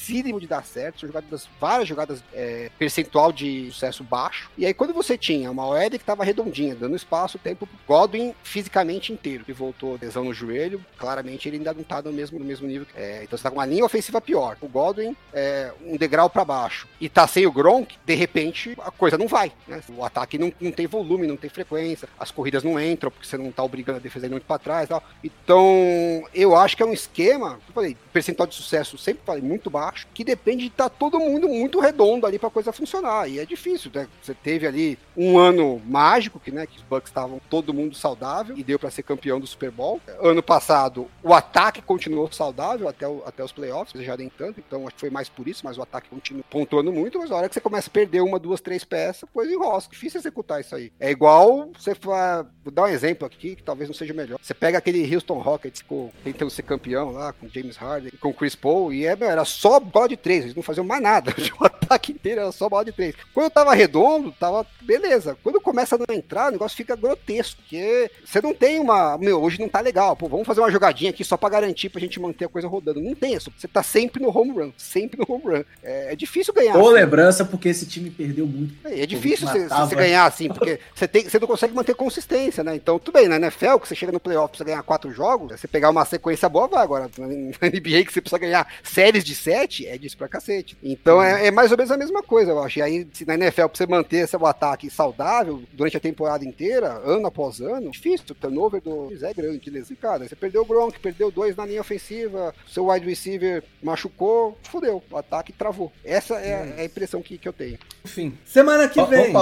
dificílimo 0.03 0.41
de 0.41 0.47
dar 0.47 0.65
certo, 0.65 1.01
são 1.01 1.09
jogadas, 1.09 1.49
várias 1.61 1.89
jogadas 1.89 2.25
é, 2.35 2.71
percentual 2.79 3.33
de 3.33 3.71
sucesso 3.71 4.03
baixo. 4.03 4.51
E 4.59 4.67
aí 4.67 4.75
quando 4.75 4.93
você 4.93 5.17
tinha 5.17 5.51
uma 5.51 5.67
OL 5.67 5.91
que 5.91 5.97
estava 5.97 6.25
redondinha, 6.25 6.75
dando 6.75 6.97
espaço, 6.97 7.39
tempo 7.39 7.69
Godwin 7.87 8.35
fisicamente 8.43 9.13
inteiro, 9.13 9.45
que 9.45 9.53
voltou 9.53 9.99
lesão 10.01 10.25
no 10.25 10.35
joelho, 10.35 10.85
claramente 10.99 11.49
ele 11.49 11.59
ainda 11.59 11.73
não 11.73 11.83
tá 11.83 12.03
no 12.03 12.13
mesmo, 12.13 12.39
no 12.39 12.45
mesmo 12.45 12.67
nível. 12.67 12.87
É, 12.95 13.23
então 13.23 13.37
você 13.37 13.43
tá 13.43 13.51
com 13.51 13.57
uma 13.57 13.67
linha 13.67 13.85
ofensiva 13.85 14.21
pior. 14.21 14.57
O 14.61 14.69
Godwin 14.69 15.17
é 15.33 15.73
um 15.85 15.97
degrau 15.97 16.29
para 16.29 16.45
baixo 16.45 16.89
e 17.01 17.09
tá 17.09 17.27
sem 17.27 17.47
o 17.47 17.53
Gronk, 17.53 17.97
de 18.05 18.15
repente 18.15 18.77
a 18.81 18.91
coisa 18.91 19.17
não 19.17 19.29
vai, 19.29 19.53
né? 19.69 19.81
O 19.89 20.05
ataque 20.05 20.39
não, 20.39 20.53
não 20.61 20.73
tem 20.73 20.87
volume, 20.87 21.27
não 21.27 21.37
tem 21.37 21.49
frequência, 21.49 22.09
as 22.19 22.31
corridas 22.31 22.65
não 22.65 22.81
entram 22.81 23.11
porque 23.11 23.27
você 23.27 23.37
não 23.37 23.53
tá 23.53 23.63
obrigando 23.63 23.99
a 23.99 24.03
defesa 24.03 24.29
muito 24.29 24.45
para 24.45 24.59
trás 24.59 24.89
tal. 24.89 25.03
Então, 25.23 26.25
eu 26.35 26.57
acho 26.57 26.77
que 26.77 26.83
é 26.83 26.87
um 26.87 26.93
esquema, 26.93 27.59
eu 27.69 27.75
falei, 27.75 27.97
percentual 28.13 28.47
de 28.47 28.55
sucesso 28.55 28.97
sempre 28.99 29.23
falei 29.25 29.43
muito 29.43 29.71
baixo, 29.71 29.92
que 30.15 30.25
depende 30.25 30.63
de 30.65 30.69
estar 30.69 30.89
todo 30.89 31.19
mundo 31.19 31.49
muito 31.49 31.81
redondo 31.81 32.27
ali 32.27 32.39
para 32.39 32.51
coisa 32.51 32.73
funcionar. 32.73 33.29
E 33.29 33.39
é 33.39 33.45
difícil, 33.45 33.91
né? 33.95 34.09
Você 34.23 34.35
teve 34.35 34.67
ali 34.67 34.99
um 35.17 35.39
ano 35.39 35.81
mágico 35.87 36.41
que, 36.41 36.51
né, 36.51 36.67
que 36.67 36.77
os 36.77 36.83
Bucks 36.83 37.11
estavam 37.11 37.41
todo 37.51 37.75
mundo 37.75 37.95
saudável 37.95 38.57
e 38.57 38.63
deu 38.65 38.79
para 38.79 38.91
ser 38.91 39.03
campeão 39.03 39.39
do 39.39 39.47
Super 39.47 39.71
Bowl. 39.71 40.01
Ano 40.21 40.43
passado, 40.43 41.09
o 41.23 41.35
ataque 41.35 41.83
continuou 41.83 42.31
saudável 42.33 42.89
até, 42.89 43.07
o- 43.07 43.23
até 43.27 43.45
os 43.45 43.53
playoffs, 43.53 44.03
já 44.05 44.17
nem 44.17 44.29
tanto, 44.29 44.61
então 44.61 44.87
acho 44.87 44.95
que 44.95 45.01
foi 45.01 45.11
mais 45.11 45.29
por 45.29 45.47
isso, 45.47 45.63
mas 45.65 45.77
o 45.79 45.83
ataque 45.83 46.09
continua 46.09 46.45
pontuando 46.49 46.93
muito, 46.93 47.19
mas 47.19 47.31
na 47.31 47.37
hora 47.37 47.49
que 47.49 47.55
você 47.55 47.61
começa 47.61 47.89
a 47.89 47.93
perder 47.93 48.21
uma, 48.23 48.39
duas, 48.39 48.61
três 48.61 48.85
peças, 48.85 49.29
coisa 49.33 49.53
enrosca. 49.53 49.93
Difícil 49.93 50.21
executar 50.21 50.61
isso 50.61 50.75
aí. 50.75 50.93
É 50.99 51.11
igual 51.11 51.71
você 51.79 51.95
fa... 51.95 52.47
Vou 52.65 52.73
dar 52.73 52.85
um 52.85 52.87
exemplo 52.89 53.27
aqui, 53.27 53.57
que 53.57 53.63
talvez 53.63 53.89
não 53.89 53.95
seja 53.95 54.15
melhor. 54.15 54.39
Você 54.41 54.55
pega 54.55 54.79
aquele 54.79 55.15
Houston 55.15 55.39
Rockets 55.39 55.81
ficou 55.81 56.13
tentando 56.23 56.51
ser 56.51 56.63
campeão 56.63 57.11
lá, 57.11 57.33
com 57.33 57.49
James 57.49 57.77
Harden, 57.77 58.13
com 58.21 58.33
Chris 58.33 58.55
Paul, 58.55 58.93
e 58.93 59.05
é, 59.07 59.17
era 59.21 59.45
só 59.45 59.81
bola 59.83 60.09
de 60.09 60.17
três, 60.17 60.45
eles 60.45 60.55
não 60.55 60.63
faziam 60.63 60.85
mais 60.85 61.03
nada. 61.03 61.35
O 61.61 61.65
ataque 61.65 62.13
inteiro 62.13 62.41
era 62.41 62.53
só 62.53 62.69
bola 62.69 62.85
de 62.85 62.93
três. 62.93 63.15
Quando 63.35 63.51
tava 63.51 63.75
redondo, 63.75 64.33
tava 64.33 64.67
beleza. 64.81 65.37
Quando 65.43 65.61
começa 65.61 65.95
a 65.95 65.99
não 65.99 66.17
entrar, 66.17 66.49
o 66.49 66.53
negócio 66.53 66.77
fica 66.77 66.97
grotesco, 66.97 67.61
porque 67.61 68.11
você 68.25 68.41
não 68.41 68.55
tem 68.55 68.81
uma. 68.81 69.19
Meu, 69.19 69.43
hoje 69.43 69.61
não 69.61 69.69
tá 69.69 69.81
legal. 69.81 70.17
Pô, 70.17 70.29
vamos 70.29 70.47
fazer 70.47 70.61
uma 70.61 70.71
jogadinha 70.71 71.11
aqui 71.11 71.23
só 71.23 71.37
pra 71.37 71.51
garantir 71.51 71.91
pra 71.91 72.01
gente 72.01 72.19
manter 72.19 72.47
a 72.47 72.49
coisa 72.49 72.67
rodando. 72.67 73.01
Não 73.01 73.15
tem 73.15 73.35
isso. 73.35 73.53
Você 73.57 73.69
tá 73.69 73.83
sempre 73.83 74.23
no 74.23 74.37
home 74.37 74.53
run, 74.53 74.73
sempre 74.77 75.19
no 75.19 75.27
home 75.29 75.45
run. 75.45 75.65
É, 75.83 76.13
é 76.13 76.17
difícil 76.17 76.55
ganhar. 76.55 76.77
Ou 76.77 76.89
assim. 76.89 76.95
lembrança, 76.95 77.45
porque 77.45 77.69
esse 77.69 77.87
time 77.87 78.11
perdeu 78.11 78.47
muito. 78.47 78.75
É, 78.85 79.03
é 79.03 79.07
difícil 79.07 79.47
você, 79.47 79.95
ganhar 79.95 80.25
assim, 80.25 80.49
porque 80.49 80.81
você, 80.95 81.07
tem, 81.07 81.29
você 81.29 81.39
não 81.39 81.47
consegue 81.47 81.75
manter 81.75 81.95
consistência, 81.95 82.65
né? 82.65 82.75
Então, 82.75 82.99
tudo 82.99 83.15
bem, 83.15 83.29
na 83.29 83.37
NFL, 83.37 83.79
que 83.79 83.89
você 83.89 83.95
chega 83.95 84.13
no 84.13 84.21
playoff 84.21 84.51
pra 84.51 84.59
você 84.59 84.65
ganhar 84.65 84.83
quatro 84.83 85.13
jogos, 85.13 85.61
você 85.61 85.69
pegar 85.69 85.91
uma 85.91 86.05
sequência 86.05 86.49
boa, 86.49 86.69
vai. 86.69 86.83
Agora, 86.83 87.11
na 87.19 87.27
NBA, 87.27 88.05
que 88.05 88.13
você 88.13 88.21
precisa 88.21 88.39
ganhar 88.39 88.67
séries 88.83 89.25
de 89.25 89.35
sete, 89.35 89.72
é 89.87 89.97
disso 89.97 90.17
pra 90.17 90.29
cacete. 90.29 90.77
Então, 90.83 91.23
é, 91.23 91.47
é 91.47 91.51
mais 91.51 91.71
ou 91.71 91.77
menos 91.77 91.91
a 91.91 91.97
mesma 91.97 92.23
coisa, 92.23 92.51
eu 92.53 92.63
acho. 92.63 92.79
E 92.79 92.83
aí, 92.83 93.07
se 93.13 93.25
na 93.27 93.35
NFL, 93.35 93.67
pra 93.67 93.71
você 93.75 93.87
manter 93.87 94.29
seu 94.29 94.45
ataque 94.47 94.91
saudável 94.91 95.63
durante 95.73 95.97
a 95.97 96.01
temporada 96.01 96.45
inteira, 96.45 97.01
ano 97.05 97.27
após 97.27 97.61
ano, 97.61 97.91
difícil. 97.91 98.27
O 98.31 98.35
turnover 98.35 98.81
do 98.81 99.11
é 99.23 99.33
grande, 99.35 99.71
beleza. 99.71 99.95
Cara, 100.01 100.29
você 100.29 100.37
perdeu 100.37 100.63
o 100.63 100.65
Gronk, 100.67 100.99
perdeu 101.01 101.31
dois 101.31 101.57
na 101.57 101.65
linha 101.67 101.81
ofensiva, 101.81 102.55
seu 102.67 102.89
wide 102.89 103.07
receiver 103.07 103.63
machucou, 103.83 104.57
fudeu. 104.63 105.03
O 105.11 105.17
ataque 105.17 105.53
travou. 105.53 105.93
Essa 106.05 106.35
é, 106.37 106.75
a 106.79 106.85
impressão 106.85 107.23
que, 107.23 107.39
que 107.39 107.49
eu 107.49 107.53
tenho. 107.53 107.79
Enfim, 108.05 108.37
semana 108.45 108.89
que 108.89 109.03
vem. 109.05 109.33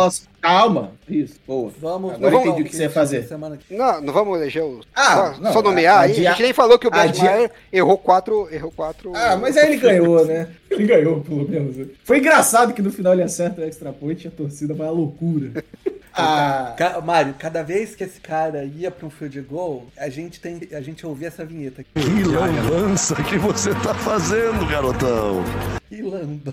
Calma. 0.40 0.92
Isso, 1.08 1.38
boa. 1.46 1.70
Vamos, 1.78 2.14
Agora 2.14 2.30
vamos 2.30 2.46
eu 2.46 2.52
entendi 2.52 2.66
o 2.66 2.70
que 2.70 2.76
você 2.76 2.84
ia 2.84 2.90
fazer. 2.90 3.24
Semana 3.24 3.58
que... 3.58 3.74
Não, 3.74 4.00
não 4.00 4.12
vamos 4.12 4.38
eleger 4.38 4.64
os. 4.64 4.86
Ah, 4.94 5.34
só, 5.34 5.40
não, 5.40 5.52
só 5.52 5.60
nomear 5.62 5.98
a- 5.98 6.02
adia- 6.04 6.30
A 6.30 6.32
gente 6.32 6.42
nem 6.44 6.52
falou 6.54 6.78
que 6.78 6.86
o 6.86 6.90
Brad 6.90 7.14
Meyer 7.18 7.50
errou 7.70 7.98
quatro. 7.98 8.48
Errou 8.50 8.70
quatro. 8.72 9.12
Ah, 9.14 9.36
mas 9.36 9.56
aí 9.58 9.66
ele 9.72 9.76
ganhou, 9.82 10.19
né? 10.24 10.48
Ele 10.70 10.86
ganhou, 10.86 11.20
pelo 11.20 11.48
menos. 11.48 11.76
Foi 12.04 12.18
engraçado 12.18 12.72
que 12.72 12.80
no 12.82 12.92
final 12.92 13.12
ele 13.12 13.22
acerta 13.22 13.60
o 13.60 13.64
extra 13.64 13.92
point 13.92 14.24
e 14.24 14.28
a 14.28 14.30
torcida 14.30 14.72
vai 14.72 14.86
à 14.86 14.90
loucura. 14.90 15.64
Ah, 16.12 16.74
Ca- 16.76 17.00
Mário, 17.00 17.34
cada 17.38 17.62
vez 17.62 17.94
que 17.94 18.04
esse 18.04 18.20
cara 18.20 18.64
ia 18.64 18.90
pra 18.90 19.06
um 19.06 19.10
field 19.10 19.40
goal, 19.42 19.86
a 19.96 20.08
gente 20.08 20.40
tem, 20.40 20.60
a 20.72 20.80
gente 20.80 21.06
ouvia 21.06 21.28
essa 21.28 21.44
vinheta. 21.44 21.84
Que 21.94 22.22
lambança 22.24 23.14
que 23.22 23.38
você 23.38 23.70
tá 23.76 23.94
fazendo, 23.94 24.66
garotão. 24.66 25.44
Que 25.88 26.02
lambã. 26.02 26.52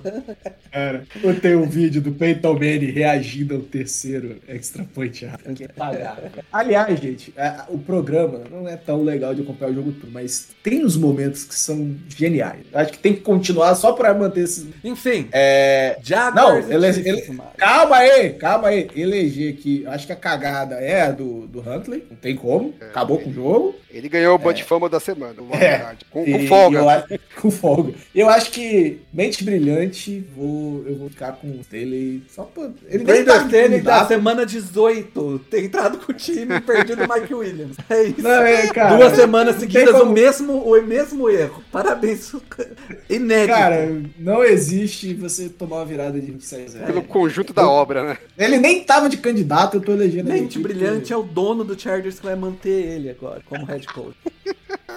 cara, 0.71 1.03
eu 1.23 1.39
tenho 1.39 1.61
um 1.61 1.69
vídeo 1.69 2.01
do 2.01 2.11
Peyton 2.11 2.53
Manning 2.53 2.91
reagindo 2.91 3.55
ao 3.55 3.61
terceiro 3.61 4.37
extra 4.47 4.83
point 4.83 5.23
errado. 5.23 5.53
Que 5.53 5.63
é 5.65 5.67
pagar. 5.67 6.17
Aliás, 6.51 6.99
gente, 6.99 7.33
a- 7.37 7.65
o 7.69 7.77
programa 7.77 8.41
não 8.49 8.67
é 8.67 8.75
tão 8.75 9.03
legal 9.03 9.35
de 9.35 9.41
acompanhar 9.43 9.71
o 9.71 9.75
jogo 9.75 9.91
todo, 9.91 10.11
mas 10.11 10.49
tem 10.63 10.83
uns 10.83 10.97
momentos 10.97 11.43
que 11.43 11.53
são 11.55 11.95
geniais. 12.09 12.65
Acho 12.73 12.93
que 12.93 12.99
tem 12.99 13.13
que 13.13 13.21
continuar 13.21 13.75
só 13.75 13.91
pra 13.93 14.13
manter 14.13 14.41
esses. 14.41 14.65
Enfim, 14.83 15.27
É, 15.31 15.97
Jaguars 16.01 16.67
Não, 16.67 16.73
ele- 16.75 16.93
Chiefs, 16.93 17.29
ele-. 17.29 17.41
Calma 17.57 17.97
aí, 17.97 18.33
calma 18.33 18.67
aí. 18.69 18.87
Eleger 18.95 19.46
aqui, 19.49 19.85
acho 19.87 20.05
que 20.05 20.13
a 20.13 20.15
cagada 20.15 20.75
é 20.75 21.01
a 21.01 21.11
do, 21.11 21.47
do 21.47 21.59
Huntley, 21.59 22.03
não 22.09 22.17
tem 22.17 22.35
como. 22.35 22.73
Acabou 22.81 23.19
com 23.19 23.29
o 23.29 23.33
jogo. 23.33 23.75
Ele 23.89 24.09
ganhou 24.09 24.35
o 24.35 24.37
Bud 24.37 24.63
Fama 24.63 24.89
da 24.89 24.99
semana. 24.99 25.35
É. 25.59 25.95
Com, 26.11 26.23
E- 26.23 26.31
com 26.33 26.47
folga. 26.47 27.05
eu 27.09 27.19
com 27.41 27.51
folga. 27.51 27.93
Eu 28.13 28.29
acho 28.29 28.51
que 28.51 28.99
mente 29.13 29.43
brilhante, 29.43 30.19
vou, 30.35 30.83
eu 30.87 30.95
vou 30.95 31.09
ficar 31.09 31.33
com 31.33 31.47
o 31.47 31.61
Staley 31.61 32.23
só 32.29 32.43
por. 32.43 32.71
Ele 32.87 33.03
nem 33.03 33.23
tá 33.23 33.37
Staley 33.37 33.81
da 33.81 34.05
semana 34.05 34.45
18, 34.45 35.39
ter 35.49 35.63
entrado 35.65 35.97
com 35.99 36.11
o 36.11 36.15
time 36.15 36.55
e 36.57 36.61
perdido 36.61 37.03
o 37.03 37.13
Mike 37.13 37.33
Williams. 37.33 37.77
É 37.89 38.03
isso. 38.03 38.21
Não, 38.21 38.31
é, 38.43 38.67
cara. 38.67 38.97
Duas 38.97 39.13
semanas 39.15 39.55
não 39.55 39.61
tem 39.61 39.71
seguidas 39.71 40.01
o 40.01 40.05
mesmo, 40.11 40.53
o 40.61 40.81
mesmo 40.83 41.29
erro. 41.29 41.63
Parabéns. 41.71 42.33
Inédito. 43.09 43.57
Cara, 43.57 44.01
não 44.19 44.43
existe 44.43 45.13
você 45.13 45.47
tomar 45.49 45.77
uma 45.77 45.85
virada 45.85 46.19
de 46.19 46.25
26 46.31 46.75
a 46.75 46.79
0. 46.79 46.85
Pelo 46.85 47.03
conjunto 47.03 47.53
da 47.53 47.67
obra, 47.67 48.03
né? 48.03 48.17
Ele 48.37 48.57
nem 48.57 48.83
tava 48.83 49.07
de 49.09 49.17
candidato, 49.17 49.36
eu 49.77 49.81
tô 49.81 49.91
elegendo 49.93 50.29
ele 50.29 50.41
Mente 50.41 50.59
brilhante 50.59 51.13
é 51.13 51.17
o 51.17 51.23
dono 51.23 51.63
do 51.63 51.79
Chargers 51.79 52.19
que 52.19 52.25
vai 52.25 52.35
manter 52.35 52.69
ele 52.69 53.09
agora, 53.09 53.41
como 53.45 53.65
head 53.65 53.85
coach. 53.87 54.15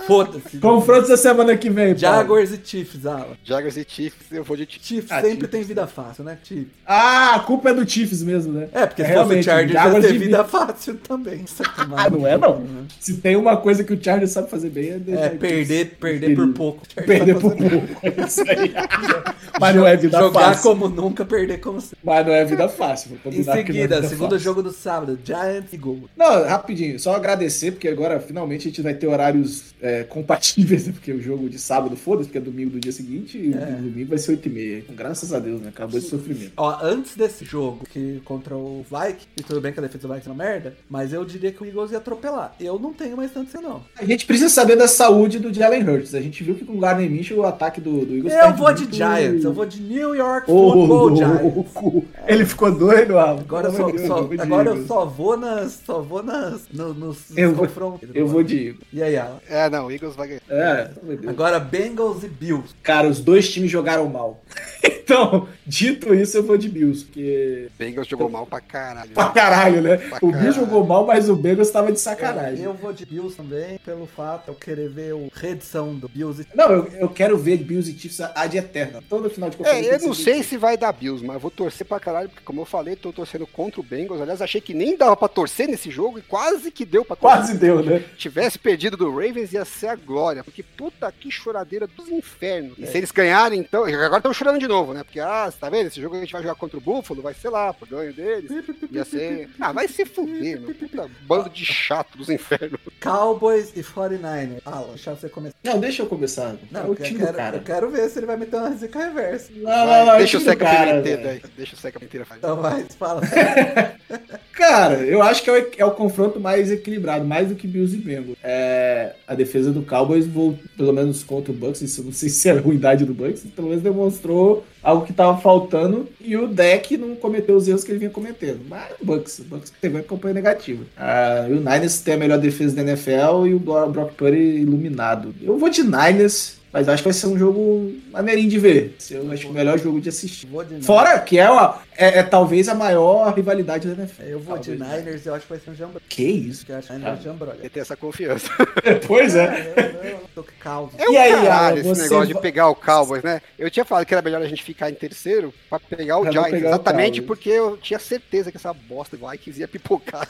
Foda-se. 0.06 0.59
Confrontos 0.59 1.09
da 1.09 1.16
semana 1.16 1.56
que 1.56 1.68
vem, 1.70 1.94
Paulo. 1.94 1.98
Jaguars 1.98 2.52
e 2.52 2.60
Chiefs, 2.64 3.06
Alan. 3.06 3.27
Jaguars 3.44 3.77
e 3.77 3.85
Chiefs, 3.86 4.32
eu 4.32 4.43
vou 4.43 4.56
de 4.56 4.64
Chiefs. 4.64 4.86
Chiefs 4.86 5.12
Ah, 5.12 5.16
sempre 5.20 5.31
Chiefs. 5.32 5.51
tem 5.51 5.62
vida 5.62 5.86
fácil, 5.86 6.24
né, 6.24 6.39
Chiefs? 6.43 6.66
Ah, 6.86 7.36
a 7.36 7.40
culpa 7.40 7.70
é 7.70 7.74
do 7.74 7.89
Chiefs 7.89 8.22
mesmo, 8.22 8.52
né? 8.52 8.68
É, 8.72 8.86
porque 8.86 9.02
se 9.05 9.09
fosse 9.09 9.18
o 9.20 9.24
realmente, 9.24 9.44
Chargers 9.44 9.72
ia 9.74 9.82
Jaguars 9.82 10.05
ter 10.06 10.12
de 10.12 10.18
vida 10.18 10.44
fácil 10.44 10.94
também. 11.06 11.44
Ah, 11.97 12.09
não 12.10 12.27
é 12.27 12.36
não. 12.39 12.64
Se 12.98 13.16
tem 13.18 13.36
uma 13.36 13.56
coisa 13.56 13.85
que 13.85 13.93
o 13.93 14.02
Chargers 14.02 14.31
sabe 14.32 14.51
fazer 14.51 14.70
bem 14.70 14.90
é 14.90 14.98
deixar 14.98 15.24
É, 15.27 15.28
perder, 15.31 15.97
perder 16.01 16.35
por 16.35 16.48
pouco. 16.52 16.82
Perder 17.06 17.35
por 17.39 17.55
pouco. 17.56 17.86
É 18.02 18.27
isso 18.27 18.40
aí. 18.43 18.72
Mas 19.60 19.77
não 19.77 19.86
é 19.86 19.97
vida 19.97 20.18
Jogar 20.18 20.40
fácil. 20.55 20.62
como 20.62 20.89
nunca, 20.89 21.24
perder 21.24 21.59
como 21.60 21.81
sempre. 21.81 21.98
Mas 22.02 22.27
não 22.27 22.32
é 22.32 22.44
vida 22.44 22.68
fácil. 22.68 23.18
Em 23.27 23.40
é 23.40 23.43
seguida, 23.43 23.64
vida 23.97 24.02
segundo 24.09 24.31
fácil. 24.31 24.39
jogo 24.39 24.62
do 24.62 24.72
sábado, 24.72 25.18
Giants 25.22 25.72
e 25.72 25.77
Gold. 25.77 26.06
Não, 26.16 26.44
rapidinho, 26.47 26.98
só 26.98 27.14
agradecer, 27.14 27.72
porque 27.72 27.89
agora 27.89 28.18
finalmente 28.20 28.62
a 28.68 28.70
gente 28.70 28.81
vai 28.82 28.94
ter 28.94 29.06
horários 29.41 29.75
é, 29.83 30.05
compatíveis, 30.05 30.87
né? 30.87 30.93
porque 30.93 31.11
o 31.12 31.21
jogo 31.23 31.49
de 31.49 31.59
sábado, 31.59 31.97
foda-se, 31.97 32.29
porque 32.29 32.39
é 32.39 32.41
domingo 32.41 32.71
do 32.71 32.81
dia 32.81 32.93
seguinte, 32.93 33.39
e 33.39 33.53
É. 33.55 33.67
domingo 33.77 34.11
vai 34.11 34.19
ser 34.19 34.33
8h30. 34.37 34.85
Graças 34.95 35.33
a 35.33 35.39
Deus, 35.39 35.61
né? 35.61 35.69
Acabou 35.71 35.99
esse 35.99 36.09
sofrimento. 36.09 36.53
Ó, 36.57 36.79
antes 36.83 37.17
desse 37.17 37.45
jogo, 37.45 37.85
que 37.91 38.21
contra 38.25 38.55
o 38.57 38.85
Vikings, 38.91 39.29
e 39.39 39.43
tudo 39.43 39.61
bem 39.61 39.73
que 39.73 39.79
a 39.79 39.83
defesa 39.83 40.07
do 40.07 40.12
Vikings 40.12 40.29
é 40.29 40.33
uma 40.33 40.45
merda, 40.45 40.75
mas 40.89 41.12
eu 41.12 41.25
diria 41.25 41.51
que 41.51 41.62
o 41.62 41.67
Eagles 41.67 41.93
ia 41.93 41.99
atropelar. 41.99 42.55
Eu 42.61 42.79
não 42.79 42.93
tenho 42.93 43.17
mais 43.17 43.33
tanto 43.33 43.49
assim, 43.57 43.65
não. 43.67 43.83
A 43.97 44.05
gente 44.05 44.27
precisa 44.27 44.51
saber 44.51 44.77
da 44.77 44.87
saúde 44.87 45.39
do 45.39 45.53
Jalen 45.53 45.83
Hurts. 45.89 46.15
A 46.15 46.21
gente 46.21 46.45
viu 46.45 46.55
que 46.55 46.65
com 46.65 46.75
o 46.75 46.79
Gardner 46.79 47.11
Minshew 47.11 47.39
o 47.39 47.47
ataque 47.47 47.81
do, 47.81 48.05
do 48.05 48.15
Eagles 48.17 48.33
Eu 48.35 48.39
perde 48.41 48.59
vou 48.59 48.73
de 48.75 48.81
muito- 48.83 48.97
Giants, 48.97 49.45
eu 49.45 49.53
vou 49.53 49.65
de 49.67 49.81
New 49.81 50.15
York 50.15 50.51
Ô, 50.51 50.73
Football 50.73 51.17
Giants. 51.17 51.43
louco. 51.43 52.05
Ele 52.27 52.45
ficou 52.45 52.71
doido, 52.73 53.19
Alan. 53.19 53.41
Agora, 53.41 53.69
eu 53.69 53.73
só, 53.73 53.99
só- 54.07 54.29
agora 54.39 54.71
eu 54.71 54.87
só 54.87 55.07
vou 55.07 55.37
nas. 55.39 55.81
Só 55.87 56.03
vou 56.03 56.23
nas. 56.23 56.62
no- 56.73 56.93
nos 56.95 57.37
Eu 57.37 57.55
vou-. 57.55 58.01
Eu 58.15 58.27
vou 58.27 58.43
de. 58.43 58.75
E 58.93 59.03
aí, 59.03 59.17
É, 59.48 59.69
não, 59.69 59.81
Não, 59.81 59.86
o 59.86 59.93
Eagles 59.93 60.15
vai 60.16 60.28
ganhar. 60.28 60.40
É, 60.48 60.90
Agora, 61.28 61.59
Bengals 61.59 62.23
e 62.23 62.28
Bills. 62.28 62.74
cara, 62.82 63.09
os 63.09 63.20
dois 63.20 63.51
times 63.51 63.70
jogaram 63.70 64.09
mal. 64.09 64.43
Então, 65.11 65.48
dito 65.66 66.15
isso, 66.15 66.36
eu 66.36 66.43
vou 66.44 66.57
de 66.57 66.69
Bills, 66.69 67.05
porque. 67.05 67.66
Bengals 67.77 68.07
jogou 68.07 68.31
mal 68.31 68.47
pra 68.47 68.61
caralho. 68.61 69.11
Pra 69.11 69.28
caralho, 69.31 69.82
né? 69.82 69.97
Pra 69.97 70.19
O 70.23 70.31
Bills 70.31 70.52
jogou 70.52 70.86
mal, 70.86 71.05
mas 71.05 71.28
o 71.28 71.35
Bengals 71.35 71.69
tava 71.69 71.90
de 71.90 71.98
sacanagem. 71.98 72.65
Eu 72.65 72.74
vou 72.74 72.93
de 72.93 73.05
Bills 73.05 73.36
também, 73.36 73.77
pelo 73.85 74.07
fato 74.07 74.44
de 74.44 74.48
eu 74.51 74.55
querer 74.55 74.89
ver 74.89 75.15
o 75.15 75.28
reedição 75.35 75.97
do 75.97 76.09
Bills. 76.09 76.43
e- 76.43 76.57
Não, 76.57 76.70
eu, 76.70 76.85
eu 76.93 77.09
quero 77.09 77.36
ver 77.36 77.57
Bills 77.57 77.90
e 77.90 77.98
Chiefs 77.98 78.20
ad 78.20 78.57
eterna. 78.57 79.02
Todo 79.09 79.28
final 79.28 79.51
de 79.51 79.57
É, 79.65 79.81
eu 79.81 79.98
tem 79.98 80.07
não 80.07 80.15
que 80.15 80.23
sei 80.23 80.44
se 80.44 80.57
vai 80.57 80.77
dar 80.77 80.93
Bills, 80.93 81.24
mas 81.27 81.35
eu 81.35 81.40
vou 81.40 81.51
torcer 81.51 81.85
pra 81.85 81.98
caralho, 81.98 82.28
porque 82.28 82.44
como 82.44 82.61
eu 82.61 82.65
falei, 82.66 82.94
tô 82.94 83.12
torcendo 83.12 83.48
contra 83.48 83.81
o 83.81 83.85
Bengals. 83.85 84.20
Aliás, 84.20 84.40
achei 84.40 84.61
que 84.61 84.73
nem 84.73 84.97
dava 84.97 85.16
pra 85.16 85.27
torcer 85.27 85.66
nesse 85.66 85.90
jogo 85.90 86.20
e 86.20 86.23
quase 86.23 86.70
que 86.70 86.85
deu 86.85 87.05
pra 87.05 87.16
torcer. 87.16 87.36
Quase 87.39 87.59
deu, 87.59 87.82
né? 87.85 88.05
tivesse 88.16 88.61
perdido 88.61 88.97
do 88.97 89.11
Ravens, 89.20 89.52
ia 89.52 89.64
ser 89.64 89.88
a 89.88 89.94
glória. 89.94 90.42
Porque 90.42 90.62
puta 90.62 91.10
que 91.12 91.30
choradeira 91.30 91.86
dos 91.86 92.09
infernos. 92.09 92.78
E 92.78 92.86
se 92.86 92.97
eles 92.97 93.10
ganharem, 93.10 93.60
então. 93.60 93.84
Agora 93.84 94.18
estão 94.18 94.32
chorando 94.32 94.59
de 94.59 94.68
novo, 94.68 94.92
né? 94.94 95.02
Porque, 95.02 95.20
ah, 95.20 95.51
você 95.51 95.59
tá 95.59 95.68
vendo? 95.68 95.86
Esse 95.86 96.01
jogo 96.01 96.16
a 96.16 96.20
gente 96.20 96.32
vai 96.32 96.42
jogar 96.42 96.55
contra 96.55 96.78
o 96.78 96.80
Buffalo, 96.80 97.22
vai 97.22 97.34
ser 97.34 97.51
lá, 97.51 97.72
pro 97.72 97.86
ganho 97.86 98.12
deles. 98.12 98.51
Ia 98.90 99.05
ser. 99.05 99.51
Ah, 99.60 99.72
vai 99.72 99.88
se 99.88 100.05
fuder, 100.05 100.60
meu. 100.60 100.74
Puta 100.74 101.10
bando 101.22 101.51
de 101.51 101.64
chato 101.64 102.16
dos 102.16 102.28
infernos. 102.28 102.80
Cowboys 103.01 103.72
e 103.76 103.82
49ers. 103.82 104.60
Alan, 104.64 104.88
deixa 104.88 105.14
você 105.14 105.28
começar. 105.28 105.56
Não, 105.62 105.78
deixa 105.78 106.02
eu 106.02 106.06
começar. 106.06 106.56
Não, 106.70 106.80
é 106.80 106.84
o 106.84 106.92
eu, 106.92 106.97
time 106.97 107.18
quero, 107.20 107.36
cara. 107.36 107.56
eu 107.56 107.62
quero 107.62 107.90
ver 107.90 108.09
se 108.09 108.18
ele 108.18 108.26
vai 108.26 108.36
meter 108.36 108.56
uma 108.56 108.70
zica 108.72 108.98
reversa. 108.98 109.52
Não, 109.55 109.86
não, 109.86 110.06
não, 110.06 110.14
é 110.14 110.18
Deixa 110.18 110.38
o 110.38 110.40
Seca 110.40 110.66
Pimenteira 110.66 111.30
aí. 111.30 111.42
Deixa 111.56 111.74
o 111.74 111.78
Seca 111.78 111.98
Pimenteira 111.98 112.26
fazer. 112.26 112.38
Então 112.38 112.56
vai, 112.56 112.84
fala. 112.98 113.22
Cara, 114.52 114.97
eu 114.97 115.22
acho 115.22 115.43
que 115.43 115.51
é 115.51 115.52
o, 115.52 115.66
é 115.78 115.85
o 115.85 115.90
confronto 115.93 116.39
mais 116.40 116.70
equilibrado, 116.70 117.24
mais 117.24 117.48
do 117.48 117.55
que 117.55 117.66
Bills 117.66 117.94
e 117.94 117.98
Bengals. 117.98 118.36
É, 118.43 119.14
a 119.27 119.35
defesa 119.35 119.72
do 119.72 119.82
Cowboys, 119.82 120.27
vou, 120.27 120.59
pelo 120.77 120.93
menos 120.93 121.22
contra 121.22 121.52
o 121.52 121.55
Bucks, 121.55 121.81
isso 121.81 122.02
não 122.02 122.12
sei 122.12 122.28
se 122.31 122.48
é 122.48 122.52
a 122.52 122.60
ruindade 122.60 123.05
do 123.05 123.14
Bucks, 123.14 123.44
pelo 123.55 123.68
menos 123.68 123.82
demonstrou 123.82 124.64
algo 124.82 125.05
que 125.05 125.12
tava 125.12 125.39
faltando 125.40 126.09
e 126.20 126.36
o 126.36 126.47
deck 126.48 126.97
não 126.97 127.14
cometeu 127.14 127.56
os 127.56 127.68
erros 127.68 127.85
que 127.85 127.90
ele 127.90 127.98
vinha 127.98 128.10
cometendo. 128.10 128.60
Mas 128.68 128.93
o 129.01 129.05
Bucks, 129.05 129.39
o 129.39 129.44
Bucks 129.44 129.72
teve 129.81 129.97
uma 129.97 130.02
campanha 130.02 130.35
negativa. 130.35 130.85
Ah, 130.97 131.47
e 131.48 131.52
o 131.52 131.60
Niners 131.60 132.01
tem 132.01 132.14
a 132.14 132.18
melhor 132.18 132.39
defesa 132.39 132.77
da 132.77 132.82
NFL 132.82 133.47
e 133.47 133.55
o 133.55 133.59
Brock 133.59 134.12
Purdy 134.14 134.60
iluminado. 134.60 135.35
Eu 135.43 135.59
vou 135.59 135.68
de 135.68 135.82
Niners, 135.82 136.60
mas 136.72 136.88
acho 136.88 137.02
que 137.02 137.09
vai 137.09 137.12
ser 137.12 137.26
um 137.26 137.36
jogo 137.36 137.92
maneirinho 138.12 138.48
de 138.48 138.59
ver. 138.59 138.97
Eu 139.10 139.30
acho 139.32 139.42
que 139.42 139.48
o 139.48 139.52
melhor 139.52 139.78
jogo 139.78 140.01
de 140.01 140.09
assistir. 140.09 140.47
Vou 140.47 140.64
de. 140.64 140.80
Fora 140.82 141.18
que 141.18 141.36
é, 141.38 141.51
uma, 141.51 141.80
é, 141.97 142.20
é 142.20 142.22
talvez 142.22 142.68
a 142.68 142.74
maior 142.74 143.34
rivalidade 143.34 143.88
da 143.88 144.01
NFL. 144.01 144.22
Eu 144.22 144.38
vou 144.38 144.56
de 144.56 144.76
Talvez. 144.76 145.05
Niners, 145.05 145.26
eu 145.26 145.34
acho 145.34 145.47
que 145.47 145.52
vai 145.52 145.60
ser 145.60 145.70
um 145.70 145.74
jambrolha. 145.74 146.02
Que 146.09 146.22
isso? 146.22 146.64
Eu 146.68 146.78
acho 146.78 146.86
que 146.86 146.92
Niners 146.92 147.18
é 147.18 147.22
jambrolha. 147.22 147.70
Tem 147.70 147.80
essa 147.80 147.97
confiança. 147.97 148.48
pois 149.06 149.34
é. 149.34 149.72
Eu, 149.76 149.82
eu, 149.82 150.10
eu 150.10 150.20
tô 150.34 150.44
com 150.44 150.52
causa. 150.60 150.92
É 150.97 151.09
um 151.09 151.12
E 151.12 151.16
aí, 151.16 151.32
caralho 151.32 151.78
esse 151.78 151.88
você 151.88 152.02
negócio 152.02 152.34
de 152.34 152.40
pegar 152.40 152.68
o 152.68 152.74
Cowboys, 152.74 153.22
né? 153.24 153.42
Eu 153.59 153.68
tinha 153.68 153.84
falado 153.84 154.06
que 154.06 154.14
era 154.14 154.22
melhor 154.22 154.40
a 154.40 154.47
gente 154.47 154.62
ficar 154.62 154.90
em 154.90 154.94
terceiro 154.94 155.52
pra 155.68 155.80
pegar 155.80 156.18
o 156.18 156.22
Pra 156.22 156.32
Giants, 156.32 156.51
pegar 156.51 156.68
o 156.68 156.70
exatamente 156.70 157.20
Cowboys. 157.20 157.26
porque 157.26 157.51
eu 157.51 157.76
tinha 157.78 157.98
certeza 157.98 158.51
que 158.52 158.56
essa 158.56 158.72
bosta 158.72 159.16
do 159.16 159.28
Vikings 159.28 159.60
ia 159.60 159.68
pipocar 159.68 160.28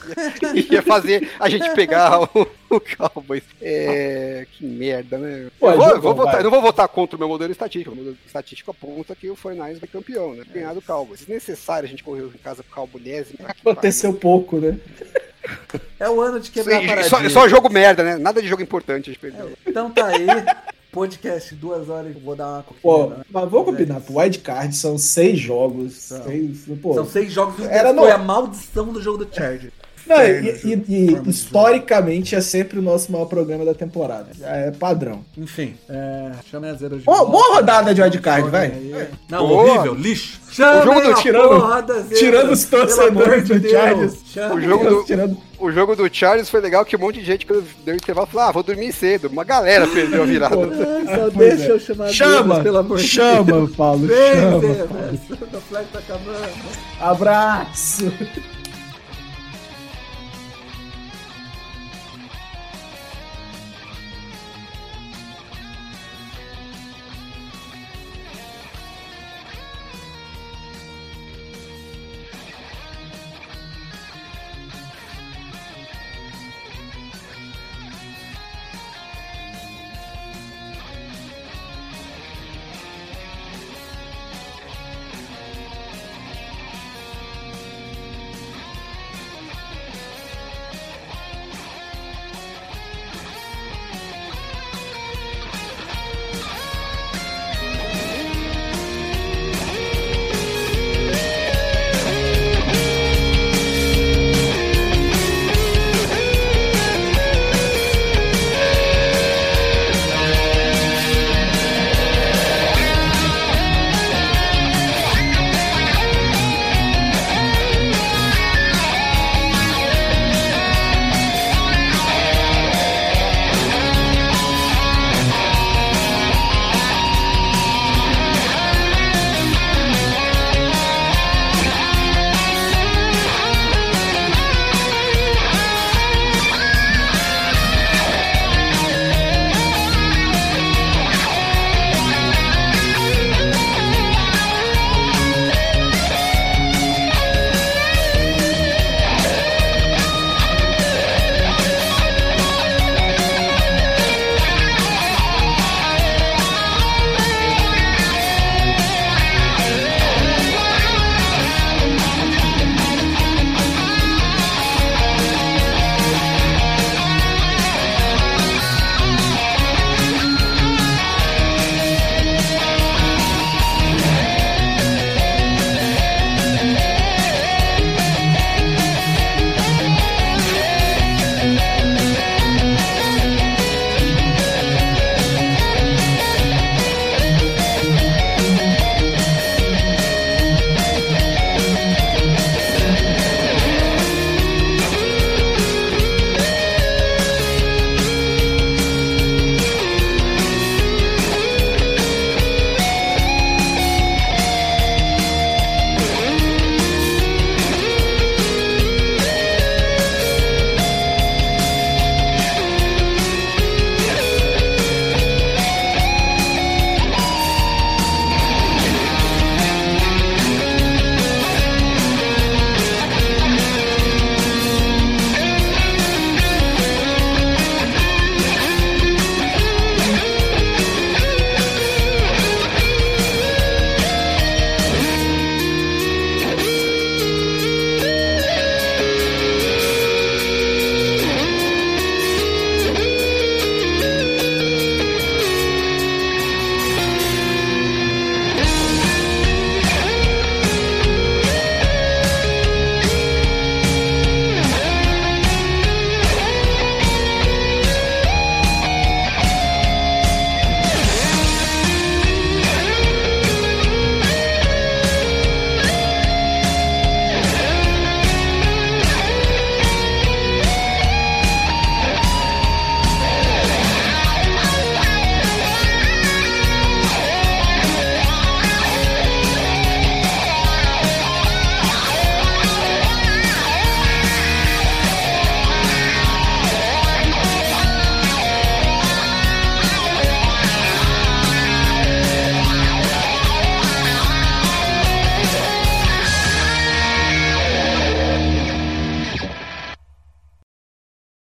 ia, 0.55 0.73
ia 0.75 0.81
fazer 0.81 1.29
a 1.39 1.47
gente 1.47 1.69
pegar 1.75 2.23
o, 2.23 2.47
o 2.75 2.79
Cowboys. 2.79 3.43
É, 3.61 4.45
que 4.51 4.65
merda, 4.65 5.17
né? 5.17 5.49
Pô, 5.59 5.69
eu 5.71 5.77
vou, 5.77 6.01
vou 6.01 6.15
votar, 6.15 6.33
vai. 6.35 6.43
não 6.43 6.51
vou 6.51 6.61
votar 6.61 6.87
contra 6.87 7.15
o 7.15 7.19
meu 7.19 7.27
modelo 7.27 7.51
estatístico. 7.51 7.93
O 7.93 7.97
modelo 7.97 8.17
estatístico 8.25 8.71
aponta 8.71 9.15
que 9.15 9.29
o 9.29 9.35
49ers 9.35 9.79
vai 9.79 9.89
campeão, 9.89 10.33
né? 10.33 10.43
Ganhar 10.53 10.73
do 10.73 10.81
Cowboys. 10.81 11.19
Desnecessário 11.19 11.85
a 11.87 11.89
gente 11.89 12.03
correr 12.03 12.23
em 12.23 12.29
casa 12.43 12.63
pro 12.63 12.73
Cowboys. 12.73 13.33
Aconteceu 13.61 14.13
pouco, 14.13 14.57
né? 14.57 14.77
É 15.99 16.09
o 16.09 16.21
ano 16.21 16.39
de 16.39 16.51
quebrar 16.51 16.99
a 16.99 17.03
Só, 17.03 17.29
só 17.29 17.47
jogo 17.47 17.69
merda, 17.69 18.03
né? 18.03 18.17
Nada 18.17 18.41
de 18.41 18.47
jogo 18.47 18.61
importante 18.61 19.09
a 19.09 19.13
gente 19.13 19.19
perdeu. 19.21 19.51
Então 19.65 19.91
tá 19.91 20.07
aí. 20.07 20.25
Podcast, 20.91 21.55
duas 21.55 21.89
horas. 21.89 22.13
Vou 22.21 22.35
dar 22.35 22.47
uma 22.47 22.65
Pô, 22.81 23.07
né? 23.07 23.23
mas 23.29 23.49
vamos 23.49 23.65
combinar. 23.65 24.01
Pro 24.01 24.17
wildcard 24.17 24.75
são 24.75 24.97
seis 24.97 25.39
jogos. 25.39 25.93
São. 25.93 26.23
Seis, 26.23 26.65
pô. 26.81 26.93
São 26.93 27.05
seis 27.05 27.31
jogos 27.31 27.57
e 27.59 27.61
um 27.61 27.65
Era 27.65 27.93
deles 27.93 27.99
foi 27.99 28.09
no- 28.09 28.15
a 28.15 28.17
maldição 28.17 28.87
do 28.91 29.01
jogo 29.01 29.23
do 29.25 29.33
Charger. 29.33 29.71
Não, 30.07 30.21
e, 30.23 30.59
e- 30.63 30.73
e 30.73 30.75
de 30.75 31.29
historicamente 31.29 32.35
é 32.35 32.41
sempre 32.41 32.79
o 32.79 32.81
nosso 32.81 33.11
maior 33.11 33.25
programa 33.25 33.63
da 33.65 33.73
temporada. 33.73 34.27
É 34.41 34.71
padrão. 34.71 35.21
Enfim, 35.37 35.75
é, 35.89 36.31
chame 36.49 36.67
a 36.69 36.73
zero 36.73 36.97
de 36.99 37.05
Boa, 37.05 37.25
boa 37.25 37.55
rodada 37.55 37.93
de 37.93 38.01
wildcard, 38.01 38.49
vai. 38.49 38.67
Aí. 38.67 39.07
Não, 39.29 39.47
Boa. 39.47 39.63
horrível, 39.71 39.93
lixo. 39.95 40.39
Chame 40.51 40.83
jogo 40.83 41.01
do 41.01 41.13
tirando- 41.21 42.09
tirando 42.17 42.51
os 42.51 42.65
torcedores 42.65 43.45
de 43.45 43.53
do 43.53 43.59
Deus. 43.59 43.71
Chargers. 43.73 44.15
Chame. 44.33 44.55
O 44.55 44.61
jogo 44.69 44.89
do- 44.89 45.03
Tirando- 45.05 45.37
O 45.61 45.71
jogo 45.71 45.95
do 45.95 46.09
Charles 46.11 46.49
foi 46.49 46.59
legal 46.59 46.83
que 46.83 46.95
um 46.95 46.99
monte 46.99 47.19
de 47.19 47.25
gente, 47.25 47.45
quando 47.45 47.63
deu 47.85 47.93
intervalo, 47.95 48.25
falou: 48.25 48.47
Ah, 48.47 48.51
vou 48.51 48.63
dormir 48.63 48.91
cedo. 48.91 49.27
Uma 49.27 49.43
galera 49.43 49.85
perdeu 49.87 50.23
a 50.23 50.25
virada. 50.25 50.55
Pô, 50.55 50.63
Ai, 50.63 51.15
Só 51.15 51.29
deixa 51.29 51.63
é. 51.65 51.71
eu 51.71 51.79
chamar 51.79 52.05
a 52.05 52.09
Chama, 52.09 52.37
zebras, 52.55 52.63
pelo 52.63 52.77
amor 52.79 52.97
de 52.97 53.07
chama, 53.07 53.69
Paulo, 53.77 54.07
Deus. 54.07 54.19
Vem, 54.19 54.41
chama. 54.41 54.59
zebras. 54.73 55.19
O 55.53 55.61
flag 55.61 55.87
tá 55.93 55.99
acabando. 55.99 56.37
Abraço. 56.99 58.11